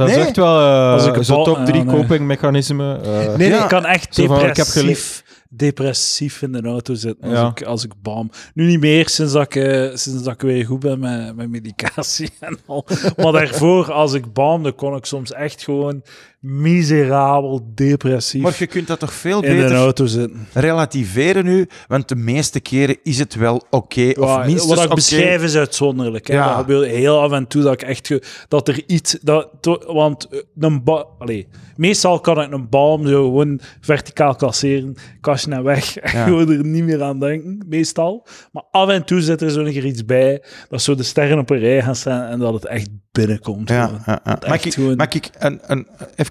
Dat 0.00 0.08
Nee. 0.08 0.18
is 0.18 0.26
echt 0.26 0.36
wel 0.36 0.60
eh, 0.60 0.92
Als 0.92 1.06
ik 1.06 1.16
een 1.16 1.24
zo'n 1.24 1.44
top 1.44 1.64
3 1.64 1.78
ja, 1.78 1.82
nee. 1.84 1.94
copingmechanisme. 2.00 2.98
eh. 3.02 3.34
Nee, 3.36 3.48
Ja. 3.48 3.62
Ik 3.62 3.68
kan 3.68 3.84
echt 3.86 4.14
Zo 4.14 4.26
van, 4.26 4.36
ik 4.36 4.42
heb 4.56 4.66
depressief, 4.66 5.24
depressief 5.48 6.42
in 6.42 6.52
de 6.52 6.62
auto 6.62 6.94
zitten 6.94 7.28
als, 7.28 7.38
Ja. 7.38 7.48
ik, 7.54 7.62
als 7.62 7.84
ik 7.84 7.92
bam. 8.02 8.30
Nu 8.54 8.66
niet 8.66 8.80
meer 8.80 9.08
sinds 9.08 9.32
dat 9.32 9.42
ik, 9.42 9.54
eh, 9.56 9.80
sinds 9.96 10.22
dat 10.22 10.32
ik 10.34 10.40
weer 10.40 10.64
goed 10.66 10.80
ben 10.80 10.98
met, 10.98 11.36
met 11.36 11.48
medicatie 11.50 12.30
en 12.40 12.58
al. 12.66 12.86
Maar 13.16 13.32
daarvoor, 13.32 13.92
als 13.92 14.12
ik 14.12 14.32
bam, 14.32 14.74
kon 14.74 14.96
ik 14.96 15.04
soms 15.04 15.32
echt 15.32 15.62
gewoon 15.64 16.02
miserabel 16.40 17.70
depressief 17.74 18.42
Maar 18.42 18.56
je 18.58 18.66
kunt 18.66 18.86
dat 18.86 18.98
toch 18.98 19.12
veel 19.12 19.42
in 19.42 19.56
beter 19.56 19.76
auto 19.76 20.06
zitten. 20.06 20.46
relativeren 20.52 21.44
nu, 21.44 21.66
want 21.88 22.08
de 22.08 22.16
meeste 22.16 22.60
keren 22.60 22.96
is 23.02 23.18
het 23.18 23.34
wel 23.34 23.62
oké, 23.70 24.12
of 24.20 24.44
minstens 24.46 24.74
wat 24.74 24.84
ik 24.84 24.94
beschrijf 24.94 25.42
is 25.42 25.56
uitzonderlijk. 25.56 26.26
Hè. 26.28 26.34
Ja. 26.34 26.48
Dat 26.48 26.56
gebeurt 26.56 26.90
heel 26.90 27.20
af 27.20 27.32
en 27.32 27.46
toe 27.46 27.62
dat 27.62 27.72
ik 27.72 27.82
echt... 27.82 28.12
dat 28.48 28.68
er 28.68 28.82
iets... 28.86 29.18
Dat, 29.22 29.48
want 29.86 30.24
eh, 30.30 30.40
een 30.58 30.84
ba 30.84 31.04
allee, 31.18 31.48
meestal 31.76 32.20
kan 32.20 32.40
ik 32.42 32.52
een 32.52 32.68
balm 32.68 33.06
zo 33.06 33.22
gewoon 33.24 33.60
verticaal 33.80 34.34
klasseren, 34.34 34.94
kastje 35.20 35.50
naar 35.50 35.62
weg 35.62 35.96
en 35.96 36.18
Ja. 36.18 36.24
gewoon 36.24 36.50
er 36.50 36.64
niet 36.64 36.84
meer 36.84 37.02
aan 37.02 37.20
denken, 37.20 37.64
meestal. 37.68 38.26
Maar 38.52 38.64
af 38.70 38.88
en 38.88 39.04
toe 39.04 39.20
zit 39.20 39.42
er 39.42 39.50
zo 39.50 39.62
nog 39.62 39.72
iets 39.72 40.04
bij, 40.04 40.42
dat 40.68 40.82
zo 40.82 40.94
de 40.94 41.02
sterren 41.02 41.38
op 41.38 41.50
een 41.50 41.58
rij 41.58 41.82
gaan 41.82 41.96
staan 41.96 42.30
en 42.30 42.38
dat 42.38 42.52
het 42.54 42.64
echt 42.64 42.88
binnenkomt. 43.12 43.68
Ja, 43.68 44.20
Mag 44.48 44.64
ik, 44.64 44.74
gewoon- 44.74 44.96
mag 44.96 45.12
ik 45.14 45.30
een, 45.38 45.60
een, 45.66 45.86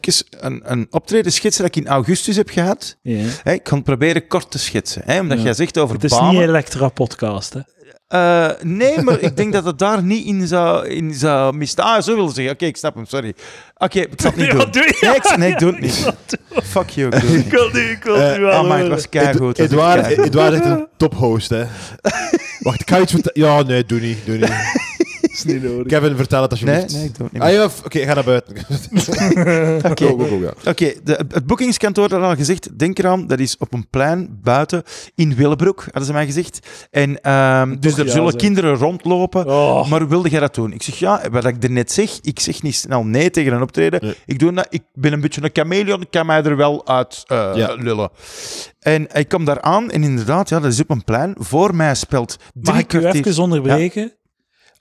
even 0.07 0.25
een, 0.39 0.61
een 0.65 0.87
optreden 0.89 1.31
schetsen 1.31 1.63
dat 1.63 1.75
ik 1.75 1.83
in 1.83 1.89
augustus 1.89 2.35
heb 2.35 2.49
gehad? 2.49 2.97
Ja. 3.01 3.25
Hè, 3.43 3.51
ik 3.53 3.63
kan 3.63 3.75
het 3.77 3.85
proberen 3.85 4.27
kort 4.27 4.51
te 4.51 4.59
schetsen, 4.59 5.01
hè, 5.05 5.19
omdat 5.19 5.37
Ja. 5.37 5.43
jij 5.43 5.53
zegt 5.53 5.77
over 5.77 5.95
Het 5.95 6.03
is 6.03 6.11
banen. 6.11 6.29
niet 6.31 6.41
een 6.41 6.47
Elektra-podcast, 6.47 7.53
hè. 7.53 7.59
Eh, 8.07 8.49
nee, 8.61 9.01
maar 9.01 9.19
ik 9.19 9.37
denk 9.37 9.53
dat 9.53 9.65
het 9.65 9.79
daar 9.79 10.03
niet 10.03 10.25
in 10.25 10.47
zou, 10.47 10.87
in 10.87 11.13
zou 11.13 11.55
misten. 11.55 11.83
Ah, 11.83 12.01
zo 12.01 12.15
wil 12.15 12.25
je 12.27 12.33
zeggen. 12.33 12.53
Oké, 12.53 12.65
ik 12.65 12.77
snap 12.77 12.95
hem, 12.95 13.05
sorry. 13.05 13.33
Oké, 13.77 13.99
ik 13.99 14.09
zal 14.21 14.31
het 14.31 14.39
niet 14.39 14.47
Ja, 14.51 14.53
doen. 14.57 14.71
doe 14.71 14.83
je. 14.83 14.97
Nee, 15.01 15.15
ik, 15.15 15.37
nee, 15.37 15.51
ik 15.53 15.59
doe 15.59 15.71
het 15.71 15.79
niet. 15.81 16.11
Fuck 16.63 16.89
you, 16.89 17.15
ik 17.15 17.21
doe 17.21 17.29
het 17.29 17.35
niet. 17.37 17.45
Ik 17.45 17.51
wil 17.51 17.69
nu, 17.73 17.79
ik 17.79 18.03
wil 18.03 18.15
Eh, 18.15 18.35
nu 18.35 18.41
wel 18.41 18.51
Ah, 18.51 18.67
maar 18.67 18.79
het 18.79 18.87
was 18.87 19.09
keigoed. 19.09 19.59
Ed- 19.59 19.71
Edouard, 19.71 20.07
Edouard 20.07 20.53
is 20.53 20.59
echt 20.59 20.69
een 20.69 20.87
tophost, 20.97 21.49
hè. 21.49 21.65
Wacht, 22.59 22.81
ik 22.81 22.89
ga 22.89 22.99
iets 22.99 23.11
vertellen. 23.11 23.49
Ja, 23.51 23.61
nee, 23.63 23.85
doe 23.85 23.99
niet, 23.99 24.17
doe 24.25 24.37
niet. 24.37 24.49
is 25.45 25.53
niet 25.53 25.63
nodig. 25.63 25.87
Kevin, 25.87 26.15
vertel 26.15 26.41
het 26.41 26.61
Nee, 26.61 26.75
alsjeblieft. 26.75 26.93
nee, 26.93 27.05
ik 27.05 27.15
doe 27.15 27.23
het 27.23 27.33
niet. 27.33 27.41
Ah 27.41 27.51
ja, 27.51 27.69
oké, 27.85 27.99
ga 27.99 28.13
naar 28.13 28.23
buiten. 28.23 28.55
Oké. 29.91 30.05
Go, 30.05 30.17
go, 30.17 30.25
go, 30.27 30.35
ja. 30.39 30.53
Oké, 30.71 30.93
de- 31.03 31.25
het 31.27 31.45
boekingskantoor 31.45 32.11
had 32.11 32.21
al 32.21 32.35
gezegd, 32.35 32.79
denk 32.79 32.99
eraan, 32.99 33.27
dat 33.27 33.39
is 33.39 33.57
op 33.57 33.73
een 33.73 33.89
plein 33.89 34.39
buiten 34.43 34.83
in 35.15 35.35
Willebroek, 35.35 35.83
hadden 35.83 36.05
ze 36.05 36.13
mij 36.13 36.25
gezegd. 36.25 36.59
En, 36.91 37.21
ehm, 37.21 37.75
dus 37.79 37.91
Toch 37.91 37.99
er 37.99 38.05
ja 38.05 38.11
zullen 38.11 38.35
kinderen 38.37 38.75
rondlopen. 38.75 39.45
Oh. 39.47 39.89
Maar 39.89 40.07
wilde 40.07 40.29
jij 40.29 40.39
dat 40.39 40.55
doen? 40.55 40.73
Ik 40.73 40.83
zeg 40.83 40.95
ja, 40.95 41.21
wat 41.31 41.45
ik 41.45 41.63
er 41.63 41.71
net 41.71 41.91
zeg, 41.91 42.19
ik 42.21 42.39
zeg 42.39 42.61
niet 42.61 42.75
snel 42.75 43.03
nee 43.03 43.29
tegen 43.29 43.53
een 43.53 43.61
optreden. 43.61 43.99
Nee. 44.03 44.15
Ik 44.25 44.39
doe 44.39 44.53
dat, 44.53 44.67
ik 44.69 44.81
ben 44.93 45.13
een 45.13 45.21
beetje 45.21 45.43
een 45.43 45.49
chameleon, 45.53 46.01
ik 46.01 46.11
kan 46.11 46.25
mij 46.25 46.43
er 46.43 46.55
wel 46.57 46.87
uit 46.87 47.23
eh, 47.27 47.51
Ja. 47.55 47.73
lullen. 47.73 48.09
En 48.79 49.07
ik 49.13 49.29
kom 49.29 49.45
daar 49.45 49.61
aan 49.61 49.91
en 49.91 50.03
inderdaad, 50.03 50.49
ja, 50.49 50.59
dat 50.59 50.71
is 50.71 50.79
op 50.79 50.89
een 50.89 51.03
plein. 51.03 51.35
Voor 51.37 51.75
mij 51.75 51.95
speelt 51.95 52.37
drie 52.53 52.73
Mag 52.73 52.79
ik 52.83 52.93
u 52.93 53.05
even 53.05 53.43
onderbreken? 53.43 54.13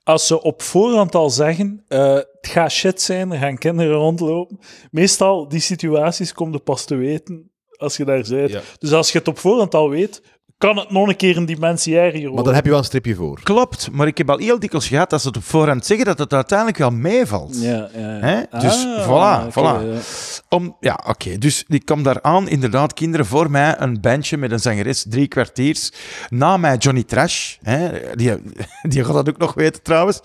Als 0.09 0.27
ze 0.27 0.43
op 0.43 0.63
voorhand 0.63 1.15
al 1.15 1.31
zeggen, 1.31 1.85
eh, 1.89 2.15
het 2.15 2.39
gaat 2.41 2.73
shit 2.73 3.01
zijn, 3.01 3.33
er 3.33 3.39
gaan 3.39 3.59
kinderen 3.59 3.97
rondlopen. 3.97 4.59
Meestal, 4.91 5.49
die 5.49 5.61
situaties 5.61 6.33
kom 6.33 6.53
je 6.53 6.59
pas 6.59 6.85
te 6.85 6.95
weten 6.95 7.51
als 7.77 7.97
je 7.97 8.05
daar 8.05 8.25
bent. 8.29 8.51
Ja. 8.51 8.61
Dus 8.79 8.93
als 8.93 9.13
je 9.13 9.19
het 9.19 9.29
op 9.29 9.39
voorhand 9.39 9.75
al 9.75 9.91
weet, 9.91 10.23
kan 10.59 10.77
het 10.77 10.91
nog 10.91 11.09
een 11.09 11.17
keer 11.17 11.37
een 11.37 11.47
dimensie 11.47 11.99
erger 11.99 12.13
worden. 12.21 12.35
Maar 12.35 12.45
daar 12.45 12.55
heb 12.55 12.65
je 12.65 12.71
wel 12.71 12.79
een 12.79 12.85
stripje 12.85 13.15
voor. 13.15 13.41
Klopt, 13.43 13.89
maar 13.93 14.07
ik 14.07 14.19
heb 14.19 14.31
al 14.31 14.39
heel 14.39 14.59
dikwijls 14.59 14.89
gehad 14.89 15.11
dat 15.11 15.21
ze 15.21 15.29
het 15.29 15.37
op 15.37 15.45
voorhand 15.45 15.87
zeggen 15.87 16.07
dat 16.07 16.19
het 16.19 16.33
uiteindelijk 16.33 16.79
wel 16.79 16.91
meevalt. 16.91 17.61
Ja, 17.61 17.89
ja? 17.95 18.47
Dus 18.61 18.87
Ah, 18.87 19.05
voilà, 19.05 19.53
voilà. 19.53 19.93
ja. 19.93 20.01
Om, 20.49 20.77
ja, 20.81 21.01
oké. 21.07 21.39
Dus 21.39 21.65
ik 21.69 21.85
kwam 21.85 22.03
daar 22.03 22.23
aan, 22.23 22.49
inderdaad, 22.49 22.95
kinderen 22.95 23.27
voor 23.27 23.51
mij, 23.51 23.75
een 23.79 24.01
bandje 24.01 24.37
met 24.37 24.51
een 24.51 24.59
zangeres, 24.61 25.05
drie 25.09 25.29
kwartiers. 25.29 25.93
Na 26.29 26.57
mij 26.57 26.77
Johnny 26.77 27.03
Trash, 27.03 27.57
hè, 27.63 27.91
die, 28.15 28.33
die 28.89 29.05
gaat 29.05 29.15
dat 29.15 29.29
ook 29.29 29.39
nog 29.39 29.55
weten 29.55 29.83
trouwens. 29.83 30.21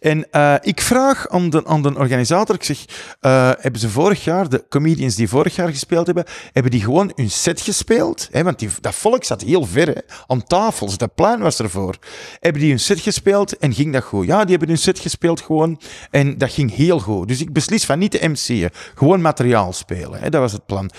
En 0.00 0.30
eh, 0.30 0.54
ik 0.60 0.80
vraag 0.80 1.28
aan 1.28 1.50
de, 1.50 1.66
aan 1.66 1.82
de 1.82 1.94
organisator, 1.94 2.54
ik 2.54 2.64
zeg, 2.64 2.84
eh, 3.20 3.50
hebben 3.58 3.80
ze 3.80 3.88
vorig 3.88 4.24
jaar, 4.24 4.48
de 4.48 4.64
comedians 4.68 5.14
die 5.14 5.28
vorig 5.28 5.56
jaar 5.56 5.68
gespeeld 5.68 6.06
hebben, 6.06 6.24
hebben 6.52 6.72
die 6.72 6.82
gewoon 6.82 7.12
hun 7.14 7.30
set 7.30 7.60
gespeeld? 7.60 8.28
Hè, 8.30 8.42
want 8.42 8.58
die, 8.58 8.68
dat 8.80 8.94
volk 8.94 9.24
zat 9.24 9.40
heel 9.42 9.66
ver, 9.84 10.04
tafels, 10.46 10.98
dat 10.98 11.14
plein 11.14 11.40
was 11.40 11.58
ervoor. 11.58 11.96
Hebben 12.40 12.60
die 12.60 12.70
hun 12.70 12.80
set 12.80 13.00
gespeeld 13.00 13.56
en 13.56 13.74
ging 13.74 13.92
dat 13.92 14.04
goed? 14.04 14.26
Ja, 14.26 14.40
die 14.40 14.50
hebben 14.50 14.68
hun 14.68 14.78
set 14.78 14.98
gespeeld 14.98 15.40
gewoon 15.40 15.80
en 16.10 16.38
dat 16.38 16.52
ging 16.52 16.74
heel 16.74 17.00
goed. 17.00 17.28
Dus 17.28 17.40
ik 17.40 17.52
beslis 17.52 17.84
van 17.84 17.98
niet 17.98 18.10
te 18.10 18.28
MC'en, 18.28 18.70
gewoon 18.94 19.20
materiaal 19.20 19.72
spelen. 19.72 20.20
Hè, 20.20 20.30
dat 20.30 20.40
was 20.40 20.52
het 20.52 20.66
plan. 20.66 20.90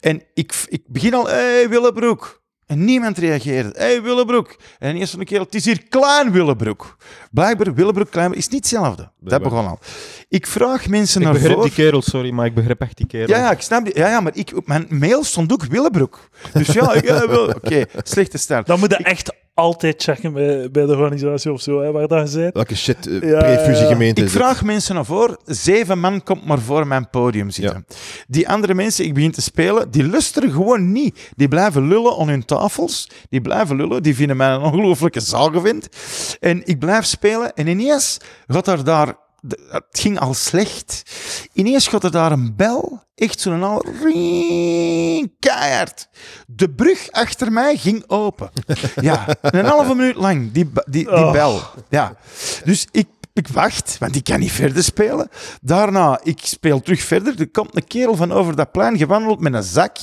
En 0.00 0.22
ik, 0.34 0.64
ik 0.68 0.82
begin 0.86 1.14
al, 1.14 1.26
hé 1.26 1.34
hey, 1.34 1.68
Willebroek. 1.68 2.44
En 2.66 2.84
niemand 2.84 3.18
reageerde. 3.18 3.70
Hé, 3.72 3.84
hey, 3.84 4.02
Willebroek. 4.02 4.56
En 4.78 4.96
eerst 4.96 5.14
een 5.14 5.24
keer, 5.24 5.40
het 5.40 5.54
is 5.54 5.64
hier 5.64 5.82
Klein 5.88 6.32
Willebroek. 6.32 6.96
Blijkbaar, 7.30 7.74
Willebroek, 7.74 8.10
Klein 8.10 8.34
is 8.34 8.48
niet 8.48 8.60
hetzelfde. 8.60 9.10
Dat 9.20 9.42
begon 9.42 9.66
al. 9.66 9.78
Ik 10.28 10.46
vraag 10.46 10.88
mensen 10.88 11.20
Ik 11.20 11.24
naar 11.24 11.32
begrijp 11.34 11.54
voren. 11.54 11.70
die 11.70 11.84
kerel, 11.84 12.02
sorry, 12.02 12.30
maar 12.30 12.46
ik 12.46 12.54
begrijp 12.54 12.80
echt 12.80 12.96
die 12.96 13.06
kerel. 13.06 13.28
Ja, 13.28 13.38
ja, 13.38 13.50
ik 13.50 13.60
snap 13.60 13.84
die. 13.84 13.98
Ja, 13.98 14.08
ja, 14.08 14.20
maar 14.20 14.36
ik, 14.36 14.52
op 14.54 14.66
mijn 14.66 14.86
mail 14.88 15.24
stond 15.24 15.52
ook 15.52 15.64
Willebroek. 15.64 16.28
Dus 16.52 16.66
ja, 16.66 16.92
ik, 16.92 17.04
ja, 17.08 17.24
oké, 17.24 17.84
slechte 18.02 18.38
start. 18.38 18.66
Dan 18.66 18.78
moet 18.78 18.90
je 18.90 18.96
echt 18.96 19.32
altijd 19.56 20.02
checken 20.02 20.32
bij, 20.32 20.70
bij 20.70 20.86
de 20.86 20.96
organisatie 20.96 21.52
of 21.52 21.60
zo, 21.60 21.80
hè, 21.80 21.92
waar 21.92 22.08
dat 22.08 22.32
bent. 22.32 22.54
Welke 22.54 22.76
shit, 22.76 23.06
uh, 23.06 23.30
Ja, 23.30 23.38
pre-fusiegemeente 23.38 24.22
Ik 24.22 24.30
vraag 24.30 24.64
mensen 24.64 24.94
naar 24.94 25.04
voren. 25.04 25.38
Zeven 25.44 25.98
man 25.98 26.22
komt 26.22 26.46
maar 26.46 26.58
voor 26.58 26.86
mijn 26.86 27.10
podium 27.10 27.50
zitten. 27.50 27.86
Die 28.28 28.48
andere 28.48 28.74
mensen, 28.74 29.04
ik 29.04 29.14
begin 29.14 29.30
te 29.30 29.42
spelen, 29.42 29.90
die 29.90 30.08
luisteren 30.08 30.50
gewoon 30.50 30.92
niet. 30.92 31.30
Die 31.36 31.48
blijven 31.48 31.88
lullen 31.88 32.18
aan 32.18 32.28
hun 32.28 32.44
tafels. 32.44 33.10
Die 33.28 33.40
blijven 33.40 33.76
lullen. 33.76 34.02
Die 34.02 34.14
vinden 34.14 34.36
mij 34.36 34.50
een 34.50 34.60
ongelooflijke 34.60 35.20
zagevind. 35.20 35.88
En 36.40 36.66
ik 36.66 36.78
blijf 36.78 37.04
spelen. 37.04 37.54
En 37.54 37.66
ineens 37.66 38.18
gaat 38.46 38.68
er 38.68 38.84
daar... 38.84 39.24
de- 39.46 39.66
Het 39.70 39.84
ging 39.90 40.18
al 40.20 40.34
slecht. 40.34 41.02
Ineens 41.52 41.88
gaat 41.88 42.04
er 42.04 42.10
daar 42.10 42.32
een 42.32 42.56
bel. 42.56 43.04
Echt 43.14 43.40
zo'n 43.40 43.62
al... 43.62 43.84
ring, 44.02 45.32
Keihard. 45.38 46.08
De 46.46 46.70
brug 46.70 47.10
achter 47.10 47.52
mij 47.52 47.76
ging 47.76 48.04
open. 48.06 48.50
Ja, 49.00 49.26
een 49.40 49.64
halve 49.64 49.94
minuut 49.94 50.16
lang. 50.16 50.52
Die, 50.52 50.64
die, 50.74 50.82
die 50.90 51.10
Oh. 51.12 51.32
bel. 51.32 51.60
Ja. 51.88 52.16
Dus 52.64 52.86
ik 52.90 53.06
ik 53.32 53.48
wacht, 53.48 53.96
want 53.98 54.16
ik 54.16 54.24
kan 54.24 54.40
niet 54.40 54.52
verder 54.52 54.82
spelen. 54.82 55.28
Daarna, 55.60 56.20
ik 56.22 56.38
speel 56.42 56.80
terug 56.80 57.02
verder. 57.02 57.40
Er 57.40 57.50
komt 57.50 57.76
een 57.76 57.86
kerel 57.86 58.16
van 58.16 58.32
over 58.32 58.56
dat 58.56 58.72
plein 58.72 58.96
gewandeld 58.98 59.40
met 59.40 59.54
een 59.54 59.62
zak. 59.62 59.96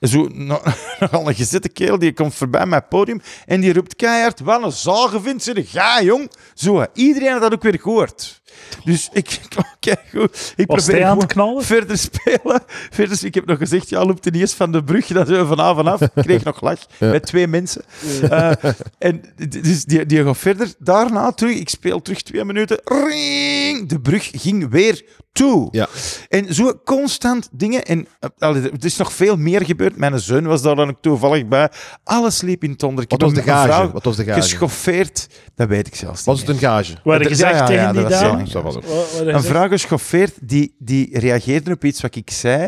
Zo, 0.00 0.28
no- 0.32 0.62
nogal 1.00 1.28
een 1.28 1.34
gezette 1.34 1.68
kerel, 1.68 1.98
die 1.98 2.12
komt 2.12 2.34
voorbij 2.34 2.66
mijn 2.66 2.88
podium 2.88 3.20
en 3.46 3.60
die 3.60 3.72
roept 3.72 3.96
keihard, 3.96 4.40
wat 4.40 4.62
een 4.62 4.72
zagen 4.72 5.22
vindt 5.22 5.42
ze, 5.42 5.64
ga 5.66 6.02
jong. 6.02 6.30
Zo, 6.54 6.84
iedereen 6.94 7.32
had 7.32 7.40
dat 7.40 7.52
ook 7.52 7.62
weer 7.62 7.80
gehoord. 7.80 8.39
Dus 8.84 9.08
ik, 9.12 9.40
oké, 9.56 9.96
goed. 10.14 10.52
Ik 10.56 10.66
Was 10.66 10.84
probeer 10.84 11.04
aan 11.04 11.18
het 11.18 11.32
knallen? 11.32 11.64
verder 11.64 11.98
spelen. 11.98 12.62
Verder, 12.66 13.24
ik 13.24 13.34
heb 13.34 13.46
nog 13.46 13.58
gezegd, 13.58 13.88
ja, 13.88 14.04
loopt 14.04 14.22
ten 14.22 14.32
eerste 14.32 14.56
van 14.56 14.72
de 14.72 14.84
brug, 14.84 15.06
dat 15.06 15.28
we 15.28 15.46
vanavond 15.46 15.86
af. 15.86 16.00
Ik 16.00 16.10
kreeg 16.14 16.44
nog 16.44 16.60
lach 16.60 16.78
met 16.98 17.26
twee 17.26 17.46
mensen. 17.46 17.82
Eh, 18.30 18.52
en 18.98 19.22
dus 19.48 19.84
die, 19.84 20.06
die 20.06 20.24
gaat 20.24 20.38
verder. 20.38 20.74
Daarna 20.78 21.32
terug, 21.32 21.56
ik 21.56 21.68
speel 21.68 22.02
terug 22.02 22.22
twee 22.22 22.44
minuten. 22.44 22.80
Ring! 22.84 23.88
De 23.88 24.00
brug 24.00 24.30
ging 24.32 24.70
weer 24.70 25.04
toe. 25.32 25.68
Ja. 25.70 25.88
En 26.28 26.54
zo 26.54 26.80
constant 26.84 27.48
dingen. 27.52 27.82
En 27.82 28.06
allee, 28.38 28.62
er 28.62 28.84
is 28.84 28.96
nog 28.96 29.12
veel 29.12 29.36
meer 29.36 29.64
gebeurd. 29.64 29.96
Mijn 29.96 30.20
zoon 30.20 30.46
was 30.46 30.62
daar 30.62 30.76
dan 30.76 30.88
ook 30.88 30.98
toevallig 31.00 31.46
bij. 31.46 31.70
Alles 32.04 32.40
liep 32.40 32.64
in 32.64 32.70
het. 32.70 32.82
Ik 32.82 33.10
Wat 33.10 33.20
was 33.20 33.34
de 33.34 33.42
gage? 33.42 33.68
vrouw 33.68 33.90
Wat 33.90 34.04
was 34.04 34.16
de 34.16 34.24
gage? 34.24 34.40
Geschoffeerd, 34.40 35.28
dat 35.54 35.68
weet 35.68 35.86
ik 35.86 35.94
zelfs 35.94 36.24
Was 36.24 36.38
niet 36.38 36.46
het 36.46 36.56
een 36.56 36.62
gage? 36.62 36.96
Waar 37.04 37.24
gezegd 37.24 37.58
ja, 37.58 37.66
tegen 37.66 37.82
ja, 37.82 37.92
die 37.92 38.02
was 38.02 38.20
dame? 38.20 38.62
was 38.62 38.74
het. 38.74 38.84
Een 39.26 39.42
vrouw 39.42 39.68
geschoffeerd, 39.68 40.32
die, 40.40 40.74
die 40.78 41.18
reageerde 41.18 41.72
op 41.72 41.84
iets 41.84 42.00
wat 42.00 42.14
ik 42.14 42.30
zei. 42.30 42.62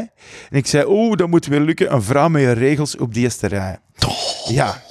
En 0.50 0.58
ik 0.58 0.66
zei, 0.66 0.84
oeh, 0.86 1.16
dat 1.16 1.28
moet 1.28 1.46
weer 1.46 1.60
lukken. 1.60 1.92
Een 1.92 2.02
vrouw 2.02 2.28
met 2.28 2.42
je 2.42 2.52
regels 2.52 2.96
op 2.96 3.14
die 3.14 3.22
eerste 3.22 3.46
rij. 3.46 3.78
Ja. 4.48 4.82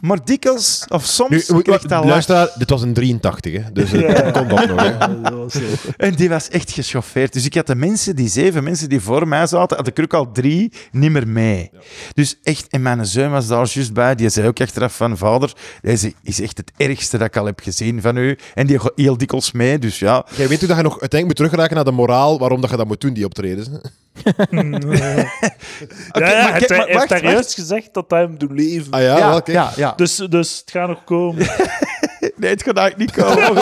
Maar 0.00 0.24
dikwijls, 0.24 0.84
of 0.88 1.04
soms, 1.04 1.48
Nu, 1.48 1.62
krijgt 1.62 1.82
dat 1.88 1.90
lach. 1.98 2.04
luisteraar, 2.04 2.48
dit 2.58 2.70
was 2.70 2.82
een 2.82 2.92
83, 2.94 3.52
hè, 3.52 3.72
dus 3.72 3.90
Ja. 3.90 4.30
komt 4.30 4.50
dat 4.50 4.68
nog. 4.68 4.80
Hè. 4.80 4.88
Ja, 4.88 5.06
dat 5.06 5.32
was 5.32 5.52
zo. 5.52 5.60
En 5.96 6.14
die 6.14 6.28
was 6.28 6.48
echt 6.48 6.70
geschoffeerd. 6.72 7.32
Dus 7.32 7.44
ik 7.44 7.54
had 7.54 7.66
de 7.66 7.74
mensen, 7.74 8.16
die 8.16 8.28
zeven 8.28 8.64
mensen 8.64 8.88
die 8.88 9.00
voor 9.00 9.28
mij 9.28 9.46
zaten, 9.46 9.76
had 9.76 9.86
ik 9.86 9.98
er 9.98 10.04
ook 10.04 10.14
al 10.14 10.32
drie 10.32 10.72
niet 10.92 11.10
meer 11.10 11.28
mee. 11.28 11.70
Dus 12.14 12.38
echt, 12.42 12.66
en 12.68 12.82
mijn 12.82 13.06
zoon 13.06 13.30
was 13.30 13.46
daar 13.46 13.68
juist 13.72 13.92
bij. 13.92 14.14
Die 14.14 14.28
zei 14.28 14.46
ook 14.46 14.60
achteraf 14.60 14.96
van, 14.96 15.16
vader, 15.16 15.52
deze 15.82 16.12
is 16.22 16.40
echt 16.40 16.56
het 16.56 16.72
ergste 16.76 17.18
dat 17.18 17.26
ik 17.26 17.36
al 17.36 17.46
heb 17.46 17.60
gezien 17.60 18.00
van 18.00 18.16
u. 18.16 18.38
En 18.54 18.66
die 18.66 18.78
gaat 18.78 18.92
heel 18.94 19.16
dikwijls 19.16 19.52
mee, 19.52 19.78
dus 19.78 19.98
ja. 19.98 20.26
Jij 20.36 20.48
weet 20.48 20.58
hoe 20.58 20.68
dat 20.68 20.76
je 20.76 20.82
nog 20.82 21.00
uiteindelijk 21.00 21.26
moet 21.40 21.48
terugraken 21.48 21.74
naar 21.76 21.84
de 21.84 21.90
moraal 21.90 22.38
waarom 22.38 22.60
dat 22.60 22.70
je 22.70 22.76
dat 22.76 22.86
moet 22.86 23.00
doen, 23.00 23.12
die 23.12 23.24
optredens. 23.24 23.68
ja, 24.24 24.30
ja, 24.52 26.42
maar 26.42 26.50
hij 26.50 26.58
kijk, 26.58 26.68
maar 26.70 26.78
heeft 26.86 26.92
wacht, 26.92 27.08
daar 27.08 27.20
wacht. 27.22 27.32
juist 27.32 27.54
gezegd 27.54 27.94
dat 27.94 28.04
hij 28.10 28.20
hem 28.20 28.38
doet 28.38 28.50
leven. 28.50 28.92
Ah 28.92 29.00
ja, 29.00 29.16
Ja, 29.18 29.28
wel, 29.28 29.42
kijk. 29.42 29.56
ja, 29.56 29.72
ja. 29.76 29.92
Dus, 29.96 30.16
dus 30.16 30.58
het 30.60 30.70
gaat 30.70 30.88
nog 30.88 31.04
komen. 31.04 31.46
Nee, 32.36 32.50
het 32.50 32.62
gaat 32.62 32.76
eigenlijk 32.76 33.16
niet 33.16 33.24
komen. 33.24 33.54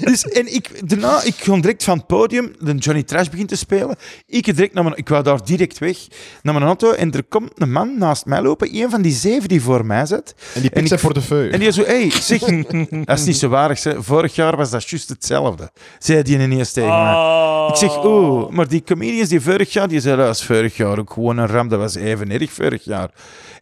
dus, 0.10 0.28
en 0.28 0.54
ik, 0.54 0.88
daarna, 0.90 1.22
ik 1.22 1.34
kwam 1.36 1.60
direct 1.60 1.84
van 1.84 1.96
het 1.96 2.06
podium, 2.06 2.52
de 2.58 2.74
Johnny 2.74 3.02
Trash 3.02 3.28
begint 3.28 3.48
te 3.48 3.56
spelen. 3.56 3.96
Ik, 4.26 4.44
direct 4.44 4.74
naar 4.74 4.84
mijn, 4.84 4.96
ik 4.96 5.08
wou 5.08 5.22
daar 5.22 5.44
direct 5.44 5.78
weg, 5.78 5.96
naar 6.42 6.54
mijn 6.54 6.66
auto. 6.66 6.92
En 6.92 7.12
er 7.12 7.24
komt 7.24 7.50
een 7.54 7.72
man 7.72 7.98
naast 7.98 8.26
mij 8.26 8.42
lopen, 8.42 8.74
een 8.76 8.90
van 8.90 9.02
die 9.02 9.12
zeven 9.12 9.48
die 9.48 9.62
voor 9.62 9.86
mij 9.86 10.06
zit. 10.06 10.34
En 10.54 10.60
die 10.60 10.70
pikt 10.70 10.88
zijn 10.88 11.00
ik- 11.00 11.06
portefeuille. 11.06 11.50
En 11.52 11.58
die 11.60 11.70
zo, 11.72 11.84
hey, 11.84 12.10
zeg, 12.10 12.40
dat 13.04 13.18
is 13.18 13.24
niet 13.24 13.36
zo 13.36 13.48
waardig. 13.48 13.78
Zeg. 13.78 13.94
Vorig 13.98 14.34
jaar 14.34 14.56
was 14.56 14.70
dat 14.70 14.88
juist 14.88 15.08
hetzelfde. 15.08 15.70
Zei 15.98 16.22
die 16.22 16.38
ineens 16.38 16.72
tegen 16.72 16.88
mij. 16.88 16.98
Ah. 16.98 17.68
Ik 17.68 17.76
zeg, 17.76 18.04
oeh, 18.04 18.48
maar 18.50 18.68
die 18.68 18.82
comedians 18.84 19.28
die 19.28 19.40
vorig 19.40 19.72
jaar, 19.72 19.88
die 19.88 20.00
zeiden, 20.00 20.26
dat 20.26 20.36
was 20.36 20.46
vorig 20.46 20.76
jaar 20.76 20.98
ook 20.98 21.12
gewoon 21.12 21.36
een 21.38 21.46
ram, 21.46 21.68
dat 21.68 21.78
was 21.78 21.94
even 21.94 22.30
erg 22.30 22.52
vorig 22.52 22.84
jaar. 22.84 23.10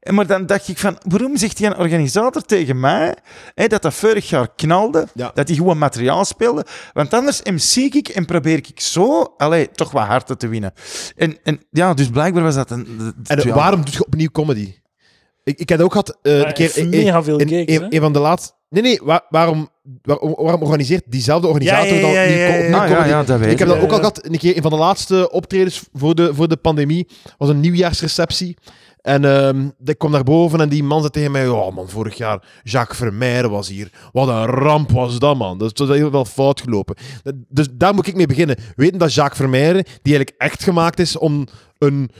En 0.02 0.14
maar 0.14 0.26
dan 0.26 0.46
dacht 0.46 0.68
ik 0.68 0.78
van, 0.78 0.98
waarom 1.08 1.36
zegt 1.36 1.56
die 1.56 1.66
een 1.66 1.76
organisator 1.78 2.42
tegen 2.42 2.80
mij 2.80 3.14
hè, 3.54 3.66
dat 3.66 3.82
dat 3.82 3.94
vorig 3.94 4.28
jaar 4.28 4.48
knalde, 4.56 5.06
Ja. 5.14 5.30
dat 5.34 5.48
hij 5.48 5.56
gewoon 5.56 5.78
materiaal 5.78 6.24
speelde, 6.24 6.64
want 6.92 7.14
anders 7.14 7.42
MC 7.42 7.94
ik 7.94 8.08
en 8.08 8.24
probeer 8.24 8.56
ik 8.56 8.80
zo, 8.80 9.34
allee, 9.36 9.70
toch 9.70 9.90
wat 9.90 10.06
harten 10.06 10.38
te 10.38 10.48
winnen. 10.48 10.72
En, 11.16 11.38
en 11.42 11.60
ja, 11.70 11.94
dus 11.94 12.08
blijkbaar 12.08 12.42
was 12.42 12.54
dat 12.54 12.70
een... 12.70 12.86
En 13.26 13.38
eh, 13.38 13.44
ja. 13.44 13.54
waarom 13.54 13.84
doe 13.84 13.94
je 13.94 14.04
opnieuw 14.06 14.28
comedy? 14.32 14.74
Ik, 15.44 15.58
ik 15.58 15.68
heb 15.68 15.78
dat 15.78 15.86
ook 15.86 15.92
gehad 15.92 16.18
eh, 16.22 16.32
Hij 16.32 16.46
een 16.46 16.52
keer... 16.52 16.88
mega 16.88 17.22
veel 17.22 17.38
gigs, 17.38 17.82
een, 17.90 18.00
van 18.00 18.12
de 18.12 18.18
laatste... 18.18 18.52
Nee, 18.68 18.82
nee, 18.82 19.00
waar- 19.02 19.26
waarom, 19.28 19.68
waarom, 20.02 20.34
waarom 20.38 20.62
organiseert 20.62 21.02
diezelfde 21.06 21.46
organisator 21.48 21.86
Ja, 21.86 21.94
ja, 21.94 22.00
dan 22.00 22.10
ja, 22.12 22.22
opnieuw 22.22 22.38
ja, 22.38 22.46
ja, 22.46 22.64
Ah, 22.82 22.88
ja, 22.88 22.94
comedy? 22.94 23.08
ja, 23.08 23.22
dat 23.22 23.38
weet 23.38 23.52
Ik 23.52 23.58
heb 23.58 23.68
Ja, 23.68 23.74
dat 23.74 23.82
ook 23.82 23.90
al 23.90 23.96
gehad. 23.98 24.24
Een 24.26 24.38
keer, 24.38 24.56
een 24.56 24.62
van 24.62 24.70
de 24.70 24.76
laatste 24.76 25.30
optredens 25.30 25.82
voor 25.92 26.14
de, 26.14 26.34
voor 26.34 26.48
de 26.48 26.56
pandemie 26.56 27.08
was 27.38 27.48
een 27.48 27.60
nieuwjaarsreceptie. 27.60 28.56
En 29.02 29.24
ehm, 29.24 29.68
ik 29.84 29.98
kwam 29.98 30.10
naar 30.10 30.24
boven 30.24 30.60
en 30.60 30.68
die 30.68 30.82
man 30.82 30.98
zei 30.98 31.10
tegen 31.10 31.30
mij: 31.30 31.48
Oh 31.48 31.74
man, 31.74 31.88
vorig 31.88 32.16
jaar 32.16 32.42
Jacques 32.62 32.98
Vermeijren 32.98 33.50
was 33.50 33.68
hier. 33.68 33.90
Wat 34.12 34.28
een 34.28 34.44
ramp 34.44 34.90
was 34.90 35.18
dat, 35.18 35.36
man. 35.36 35.58
Dat 35.58 35.80
is 35.80 35.88
heel 35.88 36.10
wel 36.10 36.24
fout 36.24 36.60
gelopen. 36.60 36.96
Dus 37.48 37.66
daar 37.72 37.94
moet 37.94 38.06
ik 38.06 38.16
mee 38.16 38.26
beginnen. 38.26 38.56
Weten 38.76 38.98
dat 38.98 39.14
Jacques 39.14 39.38
Vermeijren, 39.38 39.84
die 39.84 40.16
eigenlijk 40.16 40.34
echt 40.38 40.62
gemaakt 40.62 40.98
is 40.98 41.18
om 41.18 41.46
een, 41.78 42.10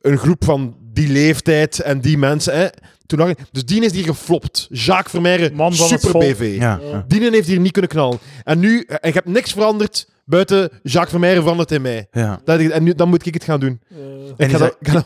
een 0.00 0.18
groep 0.18 0.44
van 0.44 0.76
die 0.92 1.08
leeftijd 1.08 1.80
en 1.80 2.00
die 2.00 2.18
mensen. 2.18 2.56
Hè, 2.58 2.66
toen 3.06 3.28
ik, 3.28 3.38
dus 3.50 3.64
die 3.64 3.84
is 3.84 3.92
hier 3.92 4.04
geflopt. 4.04 4.68
Jacques 4.70 5.10
Vermeijren, 5.10 5.54
Man 5.54 5.74
van 5.74 5.90
het 5.90 6.00
super. 6.00 6.20
BV. 6.20 6.56
Ja, 6.58 6.80
heeft 7.08 7.48
hier 7.48 7.60
niet 7.60 7.72
kunnen 7.72 7.90
knallen. 7.90 8.18
En 8.44 8.58
nu, 8.58 8.84
en 8.86 9.08
ik 9.08 9.14
heb 9.14 9.26
niks 9.26 9.52
veranderd 9.52 10.08
buiten 10.28 10.70
Jacques 10.82 11.10
Vermeijren 11.10 11.40
veranderd 11.42 11.70
in 11.72 11.82
mij. 11.82 12.06
ja. 12.10 12.40
Dat, 12.44 12.60
ik- 12.60 12.70
en 12.70 12.82
nu, 12.82 12.94
dan 12.94 13.08
moet 13.08 13.26
ik 13.26 13.34
het 13.34 13.44
gaan 13.44 13.60
doen. 13.60 13.80
Eh, 13.90 13.96
Ik 14.36 14.46
is 14.46 14.52
ga 14.52 14.58
dat- 14.58 14.60
dat, 14.60 14.76
ik 14.80 14.86
ga 14.88 15.02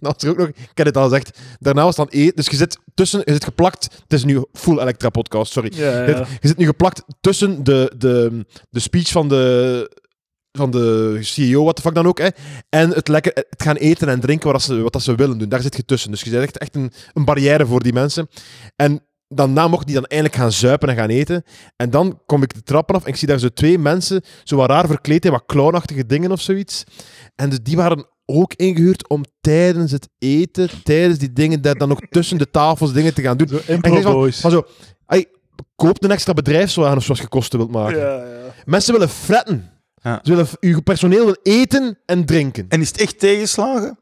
dat 0.00 0.22
er 0.22 0.30
ook 0.30 0.36
nog, 0.38 0.48
ik 0.48 0.70
heb 0.74 0.86
het 0.86 0.96
al 0.96 1.04
gezegd. 1.08 1.38
Daarna 1.58 1.84
was 1.84 1.96
dan 1.96 2.08
eten. 2.10 2.36
Dus 2.36 2.46
je 2.48 2.56
zit 2.56 2.78
tussen, 2.94 3.22
je 3.24 3.32
zit 3.32 3.44
geplakt. 3.44 3.84
Het 4.02 4.12
is 4.12 4.24
nu 4.24 4.44
full 4.52 4.78
Electra 4.78 5.10
podcast, 5.10 5.52
sorry. 5.52 5.70
ja, 5.74 6.02
Je, 6.04 6.10
ja. 6.10 6.26
je 6.40 6.48
zit 6.48 6.56
nu 6.56 6.66
geplakt 6.66 7.02
tussen 7.20 7.64
de, 7.64 7.92
de, 7.96 8.46
de 8.70 8.80
speech 8.80 9.08
van 9.10 9.28
de, 9.28 9.90
van 10.52 10.70
de 10.70 11.18
CEO, 11.20 11.64
wat 11.64 11.76
de 11.76 11.82
fuck 11.82 11.94
dan 11.94 12.06
ook, 12.06 12.18
hè, 12.18 12.28
en 12.68 12.90
het, 12.90 13.08
lekker, 13.08 13.32
het 13.34 13.62
gaan 13.62 13.76
eten 13.76 14.08
en 14.08 14.20
drinken 14.20 14.52
wat, 14.52 14.62
ze, 14.62 14.80
wat 14.82 14.92
dat 14.92 15.02
ze 15.02 15.14
willen 15.14 15.38
doen. 15.38 15.48
Daar 15.48 15.62
zit 15.62 15.76
je 15.76 15.84
tussen. 15.84 16.10
Dus 16.10 16.22
je 16.22 16.30
bent 16.30 16.42
echt, 16.42 16.58
echt 16.58 16.74
een, 16.74 16.92
een 17.12 17.24
barrière 17.24 17.66
voor 17.66 17.82
die 17.82 17.92
mensen. 17.92 18.28
En 18.76 19.00
daarna 19.28 19.68
mocht 19.68 19.86
die 19.86 19.94
dan 19.94 20.04
eindelijk 20.04 20.38
gaan 20.38 20.52
zuipen 20.52 20.88
en 20.88 20.96
gaan 20.96 21.08
eten. 21.08 21.42
En 21.76 21.90
dan 21.90 22.20
kom 22.26 22.42
ik 22.42 22.54
de 22.54 22.62
trappen 22.62 22.94
af 22.94 23.04
en 23.04 23.08
ik 23.08 23.16
zie 23.16 23.28
daar 23.28 23.38
zo 23.38 23.48
twee 23.48 23.78
mensen, 23.78 24.22
zo 24.44 24.56
wat 24.56 24.70
raar 24.70 24.86
verkleed 24.86 25.24
in 25.24 25.30
wat 25.30 25.46
clownachtige 25.46 26.06
dingen 26.06 26.32
of 26.32 26.40
zoiets. 26.40 26.84
En 27.36 27.50
dus 27.50 27.58
die 27.62 27.76
waren 27.76 28.06
ook 28.26 28.54
ingehuurd 28.54 29.08
om 29.08 29.24
tijdens 29.40 29.92
het 29.92 30.08
eten, 30.18 30.68
tijdens 30.82 31.18
die 31.18 31.32
dingen, 31.32 31.62
daar 31.62 31.74
dan 31.74 31.88
nog 31.88 32.00
tussen 32.10 32.38
de 32.38 32.50
tafels 32.50 32.92
dingen 32.92 33.14
te 33.14 33.22
gaan 33.22 33.36
doen. 33.36 33.48
Zo 33.48 33.60
En 33.66 33.82
ik 33.82 34.02
van, 34.02 34.32
van 34.32 34.50
zo, 34.50 34.66
ay, 35.06 35.26
koop 35.76 36.04
een 36.04 36.10
extra 36.10 36.32
bedrijfswagen 36.32 36.96
of 36.96 37.04
zoals 37.04 37.20
je 37.20 37.28
kosten 37.28 37.58
wilt 37.58 37.70
maken. 37.70 37.98
Ja, 37.98 38.24
ja. 38.24 38.54
Mensen 38.64 38.92
willen 38.92 39.08
fretten. 39.08 39.70
Ja. 40.02 40.20
Ze 40.22 40.30
willen, 40.30 40.48
uw 40.60 40.80
personeel 40.80 41.24
wil 41.24 41.36
eten 41.42 41.98
en 42.06 42.24
drinken. 42.24 42.66
En 42.68 42.80
is 42.80 42.88
het 42.88 43.00
echt 43.00 43.18
tegenslagen? 43.18 43.98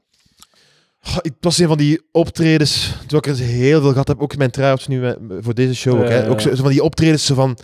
Oh, 1.06 1.16
Het 1.16 1.34
was 1.40 1.58
een 1.58 1.68
van 1.68 1.78
die 1.78 2.00
optredens, 2.12 2.94
toen 3.06 3.18
ik 3.18 3.26
er 3.26 3.36
heel 3.36 3.80
veel 3.80 3.90
gehad 3.90 4.08
heb, 4.08 4.20
ook 4.20 4.32
in 4.32 4.38
mijn 4.38 4.50
try-outs 4.50 4.86
nu 4.86 5.06
eh, 5.06 5.12
voor 5.40 5.54
deze 5.54 5.74
show. 5.74 6.00
ook, 6.00 6.08
hè. 6.08 6.28
Ook 6.28 6.40
zo, 6.40 6.54
zo 6.54 6.62
van 6.62 6.70
die 6.72 6.82
optredens 6.82 7.26
zo 7.26 7.34
van, 7.34 7.58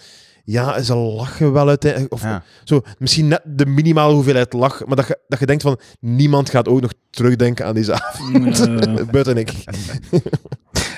ja, 0.45 0.83
ze 0.83 0.95
lachen 0.95 1.53
wel 1.53 1.69
uiteindelijk. 1.69 2.13
Of 2.13 2.23
Ja. 2.23 2.43
zo, 2.65 2.81
misschien 2.99 3.29
net 3.29 3.43
de 3.45 3.67
minimale 3.67 4.15
hoeveelheid 4.15 4.53
lach, 4.53 4.87
maar 4.87 4.97
dat 4.97 5.07
je, 5.07 5.19
dat 5.29 5.39
je 5.39 5.47
denkt 5.47 5.63
van, 5.63 5.79
niemand 6.01 6.51
gaat 6.51 6.69
ook 6.69 6.81
nog 6.81 6.93
terugdenken 7.11 7.67
aan 7.67 7.75
deze 7.75 7.93
avond. 7.93 8.67
Buiten 9.13 9.37
ik. 9.37 9.53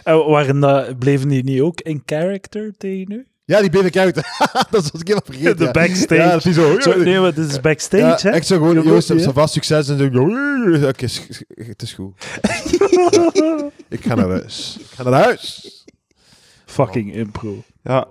En 0.05 0.27
waren 0.27 0.61
dat, 0.61 0.99
bleven 0.99 1.29
die 1.29 1.45
niet 1.45 1.61
ook 1.61 1.81
in 1.81 2.03
character 2.07 2.73
tegen 2.79 3.13
u? 3.13 3.27
Ja, 3.47 3.61
die 3.61 3.71
bleef 3.71 3.85
ik 3.85 3.97
uit. 3.97 4.15
dat 4.71 4.71
was 4.71 4.85
ik 4.87 4.93
helemaal 5.09 5.21
vergeten. 5.25 5.57
De 5.57 5.65
ja. 5.65 5.71
backstage. 5.71 6.15
Ja, 6.15 6.31
dat 6.31 6.45
is 6.47 6.55
zo. 6.55 6.81
Zo, 6.81 6.97
nee, 6.99 7.19
maar 7.21 7.35
dit 7.35 7.51
is 7.51 7.61
backstage, 7.61 8.03
Ja, 8.03 8.19
hè? 8.21 8.31
echt 8.31 8.47
zo 8.47 8.57
gewoon, 8.57 8.83
Joost, 8.83 9.09
ja. 9.09 9.31
ça 9.31 9.33
va, 9.33 9.47
succes. 9.47 9.89
En 9.89 9.99
zo, 9.99 10.87
oké, 10.89 11.05
is- 11.05 11.43
het 11.55 11.83
is 11.83 11.93
goed. 11.93 12.13
Ik 13.89 14.05
ga 14.05 14.15
naar 14.15 14.29
huis. 14.29 14.77
Ik 14.81 14.87
ga 14.95 15.03
naar 15.03 15.23
huis. 15.23 15.85
Fucking 16.67 17.15
impro. 17.15 17.63
Ja. 17.83 18.07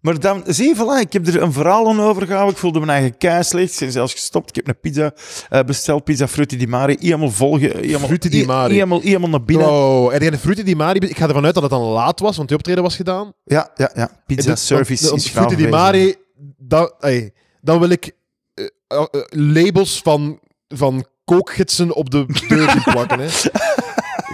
Maar 0.00 0.20
dan, 0.20 0.42
zie 0.46 0.68
je, 0.68 0.76
voilà, 0.76 1.00
ik 1.00 1.12
heb 1.12 1.26
er 1.26 1.42
een 1.42 1.52
verhaal 1.52 1.88
aan 1.88 2.00
overgehouden. 2.00 2.52
Ik 2.54 2.60
voelde 2.60 2.78
mijn 2.78 2.90
eigen 2.90 3.16
kei 3.18 3.42
slecht. 3.42 3.72
Ik 3.72 3.78
ben 3.78 3.92
zelfs 3.92 4.12
gestopt. 4.12 4.48
Ik 4.48 4.54
heb 4.56 4.68
een 4.68 4.80
pizza 4.80 5.12
eh, 5.48 5.60
besteld, 5.62 6.04
pizza 6.04 6.28
Frutti 6.28 6.56
di 6.56 6.66
Mare. 6.66 6.96
Helemaal 7.00 7.30
vol. 7.30 7.58
ge- 7.58 7.76
Helemaal, 7.80 8.06
Frutti 8.08 8.28
di 8.28 8.46
Mare. 8.46 8.72
Helemaal, 8.72 9.00
helemaal 9.00 9.28
naar 9.28 9.44
binnen. 9.44 9.68
Oh, 9.68 10.14
en 10.14 10.18
de 10.30 10.38
Fruity 10.38 10.62
di 10.62 10.76
Mari, 10.76 10.98
ik 10.98 11.16
ga 11.18 11.26
ervan 11.28 11.44
uit 11.44 11.54
dat 11.54 11.62
het 11.62 11.72
dan 11.72 11.82
laat 11.82 12.20
was, 12.20 12.36
want 12.36 12.48
die 12.48 12.56
optreden 12.56 12.82
was 12.82 12.96
gedaan. 12.96 13.32
Ja, 13.44 13.70
ja, 13.74 13.90
ja. 13.94 14.10
Pizza 14.26 14.50
de- 14.50 14.56
service 14.56 15.08
want- 15.08 15.16
is 15.20 15.28
Fruity 15.28 15.54
di 15.54 15.68
Mari, 15.68 16.14
dan, 16.58 16.92
ey, 17.00 17.32
dan 17.60 17.78
wil 17.80 17.88
ik 17.90 18.10
eh, 18.54 18.64
eh, 18.88 19.04
labels 19.30 20.00
van, 20.02 20.40
van 20.68 21.04
kookgidsen 21.24 21.94
op 21.94 22.10
de 22.10 22.26
deur 22.48 22.82
plakken. 22.84 23.18
Hè. 23.18 23.26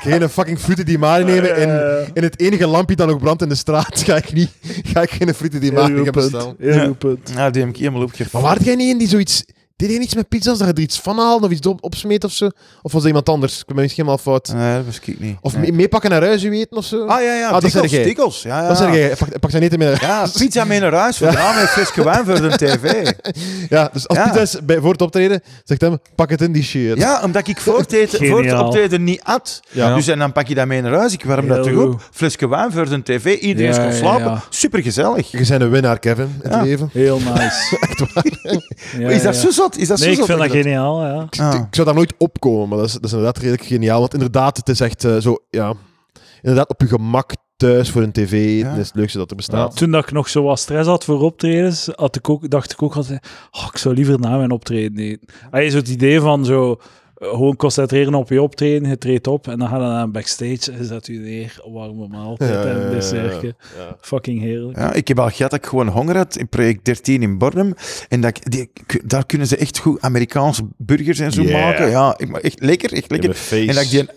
Geen 0.07 0.28
fucking 0.28 0.59
Fruity 0.59 0.82
di 0.82 0.98
Mari 0.98 1.24
nemen 1.24 1.57
en 1.57 2.11
in 2.14 2.22
het 2.22 2.40
enige 2.40 2.66
lampje 2.66 2.96
dat 2.96 3.07
nog 3.09 3.18
brandt 3.18 3.42
in 3.42 3.48
de 3.48 3.54
straat 3.54 4.02
ga 4.07 4.16
ik, 4.16 4.32
niet, 4.32 4.50
ga 4.82 5.02
ik 5.02 5.11
geen 5.11 5.34
Fruity 5.34 5.59
di 5.59 5.68
heel 5.68 5.74
Mari 5.74 5.94
goed 5.94 6.04
gaan 6.04 6.12
bestellen. 6.12 6.54
Heel 6.59 6.86
goed 6.86 6.98
punt. 6.98 7.32
Ja, 7.34 7.50
die 7.50 7.61
heb 7.62 7.70
ik 7.70 7.76
helemaal 7.76 8.02
opgevat. 8.02 8.32
Maar 8.32 8.42
waar 8.42 8.62
jij 8.62 8.74
niet 8.74 8.90
in 8.90 8.98
die 8.98 9.09
zoiets... 9.09 9.44
Deed 9.77 9.91
je 9.91 9.99
iets 10.01 10.14
met 10.14 10.29
pizza's, 10.29 10.59
dat 10.59 10.66
je 10.66 10.72
er 10.72 10.81
iets 10.81 10.99
van 11.01 11.18
haalde 11.18 11.47
of 11.47 11.53
iets 11.53 11.66
op, 11.66 11.85
opsmeet 11.85 12.24
of 12.24 12.33
zo? 12.33 12.45
Of 12.83 12.93
was 12.93 12.93
dat 12.93 13.05
iemand 13.05 13.29
anders? 13.29 13.59
Ik 13.59 13.66
ben 13.66 13.77
misschien 13.77 14.05
helemaal 14.05 14.24
fout. 14.24 14.53
Nee, 14.55 14.77
dat 14.77 14.85
was 14.85 15.01
ik 15.03 15.20
niet. 15.20 15.37
Of 15.41 15.53
Nee. 15.53 15.61
mee- 15.62 15.72
meepakken 15.72 16.11
naar 16.11 16.22
huis, 16.22 16.43
u 16.45 16.51
weten 16.51 16.77
of 16.77 16.85
zo? 16.85 17.07
Ah 17.07 17.22
ja, 17.22 17.35
ja. 17.35 17.49
Ah, 17.49 17.61
dat 17.61 17.91
jij. 17.91 18.03
dikkels. 18.05 18.43
Ja, 18.43 18.61
ja. 18.62 18.68
Dat 18.68 18.77
zeg 18.79 18.95
jij. 18.95 19.14
Pak, 19.18 19.39
pak 19.41 19.51
zijn 19.51 19.62
eten 19.62 19.79
mee 19.79 19.89
naar 19.89 20.01
Ja, 20.03 20.27
pizza 20.39 20.64
mee 20.64 20.81
naar 20.81 20.93
huis 20.95 21.16
vandaan 21.16 21.55
met 21.55 21.62
een 21.62 21.68
flesje 21.68 22.05
wijn 22.05 22.24
voor 22.24 22.41
de 22.41 22.57
tv. 22.57 23.11
Ja, 23.68 23.91
dus 23.93 24.09
als 24.09 24.18
Ja. 24.18 24.24
pizza 24.24 24.41
is 24.41 24.57
bij, 24.64 24.81
voor 24.81 24.93
het 24.93 25.03
optreden, 25.03 25.43
zegt 25.64 25.81
hem, 25.81 25.99
pak 26.14 26.31
het 26.31 26.41
in 26.43 26.53
die 26.53 26.62
shit. 26.62 26.99
Ja, 26.99 27.20
omdat 27.24 27.49
ik 27.49 27.61
voor 27.61 27.79
het, 27.79 27.93
eten, 27.93 28.18
voor 28.27 28.37
het 28.39 28.47
Geniaal. 28.47 28.64
optreden 28.66 29.05
niet 29.05 29.20
at. 29.24 29.61
Ja. 29.70 29.95
Dus 29.95 30.07
en 30.07 30.18
dan 30.18 30.33
pak 30.33 30.47
je 30.49 30.55
dat 30.55 30.66
mee 30.66 30.83
naar 30.83 30.93
huis. 30.93 31.12
Ik 31.12 31.24
warm 31.24 31.49
dat 31.49 31.62
toch 31.62 31.72
op. 31.77 31.91
goed. 31.91 32.03
Flesje 32.12 32.49
wijn 32.49 32.72
voor 32.72 32.89
de 32.89 33.03
tv. 33.03 33.35
Iedereen 33.41 33.70
is 33.70 33.77
gaan 33.77 33.93
slapen. 33.93 34.24
ja. 34.24 34.43
Super 34.51 34.83
gezellig. 34.83 35.31
Je 35.31 35.37
bent 35.49 35.51
een 35.62 35.70
winnaar, 35.70 35.99
Kevin, 35.99 36.41
in 36.43 36.51
het 36.51 36.62
leven. 36.62 36.91
Heel 36.93 37.18
nice. 37.35 37.79
Ja, 38.99 39.09
is 39.09 39.22
dat 39.22 39.35
ja. 39.35 39.41
zo 39.41 39.51
Is 39.74 39.88
dat 39.88 39.98
Nee, 39.98 40.14
zo 40.14 40.20
ik 40.20 40.26
vind 40.26 40.38
dat 40.38 40.50
geniaal, 40.50 41.06
ja. 41.06 41.28
Ah. 41.38 41.54
Ik 41.54 41.74
zou 41.74 41.86
daar 41.86 41.94
nooit 41.94 42.14
opkomen, 42.18 42.68
maar 42.68 42.78
dat 42.78 42.86
is, 42.86 42.92
dat 42.92 43.04
is 43.04 43.12
inderdaad 43.12 43.38
redelijk 43.38 43.64
geniaal. 43.64 44.00
Want 44.00 44.14
inderdaad, 44.14 44.56
het 44.56 44.68
is 44.68 44.80
echt 44.80 45.04
eh, 45.04 45.16
zo, 45.16 45.36
ja... 45.50 45.74
Inderdaad, 46.42 46.68
op 46.70 46.80
je 46.80 46.86
gemak 46.86 47.32
thuis 47.56 47.90
voor 47.90 48.02
een 48.02 48.12
tv. 48.12 48.60
Ja. 48.60 48.70
Dat 48.70 48.78
is 48.78 48.86
het 48.86 48.96
leukste 48.96 49.18
dat 49.18 49.30
er 49.30 49.36
bestaat. 49.36 49.76
Toen 49.76 49.90
dat 49.90 50.02
ik 50.02 50.12
nog 50.12 50.28
zo 50.28 50.42
wat 50.42 50.58
stress 50.58 50.88
had 50.88 51.04
voor 51.04 51.20
optredens, 51.20 51.88
had 51.94 52.16
ik 52.16 52.28
ook, 52.28 52.50
dacht 52.50 52.72
ik 52.72 52.82
ook 52.82 52.94
altijd, 52.94 53.28
oh, 53.50 53.66
ik 53.72 53.78
zou 53.78 53.94
liever 53.94 54.20
na 54.20 54.36
mijn 54.36 54.50
optreden 54.50 54.98
eten. 54.98 55.28
Hij 55.50 55.70
zo 55.70 55.76
het 55.76 55.88
idee 55.88 56.20
van 56.20 56.44
zo, 56.44 56.80
gewoon 57.18 57.56
concentreren 57.56 58.14
op 58.14 58.28
je 58.28 58.42
optreden, 58.42 58.88
je 58.88 58.98
treedt 58.98 59.26
op 59.26 59.48
en 59.48 59.58
dan 59.58 59.68
ga 59.68 59.74
je 59.76 59.82
naar 59.82 60.02
een 60.02 60.12
backstage 60.12 60.72
en 60.72 60.84
zet 60.84 61.06
je 61.06 61.12
neer, 61.18 61.60
warme 61.72 62.08
maaltijd 62.08 62.50
Ja, 62.50 62.60
en 62.62 62.68
ja, 62.68 62.74
een 62.74 62.88
ja, 62.88 62.90
dessertje. 62.90 63.54
ja. 63.76 63.96
Fucking 64.00 64.40
heerlijk. 64.40 64.78
Ja, 64.78 64.92
ik 64.92 65.08
heb 65.08 65.18
al 65.18 65.30
gehad 65.30 65.50
dat 65.50 65.60
ik 65.60 65.66
gewoon 65.66 65.88
honger 65.88 66.16
had 66.16 66.36
in 66.36 66.48
project 66.48 66.84
13 66.84 67.22
in 67.22 67.38
Bornem. 67.38 67.74
En 68.08 68.20
dat 68.20 68.36
ik, 68.36 68.50
die, 68.50 68.70
daar 69.04 69.26
kunnen 69.26 69.46
ze 69.46 69.56
echt 69.56 69.78
goed 69.78 70.00
Amerikaanse 70.00 70.62
burgers 70.76 71.18
en 71.18 71.32
zo 71.32 71.42
Yeah. 71.42 71.60
maken. 71.62 71.90
Ja, 71.90 72.14
ik, 72.18 72.36
echt 72.36 72.60
lekker, 72.62 72.92
echt 72.92 73.10
lekker. 73.10 73.36
En 73.68 73.74
dat 73.74 73.82
ik 73.84 73.90
die 73.90 74.08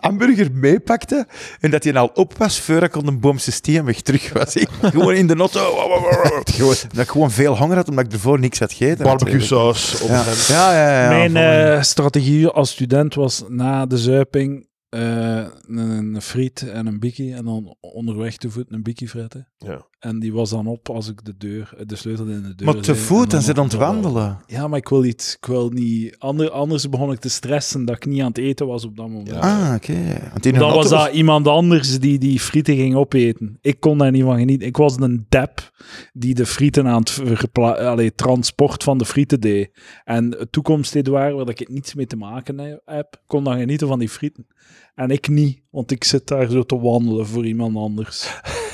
hamburger 0.00 0.48
meepakte 0.52 1.26
en 1.60 1.70
dat 1.70 1.84
hij 1.84 1.94
al 1.94 2.10
op 2.14 2.38
was 2.38 2.60
voor 2.60 2.82
ik 2.82 2.96
op 2.96 3.06
een 3.06 3.20
boomsysteem 3.20 3.84
weg 3.84 4.00
terug 4.00 4.32
was. 4.32 4.56
Ik 4.56 4.68
gewoon 4.80 5.14
in 5.14 5.26
de. 5.26 5.38
Gewoon 5.50 6.74
Dat 6.92 7.04
ik 7.04 7.10
gewoon 7.10 7.30
veel 7.30 7.56
honger 7.56 7.76
had, 7.76 7.88
omdat 7.88 8.04
ik 8.04 8.12
ervoor 8.12 8.38
niks 8.38 8.58
had 8.58 8.72
gegeten. 8.72 9.04
barbecue 9.04 9.40
saus 9.40 10.00
op 10.00 10.08
Ja, 10.08 10.24
ja, 10.48 10.72
ja. 10.72 11.02
ja, 11.02 11.08
Mijn 11.08 11.36
eh, 11.36 11.82
strategie 11.82 12.48
als 12.48 12.70
student 12.70 13.14
was 13.14 13.44
na 13.48 13.86
de 13.86 13.98
zuiping 13.98 14.68
eh, 14.88 15.46
een, 15.66 15.78
een 16.14 16.22
friet 16.22 16.70
en 16.70 16.86
een 16.86 16.98
bikkie 16.98 17.34
en 17.34 17.44
dan 17.44 17.76
onderweg 17.80 18.36
te 18.36 18.50
voet 18.50 18.64
een 18.68 18.82
bikkie 18.82 19.08
fretten. 19.08 19.48
Ja. 19.56 19.86
En 20.00 20.18
die 20.18 20.32
was 20.32 20.50
dan 20.50 20.66
op 20.66 20.88
als 20.90 21.08
ik 21.08 21.24
de 21.24 21.34
deur, 21.38 21.74
de 21.86 21.96
sleutel 21.96 22.26
in 22.26 22.42
de 22.42 22.54
deur 22.54 22.66
Maar 22.66 22.80
te 22.82 22.94
voet 22.96 23.22
en 23.24 23.28
dan 23.28 23.42
zit 23.42 23.58
aan 23.58 23.64
het 23.64 23.74
op- 23.74 23.80
wandelen. 23.80 24.38
Ja, 24.46 24.68
maar 24.68 24.78
ik 24.78 24.88
wil 24.88 25.00
niet, 25.00 25.36
ik 25.40 25.46
wil 25.46 25.68
niet. 25.68 26.18
Ander, 26.18 26.50
anders 26.50 26.88
begon 26.88 27.12
ik 27.12 27.18
te 27.18 27.28
stressen 27.28 27.84
dat 27.84 27.96
ik 27.96 28.06
niet 28.06 28.20
aan 28.20 28.28
het 28.28 28.38
eten 28.38 28.66
was 28.66 28.84
op 28.84 28.96
dat 28.96 29.08
moment. 29.08 29.28
Ja. 29.28 29.38
Ah, 29.68 29.74
oké. 29.74 30.52
Dan 30.58 30.72
was 30.72 30.88
dat 30.88 31.12
iemand 31.12 31.46
anders 31.48 31.98
die 31.98 32.18
die 32.18 32.40
frieten 32.40 32.76
ging 32.76 32.94
opeten. 32.94 33.58
Ik 33.60 33.80
kon 33.80 33.98
daar 33.98 34.10
niet 34.10 34.22
van 34.22 34.38
genieten. 34.38 34.66
Ik 34.66 34.76
was 34.76 34.96
een 34.96 35.26
dep 35.28 35.70
die 36.12 36.34
de 36.34 36.46
frieten 36.46 36.86
aan 36.86 37.02
het 37.02 37.52
allee, 37.78 38.14
transport 38.14 38.82
van 38.82 38.98
de 38.98 39.04
frieten 39.04 39.40
deed. 39.40 39.70
En 40.04 40.30
het 40.38 40.52
toekomst-Edouard, 40.52 41.34
waar 41.34 41.48
ik 41.48 41.68
niets 41.68 41.94
mee 41.94 42.06
te 42.06 42.16
maken 42.16 42.58
he- 42.58 42.76
heb, 42.84 43.22
kon 43.26 43.44
dan 43.44 43.58
genieten 43.58 43.88
van 43.88 43.98
die 43.98 44.08
frieten. 44.08 44.46
En 44.94 45.10
ik 45.10 45.28
niet, 45.28 45.60
want 45.70 45.90
ik 45.90 46.04
zit 46.04 46.26
daar 46.26 46.50
zo 46.50 46.62
te 46.62 46.78
wandelen 46.80 47.26
voor 47.26 47.46
iemand 47.46 47.76
anders. 47.76 48.28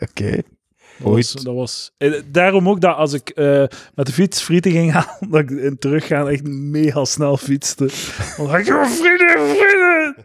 Oké. 0.10 0.42
Dat 0.98 1.12
was, 1.12 1.32
dat 1.32 1.54
was, 1.54 1.92
eh, 1.98 2.22
daarom 2.26 2.68
ook 2.68 2.80
dat 2.80 2.96
als 2.96 3.12
ik 3.12 3.28
eh, 3.30 3.64
met 3.94 4.06
de 4.06 4.12
fiets 4.12 4.42
frieten 4.42 4.70
ging 4.70 4.92
halen, 4.92 5.30
dat 5.30 5.40
ik 5.40 5.50
in 5.50 5.78
teruggaan 5.78 6.28
echt 6.28 6.42
mega 6.44 7.04
snel 7.04 7.36
fietste. 7.36 7.88
Dan 8.36 8.46
dacht 8.46 8.68
ik, 8.68 8.74
"Oh, 8.74 8.84
frieten, 8.84 9.40
frieten! 9.48 10.16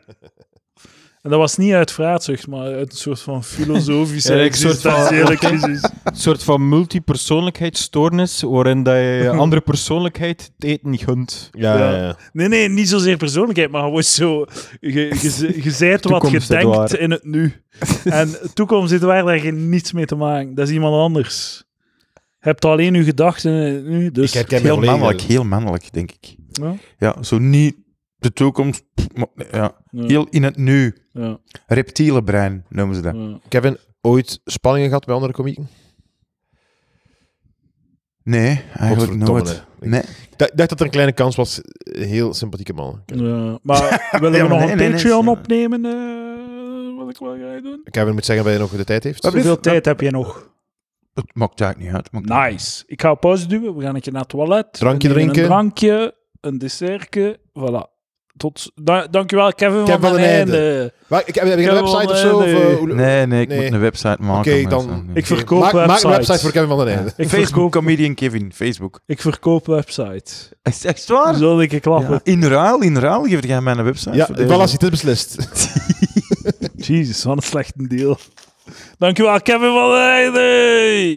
En 1.21 1.29
dat 1.29 1.39
was 1.39 1.57
niet 1.57 1.73
uit 1.73 1.91
vraatzucht, 1.91 2.47
maar 2.47 2.73
uit 2.73 2.91
een 2.91 2.97
soort 2.97 3.21
van 3.21 3.43
filosofische, 3.43 4.33
Ja, 4.35 4.43
existentiële 4.43 5.35
crisis. 5.45 5.83
Een 6.03 6.15
soort 6.15 6.43
van 6.43 6.69
multipersoonlijkheidsstoornis, 6.69 8.41
waarin 8.41 8.83
dat 8.83 8.95
je 8.95 9.19
je 9.23 9.29
andere 9.45 9.61
persoonlijkheid 9.61 10.51
het 10.55 10.69
eten 10.69 10.89
niet 10.89 11.03
gunt. 11.03 11.49
Ja, 11.51 11.77
Ja. 11.77 11.91
ja, 11.91 11.97
ja. 11.97 12.17
Nee, 12.33 12.47
nee, 12.47 12.69
niet 12.69 12.89
zozeer 12.89 13.17
persoonlijkheid, 13.17 13.71
maar 13.71 13.83
gewoon 13.83 14.03
zo... 14.03 14.45
Je, 14.79 14.91
je, 14.91 15.59
je 15.63 15.71
zijt 15.71 16.05
wat 16.05 16.31
je 16.31 16.39
denkt 16.47 16.97
in 16.97 17.11
het 17.11 17.23
nu. 17.23 17.53
En 18.03 18.35
toekomst 18.53 18.89
zit 18.89 19.01
waar 19.01 19.25
daar 19.25 19.39
geen 19.39 19.69
niets 19.69 19.91
mee 19.91 20.05
te 20.05 20.15
maken. 20.15 20.55
Dat 20.55 20.67
is 20.67 20.73
iemand 20.73 20.95
anders. 20.95 21.63
Je 22.13 22.47
hebt 22.47 22.65
alleen 22.65 22.93
je 22.93 23.03
gedachten 23.03 23.51
in 23.51 23.73
het 23.73 23.85
nu, 23.85 24.11
dus... 24.11 24.27
Ik 24.27 24.33
herken 24.33 24.61
Heel 24.61 24.79
mannelijk, 24.79 25.21
heel 25.21 25.43
mannelijk, 25.43 25.93
denk 25.93 26.11
ik. 26.11 26.35
Ja, 26.51 26.75
Ja, 26.97 27.23
zo 27.23 27.37
niet 27.37 27.75
de 28.21 28.33
toekomst, 28.33 28.83
ja. 29.51 29.75
ja, 29.89 30.05
heel 30.05 30.27
in 30.29 30.43
het 30.43 30.57
nu. 30.57 30.95
ja, 31.11 31.37
Reptiele 31.67 32.23
brein 32.23 32.65
noemen 32.69 32.95
ze 32.95 33.01
dat. 33.01 33.15
ja. 33.15 33.39
Kevin, 33.47 33.77
ooit 34.01 34.41
spanningen 34.45 34.87
gehad 34.87 35.05
bij 35.05 35.15
andere 35.15 35.33
komieken? 35.33 35.67
Nee, 38.23 38.61
eigenlijk 38.73 39.15
nooit. 39.15 39.63
Nee. 39.79 40.01
Ik 40.37 40.51
dacht 40.55 40.69
dat 40.69 40.79
er 40.79 40.85
een 40.85 40.91
kleine 40.91 41.11
kans 41.13 41.35
was. 41.35 41.61
Heel 41.83 42.33
sympathieke 42.33 42.73
man. 42.73 43.01
Ja, 43.05 43.59
maar 43.61 44.07
willen 44.21 44.37
Ja, 44.37 44.43
we 44.43 44.49
maar 44.49 44.59
nog 44.59 44.59
nee, 44.59 44.71
een 44.71 44.77
nee, 44.77 44.91
Patreon 44.91 45.25
nee. 45.25 45.33
opnemen? 45.33 45.85
eh, 45.85 46.97
wat 46.97 47.09
ik 47.09 47.17
wel 47.17 47.37
ga 47.37 47.61
doen? 47.61 47.81
Kevin 47.83 48.13
moet 48.13 48.25
zeggen 48.25 48.45
dat 48.45 48.53
hij 48.53 48.63
nog 48.63 48.71
de 48.75 48.83
tijd 48.83 49.03
heeft. 49.03 49.25
Hoeveel 49.25 49.59
tijd 49.59 49.85
heb 49.85 50.01
je 50.01 50.11
nog? 50.11 50.49
Het 51.13 51.35
maakt 51.35 51.61
eigenlijk 51.61 51.91
niet 51.91 52.01
uit. 52.01 52.11
maakt 52.11 52.25
niet 52.25 52.33
uit. 52.37 52.51
Nice. 52.51 52.83
Ik 52.87 53.01
ga 53.01 53.13
pauze 53.15 53.47
duwen. 53.47 53.75
We 53.75 53.83
gaan 53.83 53.95
een 53.95 54.01
keer 54.01 54.11
naar 54.11 54.21
het 54.21 54.29
toilet. 54.31 54.73
Drankje 54.73 55.09
drinken. 55.09 55.41
Een 55.41 55.47
drankje, 55.47 56.15
een 56.41 56.57
dessertje. 56.57 57.39
Voilà. 57.39 57.90
Tot, 58.37 58.71
da 58.75 59.07
dankjewel, 59.07 59.53
Kevin, 59.53 59.83
Kevin 59.83 59.99
van 60.01 60.09
van 60.09 60.17
Einde. 60.19 60.93
Maar, 61.07 61.23
ik, 61.25 61.35
heb 61.35 61.45
je 61.45 61.51
een 61.69 61.73
website 61.73 62.11
of 62.11 62.17
zo? 62.17 62.37
Of, 62.37 62.43
eh, 62.45 62.53
hoe- 62.77 62.93
Nee, 62.93 63.25
nee, 63.27 63.41
ik 63.41 63.47
Nee. 63.47 63.61
moet 63.61 63.71
een 63.73 63.79
website 63.79 64.17
maken. 64.19 64.53
Oké, 64.59 64.69
dan- 64.69 64.81
zo. 64.81 65.11
Ik 65.13 65.25
verkoop 65.25 65.59
maak, 65.61 65.73
maak 65.73 65.85
websites. 65.87 66.03
een 66.03 66.09
website 66.17 66.39
voor 66.39 66.51
Kevin 66.51 66.67
van 66.67 66.77
den 66.77 66.87
Einde. 66.87 67.07
Ik 67.17 67.29
Facebook 67.29 67.45
verkoop, 67.47 67.71
Comedian 67.71 68.13
Kevin, 68.15 68.51
Facebook. 68.55 68.99
ik 69.05 69.21
verkoop 69.21 69.65
websites. 69.65 70.49
Is 70.63 70.85
echt 70.85 71.07
waar? 71.07 71.35
Zal 71.35 71.61
ik 71.61 71.81
klappen? 71.81 72.11
Ja. 72.11 72.19
In 72.31 72.43
ruil, 72.43 72.81
in 72.81 72.97
ruil 72.97 73.23
geef 73.23 73.45
jij 73.45 73.61
mij 73.61 73.73
een 73.77 73.83
website. 73.83 74.15
Ja, 74.15 74.25
deze. 74.25 74.47
voilà, 74.47 74.71
het 74.71 74.83
is 74.83 74.89
beslist. 74.89 75.35
Jezus, 76.87 77.23
wat 77.23 77.35
een 77.37 77.43
slechte 77.43 77.87
deal. 77.87 78.17
Dankjewel, 78.97 79.41
Kevin 79.41 79.71
van 79.71 79.91
den 79.91 80.09
Einde. 80.09 80.39